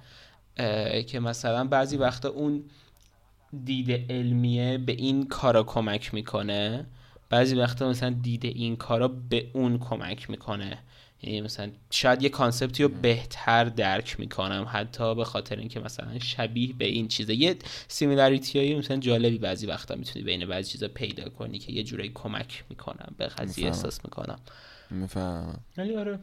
که 1.06 1.20
مثلا 1.20 1.64
بعضی 1.64 1.96
وقتا 1.96 2.28
اون 2.28 2.64
دید 3.64 4.12
علمیه 4.12 4.78
به 4.78 4.92
این 4.92 5.26
کارا 5.26 5.62
کمک 5.62 6.14
می‌کنه. 6.14 6.86
بعضی 7.30 7.56
وقتا 7.56 7.88
مثلا 7.88 8.10
دید 8.10 8.44
این 8.44 8.76
کارا 8.76 9.08
به 9.08 9.50
اون 9.52 9.78
کمک 9.78 10.30
می‌کنه. 10.30 10.78
یعنی 11.22 11.40
مثلا 11.40 11.70
شاید 11.90 12.22
یه 12.22 12.28
concept 12.28 12.75
ی 12.76 12.82
رو 12.82 12.88
بهتر 12.88 13.64
درک 13.64 14.20
می‌کنم 14.20 14.66
حتی 14.72 15.14
به 15.14 15.24
خاطر 15.24 15.56
اینکه 15.56 15.80
مثلا 15.80 16.18
شبیه 16.18 16.72
به 16.72 16.84
این 16.84 17.08
چیزه. 17.08 17.34
یه 17.34 17.56
similarity 17.88 18.58
هایی 18.58 18.74
مثلا 18.74 18.96
جالبی 18.96 19.38
بعضی 19.38 19.66
وقتا 19.66 19.94
می‌تونی 19.94 20.24
بین 20.24 20.46
بعضی 20.46 20.70
چیزا 20.70 20.88
پیدا 20.88 21.28
کنی 21.28 21.58
که 21.58 21.72
یه 21.72 21.82
جورایی 21.82 22.10
کمک 22.14 22.64
می‌کنم 22.70 23.14
به 23.18 23.26
قضیه. 23.26 23.66
احساس 23.66 24.04
می‌کنم. 24.04 24.38
می‌فهمم. 24.90 25.60
ولی 25.76 25.96
آره. 25.96 26.18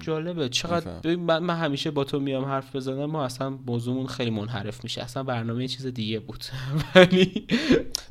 جالبه. 0.00 0.48
چقدر 0.48 1.16
من, 1.16 1.38
من 1.38 1.56
همیشه 1.56 1.90
با 1.90 2.04
تو 2.04 2.20
میام 2.20 2.44
حرف 2.44 2.76
بزنم 2.76 3.04
ما 3.04 3.24
اصلا 3.24 3.50
موضوعمون 3.66 4.06
خیلی 4.06 4.30
منحرف 4.30 4.84
میشه. 4.84 5.02
اصلا 5.02 5.22
برنامه 5.22 5.68
چیز 5.68 5.86
دیگه 5.86 6.18
بود. 6.18 6.44
ولی 6.94 7.46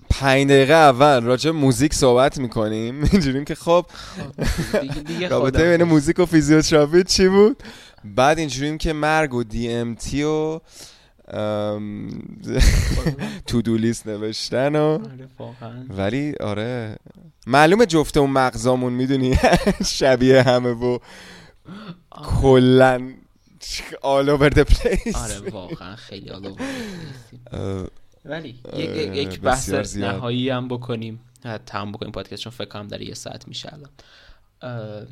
پنج 0.10 0.48
دقیقه 0.48 0.74
اول 0.74 1.24
راجع 1.24 1.52
موزیک 1.52 1.94
صحبت 1.94 2.38
می‌کنیم. 2.38 3.04
اینجوریم 3.12 3.46
که 3.46 3.56
خب. 3.56 3.86
دیگه 5.08 5.28
رابطه 5.34 5.78
بین 5.78 5.84
موزیک 5.84 6.20
و 6.20 6.26
فیزیوتراپی 6.26 7.04
چی 7.04 7.28
بود؟ 7.28 7.64
بعد 8.04 8.40
اینجوریم 8.40 8.78
که 8.78 8.94
مرگ 8.94 9.34
و 9.34 9.44
دی 9.44 9.72
ام 9.74 9.96
تی 9.96 10.24
و 10.24 10.60
تو 13.48 13.62
دو 13.62 13.78
لیست 13.78 14.08
نوشتن 14.08 14.76
و 14.76 14.80
آره 14.82 15.86
ولی 15.98 16.34
آره. 16.40 16.96
معلومه 17.48 17.86
جفته 17.86 18.20
اون 18.20 18.30
مغزامون 18.30 18.94
می‌دونی. 18.94 19.38
شبیه 19.86 20.44
همه 20.44 20.70
و 20.70 20.98
کلا 22.12 23.14
all 24.02 24.28
over 24.30 24.50
the 24.50 24.64
place. 24.64 25.16
آره 25.16 25.50
واقعا 25.52 25.96
خیلی 25.96 26.30
حالا 26.30 26.56
اه، 27.52 27.88
ولی 28.26 28.60
یک, 29.14 29.40
بحث. 29.40 29.96
نهایی 29.98 30.50
هم 30.50 30.68
بکنیم. 30.68 31.20
تمام 31.66 31.92
بکنیم 31.92 32.12
پادکست 32.12 32.42
چون 32.42 32.52
فکر 32.52 32.68
کنم 32.68 32.88
داره 32.88 33.06
یه 33.06 33.14
ساعت 33.14 33.48
میشه 33.48 33.70
الان. 33.74 35.08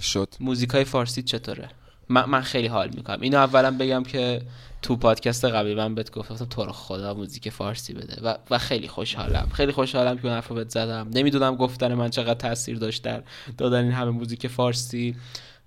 شد. 0.00 0.34
موزیکای 0.40 0.84
فارسی 0.84 1.22
چطوره؟ 1.22 1.68
من, 2.08 2.24
من 2.24 2.40
خیلی 2.40 2.66
حال 2.66 2.90
می‌کنم. 2.94 3.20
اینو 3.20 3.38
اولا 3.38 3.70
بگم 3.70 4.02
که 4.02 4.42
تو 4.82 4.96
پادکست 4.96 5.44
قبلی 5.44 5.74
من 5.74 5.94
بهت 5.94 6.10
گفتم 6.10 6.44
تو 6.44 6.64
رو 6.64 6.72
خدا 6.72 7.14
موزیک 7.14 7.50
فارسی 7.50 7.92
بده. 7.92 8.22
و, 8.22 8.36
و 8.50 8.58
خیلی 8.58 8.88
خوشحالم. 8.88 9.48
خیلی 9.52 9.72
خوشحالم 9.72 10.18
که 10.18 10.24
اون 10.24 10.34
حرف 10.34 10.52
بهت 10.52 10.70
زدم. 10.70 11.08
نمی‌دونم 11.12 11.56
گفتن 11.56 11.94
من 11.94 12.10
چقدر 12.10 12.34
تاثیر 12.34 12.78
داشت 12.78 13.02
در 13.02 13.22
دادن 13.58 13.84
این 13.84 13.92
همه 13.92 14.10
موزیک 14.10 14.46
فارسی. 14.46 15.16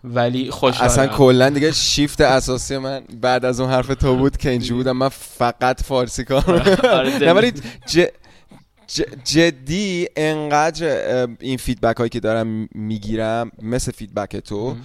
ولی 0.03 0.51
خوشحالم. 0.51 0.91
اصلا 0.91 1.07
کلا 1.07 1.49
دیگه 1.49 1.71
شیفت 1.71 2.21
اساسی 2.21 2.77
من 2.77 3.03
بعد 3.21 3.45
از 3.45 3.59
اون 3.59 3.69
حرف 3.69 3.87
تو 3.87 4.15
بود 4.15 4.37
که 4.37 4.49
اینجوری 4.49 4.77
بودم. 4.77 4.97
من 4.97 5.09
فقط 5.09 5.83
فارسی 5.83 6.23
کار 6.23 6.77
آره، 6.83 7.33
ولی 7.33 7.53
جدی 9.23 10.07
انقدر 10.15 11.27
این 11.39 11.57
feedback 11.57 11.97
هایی 11.97 12.09
که 12.09 12.19
دارم 12.19 12.69
می‌گیرم 12.71 13.51
مثل 13.61 13.91
feedback 13.91 14.35
تو 14.37 14.75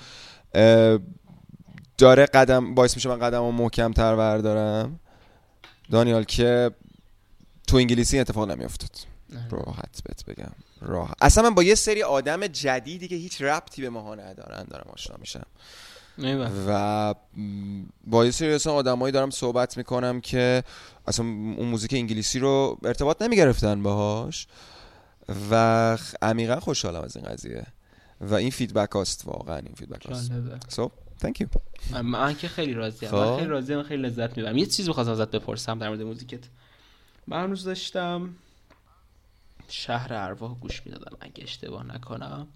داره 1.99 2.27
قدم 2.27 2.75
باعث 2.75 2.97
میشه 2.97 3.09
من 3.09 3.19
قدم 3.19 3.41
رو 3.41 3.53
محکم 3.53 3.93
تر 3.93 4.17
بردارم. 4.17 5.01
دانیال 5.91 6.25
که 6.25 6.71
تو 7.67 7.77
انگلیسی 7.77 8.19
اتفاق 8.19 8.51
نمیافتاد. 8.51 8.91
راحت 9.51 10.03
بهت 10.05 10.25
بگم. 10.25 10.53
راحت 10.83 11.15
اصلا 11.21 11.45
من 11.49 11.55
با 11.55 11.63
یه 11.63 11.75
سری 11.75 12.03
آدم 12.03 12.47
جدیدی 12.47 13.09
که 13.09 13.17
هیچ 13.17 13.43
ربطی 13.43 13.83
به 13.83 13.91
ماها 13.91 14.15
ندارن 14.15 14.65
دارم 14.71 14.91
آشنا 14.93 15.17
میشم. 15.21 15.47
و 16.69 17.15
با 18.05 18.25
یه 18.25 18.31
سری 18.31 18.55
اصلا 18.55 18.73
آدمایی 18.73 19.13
دارم 19.13 19.31
صحبت 19.31 19.77
می‌کنم 19.77 20.21
که 20.21 20.65
اصلا 21.07 21.27
اون 21.27 21.69
موزیک 21.69 21.95
انگلیسی 21.95 22.39
رو 22.39 22.79
ارتباط 22.85 23.23
نمی‌گرفتن 23.23 23.83
باهاش 23.83 24.47
و 25.51 25.99
عمیقا 26.23 26.61
خوشحالم 26.61 27.01
از 27.01 27.17
این 27.17 27.27
قضیه. 27.27 27.67
و 28.21 28.35
این 28.35 28.51
feedback 28.51 28.91
هاست 28.91 29.23
واقعا 29.27 29.57
این 29.57 29.75
feedback 29.75 30.07
هاست. 30.07 30.31
so, 30.71 30.89
thank 31.25 31.33
you. 31.41 31.47
من 32.03 32.35
که 32.35 32.49
خیلی 32.49 32.75
راضیم. 32.75 33.11
من 33.11 33.25
خب. 33.25 33.37
خیلی 33.37 33.49
راضیم 33.49 33.83
خیلی 33.83 34.03
لذت 34.03 34.37
می‌برم. 34.37 34.59
یه 34.59 34.67
چیزی 34.67 34.91
بخواستم 34.91 35.13
ازت 35.13 35.31
بپرسم 35.31 35.79
در 35.79 35.89
مورد 35.89 36.03
موزیکت. 36.03 36.41
من 37.27 37.45
هنوز 37.45 37.65
داشتم 37.65 38.35
شهر 39.73 40.15
ارواح 40.15 40.55
گوش 40.55 40.83
می‌دادم. 40.87 41.17
اگه 41.21 41.45
اشتباه 41.45 41.87
نکنم. 41.87 42.47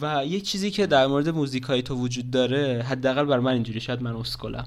و 0.00 0.26
یه 0.26 0.40
چیزی 0.40 0.70
که 0.70 0.86
در 0.86 1.06
مورد 1.06 1.28
موزیک 1.28 1.62
های 1.62 1.82
تو 1.82 1.94
وجود 1.94 2.30
داره 2.30 2.82
حداقل 2.88 3.24
بر 3.24 3.38
من 3.38 3.52
اینجوری 3.52 3.80
شاید 3.80 4.02
من 4.02 4.16
اسکلم. 4.16 4.66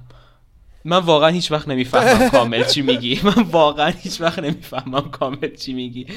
من 0.86 0.98
واقعا 0.98 1.30
هیچ 1.30 1.52
وقت 1.52 1.68
نمی‌فهمم 1.68 2.30
کامل 2.38 2.64
چی 2.64 2.82
میگی. 2.82 3.20
من 3.24 3.44
واقعا 3.44 3.88
هیچ 3.90 4.22
وقت 4.22 4.40
نمی‌فهمم 4.40 5.12
کامل 5.12 5.56
چی 5.56 5.74
میگی. 5.74 6.08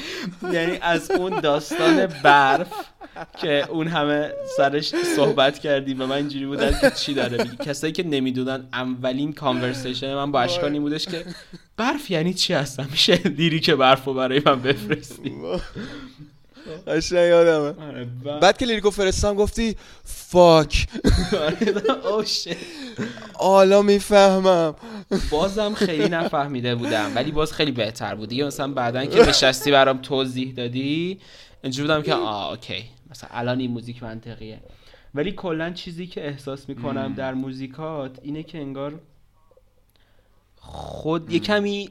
یعنی 0.53 0.77
از 0.81 1.11
اون 1.11 1.39
داستان 1.39 2.07
برف 2.23 2.71
که 3.41 3.67
اون 3.69 3.87
همه 3.87 4.31
سرش 4.57 4.95
صحبت 5.15 5.59
کردی 5.59 5.93
و 5.93 6.05
من 6.05 6.15
اینجوری 6.15 6.45
بودم 6.45 6.71
که 6.81 6.91
چی 6.91 7.13
داره 7.13 7.43
میگی. 7.43 7.57
کسایی 7.65 7.93
که 7.93 8.03
نمی‌دونن 8.03 8.67
اولین 8.73 9.33
کانورسیشن 9.33 10.15
من 10.15 10.31
با 10.31 10.41
اشکانی 10.41 10.79
بودش 10.79 11.05
که 11.05 11.25
برف 11.77 12.11
یعنی 12.11 12.33
چی 12.33 12.53
هستم؟ 12.53 12.87
میشه 12.91 13.15
لیری 13.15 13.59
که 13.59 13.75
برف 13.75 14.05
رو 14.05 14.13
برای 14.13 14.41
من 14.45 14.61
بفرستی. 14.61 15.33
قشنگ 16.87 17.29
یادمه. 17.29 17.87
آره، 17.87 18.07
بعد 18.41 18.57
که 18.57 18.65
لیریکو 18.65 18.89
فرستم 18.89 19.35
گفتی 19.35 19.75
فاک. 20.03 20.87
حالا 23.33 23.81
می‌فهمم. 23.81 24.75
بازم 25.29 25.73
خیلی 25.73 26.09
نفهمیده 26.09 26.75
بودم 26.75 27.11
ولی 27.15 27.31
باز 27.31 27.53
خیلی 27.53 27.71
بهتر 27.71 28.15
بود. 28.15 28.29
دیگه 28.29 28.45
مثلا 28.45 28.67
بعدا 28.67 29.05
که 29.05 29.21
نشستی 29.29 29.71
برام 29.71 29.97
توضیح 29.97 30.53
دادی 30.53 31.19
اینجوری 31.63 31.87
بودم 31.87 32.01
که 32.01 32.13
آه 32.13 32.51
اوکی. 32.51 32.85
مثلا 33.11 33.29
الان 33.33 33.59
این 33.59 33.71
موزیک 33.71 34.03
منطقیه. 34.03 34.59
ولی 35.15 35.31
کلا 35.31 35.69
چیزی 35.69 36.07
که 36.07 36.27
احساس 36.27 36.69
می‌کنم 36.69 37.13
در 37.13 37.33
موزیکات 37.33 38.19
اینه 38.21 38.43
که 38.43 38.57
انگار 38.57 38.99
خود 40.55 41.31
یه 41.31 41.39
کمی 41.39 41.89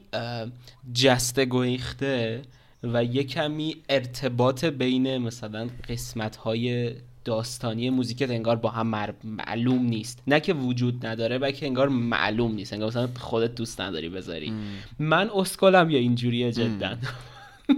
جسته 0.94 1.44
گویخته 1.44 2.42
و 2.82 3.04
یه 3.04 3.24
کمی 3.24 3.76
ارتباط 3.88 4.64
بین 4.64 5.18
مثلا 5.18 5.68
قسمت 5.88 6.36
های 6.36 6.94
داستانی 7.24 7.90
موزیکت 7.90 8.30
انگار 8.30 8.56
با 8.56 8.70
هم 8.70 9.14
معلوم 9.24 9.82
نیست. 9.82 10.22
نه 10.26 10.40
که 10.40 10.54
وجود 10.54 11.06
نداره 11.06 11.38
بلکه 11.38 11.66
انگار 11.66 11.88
معلوم 11.88 12.54
نیست. 12.54 12.72
انگار 12.72 12.88
مثلا 12.88 13.08
خودت 13.18 13.54
دوست 13.54 13.80
نداری 13.80 14.08
بذاری. 14.08 14.52
من 14.98 15.30
اسکلم 15.34 15.90
یا 15.90 15.98
اینجوریه 15.98 16.52
جدا؟ 16.52 16.96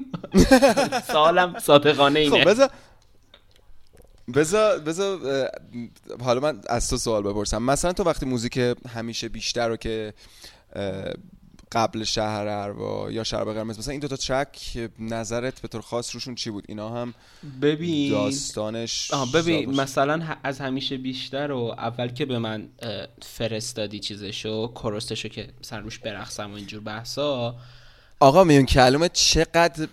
سالم 1.12 1.58
صادقانه 1.58 2.20
اینه. 2.20 2.44
خب 2.44 2.50
بذار 4.34 4.78
بذار 4.78 5.18
حالا 6.20 6.40
من 6.40 6.60
از 6.68 6.90
تو 6.90 6.96
سوال 6.96 7.22
بپرسم. 7.22 7.62
مثلا 7.62 7.92
تو 7.92 8.02
وقتی 8.02 8.26
موزیک 8.26 8.76
همیشه 8.88 9.28
بیشتر 9.28 9.68
رو 9.68 9.76
که 9.76 10.14
قبل 11.72 12.04
شهر 12.04 12.46
اروا 12.48 13.10
یا 13.10 13.24
شرب 13.24 13.52
قرمز. 13.52 13.78
مثلا 13.78 13.92
این 13.92 14.00
دوتا 14.00 14.16
ترک 14.16 14.90
نظرت 14.98 15.60
به 15.60 15.68
طور 15.68 15.80
خاص 15.80 16.14
روشون 16.14 16.34
چی 16.34 16.50
بود؟ 16.50 16.64
اینا 16.68 16.88
هم 16.88 17.14
ببین 17.62 18.10
داستانش 18.10 19.10
ببین 19.34 19.80
مثلا 19.80 20.36
از 20.42 20.60
همیشه 20.60 20.96
بیشتر 20.96 21.52
و 21.52 21.74
اول 21.78 22.08
که 22.08 22.26
به 22.26 22.38
من 22.38 22.68
فرستادی 23.22 24.00
چیزشو 24.00 24.72
کروستشو 24.72 25.28
که 25.28 25.48
مثلا 25.60 25.78
روش 25.78 25.98
برقصم 25.98 26.52
و 26.52 26.54
اینجور 26.54 26.80
بحثا 26.80 27.54
آقا 28.20 28.44
میون 28.44 28.66
کلمه 28.66 29.08
چقدر 29.08 29.88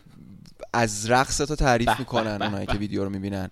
از 0.73 1.09
رقص 1.09 1.37
تو 1.37 1.55
تعریف 1.55 1.89
می‌کنن 1.99 2.41
اونایی 2.41 2.65
که 2.65 2.77
ویدیو 2.77 3.03
رو 3.03 3.09
می‌بینن. 3.09 3.49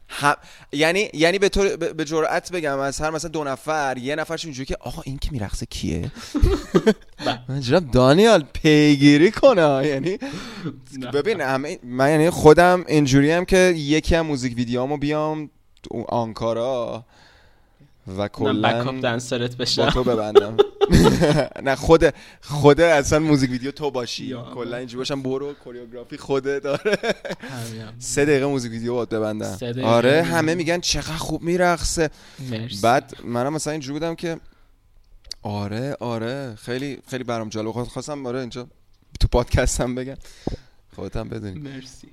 یعنی 0.72 1.10
یعنی 1.14 1.40
به 1.40 1.50
طور 1.50 1.76
به 1.76 2.06
جرئت 2.06 2.52
بگم 2.52 2.80
از 2.80 3.02
هر 3.02 3.10
مثلا 3.10 3.30
دو 3.30 3.44
نفر 3.44 3.98
یه 3.98 4.16
نفرش 4.16 4.46
اینجوری 4.46 4.66
که 4.66 4.78
آقا 4.80 5.02
این 5.06 5.18
که 5.18 5.32
میرقصه 5.32 5.66
کیه؟ 5.66 6.12
من 7.50 7.60
دانیال 7.92 8.44
پیگیری 8.54 9.32
کنه 9.32 9.88
یعنی؟ 9.88 10.18
ببین 11.14 11.44
من 11.84 12.10
یعنی 12.10 12.30
خودم 12.30 12.84
اینجوری 12.88 13.32
هم 13.32 13.46
که 13.46 13.58
یکی 13.78 14.16
هم 14.16 14.26
موزیک 14.26 14.58
ویدیوامو 14.58 14.98
بیام 14.98 15.50
آنکارا 16.08 17.06
و 18.18 18.28
کلا 18.28 18.82
بکاپ 18.82 18.96
دنسرت 19.02 19.58
بشم. 19.58 19.86
با 19.86 19.92
تو 19.92 20.04
ببندم. 20.04 20.58
نه 21.64 21.76
خود 21.76 22.04
خود 22.42 22.82
اصلا 22.82 23.20
موزیک 23.20 23.50
ویدیو 23.52 23.72
تو 23.72 23.92
باشی. 23.92 24.36
کلا 24.54 24.78
اینجوری 24.78 24.98
باشم 24.98 25.24
برو 25.24 25.54
کوریوگرافی 25.54 26.18
خوده 26.18 26.60
داره. 26.60 26.98
سه 28.00 28.26
دقیقه 28.26 28.46
موزیک 28.46 28.72
ویدیو 28.72 28.94
باید 28.94 29.10
ببندم. 29.10 29.58
آره 29.84 30.24
همه 30.24 30.56
میگن 30.56 30.80
چقدر 30.80 31.18
خوب 31.18 31.42
میرقصه. 31.42 32.10
بعد 32.84 33.14
منم 33.24 33.54
مثلا 33.54 33.72
اینجوری 33.72 34.00
بودم 34.00 34.16
که 34.16 34.38
آره 35.42 35.98
آره. 36.00 36.56
خیلی 36.56 37.00
خیلی 37.10 37.24
برام 37.24 37.50
جالب. 37.50 37.72
خواستم 37.72 38.26
آره 38.26 38.40
اینجا 38.40 38.68
تو 39.20 39.28
پادکستم 39.28 39.96
بگم. 39.96 40.18
خودت 40.96 41.16
هم 41.16 41.30
بدونی. 41.30 41.60
مرسی 41.60 42.08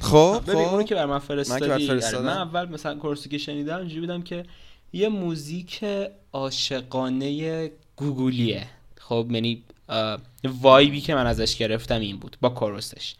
خب 0.00 0.42
ببین 0.46 0.64
اونو 0.64 0.82
که 0.82 0.94
بر 0.94 1.06
من 1.06 1.18
فرستادی 1.18 1.90
آره، 1.90 2.18
من 2.18 2.28
اول 2.28 2.68
مثلا 2.68 2.94
کورسی 2.94 3.28
که 3.28 3.38
شنیدم 3.38 3.78
اینجوری 3.78 4.00
بودم 4.00 4.22
که 4.22 4.44
یه 4.92 5.08
موزیک 5.08 5.84
عاشقانه 6.32 7.70
گوگولیه. 7.96 8.66
خب 9.00 9.26
یعنی 9.30 9.62
وایبی 10.44 11.00
که 11.00 11.14
من 11.14 11.26
ازش 11.26 11.56
گرفتم 11.56 12.00
این 12.00 12.16
بود 12.16 12.36
با 12.40 12.48
کاروسش. 12.48 13.14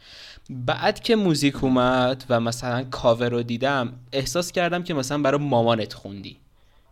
بعد 0.51 1.01
که 1.01 1.17
موزیک 1.17 1.65
اومد 1.65 2.25
و 2.29 2.41
مثلا 2.41 2.85
کاور 2.85 3.29
رو 3.29 3.43
دیدم 3.43 3.93
احساس 4.13 4.53
کردم 4.53 4.83
که 4.83 4.95
مثلا 4.95 5.19
برای 5.19 5.41
مامانت 5.41 5.93
خوندی. 5.93 6.37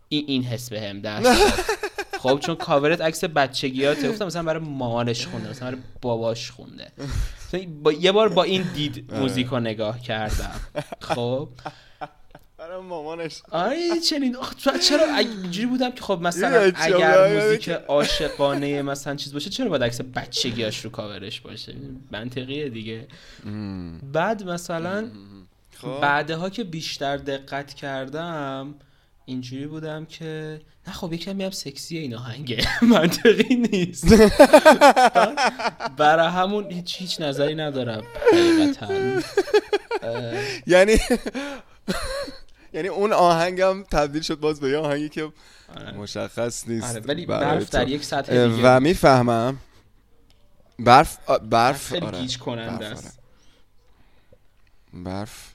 این 0.09 0.25
این 0.29 0.43
حس 0.43 0.71
به 0.71 0.81
هم 0.89 1.01
دست 1.01 1.43
خب 2.19 2.39
چون 2.39 2.55
کاورت 2.55 3.01
عکس 3.01 3.25
بچگیاته 3.25 4.11
گفتم 4.11 4.27
مثلا 4.27 4.43
برای 4.43 4.63
مامانش 4.63 5.27
خونده 5.27 5.51
مثلا 5.51 5.71
برای 5.71 5.83
باباش 6.01 6.51
خونده. 6.51 6.93
با... 7.83 7.93
یه 7.93 8.13
بار 8.13 8.29
با 8.29 8.43
این 8.43 8.63
دید. 8.63 9.15
موزیک 9.15 9.47
رو 9.47 9.61
نگاه 9.61 10.01
کردم. 10.01 10.61
خب 11.01 11.49
برای 12.73 12.85
مامانش. 12.85 13.43
آره 13.51 14.01
چنین. 14.11 14.37
چرا 14.89 15.17
اینجوری 15.17 15.67
بودم 15.67 15.91
که 15.91 16.01
خب 16.03 16.19
مثلا 16.23 16.73
اگر 16.75 17.35
موزیک 17.35 17.69
عاشقانه 17.69 18.83
مثلا 18.83 19.17
چیز 19.17 19.33
باشه 19.33 19.51
چرا 19.51 19.69
باید 19.69 19.83
عکس 19.83 20.01
بچگیاش 20.01 20.85
رو 20.85 20.91
کاورش 20.91 21.41
باشه؟ 21.41 21.75
منطقیه 22.11 22.69
دیگه. 22.69 23.07
بعد 24.13 24.43
مثلا 24.43 25.11
خب. 25.77 26.01
بعدها 26.01 26.51
که 26.51 26.65
بیشتر 26.65 27.17
دقت 27.17 27.75
کردم 27.75 28.75
اینجوری 29.25 29.67
بودم 29.67 30.05
که 30.05 30.61
نه 30.87 30.93
خب 30.93 31.13
یکم 31.13 31.41
هم 31.41 31.51
سکسیه 31.51 32.01
این 32.01 32.15
آهنگه. 32.15 32.69
منطقی 32.93 33.55
نیست. 33.55 34.15
برای 35.97 36.29
همون 36.29 36.71
هیچ 36.71 36.97
هیچ 36.99 37.21
نظری 37.21 37.55
ندارم 37.55 38.03
یعنی 40.67 40.99
یعنی 42.73 42.89
اون 42.89 43.13
آهنگم 43.13 43.83
تبدیل 43.83 44.23
شد 44.23 44.41
باز 44.41 44.61
به 44.61 44.69
یه 44.69 44.77
آهنگی 44.77 45.09
که 45.09 45.33
آره. 45.77 45.93
مشخص 45.93 46.69
نیست 46.69 46.91
آره 46.97 47.01
ولی 47.01 47.27
برف 47.27 47.71
در 47.71 47.89
یک 47.89 48.05
سطح 48.05 48.47
دیگه. 48.47 48.77
و 48.77 48.81
می‌فهمم. 48.81 49.59
برف 50.79 51.19
برف 51.51 51.89
خیلی 51.89 52.07
آره. 52.07 52.21
گیج 52.21 52.39
کننده 52.39 52.87
است. 52.87 53.19
برف. 54.95 55.53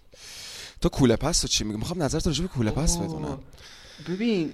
تو 0.81 0.89
کوله 0.89 1.15
پس 1.15 1.41
تو 1.41 1.47
چی 1.47 1.63
میگی؟ 1.63 1.77
می‌خوام 1.77 2.03
نظرت 2.03 2.27
راجع 2.27 2.41
به 2.41 2.47
کوله 2.47 2.71
پس 2.71 2.97
بدونم. 2.97 3.39
ببین. 4.09 4.53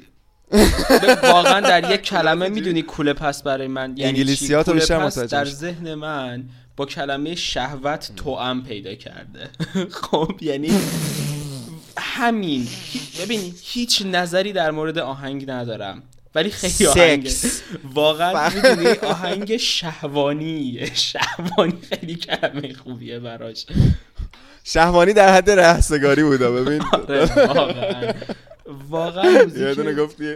واقعا 1.24 1.62
در 1.62 1.94
یک 1.94 2.02
کلمه 2.12 2.50
می‌دونی 2.50 2.82
کوله 2.82 3.14
پس 3.14 3.44
برای 3.44 3.68
من 3.68 3.98
یعنی 3.98 4.04
انگلیسی 4.04 4.54
ها 4.54 4.64
تو 4.64 4.74
بیشتر 4.74 5.10
در. 5.10 5.46
ذهن 5.46 5.94
من 5.94 6.50
با 6.76 6.86
کلمه 6.86 7.36
شهوت 7.36 8.12
توام 8.16 8.64
پیدا 8.64 8.96
کرده. 8.96 9.50
خب 10.02 10.38
یعنی 10.42 10.72
همین. 11.98 12.68
ببین 13.22 13.54
هیچ 13.64 14.04
نظری 14.06 14.54
در 14.54 14.72
مورد 14.72 14.98
آهنگ 14.98 15.52
ندارم. 15.52 16.04
ولی 16.36 16.50
خیلی 16.50 16.88
آهنگ. 16.88 17.32
واقعا 17.84 18.50
می‌دونی 18.50 18.88
آهنگ 18.88 19.58
شهوانی. 19.58 20.88
شهوانی 20.94 21.80
خیلی 21.90 22.16
کلمه 22.16 22.74
خوبیه 22.74 23.20
براش. 23.20 23.66
شهوانی 24.64 25.14
در 25.14 25.36
حد 25.36 25.50
رستگاری 25.50 26.24
بوده 26.24 26.52
ببین. 26.52 26.82
آره، 26.82 27.46
واقعا. 27.48 28.14
واقعا 28.90 29.32
یه 29.32 29.44
موزیک 29.44 29.76
دونه 29.76 29.94
گفتی. 29.94 30.36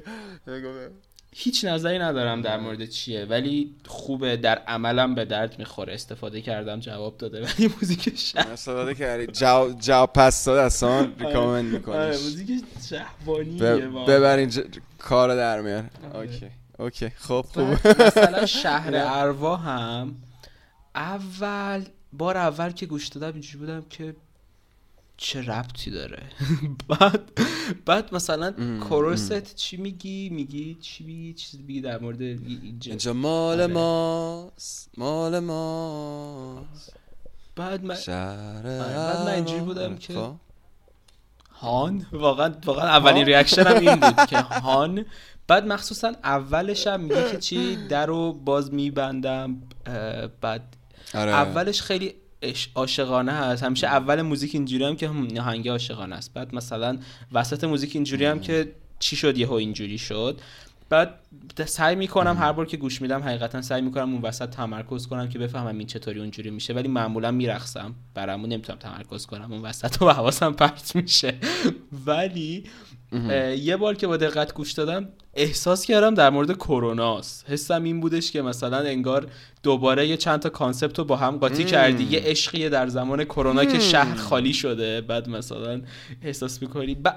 هیچ 1.39 1.65
نظری 1.65 1.99
ندارم 1.99 2.41
در 2.41 2.59
مورد 2.59 2.85
چیه 2.85 3.25
ولی 3.25 3.75
خوبه 3.87 4.37
در 4.37 4.57
عملم 4.57 5.15
به 5.15 5.25
درد 5.25 5.59
می‌خوره. 5.59 5.93
استفاده 5.93 6.41
کردم 6.41 6.79
جواب 6.79 7.17
داده 7.17 7.41
ولی 7.45 7.67
موزیک 7.81 8.17
شهر. 8.19 8.47
استفاده 8.51 8.95
کردی. 8.95 9.27
جواب 9.27 9.79
جواب 9.79 10.13
پس 10.13 10.45
داد 10.45 10.57
اصلا 10.57 11.01
ریکامند 11.19 11.65
آره 11.65 11.77
میکنیش. 11.77 12.21
موزیک 12.21 12.63
شهوانیه. 12.89 13.75
ببرین 14.07 14.49
ج- 14.51 14.59
کار 14.99 15.35
در 15.35 15.61
میار. 15.61 15.83
آره. 16.13 16.19
اوکی. 16.19 16.47
اوکی. 16.79 17.09
خب 17.09 17.45
خوب. 17.53 17.63
مثلا 18.01 18.45
شهر 18.45 18.91
اروا 19.21 19.55
هم 19.55 20.15
اول 20.95 21.83
بار 22.13 22.37
اول 22.37 22.71
که 22.71 22.85
گوش 22.85 23.07
دادم 23.07 23.33
اینجوری 23.33 23.57
بودم 23.65 23.85
که 23.89 24.15
چه 25.17 25.41
ربطی 25.41 25.91
داره؟ 25.91 26.23
بعد 26.89 27.39
بعد 27.85 28.15
مثلا 28.15 28.53
کوروست 28.79 29.55
چی 29.55 29.77
میگی؟ 29.77 30.29
میگی 30.29 30.77
چی 30.81 31.03
میگی 31.03 31.33
چیزی 31.33 31.63
میگی 31.63 31.81
در 31.81 31.99
مورد 31.99 32.21
اینجا. 32.21 32.89
اینجا 32.91 33.13
مال 33.13 33.61
آره. 33.61 33.73
ماست 33.73 34.89
مال 34.97 35.39
ماست. 35.39 36.93
بعد 37.55 37.83
من 37.83 37.95
شهر 37.95 38.61
بعد 38.61 39.19
من 39.25 39.27
اینجوری. 39.33 39.59
بودم 39.59 39.97
که- 39.97 40.13
خب. 40.13 40.33
هان؟ 41.51 42.05
واقعا 42.11 42.53
واقعا 42.65 42.87
اولین 42.89 43.25
reaction 43.25 43.63
م 43.67 43.77
این 43.79 43.95
بود 43.95 44.25
که 44.29 44.37
هان. 44.37 45.05
بعد 45.47 45.67
مخصوصا 45.67 46.07
اولش 46.23 46.87
هم 46.87 46.99
میگه 46.99 47.31
که 47.31 47.37
چی؟ 47.37 47.75
در 47.89 48.05
رو 48.05 48.33
باز 48.33 48.73
میبندم 48.73 49.61
بعد 50.41 50.75
آره. 51.13 51.31
اولش 51.31 51.81
خیلی 51.81 52.13
عاشقانه 52.75 53.31
هست. 53.31 53.63
همیشه 53.63 53.87
اول 53.87 54.21
موزیک 54.21 54.55
اینجوری 54.55 54.83
هم 54.83 54.95
که 54.95 55.07
آهنگ 55.39 55.69
عاشقانه 55.69 56.15
است. 56.15 56.33
بعد 56.33 56.55
مثلا 56.55 56.97
وسط 57.31 57.63
موزیک 57.63 57.95
اینجوری 57.95 58.25
هم 58.25 58.39
که 58.39 58.71
چی 58.99 59.15
شد 59.15 59.37
یهو 59.37 59.53
اینجوری 59.53 59.97
شد. 59.97 60.41
بعد 60.89 61.19
سعی 61.65 61.95
می‌کنم 61.95 62.37
هر 62.37 62.51
بار 62.51 62.65
که 62.65 62.77
گوش 62.77 63.01
میدم 63.01 63.23
حقیقتا 63.23 63.61
سعی 63.61 63.81
می‌کنم 63.81 64.13
اون 64.13 64.21
وسط 64.21 64.49
تمرکز 64.49 65.07
کنم 65.07 65.29
که 65.29 65.39
بفهمم 65.39 65.77
این 65.77 65.87
چطوری 65.87 66.19
اونجوری 66.19 66.49
میشه. 66.49 66.73
ولی 66.73 66.87
معمولا 66.87 67.31
میرقصم. 67.31 67.95
برا 68.13 68.25
همون 68.25 68.49
نمی‌تونم 68.49 68.79
تمرکز 68.79 69.25
کنم. 69.25 69.51
اون 69.51 69.61
وسط 69.61 70.01
و 70.01 70.13
حواسم 70.13 70.51
پرت 70.51 70.95
میشه. 70.95 71.33
ولی 72.07 72.63
یه 73.57 73.77
بار 73.77 73.95
که 73.95 74.07
با 74.07 74.17
دقت 74.17 74.53
گوش 74.53 74.71
دادم 74.71 75.09
احساس 75.37 75.85
کردم 75.85 76.13
در 76.13 76.29
مورد 76.29 76.57
کروناست 76.57 77.45
حسم 77.49 77.83
این 77.83 77.99
بودش 77.99 78.31
که 78.31 78.41
مثلا 78.41 78.77
انگار 78.77 79.27
دوباره 79.63 80.07
یه 80.07 80.17
چند 80.17 80.39
تا 80.39 80.49
کانسپت 80.49 80.99
رو 80.99 81.05
با 81.05 81.15
هم 81.15 81.37
قاطی 81.37 81.63
کردی. 81.63 82.03
یه 82.03 82.21
عشقیه 82.25 82.69
در 82.69 82.87
زمان 82.87 83.23
کرونا 83.23 83.65
که 83.65 83.79
شهر 83.79 84.15
خالی 84.15 84.53
شده. 84.53 85.01
بعد 85.01 85.29
مثلا 85.29 85.81
احساس 86.23 86.61
می‌کنی. 86.61 86.95
ب... 86.95 87.07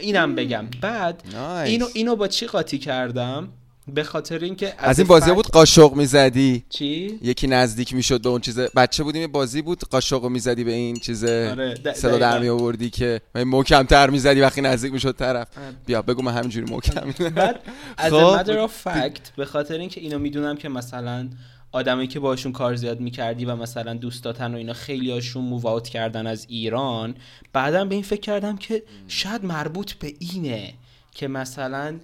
اینم 0.00 0.34
بگم. 0.34 0.64
بعد 0.80 1.22
نایس. 1.32 1.68
اینو 1.68 1.86
اینو 1.94 2.16
با 2.16 2.28
چی 2.28 2.46
قاطی 2.46 2.78
کردم؟ 2.78 3.48
به 3.88 4.04
خاطر 4.04 4.38
اینکه 4.38 4.74
از 4.78 4.98
این 4.98 5.08
بازی 5.08 5.26
فکت- 5.26 5.34
بود 5.34 5.46
قاشق 5.46 5.92
می‌زدی؟ 5.94 6.64
چی؟ 6.68 7.18
یکی 7.22 7.46
نزدیک 7.46 7.94
می‌شد 7.94 8.22
به 8.22 8.28
اون 8.28 8.40
چیز. 8.40 8.58
بچه 8.58 9.02
بودیم 9.02 9.20
یه 9.20 9.28
بازی 9.28 9.62
بود 9.62 9.80
قاشق 9.90 10.24
می‌زدی 10.24 10.64
به 10.64 10.72
این 10.72 10.96
چیز 10.96 11.24
آره، 11.24 11.74
د- 11.74 11.92
صدا 11.92 12.18
در. 12.18 12.38
می 12.38 12.48
آوردی 12.48 12.90
که 12.90 13.20
محکم 13.34 13.82
تر 13.82 14.10
می‌زدی 14.10 14.40
وقتی 14.40 14.60
نزدیک 14.60 14.92
می‌شد 14.92 15.16
طرف. 15.16 15.48
آره. 15.58 15.66
بیا 15.86 16.02
بگو 16.02 16.22
من 16.22 16.32
همینجوری 16.34 16.72
محکم 16.72 17.28
بعد 17.34 17.60
از 17.96 18.12
matter 18.12 18.68
of 18.68 18.88
fact 18.88 19.20
به 19.36 19.44
خاطر 19.44 19.78
اینکه 19.78 20.00
اینو 20.00 20.18
می‌دونم 20.18 20.56
که 20.56 20.68
مثلا 20.68 21.28
آدمایی 21.72 22.08
که 22.08 22.20
باشون 22.20 22.52
کار 22.52 22.74
زیاد 22.76 23.00
می‌کردی 23.00 23.44
و 23.44 23.56
مثلا 23.56 23.94
دوستاتن 23.94 24.54
و 24.54 24.56
اینا 24.56 24.72
خیلی 24.72 25.10
هاشون 25.10 25.44
مووات 25.44 25.88
کردن 25.88 26.26
از 26.26 26.46
ایران 26.48 27.14
بعدم 27.52 27.88
به 27.88 27.94
این 27.94 28.04
فکر 28.04 28.20
کردم 28.20 28.56
که 28.56 28.82
شاید 29.08 29.44
مربوط 29.44 29.92
به 29.92 30.14
اینه 30.18 30.72
که 31.12 31.28
مثلا 31.28 31.96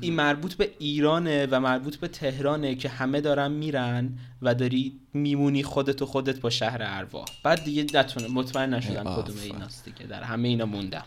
این 0.00 0.14
مربوط 0.14 0.54
به 0.54 0.70
ایرانه 0.78 1.46
و 1.50 1.60
مربوط 1.60 1.96
به 1.96 2.08
تهرانه 2.08 2.74
که 2.74 2.88
همه 2.88 3.20
دارن 3.20 3.50
میرن 3.50 4.18
و 4.42 4.54
داری 4.54 5.00
میمونی 5.14 5.62
خودت 5.62 6.02
و 6.02 6.06
خودت 6.06 6.40
با 6.40 6.50
شهر 6.50 6.78
اروا. 6.80 7.24
بعد 7.42 7.64
دیگه 7.64 7.86
نتونم 7.98 8.32
مطمئن 8.32 8.74
نشدم 8.74 9.22
کدوم. 9.22 9.36
ایناست 9.42 9.84
دیگه. 9.84 10.06
در 10.06 10.22
همه 10.22 10.48
اینا 10.48 10.66
موندم. 10.66 11.04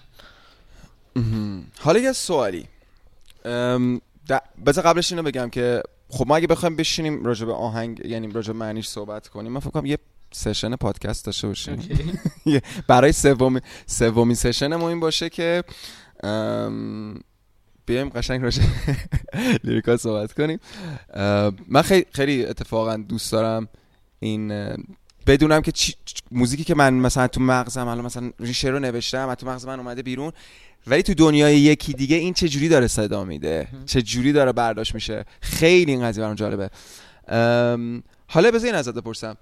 حالا 1.80 2.00
یه 2.00 2.12
سوالی. 2.12 2.66
بذار 4.66 4.84
قبلش 4.84 5.12
اینو 5.12 5.24
بگم 5.24 5.50
که 5.50 5.84
خب 6.10 6.28
ما 6.28 6.36
اگه 6.36 6.48
بخوایم 6.48 6.76
بشینیم 6.76 7.26
راجع 7.26 7.46
به 7.46 7.54
آهنگ 7.54 8.02
یعنی 8.06 8.32
راجع 8.32 8.54
به 8.54 8.60
معنیش 8.60 8.88
صحبت 8.88 9.28
کنیم 9.28 9.52
من 9.52 9.60
فکر 9.60 9.70
کنم 9.70 9.86
یه 9.86 9.98
سشن 10.32 10.76
پادکست 10.76 11.26
داشته 11.26 11.48
باشیم. 11.48 12.20
برای 12.88 13.12
سومی 13.12 13.60
سومین 13.86 14.36
سشن 14.36 14.76
ما 14.76 14.90
این 14.90 15.00
باشه 15.00 15.30
که 15.30 15.64
بیایم 17.90 18.10
قشنگ 18.10 18.44
راجع 18.44 18.64
لیریکا 19.64 19.98
صحبت 19.98 20.34
کنیم. 20.34 20.60
من 21.68 21.82
خیلی 21.82 22.06
خیلی 22.12 22.46
اتفاقا 22.46 22.98
دوست 22.98 23.32
دارم 23.32 23.68
این 24.20 24.54
بدونم 25.28 25.62
که 25.62 25.72
چی 25.72 25.94
موزیکی 26.32 26.64
که 26.64 26.76
من 26.76 26.94
مثلا 26.94 27.28
تو 27.28 27.42
مغزم 27.42 27.88
الان 27.88 28.06
مثلا 28.06 28.32
شعر 28.54 28.72
رو 28.72 28.80
نوشتم 28.80 29.36
تو 29.36 29.48
مغز 29.48 29.66
من 29.66 29.80
اومده 29.80 30.02
بیرون 30.04 30.32
ولی 30.88 31.04
تو 31.04 31.14
دنیای 31.14 31.60
یکی 31.60 31.94
دیگه 31.94 32.16
این 32.16 32.34
چه 32.34 32.50
جوری 32.50 32.70
داره 32.70 32.88
صدا 32.88 33.24
میده؟ 33.24 33.68
چه 33.86 34.02
جوری 34.02 34.32
داره 34.32 34.52
برداشت 34.52 34.96
میشه؟ 34.96 35.26
خیلی 35.42 35.92
این 35.92 36.04
قضیه 36.04 36.24
برام 36.24 36.36
جالبه. 36.36 36.70
ام، 37.28 38.04
حالا 38.28 38.52
بذار 38.52 38.66
این 38.66 38.76
ازت 38.76 38.94
بپرسم. 38.94 39.38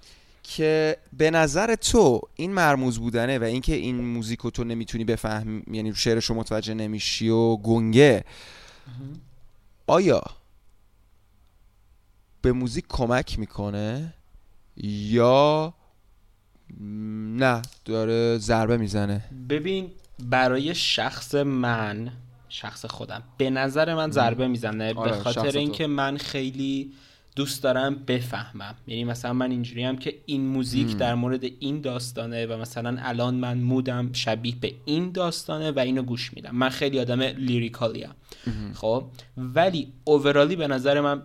که 0.56 0.96
به 1.12 1.30
نظر 1.30 1.74
تو 1.74 2.20
این 2.34 2.52
مرموز 2.52 2.98
بودنه 2.98 3.38
و 3.38 3.44
اینکه 3.44 3.74
این 3.74 4.04
موزیکو 4.04 4.50
تو 4.50 4.64
نمی‌تونی 4.64 5.04
بفهم 5.04 5.62
یعنی 5.72 5.94
شعرش 5.94 6.24
رو 6.24 6.34
متوجه 6.34 6.74
نمیشی 6.74 7.28
و 7.28 7.56
گنگه 7.56 8.24
آیا 9.86 10.22
به 12.42 12.52
موزیک 12.52 12.84
کمک 12.88 13.38
می‌کنه 13.38 14.14
یا 14.86 15.74
نه؟ 17.36 17.62
داره 17.84 18.38
ضربه 18.38 18.76
می‌زنه. 18.76 19.24
ببین 19.48 19.90
برای 20.18 20.74
شخص 20.74 21.34
من 21.34 22.12
شخص 22.48 22.84
خودم 22.86 23.22
به 23.38 23.50
نظر 23.50 23.94
من 23.94 24.10
ضربه 24.10 24.48
می‌زنه 24.48 24.94
به 24.94 25.00
آره، 25.00 25.12
شخص 25.12 25.22
خاطر. 25.22 25.58
اینکه 25.58 25.86
من 25.86 26.16
خیلی 26.16 26.92
دوست 27.38 27.62
دارم 27.62 27.94
بفهمم. 27.94 28.74
یعنی 28.86 29.04
مثلا 29.04 29.32
من 29.32 29.50
اینجوری 29.50 29.84
هم 29.84 29.96
که 29.96 30.14
این 30.26 30.46
موزیک 30.46 30.96
در 30.96 31.14
مورد 31.14 31.44
این 31.44 31.80
داستانه 31.80 32.46
و 32.46 32.56
مثلا 32.56 32.96
الان 33.00 33.34
من 33.34 33.58
مودم 33.58 34.12
شبیه 34.12 34.54
به 34.60 34.74
این 34.84 35.12
داستانه 35.12 35.70
و 35.70 35.78
اینو 35.78 36.02
گوش 36.02 36.34
میدم. 36.34 36.56
من 36.56 36.68
خیلی 36.68 37.00
آدم 37.00 37.22
لیریکالیم 37.22 38.10
خب؟ 38.74 39.04
ولی 39.36 39.92
اوورالی 40.04 40.56
به 40.56 40.66
نظر 40.66 41.00
من 41.00 41.22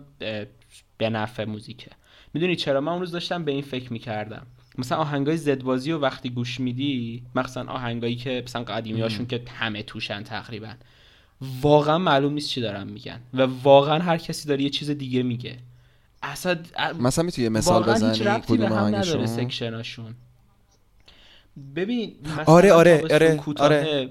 به 0.98 1.10
نفع 1.10 1.44
موزیکه. 1.44 1.90
می‌دونی 2.34 2.56
چرا؟ 2.56 2.80
من 2.80 2.92
اون 2.92 3.00
روز 3.00 3.12
داشتم 3.12 3.44
به 3.44 3.52
این 3.52 3.62
فکر 3.62 3.92
می‌کردم. 3.92 4.46
مثلا 4.78 4.98
آهنگای 4.98 5.36
زدبازی 5.36 5.92
و 5.92 5.98
وقتی 5.98 6.30
گوش 6.30 6.60
میدی 6.60 7.22
مثلا 7.34 7.72
آهنگایی 7.72 8.16
که 8.16 8.42
مثلا 8.46 8.64
قدیمی 8.64 9.00
هاشون 9.00 9.26
که 9.26 9.42
همه 9.48 9.82
توشن 9.82 10.22
تقریبا 10.22 10.74
واقعا 11.60 11.98
معلوم 11.98 12.32
نیست 12.32 12.48
چی 12.48 12.60
دارن 12.60 12.88
میگن. 12.88 13.20
و 13.34 13.42
واقعا 13.42 13.98
هر 13.98 14.18
کسی 14.18 14.48
داره 14.48 14.62
یه 14.62 14.70
چیز 14.70 14.90
دیگه 14.90 15.22
میگه. 15.22 15.56
اصلا 16.32 16.58
مثلا 17.00 17.24
می‌تونی 17.24 17.48
مثال 17.48 17.82
بزنی 17.82 18.40
کدوم 18.40 18.66
هم 18.66 18.72
نداره 18.72 18.80
آهنگشون 18.80 19.26
سکشناشون 19.26 20.14
ببین 21.76 22.16
آره، 22.46 22.72
آره، 22.72 23.02
آره،. 23.10 23.40
آره. 23.56 24.10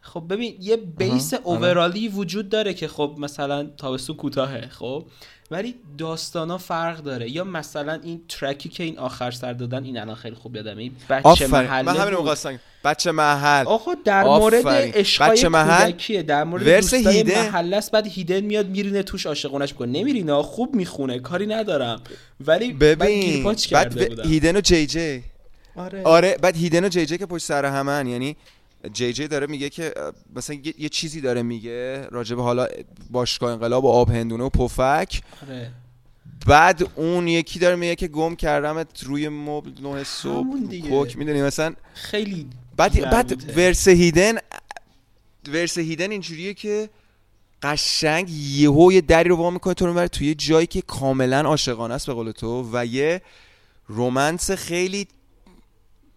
خب 0.00 0.24
ببین 0.30 0.56
یه 0.60 0.76
بیس. 0.76 1.34
اوورالی 1.34 2.08
وجود 2.08 2.48
داره 2.48 2.74
که 2.74 2.88
خب 2.88 3.14
مثلا 3.18 3.64
تابستون 3.64 4.16
کوتاهه 4.16 4.68
خب 4.68 5.06
ولی 5.50 5.74
داستانا 5.98 6.58
فرق 6.58 6.98
داره. 6.98 7.30
یا 7.30 7.44
مثلا 7.44 8.00
این 8.02 8.20
ترکی 8.28 8.68
که 8.68 8.84
این 8.84 8.98
آخر 8.98 9.30
سر 9.30 9.52
دادن 9.52 9.84
این 9.84 9.98
الان 9.98 10.14
خیلی 10.14 10.34
خوب 10.34 10.56
یادمه 10.56 10.82
این 10.82 10.92
بچه 11.10 11.46
محله 11.46 11.92
من 11.92 11.96
همین 11.96 12.14
بود. 12.14 12.60
بچه 12.84 13.12
محل. 13.12 13.66
آقا 13.66 13.94
در. 14.04 14.24
مورد 14.24 14.66
عشقای 14.66 15.48
محل، 15.48 15.84
کودکیه. 15.84 16.22
در 16.22 16.44
مورد 16.44 16.66
ورس 16.66 16.94
هیده. 16.94 17.42
محله 17.42 17.76
است. 17.76 17.90
بعد 17.90 18.06
هیدن 18.06 18.40
میاد 18.40 18.68
میرینه 18.68 19.02
توش 19.02 19.26
عاشقونش 19.26 19.72
می‌کنه 19.72 19.88
نمیرینه 19.88 20.42
خوب 20.42 20.74
می‌خونه. 20.74 21.18
کاری 21.18 21.46
ندارم. 21.46 22.00
ولی 22.46 22.72
بعد 22.72 22.98
ببین 22.98 23.54
بعد 23.72 24.08
بودم. 24.08 24.28
هیدن 24.28 24.56
و 24.56 24.60
جی 24.60 24.86
جی. 24.86 25.22
آره. 25.76 26.02
آره 26.04 26.36
بعد 26.42 26.56
هیدن 26.56 26.84
و 26.84 26.88
جی 26.88 27.06
جی 27.06 27.18
که 27.18 27.26
پشت 27.26 27.44
سر 27.44 27.64
همن. 27.64 28.06
یعنی 28.06 28.36
جی 28.92 29.12
جی 29.12 29.28
داره 29.28 29.46
میگه 29.46 29.70
که 29.70 29.94
مثلا 30.36 30.56
یه, 30.78 30.88
چیزی 30.88 31.20
داره 31.20 31.42
میگه 31.42 32.06
راجب 32.06 32.38
حالا 32.38 32.66
باشگاه 33.10 33.52
انقلاب 33.52 33.84
و 33.84 33.88
آب 33.88 34.10
هندونه 34.10 34.44
و 34.44 34.48
پفک. 34.48 35.22
آره. 35.42 35.70
بعد 36.46 36.90
اون 36.96 37.28
یکی 37.28 37.58
داره 37.58 37.76
میگه 37.76 37.94
که 37.94 38.08
گم 38.08 38.36
کردم 38.36 38.84
روی 39.02 39.28
مبل 39.28 39.70
نه 39.82 40.04
صبح. 40.04 40.46
کوک 40.88 41.18
می‌دونی؟ 41.18 41.42
مثلا 41.42 41.74
خیلی 41.94 42.46
بعد 42.76 43.10
بعد 43.10 43.58
ورس 43.58 43.88
هیدن 43.88 44.34
ورس 45.48 45.78
هیدن 45.78 46.10
اینجوریه 46.10 46.54
که 46.54 46.88
قشنگ 47.62 48.30
یهو 48.30 48.92
یه 48.92 49.00
دری 49.00 49.28
رو 49.28 49.36
وا 49.36 49.50
می‌کنه 49.50 49.74
تو 49.74 49.86
رو 49.86 49.92
می‌بره 49.92 50.08
توی 50.08 50.34
جایی 50.34 50.66
که 50.66 50.82
کاملا 50.82 51.40
عاشقانه 51.40 51.94
است 51.94 52.06
به 52.06 52.12
قول 52.12 52.30
تو 52.30 52.70
و 52.72 52.86
یه 52.86 53.22
رومنس 53.86 54.50
خیلی 54.50 55.06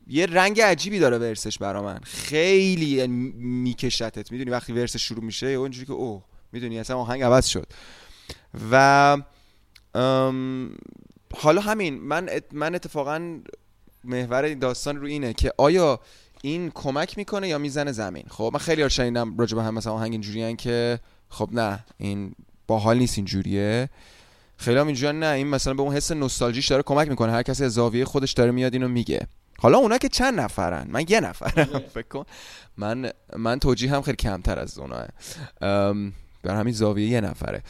یه 0.09 0.25
رنگ 0.25 0.61
عجیبی 0.61 0.99
داره 0.99 1.17
ورسش 1.17 1.57
برا 1.57 1.83
من. 1.83 1.99
خیلی 2.03 3.07
میکشتت. 3.07 4.31
می‌دونی 4.31 4.51
وقتی 4.51 4.73
ورسش 4.73 5.01
شروع 5.01 5.23
میشه 5.23 5.51
یا 5.51 5.63
اینجوری 5.63 5.85
که 5.85 5.93
اوه 5.93 6.23
می‌دونی 6.51 6.79
اصلا 6.79 6.97
آهنگ 6.97 7.23
عوض 7.23 7.45
شد. 7.45 7.67
و 8.71 9.17
حالا 11.35 11.61
همین 11.61 11.93
من 11.93 12.29
من 12.51 12.75
اتفاقا 12.75 13.39
محور 14.03 14.53
داستان 14.53 14.97
رو 14.97 15.07
اینه 15.07 15.33
که 15.33 15.53
آیا 15.57 15.99
این 16.41 16.71
کمک 16.75 17.17
می‌کنه 17.17 17.47
یا 17.47 17.57
می‌زنه 17.57 17.91
زمین؟ 17.91 18.23
خب 18.29 18.49
من 18.53 18.59
خیلی 18.59 18.89
شنیدم 18.89 19.37
راجع 19.37 19.55
به 19.55 19.63
هم 19.63 19.73
مثلا 19.73 19.93
آهنگ 19.93 20.11
اینجوری 20.11 20.55
که 20.55 20.99
خب 21.29 21.49
نه 21.51 21.85
این 21.97 22.35
باحال 22.67 22.97
نیست 22.97 23.17
اینجوریه. 23.17 23.89
خیلی 24.57 24.79
هم 24.79 24.87
اینجوری 24.87 25.17
نه 25.17 25.25
این 25.27 25.47
مثلا 25.47 25.73
به 25.73 25.81
اون 25.81 25.95
حس 25.95 26.11
نوستالژیش 26.11 26.67
داره 26.67 26.83
کمک 26.83 27.07
می‌کنه. 27.07 27.31
هر 27.31 27.43
کسی 27.43 27.63
از 27.63 27.73
زاویه 27.73 28.05
خودش 28.05 28.31
داره 28.31 28.51
میاد 28.51 28.73
اینو 28.73 28.87
میگه. 28.87 29.27
حالا 29.59 29.77
اونا 29.77 29.97
که 29.97 30.09
چند 30.09 30.39
نفرن 30.39 30.87
من 30.89 31.05
یه 31.09 31.19
نفرم 31.19 31.69
آره. 31.73 31.87
فکر 31.95 32.07
کن 32.07 32.25
من 32.77 33.11
من 33.37 33.59
توجیه 33.59 33.91
هم 33.91 34.01
خیلی 34.01 34.17
کمتر 34.17 34.59
از 34.59 34.79
اونا 34.79 35.05
بر 36.43 36.55
همین 36.55 36.73
زاویه 36.73 37.07
یه 37.07 37.21
نفره 37.21 37.63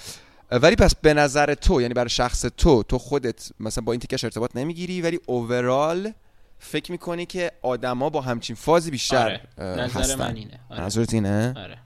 ولی 0.51 0.75
پس 0.75 0.95
به 0.95 1.13
نظر 1.13 1.53
تو 1.53 1.81
یعنی 1.81 1.93
برای 1.93 2.09
شخص 2.09 2.45
تو 2.57 2.83
تو 2.83 2.97
خودت 2.97 3.49
مثلا 3.59 3.83
با 3.83 3.91
این 3.91 3.99
تیکش 3.99 4.23
ارتباط 4.23 4.55
نمی‌گیری 4.55 5.01
ولی 5.01 5.19
اوورال 5.25 6.11
فکر 6.59 6.91
می‌کنی 6.91 7.25
که 7.25 7.51
آدما 7.61 8.09
با 8.09 8.21
همچین 8.21 8.55
فازی 8.55 8.91
بیشتر 8.91 9.23
آره. 9.23 9.41
نظر 9.59 9.99
هستن. 9.99 10.19
من 10.19 10.35
اینه 10.35 10.59
آره. 10.69 10.81
نظرت 10.81 11.13
اینه 11.13 11.53
آره. 11.57 11.77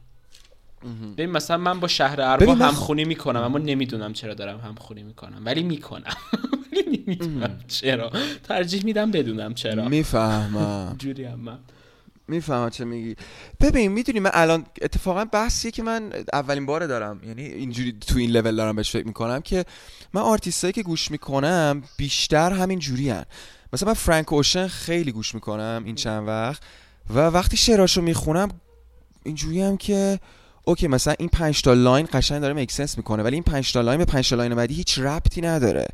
ببین 1.17 1.31
مثلا 1.31 1.57
من 1.57 1.79
با 1.79 1.87
شهر 1.87 2.21
اربا 2.21 2.55
همخونی 2.55 3.05
می‌کنم 3.05 3.41
اما 3.41 3.57
نمی‌دونم 3.57 4.13
چرا 4.13 4.33
دارم 4.33 4.59
همخونی 4.59 5.03
می‌کنم 5.03 5.41
ولی 5.45 5.63
می‌کنم 5.63 6.15
ولی 6.71 7.03
نمی‌دونم 7.07 7.59
چرا. 7.67 8.11
ترجیح 8.43 8.85
میدم 8.85 9.11
بدونم 9.11 9.53
چرا. 9.53 9.89
می‌فهمم. 9.89 10.95
جوری 10.99 11.23
هم 11.23 11.39
من. 11.39 11.59
می‌فهمم 12.27 12.69
چه 12.69 12.85
میگی. 12.85 13.15
ببین 13.59 13.91
می‌دونی 13.91 14.19
من 14.19 14.31
الان 14.33 14.65
اتفاقا 14.81 15.25
بحثیه 15.25 15.71
که 15.71 15.83
من 15.83 16.13
اولین 16.33 16.65
باره 16.65 16.87
دارم. 16.87 17.21
یعنی 17.23 17.41
اینجوری 17.41 17.91
تو 18.07 18.17
این 18.17 18.31
لول 18.31 18.55
دارم 18.55 18.75
بهش 18.75 18.91
فکر 18.91 19.07
می‌کنم 19.07 19.41
که 19.41 19.65
من 20.13 20.21
آرتیستایی 20.21 20.73
که 20.73 20.83
گوش 20.83 21.11
می‌کنم 21.11 21.83
بیشتر 21.97 22.51
همین 22.51 22.79
جوری 22.79 23.09
هن. 23.09 23.25
مثلا 23.73 23.87
من 23.87 23.93
Frank 23.93 24.33
Ocean 24.33 24.67
خیلی 24.67 25.11
گوش 25.11 25.35
می‌کنم 25.35 25.83
این 25.85 25.95
چند 25.95 26.27
وقت 26.27 26.61
و 27.09 27.19
وقتی 27.19 27.57
شعراشو 27.57 28.01
می‌خونم 28.01 28.49
اینجوری 29.23 29.61
هم 29.61 29.77
که 29.77 30.19
okay 30.65 30.87
مثلا 30.87 31.15
این 31.19 31.29
5 31.29 31.61
تا 31.61 31.73
line 31.73 32.07
قشنگ 32.13 32.41
داره 32.41 32.53
make 32.53 32.73
sense 32.73 32.97
می‌کنه 32.97 33.23
ولی 33.23 33.33
این 33.33 33.43
5 33.43 33.73
تا 33.73 33.81
line 33.81 33.97
به 33.97 34.05
5 34.05 34.29
تا 34.29 34.35
line 34.35 34.55
بعدی 34.55 34.73
هیچ 34.73 34.99
ربطی 34.99 35.41
نداره. 35.41 35.87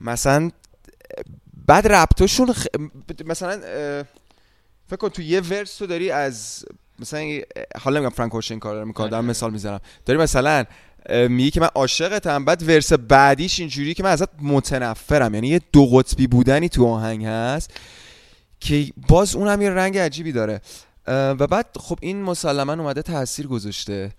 مثلا 0.00 0.50
بعد 1.66 1.92
ربطشون 1.92 2.52
خ... 2.52 2.66
مثلا 3.24 3.60
فکر 4.86 4.96
کن 4.96 5.08
تو 5.08 5.22
یه 5.22 5.40
ورس 5.40 5.76
تو 5.76 5.86
داری 5.86 6.10
از 6.10 6.64
مثلا 6.98 7.40
حالا 7.80 8.00
نمیگم 8.00 8.14
فرانک 8.14 8.34
اوشن 8.34 8.58
کار 8.58 8.84
می‌کنه 8.84 9.08
دارم 9.08 9.24
مثال 9.24 9.52
می‌زنم. 9.52 9.80
داری 10.04 10.18
مثلا 10.18 10.64
میگی 11.10 11.50
که 11.50 11.60
من 11.60 11.68
عاشقتم 11.74 12.44
بعد 12.44 12.62
ورس 12.62 12.92
بعدیش 12.92 13.60
اینجوری 13.60 13.94
که 13.94 14.02
من 14.02 14.10
ازت 14.10 14.28
متنفرم. 14.42 15.34
یعنی 15.34 15.48
یه 15.48 15.60
دو 15.72 15.86
قطبی 15.86 16.26
بودنی 16.26 16.68
تو 16.68 16.86
آهنگ 16.86 17.24
هست 17.24 17.70
که 18.60 18.92
باز 19.08 19.34
اون 19.34 19.48
هم 19.48 19.62
یه 19.62 19.70
رنگ 19.70 19.98
عجیبی 19.98 20.32
داره. 20.32 20.60
و 21.08 21.46
بعد 21.46 21.66
خب 21.80 21.98
این 22.02 22.22
مسلما 22.22 22.72
اومده 22.72 23.02
تاثیر 23.02 23.46
گذاشته. 23.46 24.12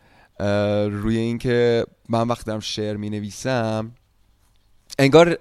روی 0.90 1.18
اینکه 1.18 1.86
من 2.10 2.28
وقتی 2.28 2.44
دارم 2.44 2.60
شعر 2.60 2.96
می 2.96 3.10
نویسم 3.10 3.92
انگار 5.00 5.38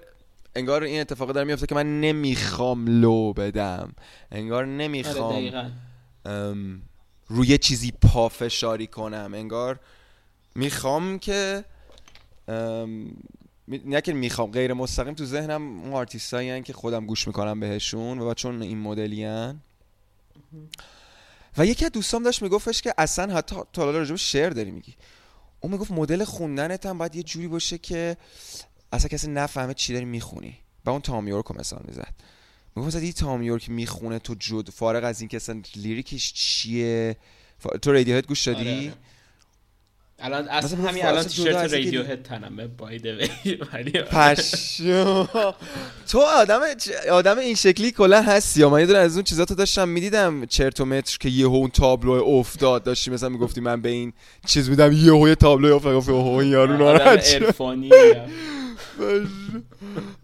انگار 0.55 0.83
این 0.83 1.01
اتفاق 1.01 1.31
داره 1.31 1.47
میفته 1.47 1.67
که 1.67 1.75
من 1.75 2.01
نمی‌خوام 2.01 2.87
لو 2.87 3.33
بدم. 3.33 3.93
انگار 4.31 4.65
نمی‌خوام 4.65 5.71
آره، 6.25 6.61
روی 7.27 7.57
چیزی 7.57 7.93
پافشاری 8.01 8.87
کنم. 8.87 9.31
انگار 9.33 9.79
می‌خوام 10.55 11.19
که 11.19 11.63
نه 13.67 14.01
که 14.03 14.13
می‌خوام 14.13 14.51
غیر 14.51 14.73
مستقیم 14.73 15.13
تو 15.13 15.25
ذهنم 15.25 15.79
اون 15.79 15.93
آرتیستایی 15.93 16.61
که 16.61 16.73
خودم 16.73 17.05
گوش 17.05 17.27
می‌کنم 17.27 17.59
بهشون 17.59 18.19
و 18.19 18.33
چون 18.33 18.61
این 18.61 18.79
مدلی 18.79 19.53
و 21.57 21.65
یکی 21.65 21.85
از 21.85 21.91
دوستام 21.91 22.23
داشت 22.23 22.41
میگفتش 22.41 22.81
که 22.81 22.93
اصلا 22.97 23.35
حتی 23.35 23.55
تا 23.73 23.85
حالا 23.85 23.97
راجع 23.97 24.15
شعر 24.15 24.49
داری 24.49 24.71
میگی. 24.71 24.95
اون 25.59 25.71
می‌گفت 25.71 25.91
مدل 25.91 26.23
خوندنت 26.23 26.85
هم 26.85 26.97
باید 26.97 27.15
یه 27.15 27.23
جوری 27.23 27.47
باشه 27.47 27.77
که 27.77 28.17
اصلا 28.91 29.07
کسی 29.07 29.27
نفهمه 29.27 29.73
چی 29.73 29.93
داری 29.93 30.05
می‌خونی. 30.05 30.57
و 30.85 30.89
اون 30.89 31.01
تام 31.01 31.27
یورک 31.27 31.51
مثال 31.51 31.83
می‌زد. 31.87 32.13
می‌گفت 32.75 32.95
یه 32.95 33.13
تام 33.13 33.43
یورک 33.43 33.69
می‌خونه 33.69 34.19
تو 34.19 34.35
جد 34.39 34.69
فارغ 34.69 35.03
از 35.03 35.21
اینکه 35.21 35.37
اصلا 35.37 35.61
لیریکش 35.75 36.33
چیه؟ 36.33 37.17
تو 37.81 37.91
رادیو 37.91 38.21
گوش 38.21 38.47
دادی؟ 38.47 38.69
آره، 38.69 38.77
آره. 38.77 38.93
الان 40.19 40.47
اصلا 40.47 40.89
همین 40.89 41.05
الان 41.05 41.23
تیشرت 41.23 41.73
رادیو 41.73 42.03
هد 42.03 42.23
تنمه 42.23 42.67
بای 42.67 42.99
پشو 44.11 45.27
تو 46.07 46.19
آدم 46.19 46.59
آدم 47.11 47.37
این 47.37 47.55
شکلی 47.55 47.91
کلا 47.91 48.21
هستی 48.21 48.59
یا؟ 48.59 48.69
من 48.69 48.89
یه 48.89 48.97
از 48.97 49.13
اون 49.13 49.23
چیزاتو 49.23 49.55
داشتم 49.55 49.89
می‌دیدم 49.89 50.45
چرتومتر 50.45 51.17
که 51.17 51.29
یهو 51.29 51.55
اون 51.55 51.69
تابلو 51.69 52.11
افتاد. 52.11 52.83
داشتی 52.83 53.11
مثلا 53.11 53.29
می‌گفتی 53.29 53.61
من 53.61 53.81
به 53.81 53.89
این 53.89 54.13
چیز 54.45 54.69
میدم 54.69 54.91
یهو 54.91 55.27
یه 55.27 55.35
تابلو 55.35 55.75
افتاد. 55.75 55.95
گفت 55.95 56.09
اوه 56.09 56.45
یارو 56.45 56.77
ناراحت 56.77 57.43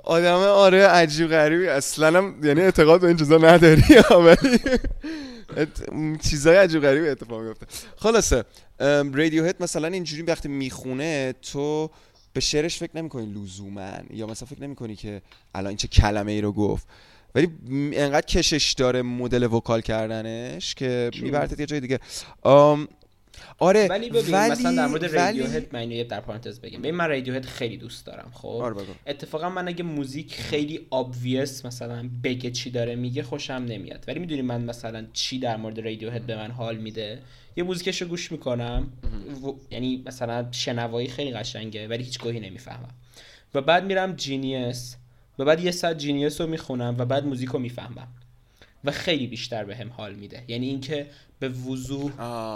آدم 0.03 0.35
آره 0.35 0.87
عجیب 0.87 1.27
غریبی. 1.27 1.67
اصلا 1.67 2.17
هم 2.17 2.35
یعنی 2.43 2.61
اعتقاد 2.61 3.01
به 3.01 3.07
این 3.07 3.17
چیزا 3.17 3.37
نداری. 3.37 3.83
ولی 4.25 4.59
چیزای 6.29 6.57
عجیب 6.57 6.81
غریبی 6.81 7.09
اتفاق 7.09 7.41
میفته 7.41 7.65
خلاصه 7.97 8.45
رادیو 9.13 9.45
هد 9.45 9.63
مثلا 9.63 9.87
اینجوری 9.87 10.21
وقتی 10.21 10.47
می‌خونه 10.47 11.33
تو 11.41 11.89
به 12.33 12.39
شعرش 12.39 12.77
فکر 12.77 12.91
نمی‌کنی 12.95 13.25
لزوما 13.25 13.91
یا 14.09 14.27
مثلا 14.27 14.47
فکر 14.47 14.61
نمی‌کنی 14.61 14.95
که 14.95 15.21
الان 15.55 15.67
این 15.67 15.77
چه 15.77 15.87
کلمه 15.87 16.31
ای 16.31 16.41
رو 16.41 16.51
گفت. 16.51 16.87
ولی 17.35 17.47
انقدر 17.93 18.25
کشش 18.25 18.73
داره 18.73 19.01
مدل 19.01 19.43
وکال 19.43 19.81
کردنش 19.81 20.75
که 20.75 21.11
میبرتت 21.21 21.59
یه 21.59 21.65
جای 21.65 21.79
دیگه. 21.79 21.99
آره 23.59 23.87
ولی 23.87 24.09
ببین 24.09 24.35
ولی... 24.35 24.51
مثلا 24.51 24.75
در 24.75 24.87
مورد 24.87 25.05
رادیو 25.05 25.45
هد 25.45 25.75
من 25.75 26.03
در 26.03 26.19
پارانتز 26.19 26.59
بگم. 26.59 26.79
ببین 26.79 26.95
من 26.95 27.09
رادیو 27.09 27.33
هد 27.33 27.45
خیلی 27.45 27.77
دوست 27.77 28.05
دارم 28.05 28.31
خب؟ 28.33 28.47
آره 28.47 28.75
اتفاقا 29.07 29.49
من 29.49 29.67
اگه 29.67 29.83
موزیک 29.83 30.35
خیلی 30.35 30.87
ابویس 30.91 31.65
مثلا 31.65 32.09
بگه 32.23 32.51
چی 32.51 32.71
داره 32.71 32.95
میگه 32.95 33.23
خوشم 33.23 33.53
نمیاد. 33.53 34.03
ولی 34.07 34.19
می‌دونی 34.19 34.41
من 34.41 34.61
مثلا 34.63 35.05
چی 35.13 35.39
در 35.39 35.57
مورد 35.57 35.79
رادیو 35.79 36.11
هد 36.11 36.25
به 36.25 36.35
من 36.35 36.51
حال 36.51 36.77
میده؟ 36.77 37.19
یه 37.55 37.63
موزیکش 37.63 38.01
رو 38.01 38.07
گوش 38.07 38.31
می‌کنم. 38.31 38.91
و... 39.43 39.51
یعنی 39.71 40.03
مثلا 40.05 40.47
شنوایی 40.51 41.07
خیلی 41.07 41.31
قشنگه 41.31 41.87
ولی 41.87 42.03
هیچ 42.03 42.19
گاهی 42.19 42.39
نمی‌فهمم. 42.39 42.89
و 43.55 43.61
بعد 43.61 43.85
میرم 43.85 44.15
جینیس 44.15 44.95
و 45.39 45.45
بعد 45.45 45.63
یه 45.63 45.71
ساعت 45.71 45.97
جینیس 45.97 46.41
رو 46.41 46.47
می‌خونم 46.47 46.95
و 46.97 47.05
بعد 47.05 47.25
موزیک 47.25 47.49
رو 47.49 47.59
می‌فهمم. 47.59 48.07
و 48.83 48.91
خیلی 48.91 49.27
بیشتر 49.27 49.63
به 49.63 49.75
هم 49.75 49.89
حال 49.89 50.15
میده. 50.15 50.43
یعنی 50.47 50.67
اینکه 50.67 51.07
به 51.39 51.49
وضوح 51.49 52.11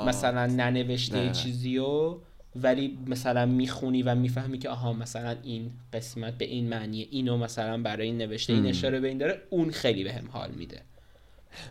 مثلا 0.07 0.45
ننوشته 0.45 1.17
نه. 1.17 1.31
چیزی 1.31 1.77
و 1.77 2.17
ولی 2.55 2.97
مثلا 3.07 3.45
می‌خونی 3.45 4.03
و 4.03 4.15
می‌فهمی 4.15 4.59
که 4.59 4.69
آها 4.69 4.93
مثلا 4.93 5.35
این 5.43 5.71
قسمت 5.93 6.37
به 6.37 6.45
این 6.45 6.69
معنیه 6.69 7.07
اینو 7.11 7.37
مثلا 7.37 7.81
برای 7.81 8.07
این 8.07 8.17
نوشته 8.17 8.53
این 8.53 8.65
اشاره 8.65 8.99
به 8.99 9.07
این 9.07 9.17
داره 9.17 9.41
اون 9.49 9.71
خیلی 9.71 10.03
به 10.03 10.13
هم 10.13 10.27
حال 10.31 10.51
میده. 10.51 10.81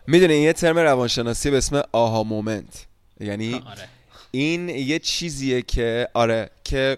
می‌دونی 0.07 0.33
یه 0.33 0.53
ترم 0.53 0.77
روانشناسی 0.77 1.51
به 1.51 1.57
اسم 1.57 1.81
آها 1.91 2.23
مومنت. 2.23 2.85
یعنی 3.19 3.53
آره. 3.53 3.87
این 4.31 4.69
یه 4.69 4.99
چیزیه 4.99 5.61
که 5.61 6.07
آره 6.13 6.49
که 6.63 6.97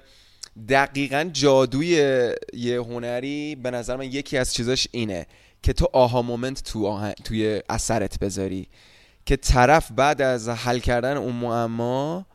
دقیقا 0.69 1.29
جادوی 1.33 1.87
یه 2.53 2.81
هنری 2.81 3.55
به 3.55 3.71
نظر 3.71 3.95
من 3.95 4.05
یکی 4.05 4.37
از 4.37 4.53
چیزاش 4.53 4.87
اینه. 4.91 5.25
که 5.63 5.73
تو 5.73 5.87
آها 5.93 6.21
مومنت 6.21 6.63
تو 6.63 7.13
توی 7.23 7.61
اثرت 7.69 8.19
بذاری. 8.19 8.67
که 9.25 9.35
طرف 9.35 9.91
بعد 9.91 10.21
از 10.21 10.49
حل 10.49 10.79
کردن 10.79 11.17
اون 11.17 11.35
معما 11.35 12.25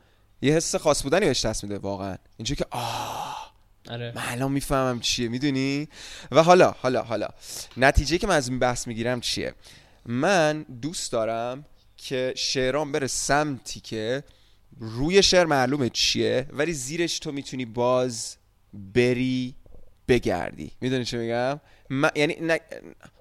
یه 0.43 0.53
حس 0.55 0.75
خاص 0.77 1.03
بودنی 1.03 1.27
بهش 1.27 1.45
دست 1.45 1.65
میده 1.65 1.79
واقعا. 1.79 2.17
اینجا 2.37 2.55
که 2.55 2.67
آه 2.71 3.55
آره. 3.91 4.13
من 4.17 4.23
الان 4.27 4.53
می‌فهمم 4.53 5.01
چیه 5.01 5.29
می‌دونی؟ 5.29 5.89
و 6.31 6.43
حالا 6.43 6.71
حالا 6.71 7.03
حالا. 7.03 7.29
نتیجه 7.77 8.19
که 8.19 8.27
من 8.27 8.37
از 8.37 8.49
این 8.49 8.59
بحث 8.59 8.87
می‌گیرم 8.87 9.21
چیه؟ 9.21 9.55
من 10.07 10.63
دوست 10.63 11.13
دارم 11.13 11.65
که 11.97 12.35
شعرام 12.37 12.93
بره 12.93 13.07
سمتی 13.07 13.81
که 13.81 14.25
روی 14.79 15.23
شعر 15.23 15.47
معلومه 15.47 15.91
چیه 15.91 16.47
ولی 16.53 16.73
زیرش 16.73 17.19
تو 17.19 17.33
می‌تونی 17.33 17.65
باز 17.65 18.37
بری 18.95 19.55
بگردی. 20.09 20.73
می‌دونی 20.81 21.05
چه 21.05 21.19
میگم؟ 21.19 21.61
یعنی 22.15 22.37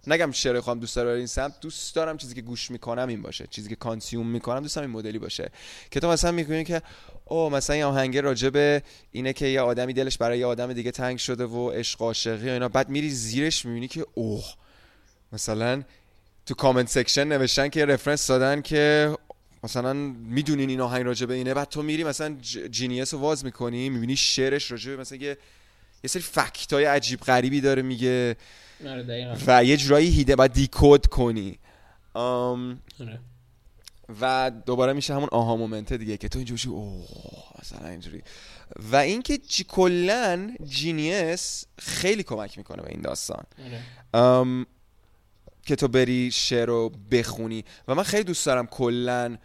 نگم 0.08 0.32
شعر 0.32 0.60
خواهم 0.60 0.80
دوست 0.80 0.96
دارم 0.96 1.18
این 1.18 1.28
سمت 1.28 1.60
دوست 1.60 1.96
دارم 1.96 2.18
چیزی 2.18 2.36
که 2.36 2.42
گوش 2.42 2.72
می‌کنم 2.72 3.08
این 3.08 3.22
باشه 3.22 3.48
چیزی 3.50 3.70
که 3.70 3.76
کانسیوم 3.76 4.28
می‌کنم 4.28 4.62
دوست 4.62 4.76
دارم 4.76 4.90
این 4.90 4.98
مدلی 4.98 5.20
باشه. 5.20 5.52
که 5.92 6.00
تو 6.00 6.08
مثلا 6.08 6.32
می‌کنی 6.32 6.64
که 6.64 6.82
او 7.26 7.50
مثلا 7.50 7.76
یه 7.76 7.86
آهنگه 7.86 8.22
راجبه 8.22 8.84
اینه 9.12 9.34
که 9.34 9.46
یه 9.46 9.62
آدمی 9.62 9.94
دلش 9.94 10.18
برای 10.18 10.40
یه 10.40 10.46
آدم 10.46 10.74
دیگه 10.74 10.92
تنگ 10.92 11.18
شده 11.18 11.46
و 11.46 11.70
عشق 11.70 12.02
عاشقی 12.02 12.50
و 12.50 12.52
اینا. 12.52 12.70
بعد 12.70 12.90
میری 12.90 13.10
زیرش 13.10 13.66
می‌بینی 13.66 13.88
که 13.88 14.06
اوه. 14.14 14.46
مثلا 15.32 15.84
تو 16.46 16.54
comment 16.54 16.88
section 16.88 17.28
نوشتن 17.28 17.70
که 17.70 17.86
reference 17.86 18.28
دادن 18.28 18.62
که 18.62 19.16
مثلا 19.64 19.94
می‌دونین 19.94 20.70
این 20.70 20.82
آهنگ 20.82 21.06
راجبه 21.06 21.34
اینه. 21.34 21.54
بعد 21.54 21.70
تو 21.70 21.84
میری 21.84 22.04
مثلا 22.04 22.38
Genius 22.72 23.14
رو 23.14 23.20
واز 23.20 23.46
می‌کنی 23.46 23.90
می‌بینی 23.90 24.16
شعرش 24.16 24.72
راجبه 24.72 24.98
مثلا 24.98 25.18
یه 25.18 25.38
یه 26.04 26.08
سری 26.08 26.22
fact 26.22 26.74
های 26.74 26.86
عجیب 26.86 27.20
غریبی 27.20 27.62
داره 27.62 27.82
میگه. 27.82 28.36
و 29.48 29.64
یه 29.64 29.78
جورایی 29.78 30.10
hidden 30.10 30.32
ه 30.32 30.36
باید 30.36 30.54
decode 30.54 31.08
کنی. 31.08 31.60
آره. 32.14 32.78
و 34.22 34.52
دوباره 34.66 34.94
میشه 34.94 35.16
همون 35.16 35.30
aha 35.32 35.56
moment 35.56 35.94
دیگه 35.94 36.18
که 36.18 36.30
تو 36.30 36.40
اینجوری 36.40 36.78
اوه 36.78 37.08
مثلا 37.62 37.88
اینجوری. 37.88 38.22
و 38.92 38.96
اینکه 38.96 39.38
جی 39.38 39.64
کلا 39.64 40.56
Genius 40.66 41.66
خیلی 41.78 42.24
کمک 42.24 42.58
می‌کنه 42.58 42.84
به 42.84 42.90
این 42.90 43.02
داستان. 43.02 43.44
آره. 44.14 44.66
که 45.66 45.76
تو 45.76 45.88
بری 45.88 46.32
شعر 46.32 46.66
رو 46.66 46.92
بخونی. 47.12 47.64
و 47.88 47.96
من 47.96 48.04
خیلی 48.04 48.24
دوست 48.24 48.46
دارم 48.46 48.68
کلا 48.68 49.38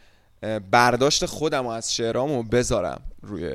برداشت 0.70 1.27
خودم 1.27 1.66
از 1.66 1.94
شعرامو 1.94 2.43
بذارم 2.43 3.01
روی 3.23 3.55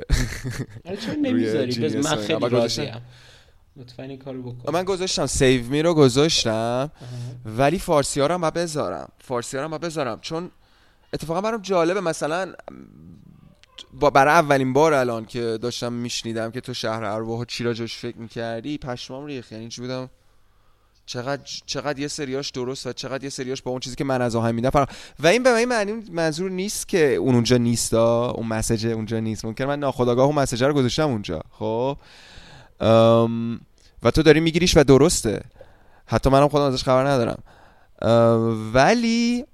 روی 1.24 1.96
من 1.96 2.16
خیلی 2.16 2.48
راضیم. 2.48 3.00
من 4.72 4.84
گذاشتم 4.84 5.26
Save 5.26 5.70
Me 5.70 5.82
رو 5.82 5.94
گذاشتم. 5.94 6.90
ولی 7.44 7.78
فارسی 7.78 8.20
ها 8.20 8.26
رو 8.26 8.34
هم 8.34 8.50
بذارم. 8.50 9.08
فارسی 9.18 9.56
ها 9.56 9.62
رو 9.66 9.78
بذارم. 9.78 10.20
چون 10.20 10.50
اتفاقا 11.12 11.40
برام 11.40 11.62
جالبه. 11.62 12.00
مثلا 12.00 12.52
با 13.92 14.10
برای 14.10 14.34
اولین 14.34 14.72
بار 14.72 14.94
الان 14.94 15.24
که 15.24 15.58
داشتم 15.62 15.92
میشنیدم 15.92 16.50
که 16.50 16.60
تو 16.60 16.74
شهر 16.74 17.04
ارواح 17.04 17.44
چی 17.44 17.64
راجش 17.64 17.96
فکر 17.96 18.16
می‌کردی 18.16 18.78
پشمام 18.78 19.26
ریخ 19.26 19.52
یعنی 19.52 19.68
چی 19.68 19.80
بودم؟ 19.80 20.10
چقدر 21.06 21.42
چقدر 21.66 21.98
یه 21.98 22.08
سریاش 22.08 22.50
درست 22.50 22.86
و 22.86 22.92
چقدر 22.92 23.24
یه 23.24 23.30
سریاش 23.30 23.62
با 23.62 23.70
اون 23.70 23.80
چیزی 23.80 23.96
که 23.96 24.04
من 24.04 24.22
از 24.22 24.36
آهنگ 24.36 24.54
میدم 24.54 24.70
فرق 24.70 24.90
و 25.18 25.26
این 25.26 25.42
به 25.42 25.54
این 25.54 25.68
معنی 25.68 25.92
منظور 25.92 26.50
نیست 26.50 26.88
که 26.88 27.14
اون 27.14 27.34
اونجا 27.34 27.56
نیست 27.56 27.94
اون 27.94 28.46
مسیج 28.46 28.86
اونجا 28.86 29.20
نیست. 29.20 29.44
ممکن 29.44 29.64
من 29.64 29.78
ناخداگاه 29.78 30.26
اون 30.26 30.34
مسیج 30.34 30.62
رو 30.62 30.74
گذاشتم 30.74 31.08
اونجا. 31.08 31.40
خب؟ 31.50 31.96
و 34.02 34.10
تو 34.14 34.22
داری 34.22 34.40
میگیریش 34.40 34.76
و 34.76 34.84
درسته. 34.84 35.44
حتی 36.06 36.30
منم 36.30 36.48
خودم 36.48 36.64
ازش 36.64 36.82
خبر 36.82 37.06
ندارم. 37.06 37.42
ولی 38.74 39.44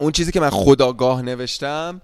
اون 0.00 0.12
چیزی 0.12 0.32
که 0.32 0.40
من 0.40 0.50
خداگاه 0.50 1.22
نوشتم 1.22 2.00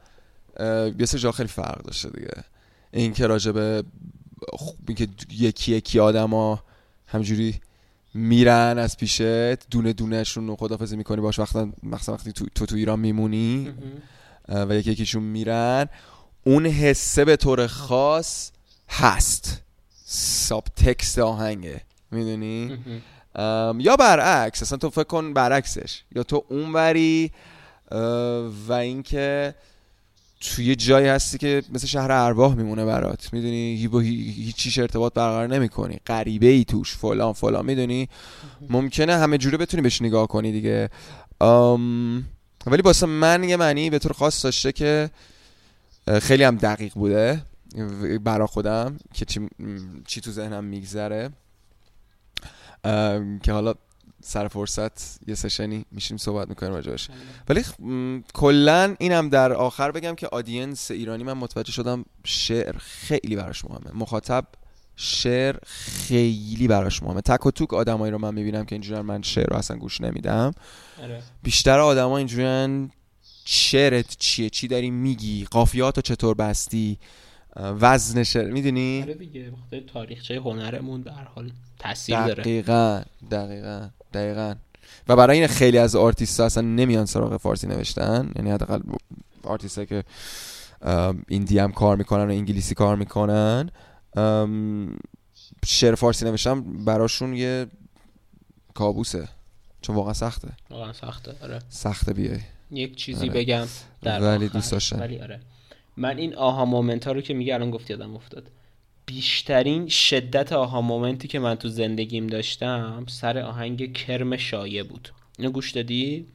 یه 0.99 1.07
سه 1.07 1.19
جا 1.19 1.32
خیلی 1.32 1.49
فرق 1.49 1.82
داشته 1.82 2.11
دیگه. 2.11 2.45
این 2.93 3.12
که 3.12 3.27
راجبه 3.27 3.85
اینکه 4.89 5.09
یکی 5.32 5.74
یکی 5.74 6.01
آدما 6.01 6.62
همجوری 7.07 7.61
میرن 8.15 8.78
از 8.78 8.97
پیشت 8.97 9.69
دونه 9.70 9.93
دونهشون 9.93 10.57
خدافزی 10.57 10.97
می‌کنی 10.97 11.20
باش 11.20 11.39
وقتا 11.39 11.69
مثلا 11.82 12.15
وقتی 12.15 12.32
تو, 12.32 12.47
تو, 12.55 12.66
تو 12.66 12.77
ایران 12.77 13.01
میمونی. 13.01 13.73
و 14.49 14.74
یکی 14.74 14.91
یکیشون 14.91 15.23
میرن. 15.23 15.89
اون 16.45 16.66
حسه 16.66 17.24
به 17.24 17.36
طور 17.36 17.66
خاص 17.66 18.51
هست. 18.89 19.61
ساب 20.06 20.64
تکست 20.76 21.18
آهنگه. 21.18 21.81
می‌دونی؟ 22.10 22.78
یا 23.78 23.97
برعکس 23.98 24.62
اصلا 24.62 24.78
تو 24.78 24.90
فکر 24.90 25.05
کن 25.05 25.35
برعکسش. 25.35 26.02
یا 26.16 26.22
تو 26.22 26.44
اونوری 26.48 27.31
و 28.68 28.72
اینکه 28.72 29.55
توی 30.40 30.76
جایی 30.76 31.06
هستی 31.06 31.39
که 31.39 31.62
مثل 31.72 31.86
شهر 31.86 32.12
ارواح 32.12 32.55
میمونه 32.55 32.85
برات. 32.85 33.32
می‌دونی؟ 33.32 33.89
با 33.89 34.01
هیچیش 34.01 34.78
ارتباط 34.78 35.14
برقرار 35.14 35.47
نمی‌کنی. 35.47 36.01
غریبه 36.06 36.47
ای 36.47 36.64
توش 36.64 36.97
فلان 36.97 37.32
فلان. 37.32 37.66
می‌دونی؟ 37.66 38.09
ممکنه 38.70 39.16
همه 39.16 39.39
جوره 39.39 39.59
بتونی 39.59 39.82
بهش 39.82 40.02
نگاه 40.02 40.26
کنی 40.28 40.52
دیگه. 40.52 40.90
ولی 42.66 42.82
واسه 42.85 43.06
من 43.06 43.44
یه 43.44 43.56
معنی 43.56 43.90
به 43.90 43.98
طور 43.98 44.12
خاص 44.12 44.44
داشته 44.44 44.72
که 44.72 45.10
خیلی 46.22 46.44
هم 46.44 46.56
دقیق 46.56 46.94
بوده. 46.94 47.43
برا 48.24 48.46
خودم 48.46 48.98
که 49.14 49.24
چی, 49.24 49.48
چی 50.06 50.20
تو 50.20 50.30
ذهنم 50.30 50.64
میگذره. 50.64 51.30
که 53.42 53.52
حالا 53.52 53.74
سر 54.22 54.48
فرصت 54.48 55.28
یه 55.28 55.34
سشنی 55.34 55.84
میشیم 55.90 56.16
صحبت 56.16 56.48
می‌کنیم 56.48 56.72
راجبش 56.72 57.09
ولی 57.48 57.64
کلا 58.34 58.96
اینم 58.98 59.28
در 59.28 59.52
آخر 59.52 59.90
بگم 59.90 60.14
که 60.14 60.26
آدینس 60.26 60.90
ایرانی 60.90 61.24
من 61.24 61.32
متوجه 61.32 61.72
شدم 61.72 62.05
شعر 62.24 62.76
خیلی 62.78 63.36
براش 63.36 63.64
مهمه. 63.64 63.90
مخاطب 63.94 64.46
شعر 64.96 65.56
خیلی 65.66 66.68
براش 66.68 67.02
مهمه. 67.02 67.20
تک 67.20 67.46
و 67.46 67.51
توک 67.51 67.74
آدمایی 67.74 68.12
رو 68.12 68.18
من 68.18 68.34
می‌بینم 68.34 68.64
که 68.64 68.74
اینجوری 68.74 69.01
من 69.01 69.22
شعر 69.22 69.46
رو 69.51 69.56
اصلا 69.56 69.76
گوش 69.76 70.01
نمیدم. 70.01 70.52
آره. 71.02 71.22
بیشتر 71.42 71.78
آدما 71.78 72.18
اینجوریان 72.18 72.90
شعرت 73.44 74.16
چیه 74.18 74.51
چی 74.51 74.68
داری 74.68 74.90
میگی 74.90 75.44
قافیات 75.44 76.01
چطور 76.01 76.34
بستی؟ 76.34 76.98
وزن 77.56 78.22
شعر 78.22 78.51
می‌دونی؟ 78.51 79.02
آره 79.02 79.14
دیگه 79.14 79.52
تاریخچه 79.93 80.36
هنرمون 80.40 81.01
در 81.01 81.24
حال 81.24 81.51
تاثیر 81.78 82.26
داره. 82.26 82.43
دقیقاً 82.43 83.02
دقیقاً 83.31 83.89
دقیقا. 84.12 84.55
و 85.09 85.16
برای 85.16 85.39
این 85.39 85.47
خیلی 85.47 85.78
از 85.78 85.97
آرتیست 85.97 86.40
ها 86.40 86.47
اصلا 86.47 86.62
نمیان 86.62 87.06
سراغ 87.06 87.36
فارسی 87.36 87.66
نوشتن. 87.66 88.32
یعنی 88.36 88.51
حداقل 88.51 88.81
آرتیست 89.43 89.86
که 89.86 90.05
indie 91.28 91.59
هم 91.59 91.72
کار 91.72 91.97
می‌کنن 91.97 92.24
و 92.24 92.31
انگلیسی 92.31 92.74
کار 92.74 92.97
می‌کنن. 92.97 93.70
شعر 95.66 95.94
فارسی 95.94 96.24
نوشتن 96.24 96.85
براشون 96.85 97.35
یه 97.35 97.66
کابوسه. 98.74 99.28
چون 99.81 99.97
واقعا 99.97 100.12
سخته. 100.12 100.48
واقعا 100.70 100.93
سخته 100.93 101.35
آره. 101.43 101.59
سخته 101.68 102.12
بیای. 102.12 102.40
یک 102.70 102.97
چیزی 102.97 103.28
آره. 103.28 103.40
بگم 103.40 103.66
در 104.02 104.20
ولی 104.22 104.48
دوست 104.48 104.72
داشتن 104.72 104.98
ولی 105.01 105.20
آره. 105.20 105.40
من 105.97 106.19
این 106.19 106.35
آها 106.35 106.65
مومنت 106.65 107.07
ها 107.07 107.12
رو 107.12 107.21
که 107.21 107.35
میگه 107.35 107.55
الان 107.55 107.71
گفتی 107.71 107.93
یادم 107.93 108.16
افتاد. 108.16 108.51
بیشترین 109.07 109.89
شدت 109.89 110.53
آها 110.53 110.81
مومنتی 110.81 111.29
که 111.29 111.39
من 111.39 111.55
تو 111.55 111.69
زندگیم 111.69 112.27
داشتم 112.27 113.05
سر 113.09 113.39
آهنگ 113.39 113.93
کرم 113.93 114.37
شایه 114.37 114.83
بود. 114.83 115.12
اینو 115.39 115.51
گوش 115.51 115.71
دادی؟ 115.71 116.27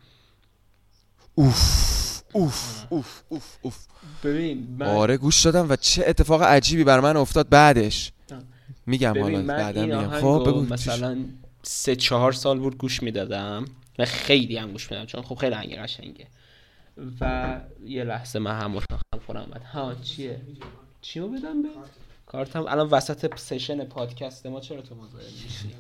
اوف 1.36 2.22
اوف 2.34 2.86
اوف 2.90 3.22
اوف 3.30 3.58
اوف. 3.62 3.78
ببین 4.24 4.68
من... 4.80 4.86
آره 4.88 5.18
گوش 5.18 5.46
دادم 5.46 5.70
و 5.70 5.76
چه 5.76 6.04
اتفاق 6.08 6.44
عجیبی 6.44 6.84
بر 6.84 7.00
من 7.00 7.18
افتاد 7.18 7.50
بعدش. 7.50 8.12
میگم 8.86 9.22
حالا 9.22 9.42
بعدا 9.42 9.82
میگم. 9.82 10.10
خب 10.10 10.44
بگو 10.48 10.62
مثلا 10.62 11.18
سه 11.64 11.96
چهار 11.96 12.32
سال 12.32 12.60
بود 12.60 12.78
گوش 12.78 13.04
می‌دادم 13.04 13.66
و 14.00 14.06
خیلی 14.06 14.58
هم 14.58 14.72
گوش 14.72 14.92
می‌دادم 14.92 15.06
چون 15.06 15.22
خب 15.22 15.36
خیلی 15.36 15.56
آهنگ 15.56 15.76
قشنگه. 15.76 16.28
و 17.22 17.62
یه 17.86 18.04
لحظه 18.04 18.40
من 18.40 18.60
هم 19.38 19.46
کنم 19.46 19.62
ها 19.74 19.96
چیه؟ 20.04 20.42
چیو 21.02 21.28
بدم 21.28 21.62
به؟ 21.62 21.70
کارتم 22.26 22.66
الان 22.68 22.88
وسط 22.88 23.36
session 23.36 23.84
پادکست 23.84 24.46
ما 24.46 24.60
چرا 24.60 24.82
تو 24.82 24.96
مزاحم 24.96 25.26
میشی؟ 25.44 25.72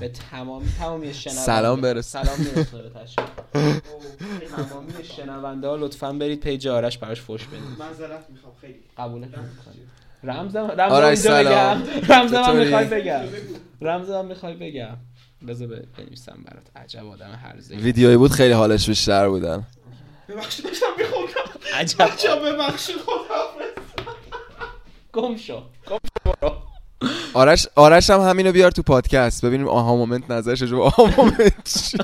به 0.00 0.08
تمام 0.08 0.62
تمامی 0.78 1.14
شنونده 1.14 1.42
سلام 1.42 1.80
برس 1.80 2.12
سلام 2.12 2.38
می‌رسه 2.38 2.82
به 2.82 2.90
تمامی 4.56 5.04
شنونده 5.16 5.68
ها 5.68 5.76
لطفا 5.76 6.12
برید 6.12 6.40
page 6.40 6.68
آرش 6.68 6.98
براش 6.98 7.20
فوش 7.20 7.44
بدید. 7.44 7.60
معذرت 7.78 8.30
می‌خوام 8.30 8.54
خیلی. 8.60 8.80
قبول 8.98 9.26
رمزم 10.22 10.66
رمزم 10.78 11.04
اینجا 11.04 11.44
بگم. 11.44 11.82
رمزم 12.08 12.42
هم 12.42 12.56
می‌خوای 12.56 12.84
بگم. 12.84 13.24
رمزم 13.80 14.24
می‌خوای 14.24 14.54
بگم. 14.54 14.96
بذار 15.48 15.68
بنویسم 15.98 16.38
برات. 16.44 16.66
عجب 16.76 17.06
آدم 17.06 17.30
هرزه 17.42 17.76
ویدیویی 17.76 18.16
بود 18.16 18.30
خیلی 18.30 18.52
حالش 18.52 18.88
بیشتر 18.88 19.28
بودن. 19.28 19.66
ببخشید 20.28 20.64
داشتم 20.64 20.86
میخوندم. 20.98 21.50
عجب. 21.74 22.44
ببخشید 22.44 22.96
خدا 22.96 23.22
گم 25.12 25.36
شو. 25.36 25.62
گم 25.86 25.98
شو. 26.42 26.56
آرش 27.34 27.66
آرش 27.74 28.10
هم 28.10 28.20
همینو 28.20 28.52
بیار 28.52 28.70
تو 28.70 28.82
پادکست. 28.82 29.44
ببینیم 29.44 29.68
آها 29.68 29.96
مومنت 29.96 30.30
نظرش 30.30 30.62
جو 30.62 30.80
آها 30.82 31.04
مومنت 31.04 31.94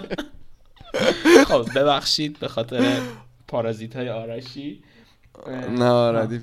خب 1.49 1.79
ببخشید 1.79 2.39
به 2.39 2.49
خاطر 2.49 3.01
پارازیت 3.49 3.97
های 3.97 4.11
آرشی 4.11 4.85
نه 5.71 6.11
ردیف. 6.11 6.43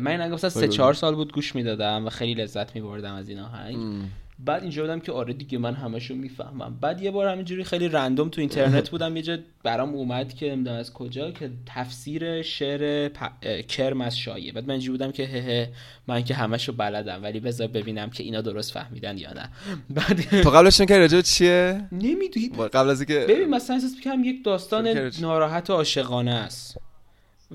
من 0.00 0.20
این 0.20 0.30
گفتم 0.30 0.48
سه 0.48 0.68
چهار 0.68 0.94
سال 0.94 1.14
بود 1.14 1.32
گوش 1.32 1.54
می‌دادم 1.54 2.06
و 2.06 2.10
خیلی 2.10 2.34
لذت 2.34 2.74
میبردم 2.74 3.14
از 3.14 3.28
این 3.28 3.38
آهنگ. 3.38 4.04
بعد 4.44 4.62
اینجا 4.62 4.82
بودم 4.82 5.00
که 5.00 5.12
آره 5.12 5.32
دیگه 5.32 5.58
من 5.58 5.74
همشو 5.74 6.14
می‌فهمم. 6.14 6.78
بعد 6.80 7.02
یه 7.02 7.10
بار 7.10 7.28
همینجوری 7.28 7.64
خیلی 7.64 7.88
رندوم 7.88 8.28
تو 8.28 8.40
اینترنت 8.40 8.90
بودم 8.90 9.16
یه 9.16 9.22
جا 9.22 9.38
برام 9.62 9.94
اومد 9.94 10.34
که 10.34 10.50
نمی‌دونم 10.50 10.76
از 10.76 10.92
کجا 10.92 11.30
که 11.30 11.50
تفسیر 11.66 12.42
شعر 12.42 13.08
پ... 13.08 13.30
کرم 13.68 14.00
از 14.00 14.18
شایه 14.18 14.52
بعد 14.52 14.64
من 14.64 14.70
اینجوری 14.70 14.98
بودم 14.98 15.12
که 15.12 15.26
هه 15.26 15.68
من 16.06 16.24
که 16.24 16.34
همشو 16.34 16.72
بلدم 16.72 17.22
ولی 17.22 17.40
بذار 17.40 17.68
ببینم 17.68 18.10
که 18.10 18.22
اینا 18.22 18.40
درست 18.40 18.72
فهمیدن 18.72 19.18
یا 19.18 19.32
نه. 19.32 19.48
بعد 19.96 20.42
تو 20.42 20.50
قبلش 20.50 20.80
که 20.80 20.98
راجع 20.98 21.16
به 21.16 21.22
چیه؟ 21.22 21.88
نمی‌دونی. 21.92 22.48
قبل 22.72 22.90
از 22.90 23.00
اینکه 23.00 23.26
ببین 23.28 23.48
مثلا 23.48 23.76
احساس 23.76 23.92
می‌کنم 23.96 24.24
یک 24.24 24.44
داستان. 24.44 25.10
ناراحت 25.20 25.70
و 25.70 25.72
عاشقانه 25.72 26.30
است. 26.30 26.78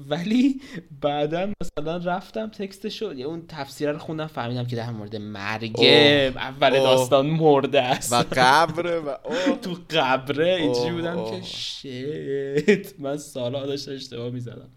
ولی 0.10 0.62
بعدا 1.02 1.52
مثلا 1.62 1.98
رفتم 1.98 2.48
تکستشو 2.48 3.14
یا 3.14 3.28
اون 3.28 3.48
تفسیر 3.48 3.92
رو 3.92 3.98
خوندم 3.98 4.28
فهمیدم 4.28 4.66
که 4.66 4.76
در 4.76 4.90
مورد 4.90 5.16
مرگ 5.16 5.74
اوه. 5.76 5.88
اول 6.36 6.76
اوه. 6.76 6.80
داستان 6.80 7.26
مرده 7.26 7.82
است 7.82 8.14
و 8.14 8.24
قبره 8.32 9.00
و 9.00 9.10
اوه. 9.26 9.58
تو 9.62 9.78
قبره 9.90 10.56
اینجوری 10.56 10.92
بودم. 10.92 11.32
که 11.32 11.42
شیت 11.42 13.00
من 13.00 13.18
سالا 13.18 13.66
داشتم 13.66 13.92
اشتباه 13.92 14.30
می‌زدم 14.30 14.70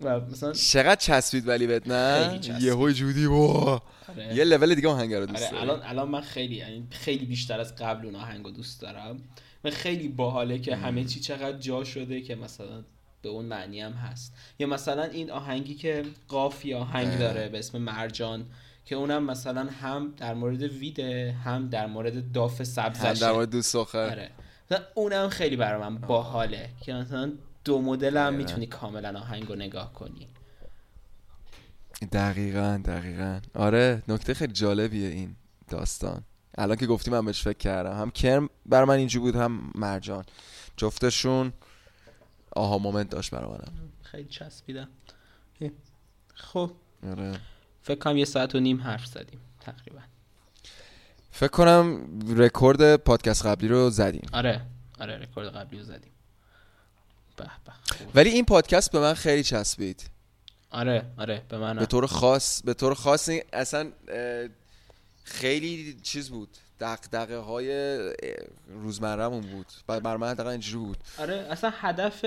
و 0.00 0.20
مثلا 0.20 0.52
چقدر 0.52 1.00
چسبید 1.00 1.48
ولی 1.48 1.66
بهت 1.66 1.88
نه 1.88 2.38
چسبید. 2.38 2.62
یهو 2.62 2.90
جودی 2.90 3.26
وا 3.26 3.82
آره. 4.08 4.34
یه 4.36 4.44
لول 4.44 4.74
دیگه 4.74 4.88
آهنگ 4.88 5.14
رو 5.14 5.26
دوست 5.26 5.42
آره 5.42 5.50
داری. 5.50 5.62
الان 5.62 5.82
الان 5.82 6.08
من 6.08 6.20
خیلی 6.20 6.54
یعنی 6.54 6.86
خیلی 6.90 7.26
بیشتر 7.26 7.60
از 7.60 7.76
قبل 7.76 8.06
اون 8.06 8.14
آهنگو 8.14 8.50
دوست 8.50 8.80
دارم 8.80 9.22
من 9.64 9.70
خیلی 9.70 10.08
باحاله 10.08 10.58
که 10.58 10.76
همه 10.76 11.04
چی 11.04 11.20
چقدر 11.20 11.58
جا 11.58 11.84
شده 11.84 12.20
که 12.20 12.34
مثلا 12.34 12.84
به 13.22 13.28
اون 13.28 13.44
معنی 13.44 13.80
هم 13.80 13.92
هست. 13.92 14.34
یا 14.58 14.66
مثلا 14.66 15.02
این 15.02 15.30
آهنگی 15.30 15.74
که 15.74 16.04
قافی 16.28 16.74
آهنگ. 16.74 17.18
داره 17.18 17.48
به 17.48 17.58
اسم 17.58 17.78
مرجان 17.78 18.46
که 18.84 18.94
اونم 18.94 19.24
مثلا 19.24 19.68
هم 19.82 20.14
در 20.16 20.34
مورد 20.34 20.62
ویده 20.62 21.32
هم 21.44 21.68
در 21.68 21.86
مورد 21.86 22.32
داف 22.32 22.60
هم 22.60 22.64
سبزشه 22.64 23.20
در 23.20 23.32
مورد 23.32 23.50
دوست 23.50 23.76
آره. 23.76 24.30
اونم 24.94 25.28
خیلی 25.28 25.56
برای 25.56 25.80
من 25.80 25.98
باحاله 25.98 26.68
که 26.80 26.92
مثلا 26.92 27.32
دو 27.64 27.82
مدل 27.82 28.16
هم. 28.16 28.34
می‌تونی 28.34 28.66
کاملا 28.66 29.18
آهنگ 29.20 29.48
رو 29.48 29.54
نگاه 29.54 29.92
کنی. 29.92 30.28
دقیقا 32.12 32.82
دقیقا. 32.84 33.40
آره 33.54 34.02
نکته 34.08 34.34
خیلی 34.34 34.52
جالبیه 34.52 35.08
این 35.08 35.36
داستان. 35.68 36.22
الان 36.58 36.76
که 36.76 36.86
گفتی 36.86 37.10
من 37.10 37.24
بهش 37.24 37.42
فکر 37.42 37.58
کردم. 37.58 37.92
هم 37.92 38.10
کرم 38.10 38.48
بر 38.66 38.84
من 38.84 38.94
اینجوری 38.94 39.24
بود 39.24 39.36
هم 39.36 39.72
مرجان. 39.74 40.24
جفتشون 40.76 41.52
aha 42.56 42.78
moment 42.78 43.10
داشت 43.10 43.30
برای 43.30 43.50
منم. 43.50 43.92
خیلی 44.02 44.28
چسبیدم. 44.28 44.88
خب. 46.34 46.70
آره. 47.10 47.40
فکر 47.82 47.98
کنم 47.98 48.16
یه 48.16 48.24
ساعت 48.24 48.54
و 48.54 48.60
نیم 48.60 48.80
حرف 48.80 49.06
زدیم 49.06 49.40
تقریبا. 49.60 50.00
فکر 51.30 51.50
کنم 51.50 52.08
رکورد 52.36 52.96
پادکست 52.96 53.46
قبلی 53.46 53.68
رو 53.68 53.90
زدیم. 53.90 54.28
آره. 54.32 54.60
آره 55.00 55.18
رکورد 55.18 55.56
قبلی 55.56 55.78
رو 55.78 55.84
زدیم. 55.84 56.12
به 57.36 57.44
به. 57.44 57.72
ولی 58.14 58.30
این 58.30 58.44
پادکست 58.44 58.92
به 58.92 59.00
من 59.00 59.14
خیلی 59.14 59.42
چسبید. 59.42 60.10
آره 60.70 61.04
آره 61.18 61.42
به 61.48 61.58
من 61.58 61.76
به 61.76 61.86
طور 61.86 62.06
خاص 62.06 62.62
به 62.62 62.74
طور 62.74 62.94
خاص 62.94 63.30
اصلا 63.52 63.92
خیلی 65.24 66.00
چیز 66.02 66.30
بود. 66.30 66.58
دقدقه 66.82 67.36
های 67.36 67.98
روزمرهمون 68.68 69.40
بود. 69.40 69.66
بر 69.86 70.16
من 70.16 70.28
حداقل 70.28 70.50
اینجوری 70.50 70.84
بود. 70.84 70.96
آره 71.18 71.34
اصلا 71.34 71.72
هدف 71.74 72.24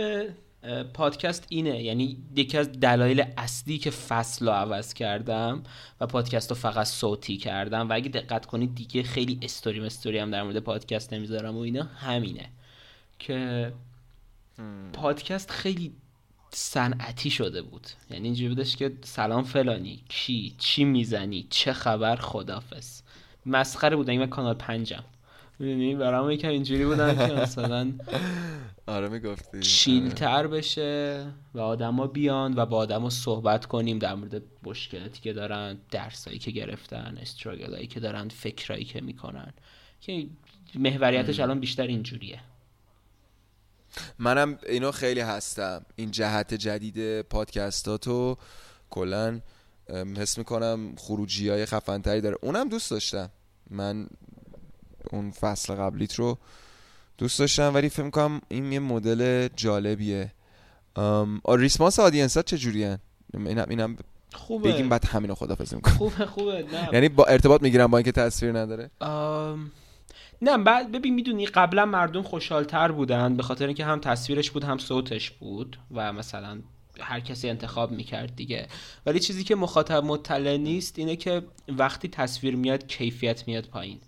پادکست 0.94 1.46
اینه. 1.50 1.84
یعنی 1.84 2.18
یکی 2.36 2.58
از 2.58 2.72
دلایل 2.72 3.26
اصلی 3.38 3.78
که 3.78 3.90
فصل 3.92 4.46
رو 4.46 4.52
عوض 4.52 4.94
کردم 4.94 5.64
و 6.02 6.08
پادکست 6.08 6.50
رو 6.50 6.56
فقط 6.56 6.88
صوتی 6.88 7.38
کردم 7.38 7.90
و 7.90 7.94
اگه 7.94 8.10
دقت 8.10 8.46
کنید 8.46 8.76
دیگه 8.76 9.04
خیلی 9.04 9.40
استوری 9.42 9.80
مستوری 9.80 10.18
هم 10.18 10.32
در 10.32 10.44
مورد 10.44 10.60
پادکست 10.60 11.14
نمی‌ذارم 11.14 11.58
و 11.58 11.60
اینا 11.60 11.84
همینه 11.84 12.50
که 13.20 13.74
پادکست 14.94 15.52
خیلی 15.52 15.94
صنعتی 16.52 17.30
شده 17.30 17.62
بود. 17.62 17.88
یعنی 18.10 18.26
اینجوری 18.28 18.50
بودش 18.50 18.76
که 18.76 18.94
سلام 19.04 19.44
فلانی 19.44 20.04
کی 20.10 20.56
چی 20.58 20.84
می‌زنی 20.84 21.48
چه 21.50 21.74
خبر 21.74 22.16
خدافز 22.16 23.02
مسخره 23.46 23.96
بود 23.96 24.12
من 24.12 24.28
کانال 24.28 24.54
پنجم. 24.54 25.04
می‌دونی؟ 25.60 25.96
برام 25.96 26.32
یکم 26.32 26.50
اینجوری 26.50 26.86
بودن 26.86 27.28
که 27.28 27.34
مثلا 27.34 27.92
آره 28.88 29.10
می‌گفتی. 29.10 29.60
چیلتر 29.60 30.48
بشه 30.48 31.26
و 31.54 31.60
آدما 31.60 32.08
بیان 32.08 32.54
و 32.56 32.66
با 32.66 32.78
آدما 32.78 33.10
صحبت 33.10 33.66
کنیم 33.66 34.00
در 34.00 34.16
مورد 34.16 34.42
مشکلاتی 34.64 35.22
که 35.22 35.34
دارن 35.34 35.78
درسایی 35.92 36.40
که 36.40 36.52
گرفتن 36.52 37.18
استراگلایی 37.22 37.88
که 37.88 38.00
دارن 38.00 38.28
فکرایی 38.28 38.84
که 38.86 39.02
می‌کنن. 39.02 39.54
که 40.02 40.28
محوریتش 40.76 41.40
الان 41.40 41.60
بیشتر 41.60 41.88
اینجوریه. 41.88 42.40
منم 44.20 44.58
اینو 44.70 44.92
خیلی 44.92 45.20
هستم. 45.20 45.86
این 45.96 46.12
جهت 46.12 46.54
جدید 46.54 47.22
پادکستاتو 47.22 48.38
کلا 48.90 49.40
حس 50.18 50.38
می‌کنم 50.38 50.96
خروجی 50.98 51.50
های 51.50 51.66
خفنتری 51.66 52.22
داره. 52.22 52.38
اونم 52.42 52.70
دوست 52.70 52.92
داشتم. 52.92 53.30
من 53.70 54.08
اون 55.12 55.32
فصل 55.32 55.76
قبلیت 55.76 56.16
رو 56.16 56.38
دوست 57.18 57.40
داشتم 57.40 57.74
ولی 57.74 57.90
فکر 57.90 58.04
می‌کنم 58.04 58.42
این 58.48 58.72
یه 58.72 58.80
مدل 58.80 59.48
جالبیه. 59.56 60.32
ام، 60.96 61.42
آ، 61.44 61.56
response 61.56 62.00
audience 62.00 62.38
ها 62.38 62.44
چجوریه 62.44 63.00
اینم 63.34 63.66
اینم 63.70 63.98
خوبه. 64.34 64.72
بگیم 64.72 64.90
بعد 64.90 65.06
همینو 65.06 65.36
خدافظی 65.36 65.76
می‌کنم 65.76 65.94
خوبه 65.94 66.26
خوبه 66.26 66.66
نه. 66.72 66.90
یعنی 66.94 67.10
با 67.10 67.26
ارتباط 67.26 67.62
می‌گیرم 67.62 67.92
با 67.92 67.98
اینکه 67.98 68.12
تصویر 68.12 68.58
نداره؟ 68.60 68.92
آم، 69.00 69.72
نه 70.42 70.58
بعد 70.58 70.92
ببین 70.92 71.14
می‌دونی 71.14 71.46
قبلا 71.46 71.86
مردم 71.86 72.22
خوشحالتر 72.22 72.92
بودن 72.92 73.36
به 73.38 73.44
خاطر 73.44 73.66
اینکه 73.66 73.86
هم 73.86 74.00
تصویرش 74.00 74.52
بود 74.52 74.64
هم 74.64 74.78
صوتش 74.78 75.32
بود 75.32 75.80
و 75.92 76.14
مثلا 76.14 76.62
هر 77.00 77.20
کسی 77.20 77.50
انتخاب 77.50 77.92
می‌کرد 77.92 78.36
دیگه. 78.36 78.68
ولی 79.06 79.20
چیزی 79.20 79.44
که 79.44 79.56
مخاطب 79.56 80.04
مطلع 80.04 80.58
نیست 80.58 81.00
اینه 81.00 81.16
که 81.16 81.42
وقتی 81.68 82.08
تصویر 82.08 82.56
میاد 82.56 82.88
کیفیت 82.88 83.48
میاد 83.48 83.66
پایین. 83.66 84.00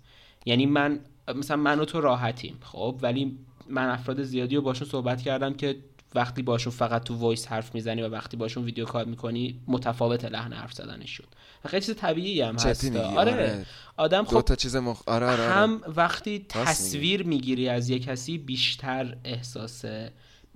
یعنی 0.46 0.66
من 0.66 1.00
مثلا 1.34 1.56
من 1.56 1.80
و 1.80 1.84
تو 1.84 2.00
راحتیم 2.00 2.58
خب؟ 2.62 2.98
ولی 3.02 3.38
من 3.68 3.88
افراد 3.88 4.22
زیادی 4.22 4.56
رو 4.56 4.62
باشون 4.62 4.88
صحبت 4.88 5.22
کردم 5.22 5.54
که 5.54 5.76
وقتی 6.14 6.42
باشون 6.42 6.72
فقط 6.72 7.04
تو 7.04 7.14
voice 7.14 7.46
حرف 7.46 7.74
می‌زنی 7.74 8.02
و 8.02 8.08
وقتی 8.08 8.36
باشون 8.36 8.64
video 8.64 8.84
call 8.84 9.08
می‌کنی 9.08 9.60
متفاوت 9.66 10.24
لحن 10.24 10.52
حرف 10.52 10.72
زدنشون. 10.72 11.26
خیلی 11.66 11.86
چیز 11.86 11.96
طبیعی 11.96 12.40
هم 12.40 12.54
هست 12.54 12.96
آره. 12.96 13.32
آره. 13.32 13.66
آدم 13.96 14.24
خب 14.24 14.40
تا 14.40 14.54
چیز 14.54 14.76
مخ... 14.76 15.02
آره 15.06 15.26
آره, 15.26 15.42
آره. 15.42 15.52
هم 15.52 15.80
وقتی 15.96 16.46
تصویر 16.48 17.22
می‌گیری 17.22 17.68
از 17.68 17.90
یه 17.90 17.98
کسی 17.98 18.38
بیشتر 18.38 19.16
احساس 19.24 19.84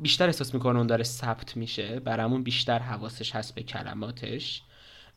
بیشتر 0.03 0.27
احساس 0.27 0.55
می‌کنه 0.55 0.79
اون 0.79 0.87
داره 0.87 1.05
ثبت 1.05 1.57
میشه. 1.57 2.01
برامون 2.01 2.43
بیشتر 2.43 2.79
حواسش 2.79 3.35
هست 3.35 3.55
به 3.55 3.62
کلماتش. 3.62 4.62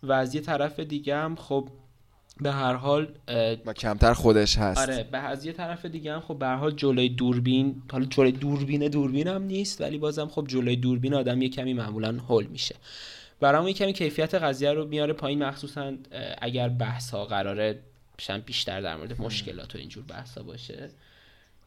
و 0.03 0.11
از 0.11 0.35
یه 0.35 0.41
طرف 0.41 0.79
دیگه 0.79 1.15
هم 1.15 1.35
خب 1.35 1.69
به 2.41 2.51
هر 2.51 2.73
حال 2.73 3.07
و 3.65 3.73
کمتر 3.73 4.13
خودش 4.13 4.57
هست. 4.57 4.77
آره 4.77 5.03
به 5.03 5.17
از 5.17 5.45
یه 5.45 5.53
طرف 5.53 5.85
دیگه 5.85 6.13
هم 6.13 6.19
خب 6.19 6.39
به 6.39 6.45
هر 6.45 6.55
حال 6.55 6.71
جلوی 6.71 7.09
دوربین 7.09 7.81
حالا 7.91 8.05
جلوی 8.05 8.31
دوربین 8.31 8.87
دوربین 8.87 9.27
هم 9.27 9.43
نیست 9.43 9.81
ولی 9.81 9.97
بازم 9.97 10.27
خب 10.27 10.45
جلوی 10.47 10.75
دوربین 10.75 11.13
آدم 11.13 11.41
یه 11.41 11.49
کمی 11.49 11.73
معمولا 11.73 12.11
هول 12.29 12.45
میشه. 12.45 12.75
برام 13.39 13.67
یه 13.67 13.73
کمی 13.73 13.93
کیفیت 13.93 14.35
قضیه 14.35 14.73
رو 14.73 14.87
میاره 14.87 15.13
پایین 15.13 15.43
مخصوصا 15.43 15.93
اگر 16.41 16.69
بحث 16.69 17.09
ها 17.09 17.25
قراره 17.25 17.79
بیشتر 18.45 18.81
در 18.81 18.97
مورد 18.97 19.21
مشکلات 19.21 19.75
و 19.75 19.77
اینجور 19.77 20.03
بحث 20.03 20.37
ها 20.37 20.43
باشه. 20.43 20.89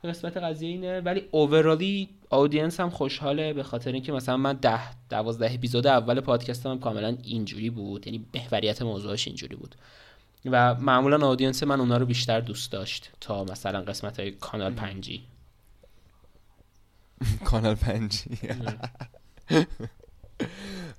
قسمت 0.04 0.36
قضیه 0.36 0.68
اینه. 0.68 1.00
ولی 1.00 1.28
اوورالی 1.30 2.08
اودینس 2.30 2.80
هم 2.80 2.90
خوشحاله 2.90 3.52
به 3.52 3.62
خاطر 3.62 3.92
اینکه 3.92 4.12
مثلا 4.12 4.36
من 4.36 4.52
ده 4.52 4.80
دوازده 5.10 5.54
اپیزود 5.54 5.86
اول 5.86 6.20
پادکستم 6.20 6.70
هم 6.70 6.78
کاملا 6.80 7.16
اینجوری 7.22 7.70
بود. 7.70 8.06
یعنی 8.06 8.26
محوریت 8.34 8.82
موضوعش 8.82 9.26
اینجوری 9.26 9.56
بود. 9.56 9.74
و 10.44 10.74
معمولا 10.74 11.26
آدینس 11.26 11.62
من 11.62 11.80
اونا 11.80 11.96
رو 11.96 12.06
بیشتر 12.06 12.40
دوست 12.40 12.72
داشت 12.72 13.10
تا 13.20 13.44
مثلا 13.44 13.82
قسمت 13.82 14.20
های 14.20 14.30
کانال 14.30 14.74
پنجی. 14.74 15.22
کانال 17.44 17.74
پنجی. 17.74 18.38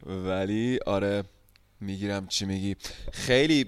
ولی 0.05 0.79
آره 0.85 1.23
می‌گیرم 1.81 2.27
چی 2.27 2.45
میگی. 2.45 2.75
خیلی 3.11 3.65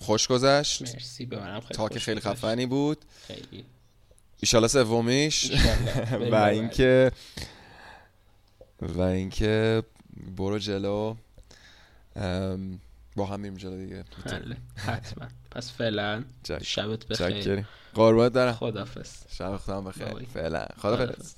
خوش 0.00 0.28
گذشت. 0.28 0.82
مرسی 0.82 1.26
به 1.26 1.40
منم 1.40 1.60
خیلی 1.60 1.74
تا 1.74 1.88
که 1.88 1.94
خوش 1.94 2.04
خیلی. 2.04 2.20
خفنی 2.20 2.66
بود. 2.66 3.04
خیلی. 3.26 3.64
ایشالا 4.40 4.68
سومیش؟ 4.68 5.50
و 6.30 6.34
اینکه 6.34 7.12
و 8.80 9.00
اینکه 9.00 9.82
برو 10.36 10.58
جلو. 10.58 11.16
با 13.16 13.26
هم 13.26 13.40
میریم 13.40 13.56
جلو 13.56 13.76
دیگه. 13.76 14.04
بله، 14.24 14.56
حتما. 14.76 15.28
پس 15.50 15.72
فعلا 15.72 16.24
شبت 16.62 17.06
بخیر. 17.06 17.64
قربونت 17.94 18.32
دارم 18.32 18.52
خدافظ 18.52 19.10
شب 19.28 19.54
بخیر. 19.84 20.26
فعلا. 20.34 20.66
خدافظ 20.78 21.34